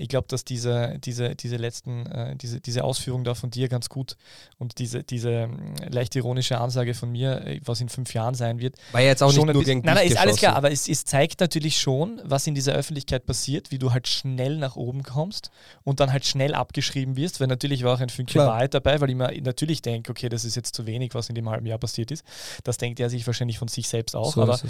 ich 0.00 0.08
glaube, 0.08 0.28
dass 0.28 0.44
diese, 0.44 0.98
diese, 1.02 1.34
diese 1.34 1.56
letzten, 1.56 2.06
äh, 2.06 2.36
diese, 2.36 2.60
diese 2.60 2.84
Ausführung 2.84 3.24
da 3.24 3.34
von 3.34 3.50
dir 3.50 3.68
ganz 3.68 3.88
gut 3.88 4.16
und 4.58 4.78
diese, 4.78 5.02
diese 5.02 5.30
ähm, 5.30 5.74
leicht 5.88 6.14
ironische 6.14 6.58
Ansage 6.58 6.94
von 6.94 7.10
mir, 7.10 7.44
äh, 7.44 7.60
was 7.64 7.80
in 7.80 7.88
fünf 7.88 8.14
Jahren 8.14 8.34
sein 8.34 8.60
wird. 8.60 8.76
War 8.92 9.00
ja 9.00 9.08
jetzt 9.08 9.22
auch 9.22 9.32
nicht 9.32 9.44
nur 9.44 9.64
gegen 9.64 9.80
Nein, 9.80 9.96
nein, 9.96 10.06
ist 10.06 10.18
alles 10.18 10.36
klar, 10.36 10.54
aber 10.54 10.70
es, 10.70 10.88
es 10.88 11.04
zeigt 11.04 11.40
natürlich 11.40 11.80
schon, 11.80 12.20
was 12.24 12.46
in 12.46 12.54
dieser 12.54 12.74
Öffentlichkeit 12.74 13.26
passiert, 13.26 13.72
wie 13.72 13.78
du 13.78 13.92
halt 13.92 14.06
schnell 14.06 14.56
nach 14.56 14.76
oben 14.76 15.02
kommst 15.02 15.50
und 15.82 15.98
dann 15.98 16.12
halt 16.12 16.24
schnell 16.26 16.54
abgeschrieben 16.54 17.16
wirst, 17.16 17.40
weil 17.40 17.48
natürlich 17.48 17.82
war 17.82 17.96
auch 17.96 18.00
ein 18.00 18.08
Fünkchen 18.08 18.40
Wahrheit 18.40 18.74
dabei, 18.74 19.00
weil 19.00 19.10
ich 19.10 19.16
mir 19.16 19.32
natürlich 19.42 19.82
denke, 19.82 20.12
okay, 20.12 20.28
das 20.28 20.44
ist 20.44 20.54
jetzt 20.54 20.76
zu 20.76 20.86
wenig, 20.86 21.14
was 21.14 21.28
in 21.28 21.34
dem 21.34 21.48
halben 21.48 21.66
Jahr 21.66 21.78
passiert 21.78 22.10
ist. 22.12 22.24
Das 22.62 22.76
denkt 22.76 23.00
er 23.00 23.10
sich 23.10 23.26
wahrscheinlich 23.26 23.58
von 23.58 23.68
sich 23.68 23.88
selbst 23.88 24.14
auch. 24.14 24.32
So 24.32 24.42
aber 24.42 24.60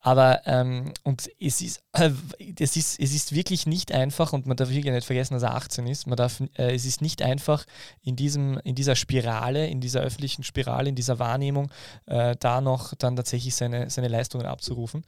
aber 0.00 0.42
ähm, 0.46 0.92
und 1.02 1.28
es 1.40 1.60
ist, 1.60 1.82
äh, 1.92 2.10
es, 2.58 2.76
ist, 2.76 3.00
es 3.00 3.12
ist 3.12 3.34
wirklich 3.34 3.66
nicht 3.66 3.92
einfach 3.92 4.32
und 4.32 4.46
man 4.52 4.56
darf 4.58 4.68
hier 4.68 4.92
nicht 4.92 5.06
vergessen, 5.06 5.32
dass 5.32 5.42
er 5.42 5.54
18 5.54 5.86
ist. 5.86 6.06
Man 6.06 6.16
darf, 6.16 6.40
äh, 6.58 6.74
es 6.74 6.84
ist 6.84 7.00
nicht 7.00 7.22
einfach 7.22 7.64
in, 8.02 8.16
diesem, 8.16 8.58
in 8.64 8.74
dieser 8.74 8.96
Spirale, 8.96 9.66
in 9.66 9.80
dieser 9.80 10.00
öffentlichen 10.00 10.42
Spirale, 10.42 10.90
in 10.90 10.94
dieser 10.94 11.18
Wahrnehmung, 11.18 11.70
äh, 12.04 12.36
da 12.38 12.60
noch 12.60 12.94
dann 12.94 13.16
tatsächlich 13.16 13.54
seine, 13.54 13.88
seine 13.88 14.08
Leistungen 14.08 14.44
abzurufen. 14.44 15.04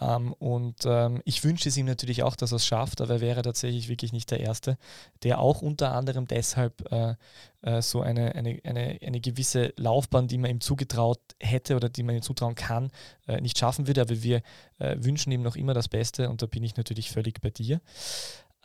Ähm, 0.00 0.34
und 0.34 0.84
ähm, 0.84 1.22
ich 1.24 1.42
wünsche 1.42 1.68
es 1.68 1.76
ihm 1.76 1.86
natürlich 1.86 2.22
auch, 2.22 2.36
dass 2.36 2.52
er 2.52 2.56
es 2.56 2.66
schafft, 2.66 3.00
aber 3.00 3.14
er 3.14 3.20
wäre 3.20 3.42
tatsächlich 3.42 3.88
wirklich 3.88 4.12
nicht 4.12 4.30
der 4.30 4.40
Erste, 4.40 4.76
der 5.22 5.40
auch 5.40 5.62
unter 5.62 5.92
anderem 5.92 6.26
deshalb 6.26 6.92
äh, 6.92 7.14
äh, 7.62 7.80
so 7.80 8.02
eine, 8.02 8.34
eine, 8.34 8.60
eine, 8.62 8.98
eine 9.02 9.20
gewisse 9.20 9.72
Laufbahn, 9.76 10.28
die 10.28 10.38
man 10.38 10.50
ihm 10.50 10.60
zugetraut 10.60 11.20
hätte 11.40 11.76
oder 11.76 11.88
die 11.88 12.02
man 12.02 12.14
ihm 12.14 12.22
zutrauen 12.22 12.54
kann, 12.54 12.90
äh, 13.26 13.40
nicht 13.40 13.58
schaffen 13.58 13.86
würde. 13.86 14.02
Aber 14.02 14.22
wir 14.22 14.42
äh, 14.78 14.96
wünschen 14.98 15.32
ihm 15.32 15.42
noch 15.42 15.56
immer 15.56 15.72
das 15.72 15.88
Beste 15.88 16.28
und 16.28 16.42
da 16.42 16.46
bin 16.46 16.62
ich 16.62 16.76
natürlich 16.76 17.10
völlig 17.10 17.40
bei 17.40 17.50
dir. 17.50 17.80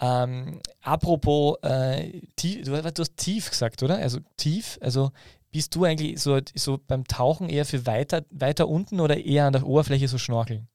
Ähm, 0.02 0.60
apropos, 0.82 1.58
äh, 1.62 2.22
tief, 2.36 2.66
du, 2.66 2.72
du 2.72 3.02
hast 3.02 3.18
tief 3.18 3.50
gesagt, 3.50 3.84
oder? 3.84 3.98
Also 3.98 4.20
tief, 4.36 4.80
also 4.82 5.12
bist 5.52 5.76
du 5.76 5.84
eigentlich 5.84 6.20
so, 6.20 6.40
so 6.56 6.80
beim 6.88 7.06
Tauchen 7.06 7.50
eher 7.50 7.66
für 7.66 7.86
weiter, 7.86 8.26
weiter 8.32 8.68
unten 8.68 9.00
oder 9.00 9.24
eher 9.24 9.46
an 9.46 9.54
der 9.54 9.66
Oberfläche 9.66 10.08
so 10.08 10.18
schnorkeln? 10.18 10.68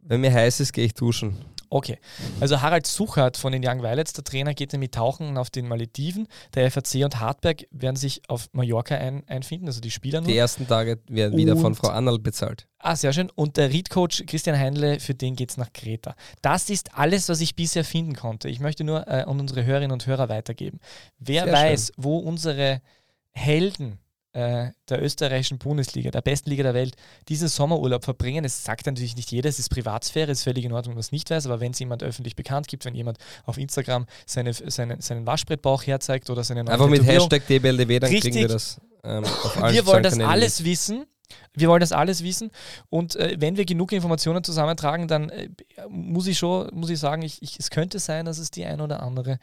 Wenn 0.00 0.22
mir 0.22 0.32
heiß 0.32 0.60
ist, 0.60 0.72
gehe 0.72 0.86
ich 0.86 0.94
duschen. 0.94 1.36
Okay, 1.70 1.98
also 2.40 2.60
Harald 2.60 2.86
Suchert 2.86 3.36
von 3.36 3.52
den 3.52 3.66
Young 3.66 3.82
Violets, 3.82 4.12
der 4.12 4.24
Trainer, 4.24 4.54
geht 4.54 4.72
mit 4.74 4.92
Tauchen 4.92 5.38
auf 5.38 5.50
den 5.50 5.68
Malediven. 5.68 6.26
Der 6.54 6.70
FAC 6.70 7.04
und 7.04 7.20
Hartberg 7.20 7.66
werden 7.70 7.96
sich 7.96 8.22
auf 8.28 8.48
Mallorca 8.52 8.96
ein, 8.96 9.22
einfinden, 9.28 9.66
also 9.66 9.80
die 9.80 9.90
Spieler 9.90 10.20
nur. 10.20 10.28
Die 10.28 10.36
ersten 10.36 10.66
Tage 10.66 10.98
werden 11.08 11.36
wieder 11.36 11.54
und, 11.54 11.60
von 11.60 11.74
Frau 11.74 11.88
Annal 11.88 12.18
bezahlt. 12.18 12.66
Ah, 12.78 12.96
sehr 12.96 13.12
schön. 13.12 13.30
Und 13.34 13.56
der 13.56 13.72
Read-Coach 13.72 14.24
Christian 14.26 14.58
Heinle, 14.58 15.00
für 15.00 15.14
den 15.14 15.36
geht 15.36 15.50
es 15.50 15.56
nach 15.56 15.72
Kreta. 15.72 16.14
Das 16.42 16.70
ist 16.70 16.96
alles, 16.96 17.28
was 17.28 17.40
ich 17.40 17.56
bisher 17.56 17.84
finden 17.84 18.14
konnte. 18.14 18.48
Ich 18.48 18.60
möchte 18.60 18.84
nur 18.84 19.06
äh, 19.08 19.22
an 19.22 19.40
unsere 19.40 19.64
Hörerinnen 19.64 19.92
und 19.92 20.06
Hörer 20.06 20.28
weitergeben. 20.28 20.80
Wer 21.18 21.44
sehr 21.44 21.52
weiß, 21.52 21.86
schön. 21.86 22.04
wo 22.04 22.18
unsere 22.18 22.82
Helden 23.30 23.98
äh, 24.34 24.72
der 24.88 25.02
österreichischen 25.02 25.58
Bundesliga, 25.58 26.10
der 26.10 26.20
besten 26.20 26.50
Liga 26.50 26.64
der 26.64 26.74
Welt, 26.74 26.96
diesen 27.28 27.48
Sommerurlaub 27.48 28.04
verbringen. 28.04 28.44
Es 28.44 28.64
sagt 28.64 28.86
natürlich 28.86 29.16
nicht 29.16 29.30
jeder, 29.30 29.48
es 29.48 29.58
ist 29.58 29.68
Privatsphäre, 29.68 30.30
es 30.32 30.38
ist 30.38 30.44
völlig 30.44 30.64
in 30.64 30.72
Ordnung, 30.72 30.92
wenn 30.92 30.96
man 30.96 31.00
es 31.00 31.12
nicht 31.12 31.30
weiß, 31.30 31.46
aber 31.46 31.60
wenn 31.60 31.72
es 31.72 31.78
jemand 31.78 32.02
öffentlich 32.02 32.34
bekannt 32.36 32.68
gibt, 32.68 32.84
wenn 32.84 32.94
jemand 32.94 33.18
auf 33.44 33.58
Instagram 33.58 34.06
seine, 34.26 34.52
seine, 34.52 35.00
seinen 35.00 35.26
Waschbrettbauch 35.26 35.86
herzeigt 35.86 36.30
oder 36.30 36.42
seine 36.42 36.68
Einfach 36.68 36.88
mit 36.88 37.06
Hashtag 37.06 37.46
DBLDW, 37.46 38.00
dann 38.00 38.10
Richtig, 38.10 38.32
kriegen 38.32 38.48
wir 38.48 38.48
das 38.48 38.80
ähm, 39.04 39.24
auf 39.24 39.62
allen 39.62 39.74
Wir 39.74 39.86
wollen 39.86 40.02
das 40.02 40.18
alles 40.18 40.64
wissen 40.64 41.06
wir 41.54 41.68
wollen 41.68 41.80
das 41.80 41.92
alles 41.92 42.22
wissen 42.24 42.50
und 42.90 43.16
äh, 43.16 43.36
wenn 43.38 43.56
wir 43.56 43.64
genug 43.64 43.92
Informationen 43.92 44.42
zusammentragen, 44.42 45.08
dann 45.08 45.30
äh, 45.30 45.48
muss 45.88 46.26
ich 46.26 46.38
schon, 46.38 46.68
muss 46.74 46.90
ich 46.90 46.98
sagen, 46.98 47.22
ich, 47.22 47.42
ich, 47.42 47.58
es 47.58 47.70
könnte 47.70 47.98
sein, 47.98 48.24
dass 48.24 48.38
es 48.38 48.50
die 48.50 48.64
ein 48.64 48.80
oder 48.80 49.02
andere 49.02 49.38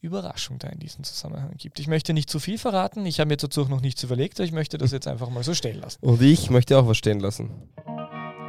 Überraschung 0.00 0.58
da 0.58 0.68
in 0.68 0.78
diesem 0.78 1.04
Zusammenhang 1.04 1.54
gibt. 1.56 1.78
Ich 1.78 1.88
möchte 1.88 2.12
nicht 2.12 2.30
zu 2.30 2.38
viel 2.38 2.58
verraten, 2.58 3.06
ich 3.06 3.20
habe 3.20 3.28
mir 3.28 3.36
dazu 3.36 3.64
noch 3.64 3.80
nichts 3.80 4.02
überlegt, 4.02 4.38
ich 4.40 4.52
möchte 4.52 4.78
das 4.78 4.92
jetzt 4.92 5.08
einfach 5.08 5.30
mal 5.30 5.42
so 5.42 5.54
stehen 5.54 5.80
lassen. 5.80 5.98
Und 6.00 6.20
ich 6.22 6.50
möchte 6.50 6.78
auch 6.78 6.86
was 6.86 6.96
stehen 6.96 7.20
lassen. 7.20 7.50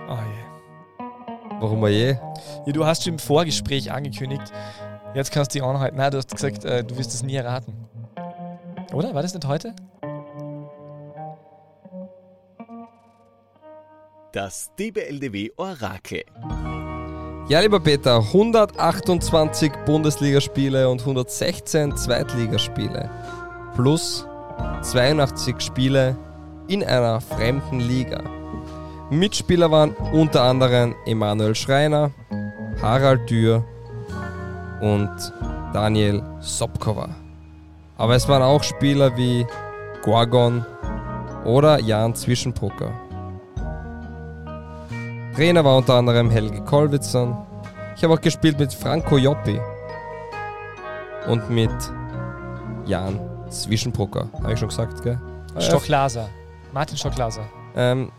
Oh 0.10 0.18
je. 0.18 0.48
Warum 1.60 1.82
oh 1.82 1.88
je? 1.88 2.18
Ja, 2.66 2.74
du 2.74 2.86
hast 2.86 3.04
schon 3.04 3.14
im 3.14 3.20
Vorgespräch 3.20 3.92
angekündigt, 3.92 4.52
jetzt 5.16 5.32
kannst 5.32 5.54
du 5.54 5.60
die 5.60 5.64
anhalten. 5.64 5.98
Nein, 5.98 6.12
du 6.12 6.18
hast 6.18 6.30
gesagt, 6.30 6.66
äh, 6.66 6.84
du 6.84 6.98
wirst 6.98 7.14
es 7.14 7.24
nie 7.24 7.36
erraten. 7.36 7.74
Oder? 8.94 9.14
War 9.14 9.22
das 9.22 9.34
nicht 9.34 9.46
heute? 9.48 9.76
Das 14.34 14.72
DBLDW 14.78 15.52
Orakel. 15.56 16.24
Ja, 17.48 17.62
lieber 17.62 17.80
Peter, 17.80 18.18
128 18.18 19.72
Bundesligaspiele 19.86 20.90
und 20.90 21.00
116 21.00 21.96
Zweitligaspiele 21.96 23.10
plus 23.76 24.28
82 24.82 25.62
Spiele 25.62 26.18
in 26.68 26.84
einer 26.84 27.22
fremden 27.22 27.80
Liga. 27.80 28.22
Mitspieler 29.10 29.72
waren 29.72 29.92
unter 30.12 30.44
anderem 30.44 30.94
Emanuel 31.06 31.56
Schreiner, 31.56 32.12
Harald 32.82 33.30
Dürr 33.30 33.64
und 34.82 35.10
Daniel 35.72 36.22
Sobkova. 36.42 37.16
Aber 37.98 38.16
es 38.16 38.28
waren 38.28 38.44
auch 38.44 38.62
Spieler 38.62 39.16
wie 39.16 39.48
Gorgon 40.04 40.66
oder 41.46 41.80
Jan 41.80 42.14
Zwischenbrucker. 42.14 43.07
Trainer 45.38 45.64
war 45.64 45.78
unter 45.78 45.94
anderem 45.94 46.32
Helge 46.32 46.62
Kolwitzern. 46.62 47.38
Ich 47.96 48.04
habe 48.04 48.16
auch 48.16 48.22
gespielt 48.22 48.58
mit 48.58 48.74
Franco 48.74 49.20
Joppi 49.20 49.62
und 51.28 51.48
mit 51.52 51.70
Jan 52.88 53.20
Zwischenbrucker. 53.48 54.28
Habe 54.34 54.54
ich 54.54 54.58
schon 54.58 54.70
gesagt, 54.70 55.04
gell? 55.04 55.20
Stocklaser. 55.60 56.28
Martin 56.74 56.98
Stocklaser. 56.98 57.44
Ähm, 57.76 58.12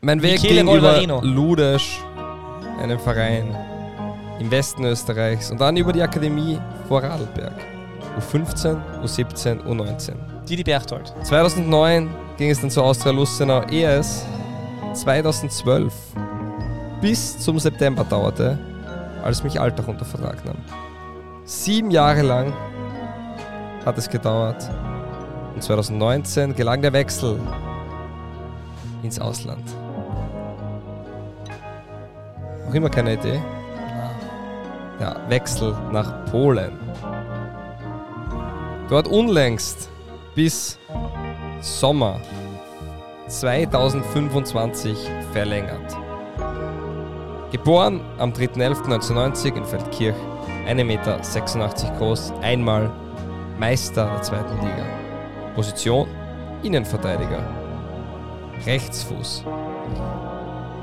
mein 0.00 0.20
Weg 0.20 0.42
ging 0.42 0.68
über 0.68 1.00
Ludesch, 1.22 2.00
einem 2.82 2.98
Verein 2.98 3.56
im 4.40 4.50
Westen 4.50 4.84
Österreichs 4.86 5.52
und 5.52 5.60
dann 5.60 5.76
über 5.76 5.92
die 5.92 6.02
Akademie 6.02 6.58
Vorarlberg. 6.88 7.54
U15, 8.18 8.80
U17, 9.04 9.62
U19. 9.62 10.14
Didi 10.48 10.64
Berchtold. 10.64 11.14
2009 11.22 12.10
ging 12.36 12.50
es 12.50 12.60
dann 12.60 12.70
zur 12.70 12.82
Austria 12.82 13.12
Lustenau 13.12 13.62
ES 13.70 14.24
2012 14.94 15.92
bis 17.00 17.38
zum 17.38 17.58
September 17.58 18.04
dauerte, 18.04 18.58
als 19.22 19.42
mich 19.42 19.60
Alltag 19.60 19.88
unter 19.88 20.04
Vertrag 20.04 20.44
nahm. 20.44 20.56
Sieben 21.44 21.90
Jahre 21.90 22.22
lang 22.22 22.52
hat 23.84 23.98
es 23.98 24.08
gedauert 24.08 24.70
und 25.54 25.62
2019 25.62 26.54
gelang 26.54 26.80
der 26.80 26.92
Wechsel 26.92 27.38
ins 29.02 29.20
Ausland. 29.20 29.64
Noch 32.66 32.74
immer 32.74 32.88
keine 32.88 33.14
Idee? 33.14 33.42
Der 34.98 35.20
Wechsel 35.28 35.76
nach 35.92 36.24
Polen. 36.26 36.72
Dort 38.88 39.08
unlängst 39.08 39.90
bis 40.34 40.78
Sommer 41.60 42.20
2025 43.28 44.96
verlängert. 45.32 45.96
Geboren 47.50 48.00
am 48.18 48.32
3.11.1990 48.32 49.56
in 49.56 49.64
Feldkirch, 49.64 50.16
1,86 50.68 50.84
Meter 50.84 51.20
groß, 51.98 52.32
einmal 52.42 52.90
Meister 53.58 54.06
der 54.06 54.22
zweiten 54.22 54.56
Liga. 54.56 54.84
Position 55.54 56.08
Innenverteidiger. 56.62 57.42
Rechtsfuß. 58.66 59.44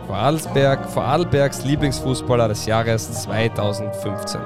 Vorarlberg, 0.08 0.90
Vorarlbergs 0.90 1.64
Lieblingsfußballer 1.64 2.48
des 2.48 2.66
Jahres 2.66 3.24
2015. 3.24 4.42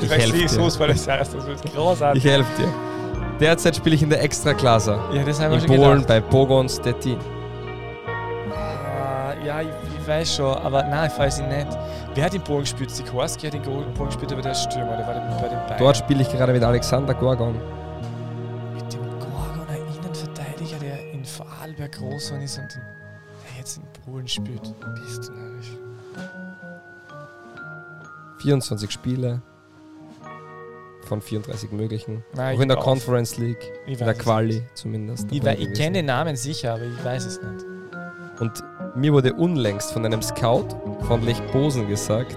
Ich 0.00 0.10
helfe 0.10 0.32
dir. 0.32 0.86
Des 0.88 1.06
Jahres, 1.06 1.30
das 1.30 1.46
wird 1.46 1.74
großartig. 1.74 2.24
Ich 2.24 2.30
helfe 2.30 2.50
dir. 2.62 2.68
Derzeit 3.42 3.74
spiele 3.74 3.96
ich 3.96 4.02
in 4.04 4.08
der 4.08 4.22
Extraklasse. 4.22 5.00
Ja, 5.12 5.24
das 5.24 5.40
haben 5.40 5.50
wir 5.50 5.60
In 5.60 5.66
schon 5.66 5.76
Polen 5.76 6.02
gedacht. 6.02 6.06
bei 6.06 6.20
Pogon 6.20 6.68
Stettin. 6.68 7.18
Ah, 8.54 9.32
ja, 9.44 9.62
ich, 9.62 9.68
ich, 9.98 10.06
weiß 10.06 10.36
schon, 10.36 10.56
aber 10.58 10.84
nein, 10.84 11.10
ich 11.12 11.18
weiß 11.18 11.40
nicht. 11.40 11.66
Wer 12.14 12.24
hat 12.24 12.34
in 12.34 12.42
Polen 12.42 12.60
gespielt? 12.60 12.92
Sikorski 12.92 13.48
hat 13.48 13.54
in 13.54 13.62
Polen 13.62 13.92
gespielt, 14.06 14.32
aber 14.32 14.42
der 14.42 14.52
ist 14.52 14.62
Stürmer, 14.62 14.96
der 14.96 15.08
war 15.08 15.14
bei 15.14 15.48
den 15.48 15.56
Bayern. 15.58 15.76
Dort 15.76 15.96
spiele 15.96 16.22
ich 16.22 16.30
gerade 16.30 16.52
mit 16.52 16.62
Alexander 16.62 17.14
Gorgon. 17.14 17.56
Mit 18.74 18.92
dem 18.92 19.02
Gorgon, 19.18 19.66
ein 19.68 19.82
Innenverteidiger, 19.92 20.78
der 20.80 21.12
in 21.12 21.24
Vorarlberg 21.24 21.98
groß 21.98 22.26
geworden 22.26 22.44
ist 22.44 22.58
und 22.58 22.72
der 22.76 23.58
jetzt 23.58 23.76
in 23.76 23.82
Polen 24.04 24.28
spielt. 24.28 24.72
Bist 24.94 25.28
du 25.28 25.32
narrisch. 25.32 25.72
24 28.38 28.88
Spiele, 28.88 29.42
von 31.12 31.20
34 31.20 31.72
möglichen. 31.72 32.24
Nein, 32.34 32.56
auch 32.56 32.62
in 32.62 32.68
der 32.68 32.78
auch. 32.78 32.84
Conference 32.84 33.36
League, 33.36 33.70
in 33.86 33.98
der 33.98 34.14
Quali 34.14 34.62
zumindest. 34.72 35.30
Ich, 35.30 35.44
ich 35.44 35.72
kenne 35.74 35.98
den 35.98 36.06
Namen 36.06 36.36
sicher, 36.36 36.72
aber 36.72 36.84
ich 36.84 37.04
weiß 37.04 37.26
es 37.26 37.38
nicht. 37.42 37.66
Und 38.40 38.64
mir 38.96 39.12
wurde 39.12 39.34
unlängst 39.34 39.92
von 39.92 40.06
einem 40.06 40.22
Scout 40.22 40.68
von 41.06 41.22
Lech 41.22 41.36
Posen 41.52 41.86
gesagt, 41.86 42.36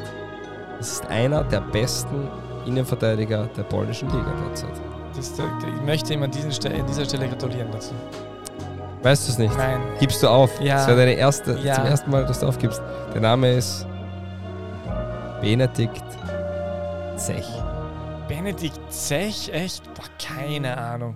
es 0.78 0.92
ist 0.92 1.06
einer 1.06 1.46
der 1.46 1.62
besten 1.62 2.28
Innenverteidiger 2.66 3.50
der 3.56 3.64
polnischen 3.64 4.10
Liga 4.10 4.34
derzeit. 4.46 4.74
Das, 5.16 5.32
ich 5.32 5.86
möchte 5.86 6.14
ihm 6.14 6.24
an 6.24 6.32
dieser 6.32 6.52
Stelle 6.52 7.30
gratulieren 7.30 7.70
dazu. 7.72 7.94
Weißt 9.04 9.28
du 9.28 9.32
es 9.32 9.38
nicht? 9.38 9.56
Nein. 9.56 9.80
Gibst 10.02 10.22
du 10.22 10.28
auf? 10.28 10.60
Ja. 10.60 10.76
Das 10.76 10.88
wäre 10.88 10.98
deine 10.98 11.14
erste, 11.14 11.58
ja. 11.64 11.76
zum 11.76 11.86
ersten 11.86 12.12
Mal, 12.12 12.26
dass 12.26 12.42
du 12.42 12.48
aufgibst. 12.48 12.82
Der 13.14 13.22
Name 13.22 13.54
ist 13.54 13.88
Benedikt 15.40 16.04
Zech. 17.16 17.48
Benedikt 18.28 18.92
Zech, 18.92 19.50
echt? 19.54 19.84
Boah, 19.94 20.10
keine 20.18 20.76
Ahnung. 20.78 21.16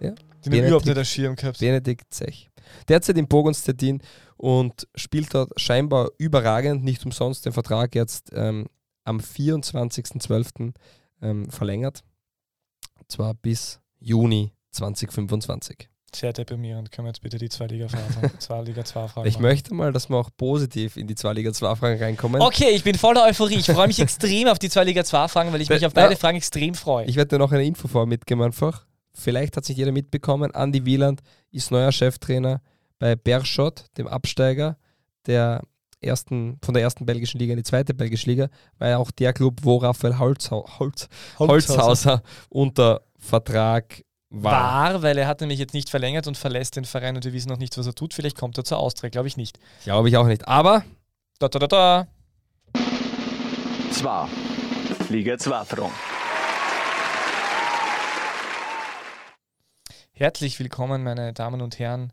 Ja. 0.00 0.12
Den 0.44 0.52
habe 0.52 0.66
überhaupt 0.66 0.86
nicht 0.86 0.96
der 0.96 1.04
Schirm 1.04 1.34
gehabt. 1.34 1.58
Benedikt 1.58 2.14
Zech. 2.14 2.50
derzeit 2.88 3.18
in 3.18 3.26
Burgundstedt 3.26 4.00
und 4.36 4.86
spielt 4.94 5.34
dort 5.34 5.58
scheinbar 5.60 6.08
überragend, 6.18 6.84
nicht 6.84 7.04
umsonst 7.04 7.46
den 7.46 7.52
Vertrag 7.52 7.94
jetzt 7.96 8.30
ähm, 8.32 8.66
am 9.04 9.18
24.12. 9.18 10.72
Ähm, 11.22 11.50
verlängert. 11.50 12.04
Und 12.98 13.10
zwar 13.10 13.34
bis 13.34 13.80
Juni 13.98 14.52
2025. 14.72 15.88
Sehr 16.14 16.32
deprimierend. 16.32 16.90
Können 16.92 17.06
wir 17.06 17.10
jetzt 17.10 17.20
bitte 17.20 17.36
die 17.36 17.48
Zwei-Liga-Fragen, 17.48 18.30
Zwei-Liga-2-Fragen 18.38 19.28
Ich 19.28 19.38
möchte 19.38 19.74
mal, 19.74 19.92
dass 19.92 20.08
wir 20.08 20.16
auch 20.16 20.30
positiv 20.36 20.96
in 20.96 21.06
die 21.06 21.14
Zwei-Liga-2-Fragen 21.14 22.02
reinkommen. 22.02 22.40
Okay, 22.40 22.70
ich 22.70 22.84
bin 22.84 22.94
voller 22.96 23.24
Euphorie. 23.24 23.56
Ich 23.56 23.66
freue 23.66 23.86
mich 23.88 24.00
extrem 24.00 24.48
auf 24.48 24.58
die 24.58 24.70
Zwei-Liga-2-Fragen, 24.70 25.52
weil 25.52 25.60
ich 25.60 25.68
mich 25.68 25.84
auf 25.84 25.92
beide 25.92 26.14
Ja. 26.14 26.18
Fragen 26.18 26.36
extrem 26.38 26.74
freue. 26.74 27.06
Ich 27.06 27.16
werde 27.16 27.30
dir 27.30 27.38
noch 27.38 27.52
eine 27.52 27.64
Info 27.64 27.88
vor 27.88 28.06
mitgeben 28.06 28.42
einfach. 28.42 28.86
Vielleicht 29.12 29.56
hat 29.56 29.64
es 29.64 29.68
nicht 29.68 29.78
jeder 29.78 29.92
mitbekommen. 29.92 30.54
Andi 30.54 30.84
Wieland 30.84 31.22
ist 31.50 31.70
neuer 31.70 31.92
Cheftrainer 31.92 32.60
bei 32.98 33.16
Berschot, 33.16 33.84
dem 33.98 34.06
Absteiger 34.06 34.78
der 35.26 35.62
ersten, 36.00 36.58
von 36.62 36.74
der 36.74 36.82
ersten 36.82 37.04
belgischen 37.06 37.38
Liga 37.40 37.52
in 37.52 37.56
die 37.58 37.62
zweite 37.62 37.94
belgische 37.94 38.30
Liga, 38.30 38.48
war 38.78 38.88
ja 38.88 38.98
auch 38.98 39.10
der 39.10 39.32
Club, 39.32 39.60
wo 39.62 39.78
Raphael 39.78 40.18
Holzhau 40.18 40.66
Holz, 40.78 41.08
Holzhauser 41.38 42.22
unter 42.48 43.02
Vertrag 43.18 44.02
war. 44.30 44.92
War, 44.92 45.02
weil 45.02 45.18
er 45.18 45.26
hat 45.28 45.40
nämlich 45.40 45.58
jetzt 45.58 45.74
nicht 45.74 45.88
verlängert 45.90 46.26
und 46.26 46.36
verlässt 46.36 46.76
den 46.76 46.84
Verein 46.84 47.16
und 47.16 47.24
wir 47.24 47.32
wissen 47.32 47.48
noch 47.48 47.58
nicht, 47.58 47.76
was 47.78 47.86
er 47.86 47.94
tut. 47.94 48.14
Vielleicht 48.14 48.36
kommt 48.36 48.58
er 48.58 48.64
zur 48.64 48.78
Austria, 48.78 49.08
glaube 49.10 49.28
ich 49.28 49.36
nicht. 49.36 49.58
Glaube 49.84 50.08
ich 50.08 50.16
auch 50.16 50.26
nicht. 50.26 50.46
Aber 50.48 50.84
Da, 51.38 51.48
da, 51.48 51.58
da, 51.58 51.66
da. 51.66 52.06
Zwei. 53.90 54.26
Liga 55.08 55.38
2 55.38 55.64
Fragen. 55.64 55.92
Herzlich 60.12 60.58
willkommen, 60.58 61.02
meine 61.02 61.32
Damen 61.32 61.60
und 61.60 61.78
Herren. 61.78 62.12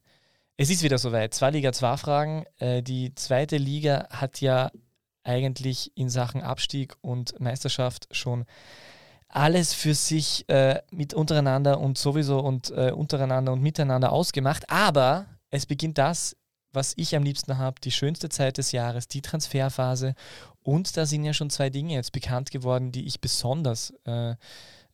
Es 0.57 0.70
ist 0.70 0.84
wieder 0.84 0.97
soweit. 0.97 1.34
Zwei 1.34 1.51
Liga 1.51 1.72
2 1.74 1.97
Fragen. 1.97 2.45
Äh, 2.59 2.84
Die 2.84 3.16
zweite 3.16 3.57
Liga 3.57 4.07
hat 4.09 4.41
ja 4.41 4.72
eigentlich 5.24 5.91
in 5.95 6.09
Sachen 6.09 6.41
Abstieg 6.41 6.95
und 7.01 7.39
Meisterschaft 7.39 8.07
schon 8.11 8.45
alles 9.36 9.73
für 9.73 9.95
sich 9.95 10.47
äh, 10.49 10.81
mit 10.91 11.13
untereinander 11.13 11.79
und 11.79 11.97
sowieso 11.97 12.39
und 12.39 12.71
äh, 12.71 12.91
untereinander 12.91 13.51
und 13.51 13.61
miteinander 13.61 14.11
ausgemacht. 14.11 14.69
Aber 14.69 15.25
es 15.49 15.65
beginnt 15.65 15.97
das, 15.97 16.36
was 16.71 16.93
ich 16.97 17.15
am 17.15 17.23
liebsten 17.23 17.57
habe, 17.57 17.81
die 17.81 17.91
schönste 17.91 18.29
Zeit 18.29 18.57
des 18.57 18.71
Jahres, 18.71 19.07
die 19.07 19.21
Transferphase. 19.21 20.15
Und 20.61 20.97
da 20.97 21.05
sind 21.05 21.23
ja 21.23 21.34
schon 21.34 21.49
zwei 21.49 21.69
Dinge 21.69 21.93
jetzt 21.93 22.11
bekannt 22.11 22.51
geworden, 22.51 22.91
die 22.91 23.05
ich 23.05 23.21
besonders 23.21 23.93
äh, 24.05 24.36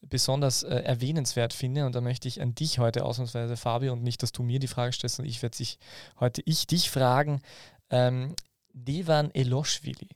besonders 0.02 0.64
äh, 0.64 0.76
erwähnenswert 0.76 1.54
finde. 1.54 1.86
Und 1.86 1.94
da 1.94 2.02
möchte 2.02 2.28
ich 2.28 2.42
an 2.42 2.56
dich 2.56 2.80
heute 2.80 3.04
ausnahmsweise, 3.04 3.58
Fabi, 3.58 3.90
und 3.90 4.04
nicht, 4.04 4.24
dass 4.24 4.32
du 4.32 4.44
mir 4.44 4.60
die 4.60 4.68
Frage 4.68 4.94
stellst, 4.94 5.20
und 5.20 5.26
ich 5.26 5.42
werde 5.42 5.58
dich 5.58 5.78
heute 6.20 6.42
ich 6.46 6.68
dich 6.68 6.90
fragen. 6.90 7.42
Ähm, 7.90 8.36
Devan 8.72 9.32
Eloshvili, 9.34 10.10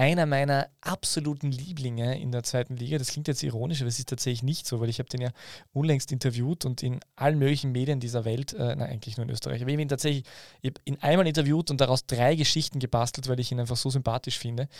einer 0.00 0.24
meiner 0.24 0.70
absoluten 0.80 1.52
Lieblinge 1.52 2.18
in 2.18 2.32
der 2.32 2.42
zweiten 2.42 2.74
Liga. 2.74 2.96
Das 2.96 3.08
klingt 3.08 3.28
jetzt 3.28 3.42
ironisch, 3.42 3.82
aber 3.82 3.88
es 3.88 3.98
ist 3.98 4.08
tatsächlich 4.08 4.42
nicht 4.42 4.66
so, 4.66 4.80
weil 4.80 4.88
ich 4.88 4.98
habe 4.98 5.10
den 5.10 5.20
ja 5.20 5.28
unlängst 5.74 6.10
interviewt 6.10 6.64
und 6.64 6.82
in 6.82 7.00
allen 7.16 7.38
möglichen 7.38 7.70
Medien 7.70 8.00
dieser 8.00 8.24
Welt, 8.24 8.54
äh, 8.54 8.74
nein, 8.76 8.88
eigentlich 8.88 9.18
nur 9.18 9.24
in 9.24 9.30
Österreich, 9.30 9.60
aber 9.60 9.68
ich 9.68 9.74
habe 9.74 9.82
ihn 9.82 9.88
tatsächlich 9.88 10.24
ich 10.62 10.72
ihn 10.86 10.96
einmal 11.02 11.26
interviewt 11.26 11.70
und 11.70 11.82
daraus 11.82 12.06
drei 12.06 12.34
Geschichten 12.34 12.78
gebastelt, 12.78 13.28
weil 13.28 13.38
ich 13.40 13.52
ihn 13.52 13.60
einfach 13.60 13.76
so 13.76 13.90
sympathisch 13.90 14.38
finde. 14.38 14.70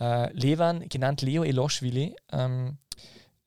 Äh, 0.00 0.32
Levan, 0.32 0.88
genannt 0.88 1.22
Leo 1.22 1.44
Eloshvili, 1.44 2.16
ähm, 2.32 2.78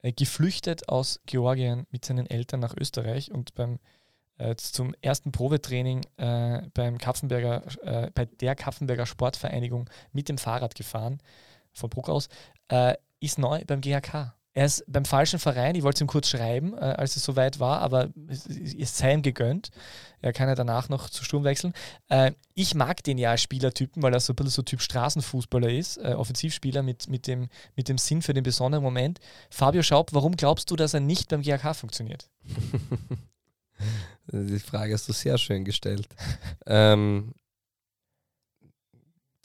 äh, 0.04 0.14
geflüchtet 0.14 0.88
aus 0.88 1.20
Georgien 1.26 1.88
mit 1.92 2.06
seinen 2.06 2.28
Eltern 2.28 2.62
nach 2.62 2.74
Österreich 2.80 3.32
und 3.34 3.54
beim 3.54 3.80
äh, 4.38 4.56
zum 4.56 4.94
ersten 5.02 5.32
Probetraining 5.32 6.06
äh, 6.18 6.62
beim 6.74 6.98
Kapfenberger, 6.98 7.64
äh, 7.82 8.12
bei 8.14 8.26
der 8.26 8.56
Kapfenberger 8.56 9.06
Sportvereinigung 9.06 9.90
mit 10.12 10.30
dem 10.30 10.38
Fahrrad 10.38 10.76
gefahren, 10.76 11.20
von 11.74 11.90
Bruck 11.90 12.10
aus, 12.10 12.30
äh, 12.70 12.96
ist 13.20 13.40
neu 13.40 13.64
beim 13.66 13.82
GHK. 13.82 14.34
Er 14.54 14.66
ist 14.66 14.84
beim 14.88 15.06
falschen 15.06 15.38
Verein, 15.38 15.76
ich 15.76 15.84
wollte 15.84 15.98
es 15.98 16.02
ihm 16.02 16.08
kurz 16.08 16.30
schreiben, 16.30 16.74
äh, 16.74 16.80
als 16.80 17.16
es 17.16 17.24
soweit 17.24 17.60
war, 17.60 17.80
aber 17.82 18.10
es, 18.28 18.48
es 18.48 18.98
sei 18.98 19.14
ihm 19.14 19.22
gegönnt. 19.22 19.70
Er 20.20 20.34
kann 20.34 20.50
ja 20.50 20.56
danach 20.56 20.90
noch 20.90 21.12
zu 21.12 21.24
Sturm 21.24 21.44
wechseln. 21.44 21.74
Äh, 22.10 22.32
ich 22.56 22.74
mag 22.74 23.04
den 23.04 23.20
ja 23.20 23.32
als 23.32 23.44
Spielertypen, 23.44 24.02
weil 24.02 24.14
er 24.14 24.20
so 24.20 24.34
ein 24.34 24.36
bisschen 24.36 24.50
so 24.50 24.62
Typ 24.64 24.82
Straßenfußballer 24.82 25.70
ist, 25.70 26.00
Offensivspieler 26.00 26.82
mit, 26.82 27.08
mit, 27.08 27.28
dem, 27.28 27.50
mit 27.76 27.88
dem 27.88 28.00
Sinn 28.00 28.24
für 28.24 28.34
den 28.34 28.44
besonderen 28.44 28.84
Moment. 28.84 29.20
Fabio 29.52 29.84
Schaub, 29.84 30.14
warum 30.14 30.36
glaubst 30.36 30.72
du, 30.72 30.76
dass 30.76 30.96
er 30.96 31.02
nicht 31.02 31.30
beim 31.30 31.44
GHK 31.44 31.76
funktioniert? 31.76 32.28
die 34.32 34.60
Frage 34.60 34.94
hast 34.94 35.08
du 35.08 35.14
sehr 35.14 35.38
schön 35.38 35.64
gestellt. 35.66 36.08
ähm, 36.66 37.34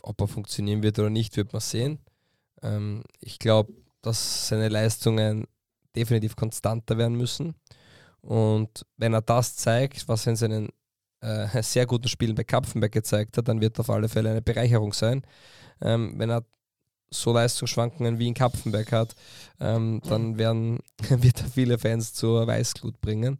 ob 0.03 0.20
er 0.20 0.28
funktionieren 0.28 0.83
wird 0.83 0.99
oder 0.99 1.11
nicht, 1.11 1.37
wird 1.37 1.53
man 1.53 1.61
sehen. 1.61 1.99
Ähm, 2.62 3.05
ich 3.20 3.39
glaube, 3.39 3.72
dass 4.03 4.49
seine 4.49 4.68
Leistungen 4.68 5.47
definitiv 5.95 6.37
konstanter 6.37 6.99
werden 6.99 7.16
müssen. 7.16 7.55
Und 8.20 8.87
wenn 8.97 9.14
er 9.14 9.22
das 9.22 9.57
zeigt, 9.57 10.09
was 10.09 10.26
er 10.26 10.30
in 10.30 10.37
seinen 10.37 10.68
äh, 11.20 11.47
sehr 11.62 11.87
guten 11.87 12.09
Spielen 12.09 12.35
bei 12.35 12.45
Kapfenberg 12.45 12.93
gezeigt 12.93 13.37
hat, 13.37 13.49
dann 13.49 13.61
wird 13.61 13.78
auf 13.80 13.91
alle 13.91 14.09
Fälle 14.09 14.30
eine 14.30 14.43
Bereicherung 14.43 14.93
sein. 14.93 15.22
Ähm, 15.80 16.14
wenn 16.16 16.30
er 16.30 16.45
so 17.11 17.33
Leistungsschwankungen 17.33 18.18
wie 18.18 18.28
in 18.28 18.35
Kapfenberg 18.35 18.91
hat, 18.93 19.14
ähm, 19.61 20.01
dann 20.09 20.39
werden, 20.39 20.80
wird 21.09 21.41
er 21.41 21.49
viele 21.49 21.78
Fans 21.78 22.14
zur 22.14 22.47
Weißglut 22.47 23.01
bringen. 23.01 23.39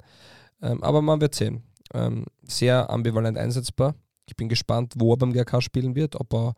Ähm, 0.62 0.82
aber 0.82 1.02
man 1.02 1.20
wird 1.20 1.34
sehen. 1.34 1.62
Ähm, 1.92 2.26
sehr 2.42 2.88
ambivalent 2.88 3.36
einsetzbar. 3.36 3.94
Ich 4.26 4.36
bin 4.36 4.48
gespannt, 4.48 4.94
wo 4.96 5.12
er 5.12 5.18
beim 5.18 5.32
GK 5.32 5.60
spielen 5.60 5.94
wird, 5.94 6.16
ob 6.16 6.32
er 6.32 6.54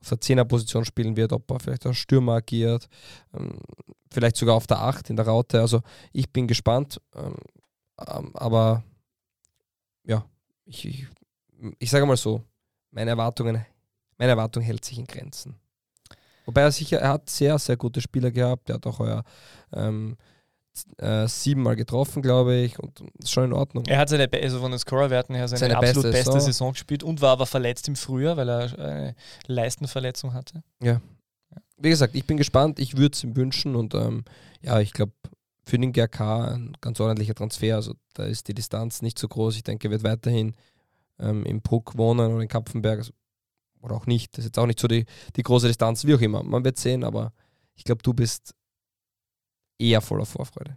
auf 0.00 0.08
der 0.08 0.18
10er-Position 0.18 0.84
spielen 0.84 1.16
wird, 1.16 1.32
ob 1.32 1.48
er 1.50 1.60
vielleicht 1.60 1.86
als 1.86 1.96
Stürmer 1.96 2.34
agiert, 2.34 2.88
ähm, 3.34 3.60
vielleicht 4.10 4.36
sogar 4.36 4.56
auf 4.56 4.66
der 4.66 4.80
8 4.80 5.10
in 5.10 5.16
der 5.16 5.26
Raute. 5.26 5.60
Also 5.60 5.82
ich 6.12 6.32
bin 6.32 6.48
gespannt. 6.48 7.00
Ähm, 7.14 7.36
ähm, 8.08 8.30
aber 8.34 8.82
ja, 10.04 10.24
ich, 10.64 10.84
ich, 10.86 11.06
ich 11.78 11.90
sage 11.90 12.06
mal 12.06 12.16
so, 12.16 12.42
meine 12.90 13.10
Erwartungen, 13.10 13.64
meine 14.18 14.32
Erwartung 14.32 14.62
hält 14.62 14.84
sich 14.84 14.98
in 14.98 15.06
Grenzen. 15.06 15.56
Wobei 16.44 16.62
er 16.62 16.72
sicher, 16.72 16.98
er 16.98 17.10
hat 17.10 17.30
sehr, 17.30 17.58
sehr 17.58 17.76
gute 17.76 18.00
Spieler 18.00 18.30
gehabt. 18.30 18.68
Er 18.68 18.76
hat 18.76 18.86
auch 18.86 18.98
euer 18.98 19.22
ähm, 19.72 20.16
äh, 20.98 21.28
siebenmal 21.28 21.76
getroffen, 21.76 22.22
glaube 22.22 22.56
ich. 22.56 22.78
Und 22.78 23.02
ist 23.18 23.30
schon 23.30 23.44
in 23.44 23.52
Ordnung. 23.52 23.84
Er 23.86 23.98
hat 23.98 24.08
seine, 24.08 24.28
also 24.32 24.60
von 24.60 24.70
den 24.70 24.78
Scorerwerten 24.78 25.34
her 25.34 25.48
seine, 25.48 25.60
Seine 25.60 25.76
absolut 25.76 26.10
beste 26.12 26.30
beste, 26.30 26.40
Saison. 26.40 26.72
Gespielt 26.72 27.02
und 27.02 27.20
war 27.20 27.32
aber 27.32 27.46
verletzt 27.46 27.88
im 27.88 27.96
Frühjahr, 27.96 28.36
weil 28.36 28.48
er 28.48 28.78
eine 28.78 29.14
Leistenverletzung 29.46 30.32
hatte. 30.32 30.62
Wie 31.76 31.90
gesagt, 31.90 32.14
ich 32.14 32.24
bin 32.24 32.36
gespannt. 32.36 32.78
Ich 32.78 32.96
würde 32.96 33.14
es 33.14 33.24
ihm 33.24 33.36
wünschen. 33.36 33.76
Und 33.76 33.94
ähm, 33.94 34.24
ja, 34.62 34.80
ich 34.80 34.92
glaube, 34.92 35.12
für 35.64 35.78
den 35.78 35.92
GRK 35.92 36.54
ein 36.54 36.76
ganz 36.80 37.00
ordentlicher 37.00 37.34
Transfer. 37.34 37.76
Also 37.76 37.94
da 38.14 38.24
ist 38.24 38.48
die 38.48 38.54
Distanz 38.54 39.02
nicht 39.02 39.18
so 39.18 39.28
groß. 39.28 39.56
Ich 39.56 39.64
denke, 39.64 39.88
er 39.88 39.90
wird 39.90 40.04
weiterhin 40.04 40.54
ähm, 41.18 41.44
im 41.44 41.60
Bruck 41.60 41.96
wohnen 41.96 42.32
oder 42.32 42.42
in 42.42 42.48
Kapfenberg. 42.48 42.98
Also, 42.98 43.12
oder 43.80 43.96
auch 43.96 44.06
nicht. 44.06 44.32
Das 44.32 44.44
ist 44.44 44.50
jetzt 44.50 44.58
auch 44.58 44.66
nicht 44.66 44.78
so 44.78 44.88
die, 44.88 45.06
die 45.36 45.42
große 45.42 45.66
Distanz, 45.66 46.04
wie 46.06 46.14
auch 46.14 46.20
immer. 46.20 46.42
Man 46.42 46.64
wird 46.64 46.78
sehen, 46.78 47.04
aber 47.04 47.32
ich 47.74 47.84
glaube, 47.84 48.02
du 48.02 48.14
bist 48.14 48.54
eher 49.82 50.00
voller 50.00 50.24
Vorfreude. 50.24 50.76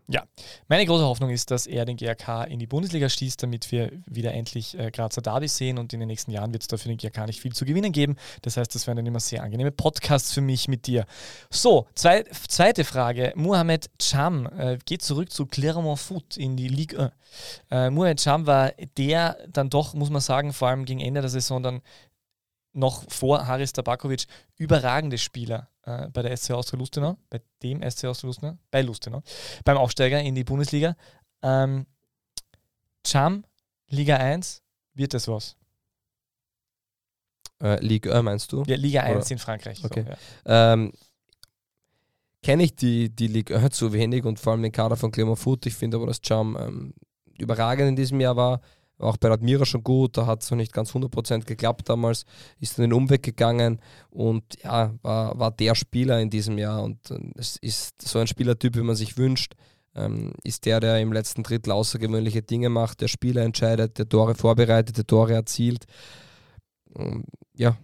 Meine 0.67 0.85
große 0.85 1.03
Hoffnung 1.03 1.29
ist, 1.29 1.51
dass 1.51 1.67
er 1.67 1.85
den 1.85 1.97
GRK 1.97 2.45
in 2.45 2.59
die 2.59 2.65
Bundesliga 2.65 3.07
stieß, 3.07 3.37
damit 3.37 3.71
wir 3.71 3.91
wieder 4.05 4.33
endlich 4.33 4.77
äh, 4.77 4.89
Grazer 4.91 5.21
Derby 5.21 5.47
sehen 5.47 5.77
und 5.77 5.93
in 5.93 5.99
den 5.99 6.07
nächsten 6.07 6.31
Jahren 6.31 6.51
wird 6.53 6.63
es 6.63 6.67
da 6.67 6.77
für 6.77 6.89
den 6.89 6.97
GRK 6.97 7.27
nicht 7.27 7.41
viel 7.41 7.53
zu 7.53 7.65
gewinnen 7.65 7.91
geben. 7.91 8.15
Das 8.41 8.57
heißt, 8.57 8.73
das 8.73 8.87
werden 8.87 8.97
dann 8.97 9.05
immer 9.05 9.19
sehr 9.19 9.43
angenehme 9.43 9.71
Podcasts 9.71 10.33
für 10.33 10.41
mich 10.41 10.67
mit 10.67 10.87
dir. 10.87 11.05
So, 11.49 11.87
zwei, 11.93 12.23
zweite 12.47 12.83
Frage. 12.83 13.33
Mohamed 13.35 13.89
Cham 13.99 14.47
äh, 14.57 14.77
geht 14.85 15.01
zurück 15.01 15.31
zu 15.31 15.45
Clermont 15.45 15.99
Foot 15.99 16.37
in 16.37 16.57
die 16.57 16.67
Ligue 16.67 16.99
1. 16.99 17.11
Äh, 17.69 17.89
Mohamed 17.89 18.19
Cham 18.19 18.47
war 18.47 18.71
der 18.97 19.37
dann 19.49 19.69
doch, 19.69 19.93
muss 19.93 20.09
man 20.09 20.21
sagen, 20.21 20.53
vor 20.53 20.69
allem 20.69 20.85
gegen 20.85 20.99
Ende 20.99 21.21
der 21.21 21.29
Saison 21.29 21.61
dann 21.61 21.81
noch 22.75 23.09
vor 23.09 23.47
Haris 23.47 23.73
Tabakovic 23.73 24.25
überragende 24.57 25.17
Spieler 25.17 25.69
äh, 25.83 26.07
bei 26.09 26.21
der 26.21 26.35
SC 26.35 26.51
Austria 26.51 26.79
Lustenau, 26.79 27.17
bei 27.29 27.41
dem 27.63 27.81
SC 27.89 28.05
Austria 28.05 28.27
Lustenau, 28.27 28.57
bei 28.71 28.81
Lustenau, 28.81 29.23
beim 29.63 29.77
Aufsteiger 29.77 30.21
in 30.21 30.35
die 30.35 30.43
Bundesliga. 30.43 30.95
Ähm, 31.41 31.85
Cham, 33.03 33.45
Liga 33.87 34.17
1, 34.17 34.61
wird 34.93 35.13
das 35.13 35.27
was? 35.27 35.55
Äh, 37.61 37.79
Ligue 37.85 38.13
1 38.13 38.23
meinst 38.23 38.51
du? 38.51 38.63
Ja, 38.67 38.75
Liga 38.75 39.01
1 39.01 39.17
Oder- 39.17 39.31
in 39.31 39.39
Frankreich. 39.39 39.83
Okay. 39.83 40.03
So, 40.03 40.09
ja. 40.49 40.73
Ähm, 40.73 40.91
Kenne 42.43 42.61
ich 42.63 42.75
die, 42.75 43.09
die 43.09 43.27
Ligue 43.27 43.57
1 43.57 43.75
zu 43.75 43.93
wenig 43.93 44.23
und 44.25 44.39
vor 44.39 44.53
allem 44.53 44.61
den 44.63 44.71
Kader 44.71 44.95
von 44.97 45.11
Clermont 45.11 45.39
Foot. 45.39 45.65
Ich 45.65 45.75
finde 45.75 45.97
aber, 45.97 46.07
dass 46.07 46.21
Cham 46.21 46.57
ähm, 46.59 46.93
überragend 47.37 47.89
in 47.89 47.95
diesem 47.95 48.19
Jahr 48.19 48.35
war. 48.35 48.61
Auch 48.97 49.17
bei 49.17 49.29
Admira 49.29 49.65
schon 49.65 49.83
gut, 49.83 50.17
da 50.17 50.25
hat 50.25 50.41
es 50.41 50.51
noch 50.51 50.57
nicht 50.57 50.71
ganz 50.71 50.91
100% 50.91 51.45
geklappt 51.45 51.89
damals, 51.89 52.25
ist 52.59 52.77
dann 52.77 52.83
den 52.83 52.93
Umweg 52.93 53.23
gegangen 53.23 53.81
und 54.09 54.43
ja, 54.63 54.93
war, 55.01 55.37
war 55.37 55.51
der 55.51 55.75
Spieler 55.75 56.21
in 56.21 56.29
diesem 56.29 56.57
Jahr 56.57 56.81
und 56.81 57.11
äh, 57.11 57.19
es 57.35 57.57
ist 57.57 58.01
so 58.01 58.19
ein 58.19 58.27
Spielertyp, 58.27 58.75
wie 58.75 58.81
man 58.81 58.95
sich 58.95 59.17
wünscht. 59.17 59.55
ähm, 59.95 60.33
ist 60.43 60.65
der, 60.65 60.79
der 60.79 61.01
im 61.01 61.13
letzten 61.13 61.43
Drittel 61.43 61.71
außergewöhnliche 61.71 62.41
Dinge 62.41 62.69
macht, 62.69 63.01
der 63.01 63.07
Spieler 63.07 63.43
entscheidet, 63.43 63.97
der 63.97 64.07
Tore 64.07 64.35
vorbereitet, 64.35 64.97
der 64.97 65.07
Tore 65.07 65.33
erzielt. 65.33 65.85
Ähm, 66.95 67.25
ja, 67.53 67.77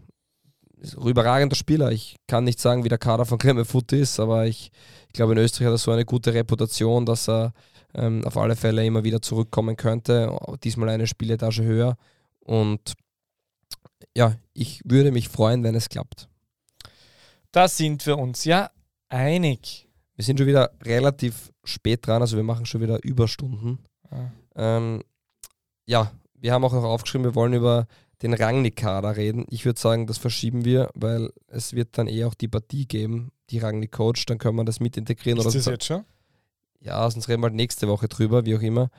überragender 1.03 1.55
Spieler. 1.55 1.91
Ich 1.91 2.17
kann 2.27 2.43
nicht 2.43 2.59
sagen, 2.59 2.83
wie 2.83 2.89
der 2.89 2.97
Kader 2.97 3.25
von 3.25 3.37
Kremmelfoot 3.37 3.91
ist, 3.93 4.19
aber 4.19 4.45
ich, 4.47 4.71
ich 5.07 5.13
glaube, 5.13 5.33
in 5.33 5.39
Österreich 5.39 5.67
hat 5.67 5.73
er 5.73 5.77
so 5.77 5.91
eine 5.91 6.05
gute 6.05 6.33
Reputation, 6.33 7.05
dass 7.05 7.29
er 7.29 7.53
ähm, 7.93 8.25
auf 8.25 8.37
alle 8.37 8.55
Fälle 8.55 8.85
immer 8.85 9.03
wieder 9.03 9.21
zurückkommen 9.21 9.75
könnte. 9.75 10.37
Diesmal 10.63 10.89
eine 10.89 11.07
Spieletage 11.07 11.63
höher. 11.63 11.97
Und 12.39 12.93
ja, 14.15 14.35
ich 14.53 14.81
würde 14.85 15.11
mich 15.11 15.29
freuen, 15.29 15.63
wenn 15.63 15.75
es 15.75 15.89
klappt. 15.89 16.27
Da 17.51 17.67
sind 17.67 18.05
wir 18.05 18.17
uns 18.17 18.45
ja 18.45 18.71
einig. 19.09 19.87
Wir 20.15 20.25
sind 20.25 20.37
schon 20.37 20.47
wieder 20.47 20.71
relativ 20.83 21.51
spät 21.63 22.05
dran, 22.05 22.21
also 22.21 22.37
wir 22.37 22.43
machen 22.43 22.65
schon 22.65 22.81
wieder 22.81 23.03
Überstunden. 23.03 23.79
Ah. 24.09 24.31
Ähm, 24.55 25.03
ja, 25.85 26.11
wir 26.35 26.53
haben 26.53 26.63
auch 26.63 26.73
noch 26.73 26.83
aufgeschrieben, 26.83 27.25
wir 27.25 27.35
wollen 27.35 27.53
über 27.53 27.87
den 28.21 28.33
Rangnick-Kader 28.33 29.17
reden. 29.17 29.45
Ich 29.49 29.65
würde 29.65 29.79
sagen, 29.79 30.07
das 30.07 30.17
verschieben 30.17 30.63
wir, 30.63 30.89
weil 30.93 31.31
es 31.47 31.73
wird 31.73 31.97
dann 31.97 32.07
eher 32.07 32.27
auch 32.27 32.35
die 32.35 32.47
Partie 32.47 32.85
geben, 32.85 33.31
die 33.49 33.59
Rangnick 33.59 33.91
coach, 33.91 34.25
dann 34.25 34.37
können 34.37 34.57
wir 34.57 34.65
das 34.65 34.79
mit 34.79 34.97
integrieren. 34.97 35.39
Ist 35.39 35.55
das 35.55 35.65
jetzt 35.65 35.85
schon? 35.85 36.05
Ja, 36.81 37.09
sonst 37.09 37.29
reden 37.29 37.41
wir 37.41 37.47
halt 37.47 37.55
nächste 37.55 37.87
Woche 37.87 38.07
drüber, 38.07 38.45
wie 38.45 38.55
auch 38.55 38.61
immer. 38.61 38.89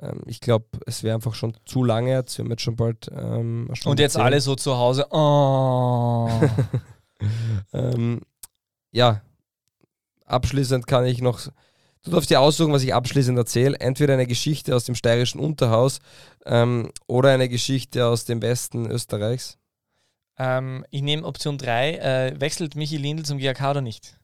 Ähm, 0.00 0.22
ich 0.26 0.40
glaube, 0.40 0.66
es 0.86 1.02
wäre 1.02 1.14
einfach 1.14 1.34
schon 1.34 1.56
zu 1.64 1.84
lange 1.84 2.10
jetzt. 2.10 2.38
Wir 2.38 2.44
haben 2.44 2.50
jetzt 2.50 2.62
schon 2.62 2.76
bald 2.76 3.10
ähm, 3.14 3.68
Und 3.84 4.00
jetzt 4.00 4.16
alle 4.16 4.40
so 4.40 4.54
zu 4.54 4.76
Hause. 4.76 5.06
Oh. 5.10 6.28
ähm, 7.72 8.20
ja, 8.90 9.22
abschließend 10.26 10.86
kann 10.86 11.04
ich 11.04 11.20
noch. 11.20 11.40
Du 12.04 12.10
darfst 12.10 12.30
dir 12.30 12.40
aussuchen, 12.40 12.72
was 12.72 12.82
ich 12.82 12.94
abschließend 12.94 13.38
erzähle. 13.38 13.78
Entweder 13.78 14.14
eine 14.14 14.26
Geschichte 14.26 14.74
aus 14.74 14.84
dem 14.84 14.96
steirischen 14.96 15.40
Unterhaus 15.40 16.00
ähm, 16.44 16.90
oder 17.06 17.30
eine 17.30 17.48
Geschichte 17.48 18.06
aus 18.06 18.24
dem 18.24 18.42
Westen 18.42 18.90
Österreichs. 18.90 19.58
ähm, 20.38 20.84
ich 20.90 21.02
nehme 21.02 21.24
Option 21.24 21.58
3. 21.58 21.94
Äh, 21.94 22.40
wechselt 22.40 22.74
Michi 22.74 22.96
Lindl 22.96 23.24
zum 23.24 23.38
GAK 23.38 23.62
oder 23.70 23.80
nicht? 23.80 24.18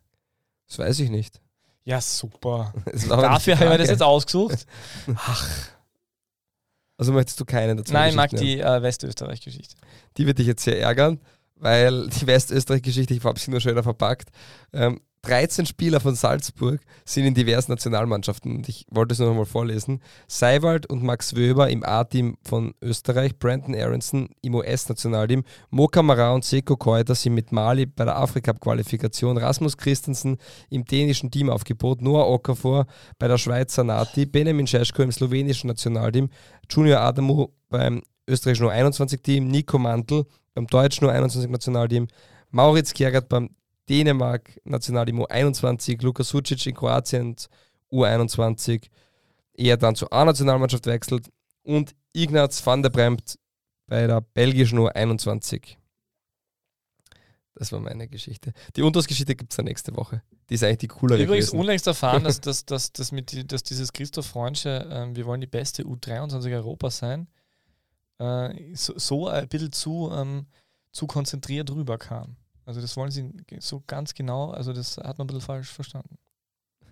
Das 0.67 0.79
weiß 0.79 0.99
ich 1.01 1.11
nicht. 1.11 1.41
Ja, 1.89 2.03
super. 2.03 2.75
Das 2.85 3.09
Dafür 3.09 3.59
haben 3.59 3.71
wir 3.71 3.79
das 3.79 3.87
Frage. 3.87 3.91
jetzt 3.93 4.03
ausgesucht. 4.03 4.67
Also 7.01 7.13
möchtest 7.13 7.39
du 7.39 7.45
keine 7.45 7.77
dazu? 7.77 7.93
Nein, 7.93 8.11
ich 8.11 8.17
mag 8.17 8.31
die 8.31 8.59
äh, 8.59 8.83
Westösterreich-Geschichte. 8.83 9.77
Die 10.17 10.27
wird 10.27 10.41
dich 10.41 10.49
jetzt 10.49 10.65
sehr 10.65 10.81
ärgern, 10.81 11.21
weil 11.55 12.09
die 12.09 12.27
Westösterreich-Geschichte, 12.27 13.15
ich 13.15 13.23
habe 13.23 13.39
sie 13.39 13.53
nur 13.53 13.61
schöner 13.61 13.85
verpackt. 13.85 14.31
Ähm, 14.73 15.01
13 15.23 15.67
Spieler 15.67 16.01
von 16.01 16.15
Salzburg 16.15 16.81
sind 17.05 17.25
in 17.25 17.35
diversen 17.35 17.73
Nationalmannschaften 17.73 18.57
und 18.57 18.69
ich 18.69 18.87
wollte 18.91 19.13
es 19.13 19.19
noch 19.19 19.35
mal 19.35 19.45
vorlesen. 19.45 20.01
Seiwald 20.27 20.87
und 20.87 21.03
Max 21.03 21.35
Wöber 21.35 21.69
im 21.71 21.85
A-Team 21.85 22.37
von 22.43 22.75
Österreich, 22.81 23.39
Brandon 23.39 23.75
Aronson 23.75 24.29
im 24.43 24.55
US-Nationalteam, 24.55 25.45
Mo 25.71 25.87
Kamara 25.87 26.33
und 26.33 26.45
Seko 26.45 26.77
Koita 26.77 27.15
sind 27.15 27.35
mit 27.35 27.53
Mali 27.53 27.87
bei 27.87 28.05
der 28.05 28.17
Afrika-Qualifikation, 28.17 29.39
Rasmus 29.39 29.77
Christensen 29.77 30.39
im 30.71 30.85
dänischen 30.85 31.31
Teamaufgebot, 31.31 32.01
Noah 32.01 32.29
Okafor 32.29 32.87
bei 33.19 33.29
der 33.29 33.39
Schweizer 33.39 33.85
Nati, 33.85 34.27
Benjamin 34.27 34.67
Scheschko 34.67 35.03
im 35.03 35.13
slowenischen 35.13 35.69
Nationalteam, 35.69 36.31
Junior 36.71 37.01
Adamu 37.01 37.49
beim 37.69 38.03
österreichischen 38.29 38.67
U21-Team, 38.67 39.49
Nico 39.49 39.79
Mantel 39.79 40.27
beim 40.55 40.67
deutschen 40.67 41.09
U21-Nationalteam, 41.09 42.09
Mauritz 42.51 42.95
Kjærgaard 42.95 43.29
beim 43.29 43.51
Dänemark 43.89 44.61
Nationalteam 44.65 45.23
U21, 45.23 46.03
Lukas 46.03 46.29
Sucic 46.29 46.67
in 46.67 46.75
Kroatien 46.75 47.37
U21, 47.91 48.89
er 49.55 49.77
dann 49.77 49.95
zur 49.95 50.13
A-Nationalmannschaft 50.13 50.87
wechselt 50.87 51.31
und 51.63 51.95
Ignaz 52.13 52.65
van 52.65 52.83
der 52.83 52.91
Bremt 52.91 53.39
bei 53.87 54.07
der 54.07 54.21
belgischen 54.21 54.79
U21. 54.79 55.77
Das 57.55 57.73
war 57.73 57.81
meine 57.81 58.07
Geschichte. 58.07 58.53
Die 58.77 58.83
Untersgeschichte 58.83 59.35
gibt 59.35 59.53
es 59.53 59.57
dann 59.57 59.65
nächste 59.65 59.97
Woche. 59.97 60.23
Die 60.49 60.55
ist 60.55 60.63
eigentlich 60.63 60.79
die 60.79 60.89
coolere 60.89 61.23
Übrigens 61.23 61.47
gewesen. 61.47 61.61
unlängst 61.61 61.87
erfahren, 61.89 62.23
dass, 62.23 62.41
dass, 62.41 62.65
dass, 62.65 62.93
dass, 62.93 63.11
mit, 63.11 63.51
dass 63.51 63.65
dieses 63.65 63.93
Christoph 63.93 64.27
Freundsche, 64.27 64.89
ähm, 64.91 65.17
wir 65.17 65.27
wollen 65.27 65.41
die 65.41 65.49
beste 65.49 65.83
U23 65.83 66.55
Europa 66.55 66.91
sein, 66.91 67.27
äh, 68.19 68.75
so, 68.75 68.97
so 68.97 69.29
ein 69.29 69.49
bisschen 69.49 69.73
zu, 69.73 70.11
ähm, 70.13 70.47
zu 70.93 71.09
konzentriert 71.09 71.71
rüberkam. 71.71 72.37
Also 72.69 72.83
das 72.83 72.99
wollen 72.99 73.11
sie 73.11 73.33
so 73.61 73.83
ganz 73.87 74.13
genau, 74.13 74.51
also 74.51 74.75
das 74.75 74.99
hat 74.99 75.17
man 75.17 75.25
ein 75.25 75.29
bisschen 75.29 75.41
falsch 75.41 75.71
verstanden. 75.71 76.19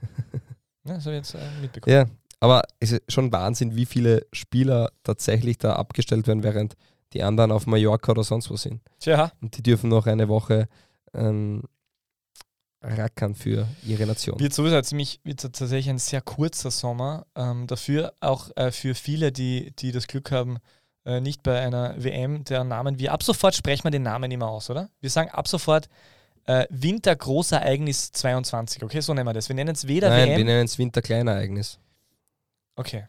Ja, 0.89 0.95
das 0.95 1.05
habe 1.07 1.17
ich 1.17 1.19
jetzt 1.19 1.35
äh, 1.35 1.61
mitbekommen. 1.61 1.97
Ja, 1.97 2.07
aber 2.39 2.63
es 2.79 2.93
ist 2.93 3.13
schon 3.13 3.33
Wahnsinn, 3.33 3.75
wie 3.75 3.87
viele 3.87 4.25
Spieler 4.33 4.93
tatsächlich 5.03 5.59
da 5.59 5.73
abgestellt 5.73 6.29
werden, 6.29 6.45
während 6.45 6.77
die 7.13 7.25
anderen 7.25 7.51
auf 7.51 7.67
Mallorca 7.67 8.13
oder 8.13 8.23
sonst 8.23 8.49
wo 8.51 8.57
sind. 8.57 8.81
Tja, 9.01 9.33
Und 9.43 9.57
die 9.57 9.65
dürfen 9.65 9.91
noch 9.91 10.07
eine 10.07 10.29
Woche 10.29 10.69
ähm, 11.13 11.65
rackern 12.81 13.35
für 13.35 13.67
ihre 13.85 14.07
Nation. 14.07 14.39
wird 14.39 14.55
sowieso 14.55 14.81
ziemlich, 14.83 15.21
wird 15.25 15.41
tatsächlich 15.41 15.91
ein 15.91 15.99
sehr 15.99 16.21
kurzer 16.21 16.71
Sommer. 16.71 17.27
Ähm, 17.35 17.67
dafür 17.67 18.15
auch 18.21 18.51
äh, 18.55 18.71
für 18.71 18.95
viele, 18.95 19.33
die, 19.33 19.73
die 19.81 19.91
das 19.91 20.07
Glück 20.07 20.31
haben, 20.31 20.59
äh, 21.07 21.21
nicht 21.21 21.43
bei 21.43 21.61
einer 21.61 21.95
WM, 21.97 22.45
deren 22.45 22.69
Namen 22.69 22.99
wir 22.99 23.13
ab 23.13 23.23
sofort 23.23 23.55
sprechen 23.55 23.85
wir 23.85 23.91
den 23.91 24.03
Namen 24.03 24.31
immer 24.31 24.49
aus, 24.49 24.69
oder? 24.69 24.91
Wir 25.01 25.09
sagen 25.09 25.31
ab 25.31 25.49
sofort 25.49 25.89
äh, 26.45 26.67
Winter-Großereignis 26.71 28.13
22, 28.13 28.83
okay? 28.83 29.01
So 29.01 29.15
nennen 29.15 29.27
wir 29.27 29.33
das. 29.33 29.49
Wir 29.49 29.57
nennen 29.57 29.75
es 29.75 29.87
weder 29.87 30.11
Nein, 30.11 30.29
wir 30.31 30.37
WM. 30.39 30.47
nennen 30.47 30.65
es 30.65 30.79
Winterkleinereignis. 30.79 31.79
Okay. 32.77 33.07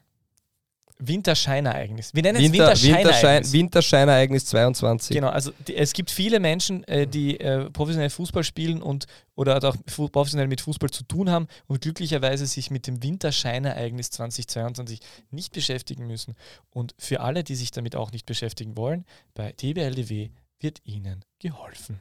Winterscheinereignis. 1.00 2.12
Wir 2.12 2.22
nennen 2.22 2.36
es 2.38 2.42
Winter, 2.42 2.66
Winterscheinereignis. 2.68 3.52
Winterschein, 3.52 3.52
Winterscheinereignis 3.52 4.44
22. 4.46 5.14
Genau, 5.16 5.28
also 5.28 5.52
die, 5.66 5.76
es 5.76 5.92
gibt 5.92 6.10
viele 6.10 6.40
Menschen, 6.40 6.82
äh, 6.84 7.06
die 7.06 7.38
äh, 7.38 7.70
professionell 7.70 8.10
Fußball 8.10 8.42
spielen 8.44 8.82
und 8.82 9.06
oder 9.36 9.62
auch 9.62 9.76
professionell 10.10 10.48
mit 10.48 10.60
Fußball 10.60 10.90
zu 10.90 11.04
tun 11.04 11.30
haben 11.30 11.46
und 11.66 11.80
glücklicherweise 11.80 12.46
sich 12.46 12.70
mit 12.70 12.86
dem 12.88 13.02
Winterscheinereignis 13.02 14.10
2022 14.10 15.00
nicht 15.30 15.52
beschäftigen 15.52 16.06
müssen. 16.06 16.34
Und 16.70 16.94
für 16.98 17.20
alle, 17.20 17.44
die 17.44 17.54
sich 17.54 17.70
damit 17.70 17.94
auch 17.94 18.10
nicht 18.10 18.26
beschäftigen 18.26 18.76
wollen, 18.76 19.04
bei 19.34 19.52
DBLDW 19.52 20.30
wird 20.58 20.80
ihnen 20.84 21.24
geholfen. 21.38 22.00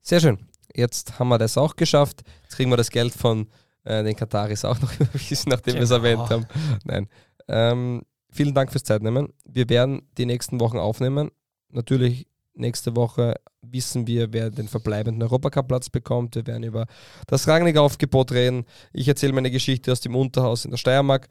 Sehr 0.00 0.20
schön. 0.20 0.38
Jetzt 0.74 1.18
haben 1.18 1.28
wir 1.28 1.38
das 1.38 1.58
auch 1.58 1.76
geschafft. 1.76 2.22
Jetzt 2.44 2.56
kriegen 2.56 2.70
wir 2.70 2.76
das 2.76 2.90
Geld 2.90 3.12
von 3.12 3.48
äh, 3.84 4.02
den 4.02 4.16
Kataris 4.16 4.64
auch 4.64 4.80
noch 4.80 4.92
überwiesen, 5.00 5.50
nachdem 5.50 5.74
wir 5.74 5.82
es 5.82 5.90
Genau. 5.90 6.02
erwähnt 6.04 6.30
haben. 6.30 6.46
Nein. 6.84 7.08
Ähm, 7.48 8.02
vielen 8.30 8.54
Dank 8.54 8.72
fürs 8.72 8.84
Zeitnehmen. 8.84 9.32
Wir 9.44 9.68
werden 9.68 10.08
die 10.18 10.26
nächsten 10.26 10.60
Wochen 10.60 10.78
aufnehmen. 10.78 11.30
Natürlich 11.70 12.26
nächste 12.54 12.96
Woche 12.96 13.34
wissen 13.62 14.06
wir, 14.06 14.32
wer 14.32 14.50
den 14.50 14.68
verbleibenden 14.68 15.22
Europacup-Platz 15.22 15.90
bekommt. 15.90 16.34
Wir 16.34 16.46
werden 16.46 16.62
über 16.62 16.86
das 17.26 17.48
Rangnick-Aufgebot 17.48 18.32
reden. 18.32 18.64
Ich 18.92 19.08
erzähle 19.08 19.32
meine 19.32 19.50
Geschichte 19.50 19.92
aus 19.92 20.00
dem 20.00 20.14
Unterhaus 20.14 20.64
in 20.64 20.70
der 20.70 20.78
Steiermark. 20.78 21.28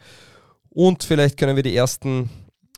Und 0.69 1.03
vielleicht 1.03 1.37
können 1.37 1.55
wir 1.55 1.63
die 1.63 1.75
ersten, 1.75 2.29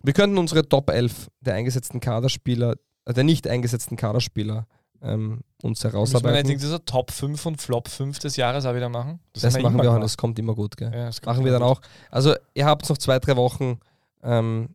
wir 0.04 0.14
könnten 0.14 0.38
unsere 0.38 0.68
Top 0.68 0.90
11 0.90 1.30
der 1.42 1.56
eingesetzten 1.56 2.00
Kaderspieler, 2.00 2.76
äh, 3.06 3.14
der 3.14 3.24
nicht 3.24 3.48
eingesetzten 3.48 3.98
Kaderspieler 3.98 4.68
ähm, 5.02 5.42
uns 5.62 5.84
Müssen 5.84 5.84
wir 5.84 5.92
herausarbeiten. 5.94 6.48
nicht 6.50 6.62
diese 6.62 6.84
Top 6.86 7.12
5 7.12 7.46
und 7.46 7.62
Flop 7.62 7.88
5 7.88 8.20
des 8.20 8.36
Jahres 8.36 8.66
auch 8.66 8.76
wieder 8.76 8.90
machen? 8.90 9.20
Das, 9.34 9.44
haben 9.44 9.62
machen 9.62 9.74
immer 9.76 9.84
wir 9.84 9.90
auch, 9.90 9.94
gemacht. 9.96 10.04
das 10.06 10.18
kommt 10.18 10.38
immer 10.40 10.56
gut. 10.56 10.78
Gell? 10.78 10.92
Ja, 10.94 11.06
das 11.08 11.22
machen 11.24 11.44
wir 11.46 11.52
dann 11.52 11.62
gut. 11.62 11.70
auch. 11.78 11.82
Also 12.12 12.36
ihr 12.54 12.66
habt 12.66 12.88
noch 12.90 12.98
zwei, 12.98 13.20
drei 13.20 13.36
Wochen 13.36 13.80
ähm, 14.24 14.70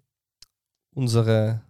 unsere 0.95 1.63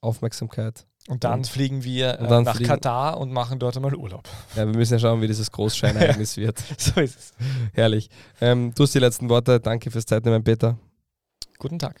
Aufmerksamkeit. 0.00 0.86
Und 1.06 1.22
dann 1.24 1.40
Und- 1.40 1.46
fliegen 1.48 1.84
wir 1.84 2.18
äh, 2.18 2.26
dann 2.28 2.44
nach 2.44 2.56
fliegen- 2.56 2.68
Katar 2.70 3.18
und 3.18 3.30
machen 3.30 3.58
dort 3.58 3.76
einmal 3.76 3.94
Urlaub. 3.94 4.26
Ja, 4.56 4.66
wir 4.66 4.74
müssen 4.74 4.94
ja 4.94 4.98
schauen, 4.98 5.20
wie 5.20 5.26
dieses 5.26 5.50
Großscheinereignis 5.50 6.36
wird. 6.38 6.58
So 6.78 6.98
ist 7.00 7.18
es. 7.18 7.32
Herrlich. 7.74 8.08
Ähm, 8.40 8.72
du 8.74 8.84
hast 8.84 8.94
die 8.94 8.98
letzten 9.00 9.28
Worte. 9.28 9.60
Danke 9.60 9.90
fürs 9.90 10.06
Zeitnehmen, 10.06 10.42
Peter. 10.42 10.78
Guten 11.58 11.78
Tag. 11.78 12.00